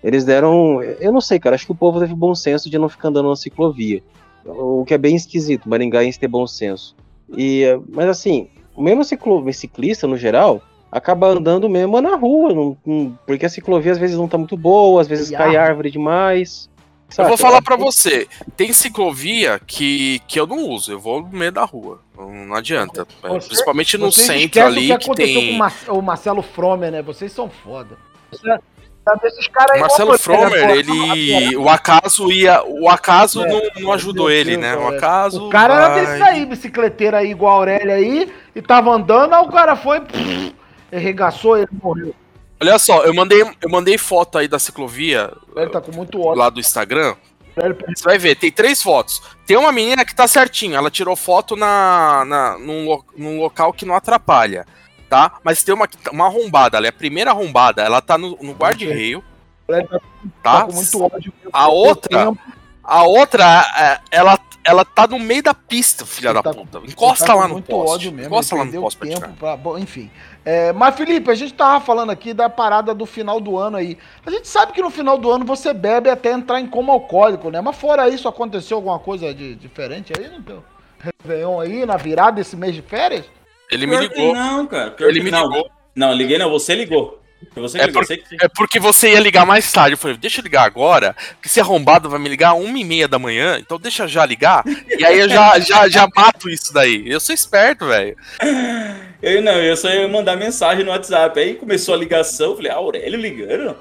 eles 0.02 0.24
deram. 0.24 0.82
Eu 0.82 1.12
não 1.12 1.20
sei, 1.20 1.38
cara. 1.38 1.54
Acho 1.54 1.66
que 1.66 1.72
o 1.72 1.76
povo 1.76 1.98
teve 2.00 2.14
bom 2.14 2.34
senso 2.34 2.68
de 2.70 2.78
não 2.78 2.88
ficar 2.88 3.08
andando 3.08 3.28
na 3.28 3.36
ciclovia. 3.36 4.02
O 4.44 4.84
que 4.84 4.94
é 4.94 4.98
bem 4.98 5.16
esquisito, 5.16 5.68
maringaense 5.68 6.20
ter 6.20 6.28
bom 6.28 6.46
senso. 6.46 6.94
E, 7.36 7.64
mas 7.88 8.08
assim, 8.08 8.48
o 8.76 8.82
mesmo 8.82 9.02
ciclo, 9.02 9.52
ciclista, 9.52 10.06
no 10.06 10.16
geral, 10.16 10.62
acaba 10.92 11.28
andando 11.28 11.68
mesmo 11.68 12.00
na 12.00 12.14
rua. 12.14 12.52
não- 12.54 12.76
não- 12.86 13.18
porque 13.26 13.46
a 13.46 13.48
ciclovia 13.48 13.92
às 13.92 13.98
vezes 13.98 14.16
não 14.16 14.28
tá 14.28 14.38
muito 14.38 14.56
boa, 14.56 15.00
às 15.00 15.08
vezes 15.08 15.30
E 15.30 15.32
cai 15.36 15.56
árvore. 15.56 15.90
árvore 15.90 15.90
demais. 17.08 17.10
Eu 17.10 17.14
saca? 17.16 17.28
vou 17.28 17.36
falar 17.36 17.62
pra 17.62 17.76
você, 17.76 18.28
tem 18.56 18.72
ciclovia 18.72 19.60
que, 19.66 20.20
que 20.28 20.38
eu 20.38 20.46
não 20.46 20.58
uso, 20.68 20.92
eu 20.92 20.98
vou 21.00 21.22
no 21.22 21.28
meio 21.28 21.52
da 21.52 21.64
rua, 21.64 22.00
não, 22.16 22.54
adianta. 22.54 23.06
É, 23.22 23.28
Você- 23.28 23.48
Principalmente 23.48 23.96
no 23.96 24.10
centro 24.12 24.64
ali 24.64 24.92
o 24.92 24.98
que, 24.98 25.08
que 25.10 25.14
tem. 25.14 25.60
O 25.88 26.02
Marcelo 26.02 26.42
Fromer, 26.42 26.90
né? 26.90 27.02
Vocês 27.02 27.32
são 27.32 27.48
foda. 27.48 27.96
Caras 29.52 29.80
Marcelo 29.80 30.18
Fromer, 30.18 30.60
porra, 30.62 30.72
ele. 30.72 31.56
O 31.56 31.68
acaso 31.68 32.32
ia. 32.32 32.64
O 32.64 32.88
acaso 32.88 33.44
É, 33.44 33.48
não, 33.48 33.62
não 33.82 33.92
ajudou 33.92 34.26
meu 34.26 34.34
ele, 34.34 34.56
Deus, 34.56 34.62
né? 34.62 34.74
O 34.74 34.80
cara. 34.80 34.96
acaso. 34.96 35.46
O 35.46 35.48
cara 35.48 35.74
era 35.74 35.88
vai. 35.90 36.00
desse 36.00 36.22
aí, 36.24 36.44
bicicleteiro 36.44 37.16
aí, 37.16 37.30
igual 37.30 37.52
a 37.52 37.56
Aurélia 37.56 37.94
aí, 37.94 38.32
e 38.54 38.60
tava 38.60 38.90
andando, 38.90 39.32
aí 39.32 39.42
o 39.44 39.48
cara 39.48 39.76
foi, 39.76 40.00
pff, 40.00 40.52
arregaçou, 40.92 41.56
ele 41.56 41.68
morreu. 41.80 42.12
Olha 42.60 42.78
só, 42.78 43.04
eu 43.04 43.12
mandei, 43.14 43.42
eu 43.42 43.68
mandei 43.68 43.98
foto 43.98 44.38
aí 44.38 44.48
da 44.48 44.58
ciclovia 44.58 45.32
Ele 45.54 45.68
tá 45.70 45.80
com 45.80 45.92
muito 45.92 46.20
ódio. 46.20 46.38
lá 46.38 46.48
do 46.50 46.58
Instagram. 46.60 47.14
Você 47.88 48.04
vai 48.04 48.18
ver, 48.18 48.36
tem 48.36 48.52
três 48.52 48.82
fotos. 48.82 49.22
Tem 49.46 49.56
uma 49.56 49.72
menina 49.72 50.04
que 50.04 50.14
tá 50.14 50.26
certinho, 50.28 50.74
ela 50.76 50.90
tirou 50.90 51.16
foto 51.16 51.56
na, 51.56 52.24
na, 52.26 52.58
num, 52.58 53.02
num 53.16 53.38
local 53.40 53.72
que 53.72 53.86
não 53.86 53.94
atrapalha, 53.94 54.66
tá? 55.08 55.38
Mas 55.42 55.62
tem 55.62 55.74
uma, 55.74 55.86
tá- 55.88 56.10
uma 56.10 56.26
arrombada, 56.26 56.76
ela 56.76 56.86
é 56.86 56.90
a 56.90 56.92
primeira 56.92 57.30
arrombada, 57.30 57.82
ela 57.82 58.02
tá 58.02 58.18
no, 58.18 58.36
no 58.42 58.52
guarda-reio, 58.52 59.24
tá, 59.66 59.82
tá? 60.42 60.62
com 60.64 60.72
muito 60.72 61.02
ódio. 61.02 61.32
A 61.50 61.68
outra, 61.68 62.32
a 62.86 63.02
outra, 63.04 63.44
é, 63.78 64.16
ela, 64.16 64.38
ela 64.64 64.84
tá 64.84 65.06
no 65.06 65.18
meio 65.18 65.42
da 65.42 65.52
pista, 65.54 66.04
filha 66.06 66.32
da 66.32 66.42
tá- 66.42 66.52
puta. 66.54 66.78
Encosta 66.86 67.26
tá 67.26 67.34
lá 67.34 67.46
no 67.48 67.54
muito 67.54 67.66
poste. 67.66 67.94
ódio 67.94 68.12
mesmo, 68.12 68.32
Encosta 68.34 68.54
lá 68.56 68.64
no 68.64 68.80
poste 68.80 68.98
pra 68.98 69.08
tempo 69.08 69.28
pra- 69.38 69.56
bom, 69.56 69.78
enfim. 69.78 70.10
É, 70.44 70.72
mas, 70.72 70.94
Felipe, 70.94 71.28
a 71.30 71.34
gente 71.34 71.54
tava 71.54 71.84
falando 71.84 72.10
aqui 72.10 72.32
da 72.32 72.48
parada 72.48 72.94
do 72.94 73.04
final 73.04 73.40
do 73.40 73.58
ano 73.58 73.76
aí. 73.76 73.98
A 74.24 74.30
gente 74.30 74.46
sabe 74.46 74.72
que 74.72 74.80
no 74.80 74.90
final 74.90 75.18
do 75.18 75.30
ano 75.30 75.44
você 75.44 75.72
bebe 75.74 76.08
até 76.08 76.30
entrar 76.32 76.60
em 76.60 76.66
coma 76.68 76.92
alcoólico, 76.92 77.50
né? 77.50 77.60
Mas 77.60 77.76
fora 77.76 78.08
isso, 78.08 78.28
aconteceu 78.28 78.76
alguma 78.76 78.98
coisa 79.00 79.34
de 79.34 79.54
diferente 79.56 80.12
aí 80.16 80.28
no 80.28 80.42
teu 80.42 80.62
Réveillon 80.98 81.60
aí, 81.60 81.84
na 81.84 81.96
virada 81.96 82.32
desse 82.32 82.56
mês 82.56 82.74
de 82.74 82.82
férias? 82.82 83.24
Ele 83.70 83.86
me 83.86 83.96
ligou. 83.96 84.32
não, 84.34 84.66
cara. 84.66 84.94
Ele 85.00 85.20
me 85.20 85.30
ligou. 85.30 85.68
Não, 85.94 86.12
liguei 86.12 86.38
não, 86.38 86.48
você 86.50 86.74
ligou. 86.76 87.20
Você 87.54 87.78
É 87.78 87.86
por- 87.88 88.04
Você 88.04 88.16
que... 88.16 88.36
É 88.40 88.48
porque 88.48 88.78
você 88.80 89.10
ia 89.12 89.20
ligar 89.20 89.46
mais 89.46 89.70
tarde. 89.72 89.92
Eu 89.94 89.98
falei, 89.98 90.16
deixa 90.16 90.40
eu 90.40 90.44
ligar 90.44 90.64
agora, 90.64 91.14
que 91.40 91.48
esse 91.48 91.60
arrombado 91.60 92.08
vai 92.10 92.18
me 92.18 92.28
ligar 92.28 92.50
às 92.54 92.58
uma 92.60 92.78
e 92.78 92.84
meia 92.84 93.06
da 93.08 93.18
manhã, 93.18 93.58
então 93.58 93.78
deixa 93.78 94.04
eu 94.04 94.08
já 94.08 94.24
ligar, 94.26 94.64
e 94.98 95.04
aí 95.04 95.18
eu 95.20 95.28
já, 95.28 95.58
já, 95.60 95.88
já 95.88 96.08
mato 96.14 96.48
isso 96.50 96.72
daí. 96.72 97.02
Eu 97.06 97.20
sou 97.20 97.34
esperto, 97.34 97.86
velho. 97.86 98.16
Eu 99.22 99.40
não, 99.42 99.52
eu 99.54 99.76
só 99.76 99.88
ia 99.90 100.06
mandar 100.06 100.36
mensagem 100.36 100.84
no 100.84 100.90
WhatsApp. 100.90 101.40
Aí 101.40 101.54
começou 101.54 101.94
a 101.94 101.98
ligação, 101.98 102.50
eu 102.50 102.56
falei, 102.56 102.70
ah, 102.70 102.74
Aurélio 102.76 103.18
ligando? 103.18 103.76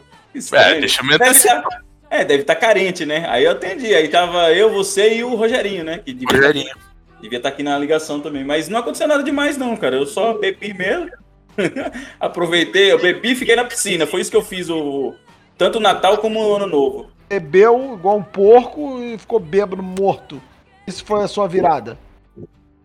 É, 0.54 0.80
deixa 0.80 1.02
eu 1.02 1.06
me 1.06 1.18
Deve 1.18 1.30
antecipar. 1.30 1.62
tá- 1.64 1.82
É, 2.10 2.24
deve 2.24 2.42
estar 2.42 2.56
carente, 2.56 3.06
né? 3.06 3.26
Aí 3.30 3.44
eu 3.44 3.52
atendi. 3.52 3.94
Aí 3.94 4.08
tava 4.08 4.52
eu, 4.54 4.72
você 4.72 5.14
e 5.18 5.24
o 5.24 5.36
Rogerinho, 5.36 5.84
né? 5.84 6.00
Que 6.04 6.14
devia 6.14 6.28
tá- 6.30 6.36
Rogerinho. 6.36 6.74
devia 7.22 7.38
estar 7.38 7.50
aqui 7.50 7.64
na 7.64 7.78
ligação 7.78 8.22
também. 8.22 8.44
Mas 8.46 8.70
não 8.70 8.80
aconteceu 8.80 9.08
nada 9.08 9.22
demais, 9.24 9.58
não, 9.58 9.76
cara. 9.76 9.98
Eu 9.98 10.06
só 10.06 10.34
bebi 10.34 10.74
mesmo. 10.74 11.10
Aproveitei, 12.20 12.92
eu 12.92 13.00
bebi 13.00 13.32
e 13.32 13.36
fiquei 13.36 13.56
na 13.56 13.64
piscina. 13.66 14.06
Foi 14.08 14.22
isso 14.22 14.32
que 14.32 14.38
eu 14.38 14.42
fiz 14.42 14.70
o. 14.70 15.14
Tanto 15.58 15.78
o 15.78 15.82
Natal 15.82 16.18
como 16.18 16.40
o 16.40 16.56
Ano 16.56 16.68
Novo. 16.68 17.10
Bebeu 17.30 17.96
igual 17.98 18.18
um 18.18 18.24
porco 18.24 19.00
e 19.02 19.18
ficou 19.18 19.40
bêbado 19.40 19.82
morto. 19.82 20.42
Isso 20.86 21.04
foi 21.06 21.24
a 21.24 21.28
sua 21.28 21.48
virada. 21.48 21.98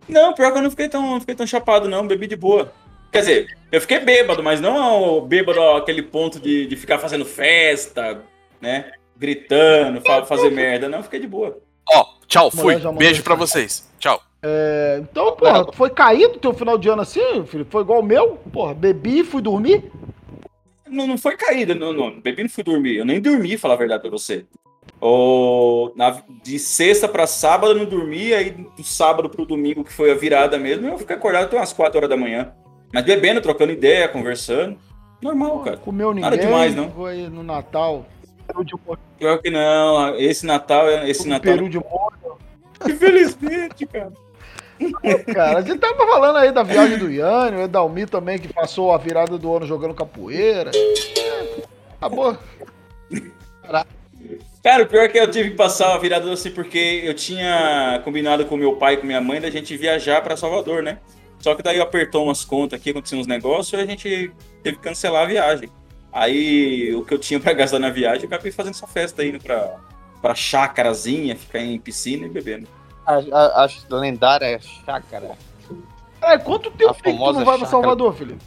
Não, 0.07 0.33
pior 0.33 0.51
que 0.51 0.57
eu 0.57 0.61
não 0.63 0.69
fiquei 0.71 0.89
tão, 0.89 1.01
não 1.01 1.19
fiquei 1.19 1.35
tão 1.35 1.45
chapado, 1.45 1.87
não. 1.87 2.07
Bebi 2.07 2.27
de 2.27 2.35
boa. 2.35 2.73
Quer 3.11 3.19
dizer, 3.19 3.57
eu 3.71 3.81
fiquei 3.81 3.99
bêbado, 3.99 4.41
mas 4.41 4.59
não 4.61 5.17
o 5.17 5.21
bêbado 5.21 5.61
aquele 5.75 6.01
ponto 6.01 6.39
de, 6.39 6.65
de 6.65 6.75
ficar 6.75 6.97
fazendo 6.97 7.25
festa, 7.25 8.21
né? 8.59 8.91
Gritando, 9.17 10.01
fa- 10.01 10.25
fazer 10.25 10.49
merda. 10.49 10.87
Não, 10.89 10.99
eu 10.99 11.03
fiquei 11.03 11.19
de 11.19 11.27
boa. 11.27 11.59
Ó, 11.93 12.05
tchau, 12.25 12.49
Mulher 12.53 12.79
fui. 12.81 12.93
Beijo 12.93 13.21
pra 13.21 13.35
mensagem. 13.35 13.67
vocês. 13.67 13.91
Tchau. 13.99 14.21
É, 14.43 14.99
então, 15.03 15.35
porra, 15.35 15.71
foi 15.73 15.89
caído 15.89 16.39
teu 16.39 16.53
final 16.53 16.77
de 16.77 16.89
ano 16.89 17.01
assim, 17.03 17.45
Felipe? 17.45 17.69
Foi 17.71 17.81
igual 17.81 17.99
o 17.99 18.05
meu? 18.05 18.37
Porra, 18.51 18.73
bebi 18.73 19.19
e 19.19 19.23
fui 19.23 19.41
dormir? 19.41 19.91
Não, 20.89 21.05
não 21.07 21.17
foi 21.17 21.37
caída, 21.37 21.75
não, 21.75 21.93
não. 21.93 22.19
Bebi 22.19 22.41
e 22.41 22.43
não 22.43 22.49
fui 22.49 22.63
dormir. 22.63 22.97
Eu 22.97 23.05
nem 23.05 23.21
dormi, 23.21 23.57
falar 23.57 23.75
a 23.75 23.77
verdade 23.77 24.01
pra 24.01 24.11
você. 24.11 24.45
O, 24.99 25.91
na- 25.95 26.21
de 26.43 26.59
sexta 26.59 27.07
pra 27.07 27.25
sábado 27.25 27.73
eu 27.73 27.77
não 27.77 27.85
dormi, 27.85 28.33
aí 28.33 28.49
do 28.51 28.83
sábado 28.83 29.29
pro 29.29 29.45
domingo, 29.45 29.83
que 29.83 29.91
foi 29.93 30.11
a 30.11 30.15
virada 30.15 30.57
mesmo, 30.57 30.87
eu 30.87 30.97
fiquei 30.97 31.15
acordado 31.15 31.45
até 31.45 31.57
umas 31.57 31.73
4 31.73 31.97
horas 31.97 32.09
da 32.09 32.17
manhã. 32.17 32.53
Mas 32.93 33.05
bebendo, 33.05 33.41
trocando 33.41 33.71
ideia, 33.71 34.07
conversando. 34.07 34.77
Normal, 35.21 35.59
cara. 35.59 35.77
Comeu 35.77 36.09
ninguém. 36.09 36.29
Nada 36.29 36.37
demais, 36.37 36.75
não. 36.75 36.91
Foi 36.91 37.27
no 37.29 37.41
Natal. 37.43 38.05
Peru 38.47 38.65
de 38.65 38.73
molho. 38.85 38.99
Pior 39.17 39.37
que 39.41 39.49
não, 39.49 40.15
esse 40.17 40.45
Natal, 40.45 40.89
esse 41.07 41.27
Natal. 41.27 41.53
Peru 41.53 41.69
de 41.69 41.77
molho. 41.77 42.37
Infelizmente, 42.85 43.85
cara. 43.85 44.11
Cara, 45.33 45.59
a 45.59 45.61
gente 45.61 45.79
tava 45.79 45.95
falando 45.95 46.37
aí 46.37 46.51
da 46.51 46.63
viagem 46.63 46.97
do 46.97 47.11
Yane, 47.11 47.57
o 47.57 47.61
Edalmi 47.61 48.05
também, 48.05 48.39
que 48.39 48.51
passou 48.51 48.91
a 48.91 48.97
virada 48.97 49.37
do 49.37 49.55
ano 49.55 49.65
jogando 49.65 49.93
capoeira. 49.93 50.71
Acabou. 51.97 52.37
Cara, 54.63 54.83
o 54.83 54.87
pior 54.87 55.03
é 55.03 55.07
que 55.07 55.17
eu 55.17 55.29
tive 55.29 55.51
que 55.51 55.55
passar 55.55 55.95
a 55.95 55.97
virada 55.97 56.31
assim, 56.31 56.51
porque 56.51 57.01
eu 57.03 57.13
tinha 57.13 57.99
combinado 58.03 58.45
com 58.45 58.55
meu 58.55 58.75
pai 58.75 58.93
e 58.93 58.97
com 58.97 59.07
minha 59.07 59.21
mãe 59.21 59.41
da 59.41 59.49
gente 59.49 59.75
viajar 59.75 60.21
pra 60.21 60.37
Salvador, 60.37 60.83
né? 60.83 60.99
Só 61.39 61.55
que 61.55 61.63
daí 61.63 61.81
apertou 61.81 62.25
umas 62.25 62.45
contas 62.45 62.79
aqui, 62.79 62.91
aconteceu 62.91 63.17
uns 63.17 63.25
negócios 63.25 63.73
e 63.73 63.83
a 63.83 63.85
gente 63.85 64.31
teve 64.61 64.77
que 64.77 64.83
cancelar 64.83 65.23
a 65.23 65.25
viagem. 65.25 65.69
Aí 66.13 66.93
o 66.93 67.03
que 67.03 67.13
eu 67.13 67.17
tinha 67.17 67.39
pra 67.39 67.53
gastar 67.53 67.79
na 67.79 67.89
viagem, 67.89 68.23
eu 68.23 68.27
acabei 68.27 68.51
fazendo 68.51 68.75
essa 68.75 68.85
festa 68.85 69.25
indo 69.25 69.39
pra, 69.39 69.77
pra 70.21 70.35
chácarazinha, 70.35 71.35
ficar 71.35 71.59
em 71.59 71.79
piscina 71.79 72.27
e 72.27 72.29
bebendo. 72.29 72.67
A, 73.05 73.13
a, 73.15 73.65
a 73.65 73.95
lendária 73.95 74.59
chácara. 74.59 75.31
É, 76.21 76.37
quanto 76.37 76.69
tempo 76.71 76.93
tem 77.01 77.13
que 77.17 77.19
tu 77.19 77.25
não 77.25 77.33
vai 77.33 77.43
pra 77.43 77.53
chácara. 77.53 77.65
Salvador, 77.71 78.13
Felipe? 78.13 78.41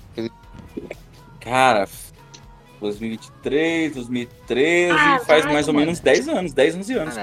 Cara, 1.41 1.87
2023, 2.81 3.95
2013, 3.95 4.97
Caralho, 4.97 5.25
faz 5.25 5.45
mais 5.47 5.69
ou 5.69 5.75
mano. 5.75 5.87
menos 5.87 6.01
10 6.01 6.29
anos, 6.29 6.53
10, 6.53 6.77
11 6.77 6.95
anos. 6.95 7.15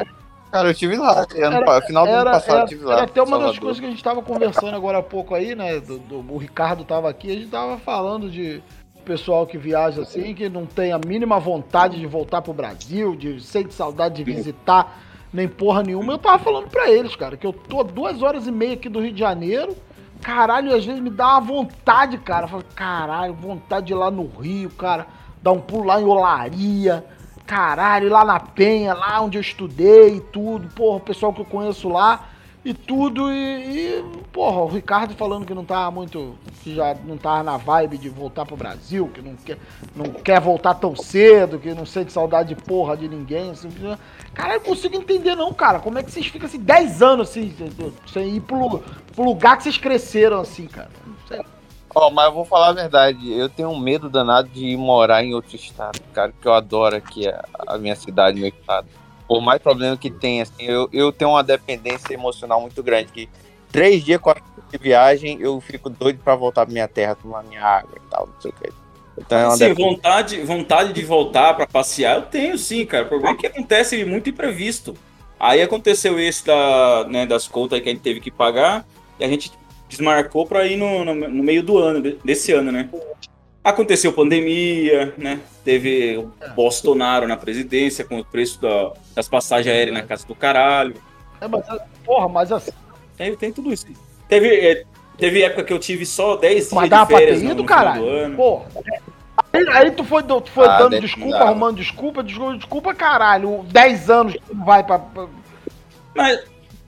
Cara, 0.52 0.68
eu 0.68 0.72
estive 0.72 0.98
lá. 0.98 1.22
Ano, 1.22 1.28
Era- 1.58 1.82
final 1.82 2.06
do 2.06 2.12
ano 2.12 2.20
Era, 2.22 2.32
passado 2.32 2.52
era, 2.52 2.60
eu 2.62 2.66
estive 2.66 2.84
lá. 2.84 2.94
era 2.94 3.04
até 3.04 3.22
uma 3.22 3.26
das 3.32 3.40
Salvador. 3.40 3.62
coisas 3.62 3.80
que 3.80 3.86
a 3.86 3.90
gente 3.90 4.04
tava 4.04 4.22
conversando 4.22 4.76
agora 4.76 4.98
há 4.98 5.04
pouco 5.04 5.34
aí, 5.34 5.56
né? 5.56 5.80
do- 5.80 5.98
do- 6.00 6.34
o 6.34 6.38
Ricardo 6.38 6.84
tava 6.84 7.10
aqui, 7.10 7.32
a 7.32 7.36
gente 7.36 7.48
tava 7.48 7.78
falando 7.78 8.30
de 8.30 8.62
pessoal 9.06 9.48
que 9.48 9.58
viaja 9.58 10.02
assim, 10.02 10.34
que 10.36 10.48
não 10.50 10.66
tem 10.66 10.92
a 10.92 11.00
mínima 11.00 11.40
vontade 11.40 11.98
de 12.00 12.06
voltar 12.06 12.42
pro 12.42 12.54
Brasil, 12.54 13.16
de 13.16 13.40
sente 13.42 13.74
saudade 13.74 14.16
de 14.16 14.24
visitar, 14.24 15.00
nem 15.34 15.48
porra 15.48 15.84
nenhuma. 15.84 16.14
Eu 16.14 16.18
tava 16.18 16.40
falando 16.40 16.70
pra 16.70 16.90
eles, 16.90 17.16
cara, 17.16 17.38
que 17.38 17.46
eu 17.46 17.54
tô 17.54 17.84
duas 17.84 18.22
horas 18.22 18.48
e 18.48 18.52
meia 18.52 18.74
aqui 18.74 18.90
do 18.90 19.00
Rio 19.00 19.14
de 19.14 19.20
Janeiro. 19.20 19.76
Caralho, 20.22 20.76
às 20.76 20.86
vezes 20.86 21.02
me 21.02 21.10
dá 21.10 21.30
uma 21.30 21.42
vontade, 21.42 22.18
cara. 22.18 22.48
Falo, 22.48 22.64
caralho, 22.76 23.34
vontade 23.34 23.88
de 23.88 23.94
ir 23.94 23.96
lá 23.96 24.12
no 24.12 24.28
Rio, 24.28 24.70
cara. 24.70 25.08
Dar 25.42 25.52
um 25.52 25.62
pulo 25.62 25.86
lá 25.86 26.00
em 26.00 26.06
Olaria. 26.06 27.04
Caralho, 27.46 28.10
lá 28.10 28.24
na 28.24 28.40
Penha, 28.40 28.94
lá 28.94 29.20
onde 29.22 29.38
eu 29.38 29.42
estudei 29.42 30.18
e 30.18 30.22
tudo. 30.22 30.68
Porra, 30.70 30.98
o 30.98 31.02
pessoal 31.02 31.34
que 31.34 31.42
eu 31.42 31.46
conheço 31.46 31.90
lá 31.90 32.28
e 32.64 32.74
tudo. 32.74 33.32
E, 33.32 33.98
e, 33.98 34.04
porra, 34.32 34.62
o 34.62 34.68
Ricardo 34.68 35.16
falando 35.16 35.46
que 35.46 35.54
não 35.54 35.66
tá 35.66 35.90
muito. 35.90 36.36
que 36.64 36.76
já 36.76 36.96
não 37.06 37.18
tá 37.18 37.44
na 37.44 37.58
vibe 37.58 37.98
de 37.98 38.10
voltar 38.10 38.46
pro 38.46 38.56
Brasil, 38.56 39.10
que 39.14 39.22
não 39.22 39.36
quer, 39.36 39.58
não 39.96 40.06
quer 40.06 40.40
voltar 40.40 40.76
tão 40.76 40.96
cedo, 40.96 41.60
que 41.60 41.74
não 41.74 41.86
sente 41.86 42.12
saudade 42.12 42.56
de 42.56 42.62
porra 42.62 42.96
de 42.96 43.08
ninguém. 43.08 43.52
Assim, 43.52 43.70
cara, 44.34 44.54
eu 44.54 44.60
não 44.60 44.66
consigo 44.66 44.96
entender, 44.96 45.36
não, 45.36 45.54
cara. 45.54 45.80
Como 45.80 45.98
é 45.98 46.04
que 46.04 46.12
vocês 46.12 46.28
ficam 46.28 46.48
assim 46.48 46.60
10 46.60 47.02
anos 47.02 47.30
assim, 47.30 47.54
sem 48.12 48.36
ir 48.36 48.42
pro, 48.42 48.80
pro 49.16 49.24
lugar 49.24 49.58
que 49.58 49.64
vocês 49.64 49.78
cresceram 49.78 50.40
assim, 50.40 50.68
cara? 50.68 50.90
Não 51.06 51.16
sei. 51.28 51.42
Ó, 51.94 52.10
mas 52.10 52.26
eu 52.28 52.32
vou 52.32 52.46
falar 52.46 52.70
a 52.70 52.74
verdade, 52.74 53.34
eu 53.34 53.50
tenho 53.50 53.70
um 53.70 53.78
medo 53.78 54.10
danado 54.10 54.48
de 54.48 54.66
ir 54.66 54.78
morar 54.78 55.26
em 55.26 55.34
outro 55.34 55.58
estado, 55.58 56.00
cara, 56.14 56.32
porque 56.32 56.48
eu 56.48 56.54
adoro 56.54 56.96
aqui 56.96 57.28
a, 57.28 57.44
a 57.68 57.78
minha 57.78 57.96
cidade, 57.98 58.40
meu 58.40 58.48
estado. 58.48 58.88
Por 59.32 59.42
mais 59.42 59.62
problema 59.62 59.96
que 59.96 60.12
tenha, 60.12 60.44
assim, 60.44 60.66
eu, 60.66 60.90
eu 60.92 61.12
tenho 61.14 61.32
uma 61.32 61.42
dependência 61.44 62.14
emocional 62.14 62.60
muito 62.60 62.84
grande, 62.84 63.14
que 63.14 63.30
três 63.72 64.04
dias, 64.04 64.20
quatro 64.20 64.44
dias 64.44 64.66
de 64.70 64.78
viagem, 64.78 65.38
eu 65.40 65.62
fico 65.62 65.90
doido 65.90 66.20
pra 66.22 66.36
voltar 66.36 66.66
pra 66.66 66.74
minha 66.74 66.88
terra, 66.88 67.16
tomar 67.16 67.42
minha 67.44 67.64
água 67.64 67.96
e 67.98 68.10
tal, 68.10 68.28
não 68.28 68.42
sei 68.42 68.52
o 68.52 68.54
que. 68.54 68.74
Então 69.18 69.38
é 69.38 69.48
uma 69.48 69.58
Sim, 69.58 69.58
dependência. 69.58 69.96
vontade, 69.96 70.42
vontade 70.44 70.94
de 70.94 71.04
voltar 71.06 71.54
pra 71.54 71.66
passear, 71.66 72.18
eu 72.18 72.24
tenho 72.24 72.58
sim, 72.58 72.86
cara. 72.86 73.06
O 73.06 73.08
problema 73.08 73.36
é 73.36 73.38
que 73.38 73.48
acontece 73.48 74.04
muito 74.04 74.30
imprevisto. 74.30 74.96
Aí 75.40 75.62
aconteceu 75.62 76.20
esse 76.20 76.46
da, 76.46 77.06
né, 77.10 77.26
das 77.26 77.48
contas 77.48 77.80
que 77.82 77.88
a 77.90 77.92
gente 77.94 78.02
teve 78.02 78.20
que 78.20 78.30
pagar 78.32 78.86
e 79.20 79.24
a 79.24 79.28
gente 79.30 79.52
desmarcou 79.90 80.46
pra 80.46 80.66
ir 80.68 80.76
no, 80.76 81.06
no, 81.06 81.16
no 81.16 81.44
meio 81.44 81.64
do 81.64 81.78
ano, 81.78 82.02
de- 82.02 82.18
desse 82.24 82.52
ano, 82.52 82.72
né? 82.72 82.90
Aconteceu 83.64 84.12
pandemia, 84.12 85.14
né? 85.18 85.40
Teve 85.64 86.18
o 86.18 86.32
Bolsonaro 86.56 87.28
na 87.28 87.38
presidência 87.38 88.04
com 88.04 88.20
o 88.20 88.26
preço 88.26 88.60
da- 88.60 88.92
das 89.16 89.30
passagens 89.30 89.72
aéreas 89.76 89.94
na 89.96 90.02
casa 90.02 90.26
do 90.26 90.34
caralho. 90.34 90.96
É, 91.40 91.48
mas, 91.48 91.64
porra, 92.04 92.28
mas 92.28 92.52
assim, 92.52 92.72
Tem, 93.18 93.36
tem 93.36 93.54
tudo 93.54 93.72
isso. 93.72 93.86
Teve, 94.28 94.48
é, 94.48 94.84
teve 95.16 95.44
época 95.44 95.64
que 95.64 95.72
eu 95.74 95.78
tive 95.78 96.08
só 96.08 96.36
10 96.38 96.56
dias 96.56 96.74
mas 96.74 96.84
de 96.86 96.90
dá 96.90 97.06
pra 97.06 97.18
ter 97.18 97.24
férias 97.26 97.42
no, 97.44 97.54
do 97.54 97.64
caralho. 97.64 98.08
ano. 98.08 98.36
Porra. 98.36 98.66
Aí, 99.54 99.68
aí 99.70 99.92
tu 99.92 100.04
foi, 100.04 100.24
tu 100.24 100.44
foi 100.48 100.68
Ah, 100.68 100.78
dando 100.80 101.00
desculpa, 101.00 101.38
dar. 101.38 101.46
arrumando 101.46 101.76
desculpa, 101.78 102.24
desculpa, 102.24 102.56
desculpa, 102.58 102.94
caralho. 102.96 103.64
10 103.68 104.10
anos 104.10 104.34
que 104.34 104.40
tu 104.40 104.56
não 104.56 104.66
vai 104.66 104.84
pra. 104.84 104.98
pra- 104.98 105.28
Mas, 106.16 106.40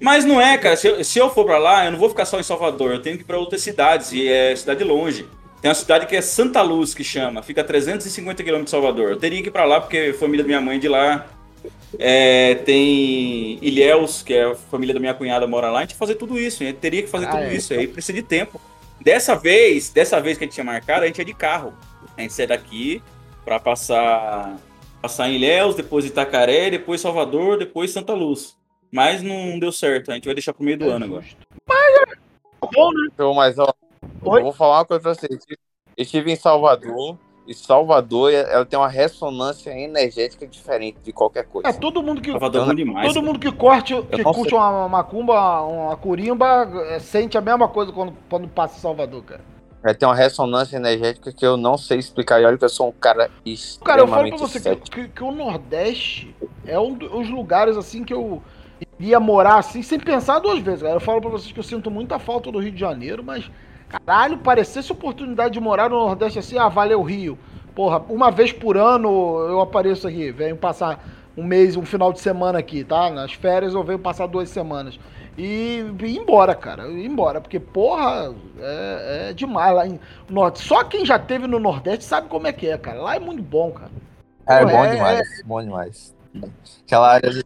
mas 0.01 0.26
não 0.26 0.41
é, 0.41 0.58
cara. 0.58 0.75
Se 0.75 0.87
eu, 0.87 1.04
se 1.04 1.20
eu 1.20 1.29
for 1.29 1.45
pra 1.45 1.59
lá, 1.59 1.86
eu 1.86 1.91
não 1.91 2.00
vou 2.00 2.09
ficar 2.09 2.25
só 2.25 2.39
em 2.39 2.43
Salvador. 2.43 2.91
Eu 2.93 3.01
tenho 3.01 3.16
que 3.17 3.21
ir 3.24 3.25
pra 3.25 3.37
outras 3.37 3.62
cidades. 3.62 4.12
E 4.12 4.28
é 4.28 4.55
cidade 4.55 4.83
longe. 4.83 5.28
Tem 5.64 5.70
uma 5.70 5.76
cidade 5.76 6.06
que 6.08 6.14
é 6.18 6.22
Santa 6.22 6.62
Luz, 6.62 6.94
que 6.94 7.06
chama. 7.06 7.42
Fica 7.42 7.62
a 7.62 7.64
350 7.64 8.44
quilômetros 8.44 8.66
de 8.66 8.72
Salvador. 8.72 9.12
Eu 9.12 9.18
teria 9.18 9.42
que 9.42 9.48
ir 9.48 9.52
pra 9.52 9.64
lá, 9.64 9.80
porque 9.80 10.12
a 10.14 10.14
família 10.14 10.44
da 10.44 10.48
minha 10.48 10.60
mãe 10.60 10.76
é 10.76 10.80
de 10.80 10.90
lá. 10.90 11.26
É, 11.98 12.56
tem 12.66 13.60
Ilhéus, 13.62 14.22
que 14.22 14.34
é 14.34 14.44
a 14.44 14.56
família 14.56 14.94
da 14.94 15.00
minha 15.00 15.14
cunhada 15.14 15.48
mora 15.48 15.72
lá. 15.72 15.80
A 15.80 15.82
gente 15.84 15.92
ia 15.92 15.98
fazer 15.98 16.16
tudo 16.16 16.38
isso. 16.38 16.64
A 16.64 16.66
gente 16.66 16.80
teria 16.80 17.02
que 17.02 17.08
fazer 17.08 17.28
Ah, 17.28 17.32
tudo 17.32 17.44
é. 17.44 17.54
isso. 17.56 17.74
Aí 17.74 17.88
precisa 17.88 18.12
de 18.12 18.22
tempo. 18.22 18.60
Dessa 19.00 19.36
vez, 19.36 19.90
dessa 19.90 20.20
vez 20.20 20.38
que 20.38 20.44
a 20.44 20.48
gente 20.48 20.54
tinha 20.54 20.66
marcado, 20.66 21.06
a 21.06 21.08
gente 21.08 21.22
é 21.22 21.24
de 21.24 21.34
carro. 21.34 21.74
A 22.18 22.22
gente 22.22 22.34
sai 22.34 22.46
daqui 22.46 23.02
pra 23.46 23.58
passar, 23.58 24.58
passar 25.02 25.30
em 25.30 25.36
Ilhéus, 25.36 25.76
depois 25.76 26.04
Itacaré, 26.04 26.70
depois 26.72 27.00
Salvador, 27.00 27.58
depois 27.58 27.90
Santa 27.90 28.12
Luz. 28.14 28.58
Mas 28.92 29.22
não 29.22 29.58
deu 29.58 29.72
certo. 29.72 30.12
A 30.12 30.16
gente 30.16 30.26
vai 30.26 30.34
deixar 30.36 30.52
pro 30.54 30.62
meio 30.66 30.78
do 30.78 30.90
ano 30.90 31.06
agora. 31.06 31.24
Então, 33.14 33.34
mas 33.34 33.58
ó, 33.58 33.74
Oi? 34.25 34.39
eu 34.39 34.43
vou 34.43 34.54
falar 34.54 34.79
uma 34.79 34.86
coisa 34.86 35.01
pra 35.01 35.13
vocês. 35.13 35.39
Eu 35.50 36.04
estive 36.04 36.32
em 36.32 36.36
Salvador, 36.36 37.17
e 37.45 37.54
Salvador, 37.54 38.32
ela 38.32 38.66
tem 38.66 38.79
uma 38.79 38.87
ressonância 38.87 39.70
energética 39.71 40.47
diferente 40.47 41.00
de 41.04 41.12
qualquer 41.12 41.45
coisa. 41.45 41.67
É, 41.67 41.74
todo 41.74 42.01
mundo 42.01 42.21
que, 42.21 42.32
Salvador 42.32 42.71
é 42.71 42.75
demais. 42.75 43.08
todo 43.08 43.16
cara. 43.16 43.25
mundo 43.25 43.39
que, 43.39 43.51
corte, 43.51 44.01
que 44.01 44.24
curte 44.24 44.50
sei. 44.50 44.58
uma 44.58 44.87
macumba, 44.87 45.62
uma 45.62 45.97
curimba, 45.97 46.70
é, 46.89 47.00
sente 47.00 47.37
a 47.37 47.41
mesma 47.41 47.67
coisa 47.67 47.91
quando, 47.91 48.13
quando 48.29 48.47
passa 48.47 48.78
em 48.78 48.82
Salvador, 48.82 49.24
cara. 49.24 49.41
Ela 49.83 49.93
tem 49.93 50.08
uma 50.08 50.16
ressonância 50.16 50.78
energética 50.78 51.33
que 51.33 51.45
eu 51.45 51.58
não 51.58 51.78
sei 51.78 52.00
explicar. 52.00 52.41
E 52.41 52.45
olha 52.45 52.58
que 52.58 52.63
eu 52.63 52.70
sou 52.70 52.87
um 52.87 52.91
cara 52.93 53.29
extremamente 53.45 53.83
Cara, 53.83 54.01
eu 54.01 54.08
falo 54.08 54.29
pra 54.29 54.37
você 54.37 54.75
que, 54.75 54.89
que, 54.89 55.08
que 55.09 55.24
o 55.24 55.32
Nordeste 55.32 56.33
é 56.66 56.79
um 56.79 56.93
dos 56.93 57.29
lugares 57.29 57.75
assim 57.75 58.05
que 58.05 58.13
eu 58.13 58.41
iria 58.97 59.20
morar 59.20 59.58
assim, 59.58 59.83
sem 59.83 60.00
pensar 60.00 60.39
duas 60.39 60.59
vezes, 60.59 60.82
cara. 60.82 60.93
Eu 60.93 61.01
falo 61.01 61.20
pra 61.20 61.29
vocês 61.29 61.51
que 61.51 61.59
eu 61.59 61.63
sinto 61.63 61.91
muita 61.91 62.17
falta 62.17 62.50
do 62.50 62.59
Rio 62.59 62.71
de 62.71 62.79
Janeiro, 62.79 63.21
mas 63.21 63.51
caralho, 63.99 64.37
parecesse 64.39 64.91
oportunidade 64.91 65.53
de 65.53 65.59
morar 65.59 65.89
no 65.89 65.97
Nordeste 65.97 66.39
assim, 66.39 66.57
ah, 66.57 66.67
valeu 66.67 67.01
Rio. 67.01 67.37
Porra, 67.75 67.99
uma 68.09 68.32
vez 68.32 68.51
por 68.51 68.78
ano 68.78 69.09
eu 69.47 69.61
apareço 69.61 70.07
aqui, 70.07 70.32
venho 70.32 70.55
passar 70.55 71.03
um 71.36 71.43
mês, 71.43 71.75
um 71.75 71.86
final 71.86 72.13
de 72.13 72.20
semana 72.20 72.59
aqui, 72.59 72.83
tá? 72.83 73.09
Nas 73.09 73.33
férias 73.33 73.74
eu 73.74 73.83
venho 73.83 73.99
passar 73.99 74.28
duas 74.28 74.49
semanas. 74.49 74.99
E, 75.36 75.83
e 75.99 76.05
ir 76.05 76.17
embora, 76.17 76.53
cara. 76.53 76.87
Ir 76.87 77.05
embora. 77.05 77.41
Porque, 77.41 77.59
porra, 77.59 78.33
é, 78.59 79.29
é 79.29 79.33
demais 79.33 79.75
lá 79.75 79.87
em 79.87 79.99
Norte. 80.29 80.59
Só 80.59 80.83
quem 80.83 81.03
já 81.03 81.17
teve 81.17 81.47
no 81.47 81.59
Nordeste 81.59 82.05
sabe 82.05 82.28
como 82.28 82.45
é 82.45 82.53
que 82.53 82.67
é, 82.67 82.78
cara. 82.78 83.01
Lá 83.01 83.15
é 83.15 83.20
muito 83.20 83.41
bom, 83.41 83.71
cara. 83.71 83.91
É, 84.47 84.59
Pô, 84.59 84.71
bom 84.71 84.86
é- 84.86 84.95
demais, 84.95 85.43
bom 85.43 85.61
demais. 85.63 86.15
Aquela 86.86 87.13
área, 87.13 87.43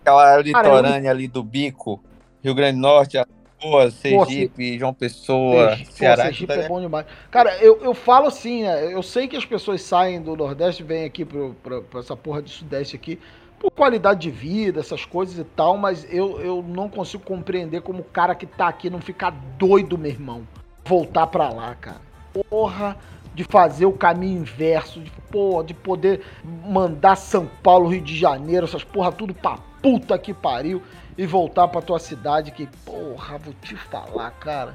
aquela 0.00 0.30
área 0.30 0.42
litorânea 0.42 1.10
ali 1.10 1.28
do 1.28 1.42
Bico, 1.42 2.00
Rio 2.42 2.54
Grande 2.54 2.76
do 2.76 2.82
Norte, 2.82 3.18
Alagoas, 3.62 3.94
Sergipe, 3.94 4.78
João 4.78 4.94
Pessoa, 4.94 5.68
Sergipe, 5.68 5.90
pô, 5.90 5.96
Ceará. 5.96 6.22
Sergipe 6.24 6.52
tudo 6.52 6.64
é 6.64 6.68
bom 6.68 6.80
demais. 6.80 7.06
Cara, 7.30 7.56
eu, 7.58 7.78
eu 7.82 7.94
falo 7.94 8.26
assim, 8.26 8.62
né? 8.62 8.92
Eu 8.92 9.02
sei 9.02 9.28
que 9.28 9.36
as 9.36 9.44
pessoas 9.44 9.82
saem 9.82 10.20
do 10.20 10.36
Nordeste 10.36 10.82
e 10.82 10.86
vêm 10.86 11.04
aqui 11.04 11.24
pro, 11.24 11.54
pra, 11.62 11.80
pra 11.80 12.00
essa 12.00 12.16
porra 12.16 12.42
de 12.42 12.50
Sudeste 12.50 12.96
aqui 12.96 13.18
por 13.60 13.70
qualidade 13.70 14.20
de 14.20 14.30
vida, 14.30 14.80
essas 14.80 15.04
coisas 15.04 15.38
e 15.38 15.44
tal, 15.44 15.76
mas 15.76 16.06
eu, 16.10 16.40
eu 16.40 16.64
não 16.66 16.88
consigo 16.88 17.22
compreender 17.22 17.82
como 17.82 18.00
o 18.00 18.04
cara 18.04 18.34
que 18.34 18.46
tá 18.46 18.66
aqui 18.66 18.88
não 18.88 19.02
fica 19.02 19.28
doido, 19.58 19.98
meu 19.98 20.10
irmão, 20.10 20.48
voltar 20.82 21.26
pra 21.26 21.50
lá, 21.50 21.74
cara. 21.74 22.00
Porra 22.48 22.96
de 23.34 23.44
fazer 23.44 23.84
o 23.84 23.92
caminho 23.92 24.40
inverso, 24.40 25.00
de, 25.00 25.10
porra, 25.30 25.64
de 25.64 25.74
poder 25.74 26.22
mandar 26.42 27.16
São 27.16 27.48
Paulo, 27.62 27.88
Rio 27.88 28.00
de 28.00 28.16
Janeiro, 28.16 28.64
essas 28.64 28.82
porra 28.82 29.12
tudo 29.12 29.34
pra 29.34 29.58
puta 29.82 30.18
que 30.18 30.32
pariu 30.32 30.82
e 31.20 31.26
voltar 31.26 31.68
pra 31.68 31.82
tua 31.82 31.98
cidade 31.98 32.50
que, 32.50 32.66
porra, 32.82 33.36
vou 33.36 33.52
te 33.62 33.76
falar, 33.76 34.30
cara. 34.30 34.74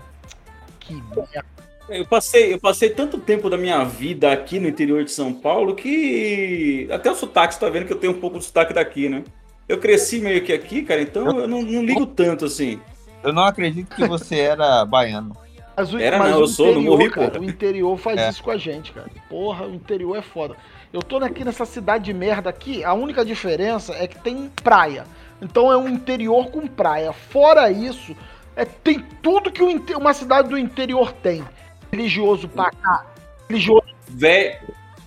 Que 0.80 0.94
merda. 0.94 1.44
Eu 1.90 2.06
passei, 2.06 2.54
eu 2.54 2.60
passei 2.60 2.92
tanto 2.92 3.18
tempo 3.18 3.50
da 3.50 3.58
minha 3.58 3.84
vida 3.84 4.32
aqui 4.32 4.60
no 4.60 4.68
interior 4.68 5.04
de 5.04 5.10
São 5.12 5.34
Paulo 5.34 5.74
que 5.74 6.88
até 6.92 7.10
o 7.10 7.16
sotaque, 7.16 7.56
você 7.56 7.60
tá 7.60 7.68
vendo 7.68 7.88
que 7.88 7.94
eu 7.94 7.98
tenho 7.98 8.14
um 8.14 8.20
pouco 8.20 8.38
de 8.38 8.46
sotaque 8.46 8.76
daqui, 8.76 9.10
né? 9.10 9.24
Eu 9.68 9.80
cresci 9.80 10.20
meio 10.20 10.44
que 10.44 10.54
aqui, 10.54 10.84
cara, 10.84 11.02
então 11.02 11.26
eu 11.26 11.48
não, 11.48 11.64
não 11.64 11.84
ligo 11.84 12.06
tanto 12.06 12.46
assim. 12.46 12.80
Eu 13.24 13.34
não 13.34 13.44
acredito 13.44 13.96
que 13.96 14.08
você 14.08 14.38
era 14.38 14.86
baiano. 14.86 15.36
Mas 15.76 15.94
o, 15.94 15.98
Era 15.98 16.20
mas 16.20 16.32
não, 16.32 16.38
o 16.38 16.42
eu 16.44 16.48
sou, 16.48 16.68
não 16.68 16.74
interior, 16.74 16.98
morri, 16.98 17.10
cara, 17.10 17.32
porra. 17.32 17.42
O 17.42 17.50
interior 17.50 17.98
faz 17.98 18.20
É. 18.20 18.30
isso 18.30 18.44
com 18.44 18.52
a 18.52 18.58
gente, 18.58 18.92
cara. 18.92 19.10
Porra, 19.28 19.66
o 19.66 19.74
interior 19.74 20.16
é 20.16 20.22
foda. 20.22 20.56
Eu 20.94 21.02
tô 21.02 21.18
aqui 21.18 21.44
nessa 21.44 21.66
cidade 21.66 22.06
de 22.06 22.14
merda 22.14 22.52
aqui, 22.52 22.84
a 22.84 22.94
única 22.94 23.26
diferença 23.26 23.94
é 23.94 24.08
que 24.08 24.18
tem 24.20 24.50
praia. 24.64 25.06
Então 25.42 25.72
é 25.72 25.78
um 25.78 25.88
interior 25.88 26.50
com 26.50 26.68
praia. 26.68 27.12
Fora 27.12 27.70
isso, 27.70 28.16
é, 28.56 28.66
tem 28.66 29.00
tudo 29.22 29.52
que 29.52 29.62
uma 29.94 30.14
cidade 30.14 30.50
do 30.50 30.58
interior 30.58 31.12
tem. 31.12 31.44
Religioso 31.92 32.48
pra 32.48 32.72
cá, 32.72 33.06
religioso 33.48 33.96
Vé, 34.08 34.62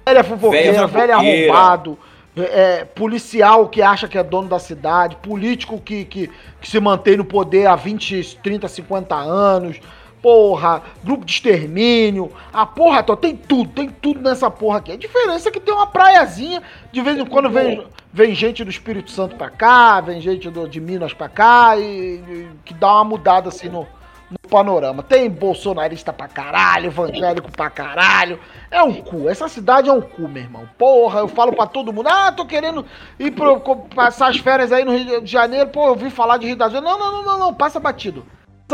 velha 0.06 0.24
fofoqueira, 0.24 0.86
Velha 0.86 1.16
arrombado, 1.16 1.98
é, 2.36 2.84
policial 2.84 3.68
que 3.68 3.80
acha 3.82 4.08
que 4.08 4.18
é 4.18 4.22
dono 4.22 4.48
da 4.48 4.58
cidade, 4.58 5.16
político 5.16 5.80
que, 5.80 6.04
que, 6.04 6.30
que 6.60 6.68
se 6.68 6.80
mantém 6.80 7.16
no 7.16 7.24
poder 7.24 7.66
há 7.66 7.76
20, 7.76 8.38
30, 8.42 8.68
50 8.68 9.14
anos, 9.14 9.80
porra, 10.22 10.82
grupo 11.02 11.24
de 11.24 11.32
extermínio, 11.32 12.30
a 12.52 12.66
porra 12.66 13.02
toda, 13.02 13.20
tem 13.20 13.36
tudo, 13.36 13.70
tem 13.70 13.88
tudo 13.88 14.20
nessa 14.20 14.50
porra 14.50 14.78
aqui. 14.78 14.92
A 14.92 14.96
diferença 14.96 15.48
é 15.48 15.52
que 15.52 15.60
tem 15.60 15.74
uma 15.74 15.86
praiazinha, 15.86 16.62
de 16.92 17.00
vez 17.00 17.18
em 17.18 17.24
quando 17.26 17.48
vem, 17.50 17.86
vem 18.12 18.34
gente 18.34 18.64
do 18.64 18.70
Espírito 18.70 19.10
Santo 19.10 19.36
pra 19.36 19.50
cá, 19.50 20.00
vem 20.00 20.20
gente 20.20 20.50
do- 20.50 20.68
de 20.68 20.80
Minas 20.80 21.12
pra 21.12 21.28
cá, 21.28 21.76
e, 21.76 21.82
e 21.84 22.48
que 22.64 22.74
dá 22.74 22.92
uma 22.94 23.04
mudada 23.04 23.48
assim 23.48 23.68
no, 23.68 23.86
no 24.30 24.38
panorama. 24.50 25.02
Tem 25.02 25.30
bolsonarista 25.30 26.12
pra 26.12 26.28
caralho, 26.28 26.86
evangélico 26.86 27.50
pra 27.50 27.70
caralho. 27.70 28.38
É 28.70 28.82
um 28.82 28.94
cu. 29.00 29.28
Essa 29.28 29.48
cidade 29.48 29.88
é 29.88 29.92
um 29.92 30.00
cu, 30.02 30.28
meu 30.28 30.42
irmão. 30.42 30.68
Porra, 30.76 31.20
eu 31.20 31.28
falo 31.28 31.52
pra 31.54 31.66
todo 31.66 31.92
mundo. 31.92 32.08
Ah, 32.08 32.30
tô 32.30 32.44
querendo 32.44 32.84
ir 33.18 33.30
pro, 33.30 33.58
passar 33.94 34.28
as 34.28 34.36
férias 34.38 34.70
aí 34.72 34.84
no 34.84 34.94
Rio 34.94 35.22
de 35.22 35.30
Janeiro. 35.30 35.70
Pô, 35.70 35.84
eu 35.86 35.90
ouvi 35.90 36.10
falar 36.10 36.36
de 36.36 36.46
Rio 36.46 36.56
das 36.56 36.74
Ostras. 36.74 36.84
Não, 36.84 36.98
não, 36.98 37.12
não, 37.12 37.24
não, 37.24 37.38
não. 37.38 37.54
Passa 37.54 37.80
batido. 37.80 38.24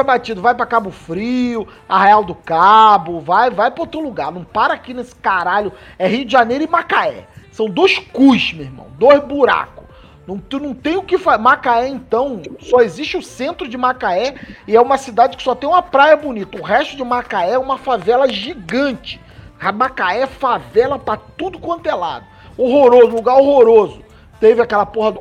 Batido. 0.03 0.41
Vai 0.41 0.55
pra 0.55 0.66
Cabo 0.66 0.91
Frio, 0.91 1.69
Arraial 1.89 2.25
do 2.25 2.35
Cabo. 2.35 3.21
Vai, 3.21 3.51
vai 3.51 3.71
pra 3.71 3.83
outro 3.83 4.01
lugar. 4.01 4.33
Não 4.33 4.43
para 4.43 4.75
aqui 4.75 4.93
nesse 4.93 5.15
caralho. 5.15 5.73
É 5.99 6.09
Rio 6.09 6.25
de 6.25 6.33
Janeiro 6.33 6.65
e 6.65 6.69
Macaé. 6.69 7.27
São 7.53 7.66
dois 7.66 7.99
cus, 7.99 8.53
meu 8.53 8.65
irmão. 8.65 8.87
Dois 8.99 9.23
buracos. 9.23 9.85
Não, 10.27 10.39
tu 10.39 10.59
não 10.59 10.75
tem 10.75 10.97
o 10.97 11.03
que 11.03 11.19
fazer. 11.19 11.43
Macaé, 11.43 11.89
então, 11.89 12.41
só 12.59 12.81
existe 12.81 13.16
o 13.16 13.23
centro 13.23 13.69
de 13.69 13.77
Macaé 13.77 14.35
e 14.66 14.75
é 14.75 14.81
uma 14.81 14.97
cidade 14.97 15.37
que 15.37 15.43
só 15.43 15.55
tem 15.55 15.69
uma 15.69 15.83
praia 15.83 16.16
bonita. 16.16 16.59
O 16.59 16.62
resto 16.62 16.97
de 16.97 17.05
Macaé 17.05 17.53
é 17.53 17.59
uma 17.59 17.77
favela 17.77 18.27
gigante. 18.29 19.21
A 19.61 19.71
Macaé 19.71 20.23
é 20.23 20.27
favela 20.27 20.99
pra 20.99 21.16
tudo 21.16 21.59
quanto 21.59 21.89
é 21.89 21.95
lado. 21.95 22.25
Horroroso, 22.57 23.15
lugar 23.15 23.37
horroroso. 23.37 24.01
Teve 24.41 24.62
aquela 24.62 24.87
porra 24.87 25.12
do. 25.12 25.21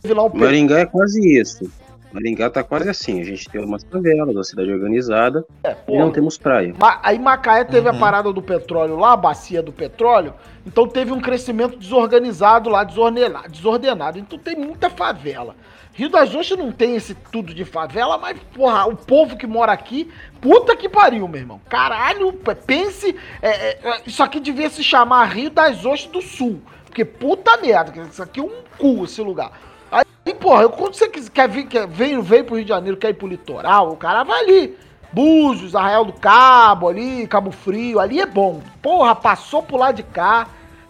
Teve 0.00 0.14
lá 0.14 0.24
um 0.24 0.30
Maringá 0.32 0.80
é 0.80 0.86
quase 0.86 1.20
isso. 1.38 1.70
Maringá 2.12 2.48
tá 2.48 2.62
quase 2.64 2.88
assim. 2.88 3.20
A 3.20 3.24
gente 3.24 3.48
tem 3.48 3.62
umas 3.62 3.84
favelas, 3.84 4.34
uma 4.34 4.44
cidade 4.44 4.70
organizada 4.72 5.44
é, 5.62 5.76
e 5.88 5.98
não 5.98 6.10
temos 6.10 6.38
praia. 6.38 6.74
Ma- 6.78 6.98
Aí 7.02 7.18
Macaé 7.18 7.64
teve 7.64 7.88
a 7.88 7.92
Uhum. 7.92 7.98
parada 7.98 8.32
do 8.32 8.40
petróleo 8.42 8.96
lá, 8.96 9.12
a 9.12 9.16
bacia 9.16 9.62
do 9.62 9.72
petróleo, 9.72 10.32
então 10.66 10.86
teve 10.86 11.12
um 11.12 11.20
crescimento 11.20 11.76
desorganizado 11.76 12.70
lá, 12.70 12.84
desordenado. 12.84 13.48
desordenado. 13.50 14.18
Então 14.18 14.38
tem 14.38 14.56
muita 14.56 14.88
favela. 14.88 15.54
Rio 15.92 16.10
das 16.10 16.34
Ostras 16.34 16.58
não 16.58 16.70
tem 16.70 16.94
esse 16.94 17.14
tudo 17.14 17.54
de 17.54 17.64
favela, 17.64 18.18
mas, 18.18 18.38
porra, 18.54 18.86
o 18.86 18.94
povo 18.94 19.34
que 19.36 19.46
mora 19.46 19.72
aqui, 19.72 20.10
puta 20.42 20.76
que 20.76 20.90
pariu, 20.90 21.26
meu 21.26 21.40
irmão. 21.40 21.58
Caralho, 21.70 22.32
pense. 22.66 23.16
é, 23.40 23.48
é, 23.48 23.78
é, 23.82 24.02
isso 24.06 24.22
aqui 24.22 24.38
devia 24.38 24.68
se 24.68 24.84
chamar 24.84 25.24
Rio 25.24 25.48
das 25.50 25.84
Ostras 25.86 26.12
do 26.12 26.20
Sul. 26.20 26.60
Porque 26.84 27.02
puta 27.04 27.56
merda, 27.58 27.92
isso 28.10 28.22
aqui 28.22 28.40
é 28.40 28.42
um 28.42 28.50
cu 28.78 29.04
esse 29.04 29.22
lugar. 29.22 29.52
Aí, 29.96 30.34
porra, 30.34 30.68
quando 30.68 30.94
você 30.94 31.08
quer 31.08 31.48
vir, 31.48 31.66
quer, 31.66 31.86
vem, 31.86 32.20
vem 32.20 32.44
pro 32.44 32.56
Rio 32.56 32.64
de 32.64 32.68
Janeiro, 32.68 32.96
quer 32.96 33.10
ir 33.10 33.14
pro 33.14 33.26
litoral, 33.26 33.90
o 33.90 33.96
cara 33.96 34.24
vai 34.24 34.40
ali. 34.40 34.76
Búzios, 35.12 35.74
Arraial 35.74 36.04
do 36.04 36.12
Cabo, 36.12 36.88
ali, 36.88 37.26
Cabo 37.26 37.50
Frio, 37.50 38.00
ali 38.00 38.20
é 38.20 38.26
bom. 38.26 38.60
Porra, 38.82 39.14
passou 39.14 39.62
por 39.62 39.78
lá 39.78 39.92
de 39.92 40.02
cá, 40.02 40.48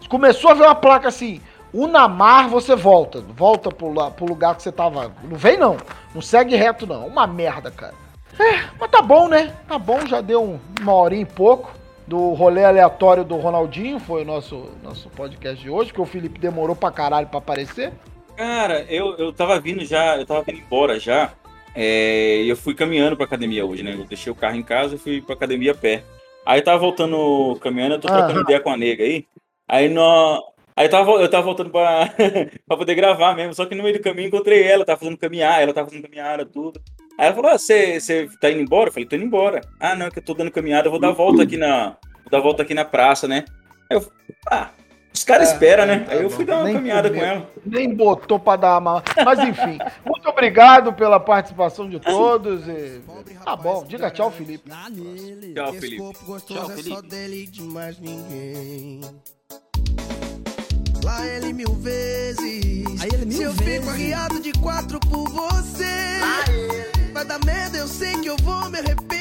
começou 0.09 0.51
a 0.51 0.53
ver 0.53 0.63
uma 0.63 0.75
placa 0.75 1.07
assim, 1.07 1.39
Unamar, 1.73 2.49
você 2.49 2.75
volta. 2.75 3.21
Volta 3.21 3.69
pro, 3.69 3.93
pro 4.11 4.25
lugar 4.25 4.55
que 4.55 4.63
você 4.63 4.71
tava. 4.71 5.11
Não 5.23 5.37
vem 5.37 5.57
não, 5.57 5.77
não 6.13 6.21
segue 6.21 6.55
reto 6.55 6.87
não, 6.87 7.05
uma 7.07 7.27
merda, 7.27 7.69
cara. 7.69 7.93
É, 8.39 8.63
mas 8.79 8.89
tá 8.89 9.01
bom, 9.01 9.27
né? 9.27 9.53
Tá 9.67 9.77
bom, 9.77 10.05
já 10.05 10.21
deu 10.21 10.43
um, 10.43 10.59
uma 10.81 10.93
horinha 10.93 11.23
e 11.23 11.25
pouco 11.25 11.71
do 12.05 12.33
rolê 12.33 12.63
aleatório 12.63 13.23
do 13.25 13.35
Ronaldinho, 13.35 13.99
foi 13.99 14.21
o 14.21 14.25
nosso, 14.25 14.69
nosso 14.81 15.09
podcast 15.09 15.61
de 15.61 15.69
hoje, 15.69 15.91
porque 15.91 16.01
o 16.01 16.05
Felipe 16.05 16.39
demorou 16.39 16.75
pra 16.75 16.89
caralho 16.89 17.27
pra 17.27 17.39
aparecer. 17.39 17.91
Cara, 18.37 18.85
eu, 18.89 19.15
eu 19.17 19.33
tava 19.33 19.59
vindo 19.59 19.83
já, 19.83 20.15
eu 20.17 20.25
tava 20.25 20.43
vindo 20.43 20.59
embora 20.59 20.99
já. 20.99 21.33
é, 21.75 22.43
eu 22.45 22.55
fui 22.55 22.73
caminhando 22.75 23.15
pra 23.17 23.25
academia 23.25 23.65
hoje, 23.65 23.81
né? 23.83 23.93
Eu 23.93 24.05
deixei 24.05 24.31
o 24.31 24.35
carro 24.35 24.55
em 24.55 24.63
casa 24.63 24.95
e 24.95 24.99
fui 24.99 25.21
pra 25.21 25.33
academia 25.35 25.71
a 25.71 25.75
pé. 25.75 26.03
Aí 26.45 26.59
eu 26.59 26.63
tava 26.63 26.77
voltando 26.77 27.57
caminhando, 27.61 27.95
eu 27.95 27.99
tô 27.99 28.07
trocando 28.07 28.41
ideia 28.41 28.59
com 28.59 28.69
a 28.69 28.77
nega 28.77 29.03
aí. 29.03 29.25
Aí 29.67 29.89
nó- 29.89 30.41
Aí 30.75 30.85
eu 30.85 30.89
tava, 30.91 31.11
eu 31.13 31.27
tava 31.27 31.43
voltando 31.43 31.71
pra, 31.71 32.07
pra 32.67 32.77
poder 32.77 32.93
gravar 32.93 33.35
mesmo, 33.35 33.51
só 33.55 33.65
que 33.65 33.73
no 33.73 33.81
meio 33.81 33.97
do 33.97 34.01
caminho 34.03 34.27
encontrei 34.27 34.61
ela, 34.61 34.85
tava 34.85 34.99
fazendo 34.99 35.17
caminhar, 35.17 35.59
ela 35.59 35.73
tava 35.73 35.89
fazendo 35.89 36.03
caminhada, 36.03 36.45
tudo. 36.45 36.79
Aí 37.17 37.25
ela 37.25 37.35
falou: 37.35 37.49
ah, 37.49 37.57
você 37.57 37.99
você 37.99 38.29
tá 38.39 38.51
indo 38.51 38.61
embora? 38.61 38.89
Eu 38.89 38.93
falei, 38.93 39.07
tô 39.09 39.15
indo 39.15 39.25
embora. 39.25 39.61
Ah, 39.79 39.95
não, 39.95 40.11
que 40.11 40.19
eu 40.19 40.23
tô 40.23 40.35
dando 40.35 40.51
caminhada, 40.51 40.85
eu 40.87 40.91
vou 40.91 40.99
dar 40.99 41.09
volta 41.11 41.41
aqui 41.41 41.57
na. 41.57 41.97
Vou 42.21 42.29
dar 42.31 42.39
volta 42.39 42.61
aqui 42.61 42.75
na 42.75 42.85
praça, 42.85 43.27
né? 43.27 43.43
Aí 43.91 43.97
eu 43.97 44.05
ah, 44.51 44.69
os 45.13 45.23
caras 45.23 45.49
É, 45.49 45.53
esperam, 45.53 45.83
é, 45.83 45.87
né? 45.87 45.99
tá 46.05 46.11
Aí 46.13 46.21
eu 46.23 46.29
fui 46.29 46.45
dar 46.45 46.57
uma 46.57 46.63
Nem 46.65 46.73
caminhada 46.75 47.09
com 47.09 47.15
ela. 47.17 47.49
Nem 47.65 47.93
botou 47.93 48.39
pra 48.39 48.55
dar 48.55 48.77
uma. 48.77 49.03
Mas 49.25 49.39
enfim, 49.39 49.77
muito 50.05 50.29
obrigado 50.29 50.93
pela 50.93 51.19
participação 51.19 51.89
de 51.89 51.99
todos. 51.99 52.67
E... 52.67 53.01
Tá 53.43 53.55
bom, 53.55 53.83
diga 53.87 54.11
tchau, 54.11 54.29
Felipe. 54.31 54.69
Tchau, 54.69 55.69
Esse 55.69 55.79
Felipe. 55.79 55.97
corpo 55.97 56.25
gostoso 56.25 56.59
Tchau, 56.61 56.71
é 56.71 56.75
Felipe. 56.75 56.95
só 56.95 57.01
dele 57.01 57.43
e 57.43 57.47
de 57.47 57.61
mais 57.63 57.99
ninguém. 57.99 59.01
Lá 61.03 61.25
ele 61.25 61.53
mil 61.53 61.73
vezes. 61.75 63.01
Aí 63.01 63.09
ele 63.13 63.25
mil 63.25 63.37
Se 63.37 63.43
eu 63.43 63.53
vezes. 63.53 63.79
fico 63.79 63.89
arriado 63.89 64.39
de 64.41 64.51
quatro 64.53 64.99
por 64.99 65.27
você. 65.29 66.19
Vai 67.13 67.25
dar 67.25 67.39
merda, 67.45 67.77
eu 67.77 67.87
sei 67.87 68.13
que 68.19 68.27
eu 68.27 68.35
vou 68.43 68.69
me 68.69 68.77
arrepender. 68.79 69.17